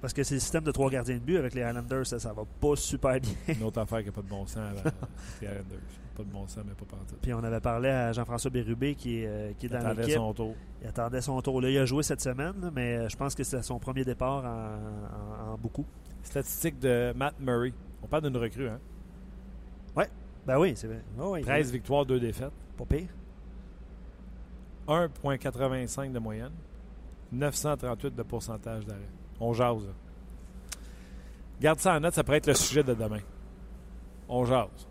Parce 0.00 0.12
que 0.12 0.22
c'est 0.22 0.34
le 0.34 0.40
système 0.40 0.64
de 0.64 0.70
trois 0.72 0.90
gardiens 0.90 1.16
de 1.16 1.20
but 1.20 1.36
avec 1.36 1.54
les 1.54 1.62
Highlanders, 1.62 2.06
ça, 2.06 2.18
ça 2.18 2.32
va 2.32 2.44
pas 2.60 2.74
super 2.76 3.20
bien. 3.20 3.32
une 3.48 3.62
autre 3.64 3.80
affaire 3.80 4.00
qui 4.00 4.06
n'a 4.06 4.12
pas 4.12 4.22
de 4.22 4.28
bon 4.28 4.46
sens 4.46 4.58
avec 4.58 4.84
les 5.42 5.46
Islanders. 5.48 5.78
Pas 6.16 6.22
de 6.24 6.28
bon 6.30 6.46
sens, 6.48 6.64
mais 6.66 6.74
pas 6.74 6.84
partout. 6.96 7.14
Puis 7.22 7.32
on 7.32 7.44
avait 7.44 7.60
parlé 7.60 7.88
à 7.90 8.12
Jean-François 8.12 8.50
Bérubé 8.50 8.94
qui 8.96 9.20
est, 9.20 9.26
euh, 9.28 9.52
qui 9.58 9.66
est 9.66 9.68
Il 9.68 9.72
dans 9.72 9.78
attendait 9.78 10.00
l'équipe. 10.02 10.16
son 10.16 10.32
tour. 10.34 10.54
Il 10.82 10.88
attendait 10.88 11.20
son 11.20 11.40
tour. 11.42 11.60
Là, 11.60 11.70
il 11.70 11.78
a 11.78 11.84
joué 11.84 12.02
cette 12.02 12.20
semaine, 12.20 12.70
mais 12.74 13.08
je 13.08 13.16
pense 13.16 13.34
que 13.36 13.44
c'était 13.44 13.62
son 13.62 13.78
premier 13.78 14.04
départ 14.04 14.44
en, 14.44 15.48
en- 15.48 15.52
en 15.52 15.58
beaucoup. 15.58 15.86
Statistique 16.22 16.78
de 16.80 17.12
Matt 17.14 17.34
Murray. 17.38 17.72
On 18.02 18.06
parle 18.08 18.24
d'une 18.24 18.36
recrue, 18.36 18.68
hein? 18.68 18.80
Ben 20.48 20.58
oui, 20.58 20.72
c'est 20.74 20.86
vrai. 20.86 21.02
Oh, 21.20 21.34
oui, 21.34 21.42
13 21.42 21.70
victoires, 21.70 22.06
2 22.06 22.18
défaites. 22.18 22.54
Pas 22.78 22.86
pire. 22.86 23.08
1,85 24.88 26.10
de 26.10 26.18
moyenne. 26.18 26.54
938 27.30 28.14
de 28.16 28.22
pourcentage 28.22 28.86
d'arrêt. 28.86 29.10
On 29.40 29.52
jase. 29.52 29.84
là. 29.84 29.92
Garde 31.60 31.78
ça 31.80 31.96
en 31.96 32.00
note, 32.00 32.14
ça 32.14 32.24
pourrait 32.24 32.38
être 32.38 32.46
le 32.46 32.54
sujet 32.54 32.82
de 32.82 32.94
demain. 32.94 33.20
On 34.26 34.46
jase. 34.46 34.88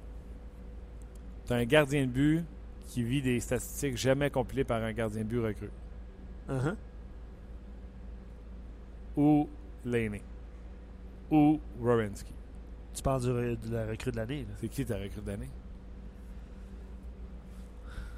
Tu 1.47 1.53
un 1.53 1.65
gardien 1.65 2.05
de 2.05 2.11
but 2.11 2.45
qui 2.89 3.01
vit 3.01 3.23
des 3.23 3.39
statistiques 3.39 3.97
jamais 3.97 4.29
compilées 4.29 4.63
par 4.63 4.83
un 4.83 4.93
gardien 4.93 5.23
de 5.23 5.27
but 5.27 5.39
recru. 5.39 5.71
Uh-huh. 6.47 6.75
Ou 9.15 9.49
Laney. 9.83 10.21
Ou 11.31 11.59
Rowensky. 11.81 12.36
Tu 12.97 13.03
parles 13.03 13.21
du 13.21 13.27
de 13.69 13.73
la 13.75 13.85
recrue 13.85 14.09
de 14.11 14.15
l'année. 14.15 14.43
C'est 14.59 14.69
qui 14.69 14.83
ta 14.83 14.95
recrue 14.97 15.21
d'année? 15.21 15.49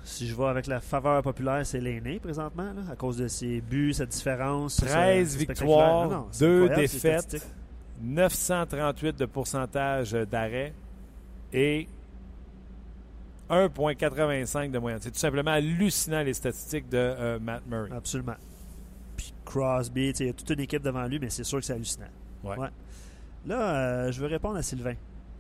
Si 0.06 0.26
je 0.26 0.34
vais 0.34 0.46
avec 0.46 0.68
la 0.68 0.80
faveur 0.80 1.22
populaire, 1.22 1.66
c'est 1.66 1.82
l'aîné 1.82 2.18
présentement, 2.20 2.72
là, 2.72 2.82
à 2.90 2.96
cause 2.96 3.18
de 3.18 3.28
ses 3.28 3.60
buts, 3.60 3.94
sa 3.94 4.06
différence. 4.06 4.78
13 4.78 5.28
c'est 5.28 5.44
spectaculaire. 5.44 5.76
victoires, 5.78 6.10
Non, 6.10 6.16
non, 6.16 6.28
c'est 6.32 6.46
deux 6.46 6.62
incroyable, 6.64 6.88
ces 6.88 6.94
défaites. 6.96 7.22
statistiques. 7.24 7.54
938 8.02 9.20
de 9.20 9.26
pourcentage 9.26 10.12
d'arrêt 10.14 10.74
et 11.52 11.86
1,85 13.50 14.72
de 14.72 14.80
moyenne. 14.80 15.00
C'est 15.02 15.12
tout 15.12 15.20
simplement 15.20 15.52
hallucinant 15.52 16.24
les 16.24 16.34
statistiques 16.34 16.88
de 16.88 16.98
euh, 16.98 17.40
Matt 17.40 17.64
Murray. 17.68 17.90
Absolument. 17.92 18.38
Puis 19.18 19.34
Crosby, 19.44 20.14
il 20.18 20.26
y 20.28 20.30
a 20.30 20.34
toute 20.34 20.50
une 20.52 20.62
équipe 20.62 20.84
devant 20.84 21.06
lui, 21.06 21.20
mais 21.20 21.30
c'est 21.30 21.44
sûr 21.44 21.60
que 21.60 21.66
c'est 21.66 21.74
hallucinant. 21.74 22.08
Ouais. 22.46 22.56
Là, 23.46 23.76
euh, 24.08 24.12
je 24.12 24.20
veux 24.22 24.28
répondre 24.28 24.58
à 24.58 24.62
Sylvain. 24.62 24.96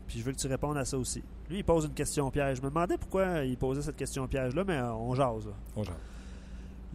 Puis 0.08 0.20
je 0.20 0.24
veux 0.24 0.32
que 0.32 0.38
tu 0.38 0.48
répondes 0.48 0.78
à 0.78 0.86
ça 0.86 0.98
aussi. 0.98 1.24
Lui, 1.50 1.60
il 1.60 1.64
pose 1.64 1.86
une 1.86 1.94
question 1.94 2.30
piège. 2.32 2.58
Je 2.58 2.62
me 2.64 2.70
demandais 2.70 2.98
pourquoi 2.98 3.44
il 3.44 3.58
posait 3.58 3.82
cette 3.82 3.96
question 3.98 4.28
piège-là, 4.28 4.64
mais 4.66 4.78
euh, 4.78 4.92
on 4.94 5.14
jase. 5.14 5.46
là. 5.46 5.54
On 5.76 5.84
jase. 5.84 5.94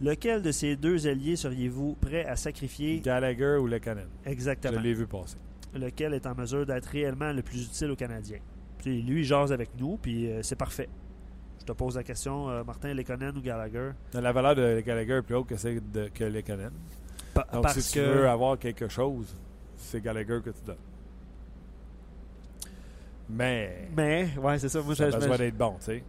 Lequel 0.01 0.41
de 0.41 0.51
ces 0.51 0.75
deux 0.75 1.07
alliés 1.07 1.37
seriez-vous 1.37 1.95
prêt 1.95 2.25
à 2.25 2.35
sacrifier? 2.35 2.99
Gallagher 2.99 3.57
ou. 3.61 3.69
Je 3.69 3.77
exactement? 4.25 4.79
l'ai 4.81 4.93
vu 4.93 5.07
passer. 5.07 5.37
Lequel 5.73 6.13
est 6.13 6.25
en 6.25 6.35
mesure 6.35 6.65
d'être 6.65 6.87
réellement 6.87 7.31
le 7.31 7.41
plus 7.41 7.65
utile 7.65 7.91
aux 7.91 7.95
Canadiens? 7.95 8.39
Puis 8.79 9.01
lui, 9.01 9.21
il 9.21 9.23
jase 9.23 9.53
avec 9.53 9.69
nous, 9.79 9.97
puis 9.97 10.29
euh, 10.29 10.41
c'est 10.43 10.57
parfait. 10.57 10.89
Je 11.61 11.65
te 11.65 11.71
pose 11.71 11.95
la 11.95 12.03
question, 12.03 12.49
euh, 12.49 12.63
Martin, 12.65 12.93
Lekonen 12.93 13.35
ou 13.37 13.41
Gallagher? 13.41 13.91
La 14.13 14.31
valeur 14.33 14.55
de 14.55 14.81
Gallagher 14.81 15.13
est 15.13 15.21
plus 15.21 15.35
haute 15.35 15.47
que 15.47 15.55
celle 15.57 15.81
de 15.91 16.09
que 16.13 16.25
Lekanen. 16.25 16.71
Pa- 17.33 17.47
Donc, 17.53 17.69
si 17.69 17.93
tu 17.93 17.99
que... 17.99 18.05
veux 18.05 18.27
avoir 18.29 18.59
quelque 18.59 18.87
chose, 18.89 19.33
c'est 19.77 20.01
Gallagher 20.01 20.39
que 20.43 20.49
tu 20.49 20.61
donnes. 20.65 20.75
Mais, 23.29 23.89
Mais, 23.95 24.29
ouais, 24.37 24.59
c'est 24.59 24.69
ça. 24.69 24.81
Moi, 24.81 24.95
ça 24.95 25.05
a 25.05 25.11
besoin 25.11 25.37
d'être 25.37 25.57
bon, 25.57 25.75
tu 25.79 25.85
sais. 25.85 26.03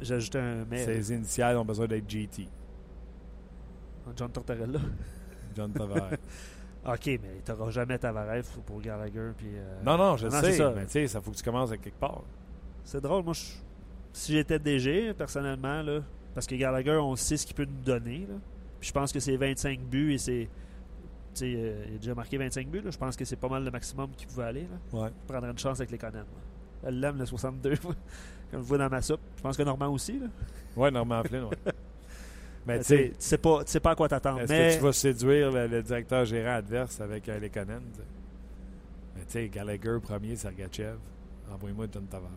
j'ai 0.00 0.14
ajouté 0.14 0.38
un 0.38 0.64
mais. 0.70 0.84
Ses 0.84 1.12
initiales 1.14 1.56
ont 1.58 1.64
besoin 1.64 1.86
d'être 1.86 2.08
GT. 2.08 2.48
John 4.16 4.30
Tortorella. 4.30 4.80
John 5.56 5.72
Tavares. 5.72 6.12
OK, 6.84 7.06
mais 7.06 7.40
tu 7.44 7.52
n'auras 7.52 7.70
jamais 7.70 7.98
Tavares 7.98 8.42
pour 8.66 8.80
Gallagher. 8.80 9.30
Puis, 9.36 9.48
euh, 9.54 9.82
non, 9.84 9.96
non, 9.96 10.16
je 10.16 10.26
non, 10.26 10.36
le 10.36 10.40
c'est 10.42 10.52
sais. 10.52 10.58
ça. 10.58 10.72
Mais 10.74 10.84
tu 10.86 10.92
sais, 10.92 11.06
ça 11.08 11.20
faut 11.20 11.30
que 11.30 11.36
tu 11.36 11.42
commences 11.44 11.70
à 11.70 11.76
quelque 11.76 11.98
part. 11.98 12.22
C'est 12.84 13.00
drôle. 13.00 13.22
Moi, 13.22 13.34
je- 13.34 13.52
si 14.12 14.32
j'étais 14.32 14.58
DG, 14.58 15.14
personnellement, 15.14 15.82
là, 15.82 16.00
parce 16.34 16.46
que 16.46 16.54
Gallagher, 16.56 16.96
on 17.00 17.14
sait 17.16 17.36
ce 17.36 17.46
qu'il 17.46 17.54
peut 17.54 17.64
nous 17.66 17.84
donner. 17.84 18.26
Là. 18.28 18.34
Puis 18.80 18.88
je 18.88 18.92
pense 18.92 19.12
que 19.12 19.20
c'est 19.20 19.36
25 19.36 19.78
buts 19.80 20.14
et 20.14 20.18
c'est. 20.18 20.48
Tu 21.34 21.38
sais, 21.40 21.54
euh, 21.56 21.84
il 21.88 21.94
a 21.94 21.98
déjà 21.98 22.14
marqué 22.14 22.36
25 22.36 22.66
buts. 22.68 22.80
Là. 22.82 22.90
Je 22.90 22.98
pense 22.98 23.16
que 23.16 23.24
c'est 23.24 23.36
pas 23.36 23.48
mal 23.48 23.64
le 23.64 23.70
maximum 23.70 24.10
qu'il 24.16 24.26
pouvait 24.26 24.44
aller. 24.44 24.62
Là. 24.92 24.98
Ouais. 25.00 25.10
Je 25.28 25.32
prendrais 25.32 25.50
une 25.50 25.58
chance 25.58 25.78
avec 25.78 25.90
les 25.92 25.98
Conan. 25.98 26.24
Elle 26.84 27.00
l'aime, 27.00 27.18
le 27.18 27.26
62. 27.26 27.74
Comme 28.50 28.60
je 28.62 28.66
vois 28.66 28.78
dans 28.78 28.88
ma 28.90 29.00
soupe. 29.02 29.20
Je 29.36 29.42
pense 29.42 29.56
que 29.56 29.62
Normand 29.62 29.88
aussi. 29.88 30.18
Là. 30.18 30.26
Ouais, 30.76 30.90
Normand 30.90 31.22
Flynn, 31.24 31.44
ouais. 31.44 31.56
Mais 32.66 32.78
tu 32.78 32.84
sais, 32.84 33.08
tu 33.10 33.14
sais 33.18 33.38
pas, 33.38 33.64
tu 33.64 33.72
sais 33.72 33.80
pas 33.80 33.90
à 33.90 33.94
quoi 33.96 34.08
t'attendre. 34.08 34.40
est-ce 34.42 34.52
Mais 34.52 34.70
que 34.70 34.76
tu 34.76 34.82
vas 34.84 34.92
séduire 34.92 35.50
le, 35.50 35.66
le 35.66 35.82
directeur 35.82 36.24
gérant 36.24 36.54
adverse 36.56 37.00
avec 37.00 37.28
euh, 37.28 37.38
les 37.40 37.50
Conan? 37.50 37.80
tu 37.92 37.98
sais? 37.98 38.06
Mais 39.16 39.22
tu 39.24 39.32
sais, 39.32 39.48
Gallagher 39.48 39.98
premier, 40.02 40.36
Sergachev. 40.36 40.96
Envoie-moi 41.52 41.86
John 41.92 42.04
Tavares. 42.06 42.30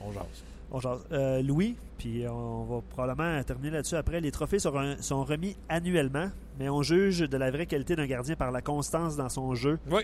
On 0.00 0.12
jase. 0.12 0.24
On 0.70 0.80
jase. 0.80 1.00
Euh, 1.12 1.42
Louis, 1.42 1.76
puis 1.98 2.24
on 2.28 2.64
va 2.64 2.80
probablement 2.88 3.42
terminer 3.42 3.70
là-dessus 3.70 3.96
après. 3.96 4.20
Les 4.20 4.30
trophées 4.30 4.58
sont, 4.58 4.76
un- 4.78 5.00
sont 5.02 5.24
remis 5.24 5.56
annuellement, 5.68 6.30
mais 6.58 6.68
on 6.68 6.82
juge 6.82 7.20
de 7.20 7.36
la 7.36 7.50
vraie 7.50 7.66
qualité 7.66 7.96
d'un 7.96 8.06
gardien 8.06 8.36
par 8.36 8.50
la 8.52 8.62
constance 8.62 9.16
dans 9.16 9.28
son 9.28 9.54
jeu. 9.54 9.78
Oui. 9.90 10.02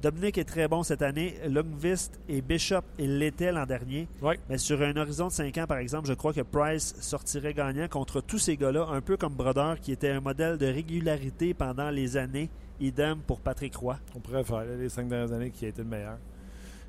Dominique 0.00 0.38
est 0.38 0.44
très 0.44 0.68
bon 0.68 0.84
cette 0.84 1.02
année. 1.02 1.34
Lundqvist 1.48 2.20
et 2.28 2.40
Bishop, 2.40 2.82
il 3.00 3.18
l'était 3.18 3.50
l'an 3.50 3.66
dernier. 3.66 4.06
Oui. 4.22 4.36
Mais 4.48 4.56
sur 4.56 4.80
un 4.80 4.96
horizon 4.96 5.26
de 5.26 5.32
5 5.32 5.58
ans, 5.58 5.66
par 5.66 5.78
exemple, 5.78 6.06
je 6.06 6.12
crois 6.12 6.32
que 6.32 6.42
Price 6.42 6.94
sortirait 7.00 7.52
gagnant 7.52 7.88
contre 7.88 8.20
tous 8.20 8.38
ces 8.38 8.56
gars-là, 8.56 8.86
un 8.92 9.00
peu 9.00 9.16
comme 9.16 9.34
Brodeur, 9.34 9.80
qui 9.80 9.90
était 9.90 10.10
un 10.10 10.20
modèle 10.20 10.56
de 10.56 10.66
régularité 10.66 11.52
pendant 11.52 11.90
les 11.90 12.16
années. 12.16 12.48
Idem 12.78 13.18
pour 13.26 13.40
Patrick 13.40 13.74
Roy. 13.74 13.98
On 14.14 14.20
pourrait 14.20 14.44
faire 14.44 14.64
les 14.64 14.88
cinq 14.88 15.08
dernières 15.08 15.32
années 15.32 15.50
qui 15.50 15.64
a 15.64 15.68
été 15.68 15.82
le 15.82 15.88
meilleur. 15.88 16.18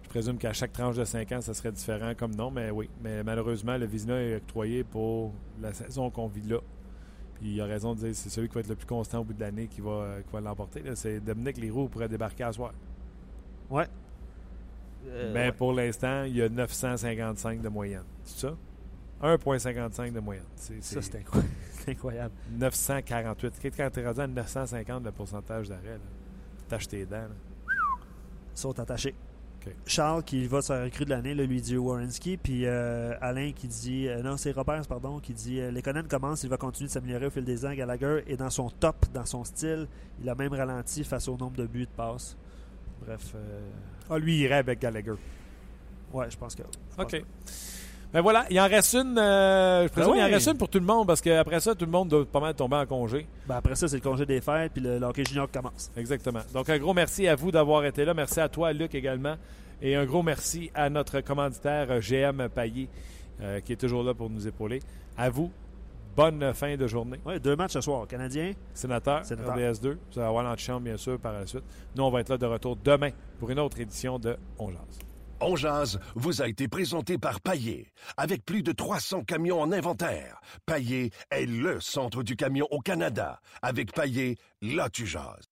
Je 0.04 0.10
présume 0.10 0.38
qu'à 0.38 0.54
chaque 0.54 0.74
tranche 0.74 0.96
de 0.96 1.04
5 1.04 1.32
ans, 1.32 1.42
ça 1.42 1.56
serait 1.56 1.72
différent 1.72 2.14
comme 2.16 2.36
nom, 2.36 2.52
mais 2.52 2.70
oui. 2.70 2.92
Mais 3.02 3.24
malheureusement, 3.24 3.76
le 3.76 3.88
Vizina 3.88 4.22
est 4.22 4.36
octroyé 4.36 4.84
pour 4.84 5.34
la 5.60 5.74
saison 5.74 6.12
qu'on 6.12 6.28
vit 6.28 6.48
là. 6.48 6.60
Puis 7.34 7.54
il 7.54 7.62
a 7.62 7.66
raison 7.66 7.96
de 7.96 8.02
dire 8.02 8.10
que 8.10 8.14
c'est 8.14 8.30
celui 8.30 8.50
qui 8.50 8.54
va 8.54 8.60
être 8.60 8.70
le 8.70 8.76
plus 8.76 8.86
constant 8.86 9.22
au 9.22 9.24
bout 9.24 9.34
de 9.34 9.40
l'année 9.40 9.68
qui 9.68 9.82
va, 9.82 9.92
euh, 9.92 10.22
qui 10.22 10.32
va 10.32 10.42
l'emporter. 10.42 10.84
C'est 10.94 11.20
Dominique 11.20 11.58
Leroux 11.58 11.88
pourrait 11.88 12.10
débarquer 12.10 12.44
à 12.44 12.52
soir. 12.52 12.72
Ouais. 13.70 13.88
Euh, 15.08 15.32
Mais 15.34 15.46
ouais. 15.48 15.52
pour 15.52 15.74
l'instant, 15.74 16.24
il 16.24 16.36
y 16.38 16.42
a 16.42 16.50
955 16.50 17.62
de 17.62 17.70
moyenne. 17.70 18.04
C'est 18.24 18.48
ça? 18.48 18.56
1,55 19.22 20.14
de 20.14 20.20
moyenne. 20.20 20.44
C'est, 20.56 20.84
Ça, 20.84 21.02
c'est 21.02 21.16
incroyable. 21.20 21.50
Incroyable. 21.88 22.34
948. 22.52 23.54
Quand 23.76 23.90
tu 23.92 24.00
es 24.00 24.06
rendu 24.06 24.22
à 24.22 24.28
950 24.28 25.04
de 25.04 25.10
pourcentage 25.10 25.70
d'arrêt, 25.70 25.94
là, 25.94 26.00
tâche 26.68 26.88
tes 26.88 27.06
dents. 27.06 27.18
là. 27.18 27.30
sont 28.54 28.78
attachés. 28.80 29.16
OK. 29.66 29.74
Charles 29.86 30.24
qui 30.24 30.46
va 30.48 30.62
sur 30.62 30.74
la 30.74 30.84
recrue 30.86 31.04
de 31.06 31.10
l'année, 31.10 31.34
là, 31.34 31.44
lui 31.44 31.60
dit 31.60 31.76
Warrenski, 31.76 32.38
puis 32.38 32.66
euh, 32.66 33.14
Alain 33.20 33.52
qui 33.52 33.68
dit 33.68 34.08
euh, 34.08 34.22
non 34.22 34.38
c'est 34.38 34.52
Robert 34.52 34.88
pardon 34.88 35.20
qui 35.20 35.34
dit 35.34 35.60
euh, 35.60 35.82
Conan 35.82 36.04
commence, 36.10 36.44
il 36.44 36.50
va 36.50 36.56
continuer 36.56 36.88
de 36.88 36.94
s'améliorer 36.94 37.26
au 37.26 37.30
fil 37.30 37.44
des 37.44 37.66
ans. 37.66 37.74
Gallagher 37.74 38.24
est 38.28 38.38
dans 38.38 38.50
son 38.50 38.70
top, 38.70 39.06
dans 39.14 39.26
son 39.26 39.44
style, 39.44 39.88
il 40.22 40.30
a 40.30 40.36
même 40.36 40.54
ralenti 40.54 41.04
face 41.04 41.28
au 41.28 41.36
nombre 41.36 41.58
de 41.58 41.66
buts 41.66 41.86
de 41.88 41.92
passes. 41.92 42.38
Bref, 43.06 43.32
euh, 43.36 43.60
Ah, 44.10 44.18
lui, 44.18 44.36
il 44.36 44.42
irait 44.42 44.56
avec 44.56 44.80
Gallagher. 44.80 45.14
ouais, 46.14 46.30
je 46.30 46.38
pense 46.38 46.56
que. 46.56 46.64
je 46.92 46.96
pense 47.04 47.14
OK. 47.14 47.24
Ben 48.12 48.22
voilà, 48.22 48.48
il 48.50 48.60
en 48.60 48.68
reste 48.68 48.96
une. 48.96 49.20
euh, 49.20 49.84
je 49.84 49.92
présume 49.92 50.14
Ben 50.14 50.18
qu'il 50.18 50.24
en 50.24 50.34
reste 50.36 50.48
une 50.48 50.58
pour 50.58 50.68
tout 50.70 50.80
le 50.80 50.86
monde 50.86 51.06
parce 51.06 51.22
qu'après 51.22 51.60
ça, 51.60 51.76
tout 51.76 51.86
le 51.86 51.92
monde 51.92 52.10
doit 52.10 52.26
pas 52.26 52.40
mal 52.40 52.56
tomber 52.56 52.78
en 52.78 52.86
congé. 52.88 53.28
Ben, 53.48 53.58
après 53.58 53.76
ça, 53.76 53.88
c'est 53.88 53.98
le 53.98 54.02
congé 54.02 54.26
des 54.26 54.42
fêtes, 54.42 54.72
puis 54.74 54.82
le, 54.82 54.98
le 54.98 55.06
hockey 55.06 55.24
junior 55.24 55.48
commence. 55.52 55.92
Exactement. 55.96 56.40
Donc, 56.52 56.68
un 56.72 56.80
gros 56.80 56.96
merci 56.96 57.28
à 57.28 57.36
vous 57.36 57.52
d'avoir 57.52 57.86
été 57.86 58.06
là. 58.06 58.16
Merci 58.16 58.40
à 58.40 58.50
toi, 58.50 58.74
Luc, 58.74 58.96
également. 58.96 59.36
Et 59.80 59.96
un 59.96 60.06
gros 60.06 60.24
merci 60.24 60.72
à 60.74 60.90
notre 60.90 61.22
commanditaire 61.22 61.86
euh, 61.92 62.00
GM 62.02 62.50
Payet, 62.50 62.88
euh, 63.42 63.60
qui 63.60 63.74
est 63.74 63.80
toujours 63.80 64.02
là 64.02 64.16
pour 64.16 64.32
nous 64.32 64.48
épauler. 64.48 64.80
À 65.16 65.30
vous, 65.30 65.52
bonne 66.16 66.54
fin 66.54 66.76
de 66.76 66.88
journée. 66.88 67.20
Ouais, 67.26 67.40
deux 67.40 67.56
matchs 67.56 67.74
ce 67.74 67.82
soir. 67.82 68.08
Canadien, 68.08 68.52
Sénateur, 68.74 69.26
Sénateur. 69.26 69.56
RDS2. 69.56 69.98
Vous 70.12 70.20
allez 70.20 70.28
avoir 70.28 70.44
l'antichambre, 70.44 70.82
bien 70.82 70.98
sûr, 70.98 71.20
par 71.20 71.34
la 71.34 71.46
suite. 71.46 71.64
Nous, 71.96 72.04
on 72.04 72.10
va 72.10 72.22
être 72.22 72.30
là 72.30 72.38
de 72.38 72.46
retour 72.46 72.76
demain 72.76 73.12
pour 73.40 73.50
une 73.50 73.60
autre 73.60 73.80
édition 73.80 74.20
de 74.20 74.38
On 74.58 74.70
Jase. 74.70 75.00
On 75.42 75.56
jase 75.56 76.00
vous 76.16 76.42
a 76.42 76.48
été 76.50 76.68
présenté 76.68 77.18
par 77.18 77.40
Paillé. 77.40 77.94
Avec 78.18 78.44
plus 78.44 78.62
de 78.62 78.74
300 78.74 79.24
camions 79.24 79.62
en 79.62 79.72
inventaire, 79.72 80.42
Paillé 80.66 81.12
est 81.32 81.46
le 81.46 81.80
centre 81.80 82.24
du 82.24 82.36
camion 82.36 82.68
au 82.72 82.80
Canada. 82.80 83.40
Avec 83.62 83.94
Paillé, 83.94 84.38
là 84.62 84.90
tu 84.90 85.06
jases. 85.06 85.48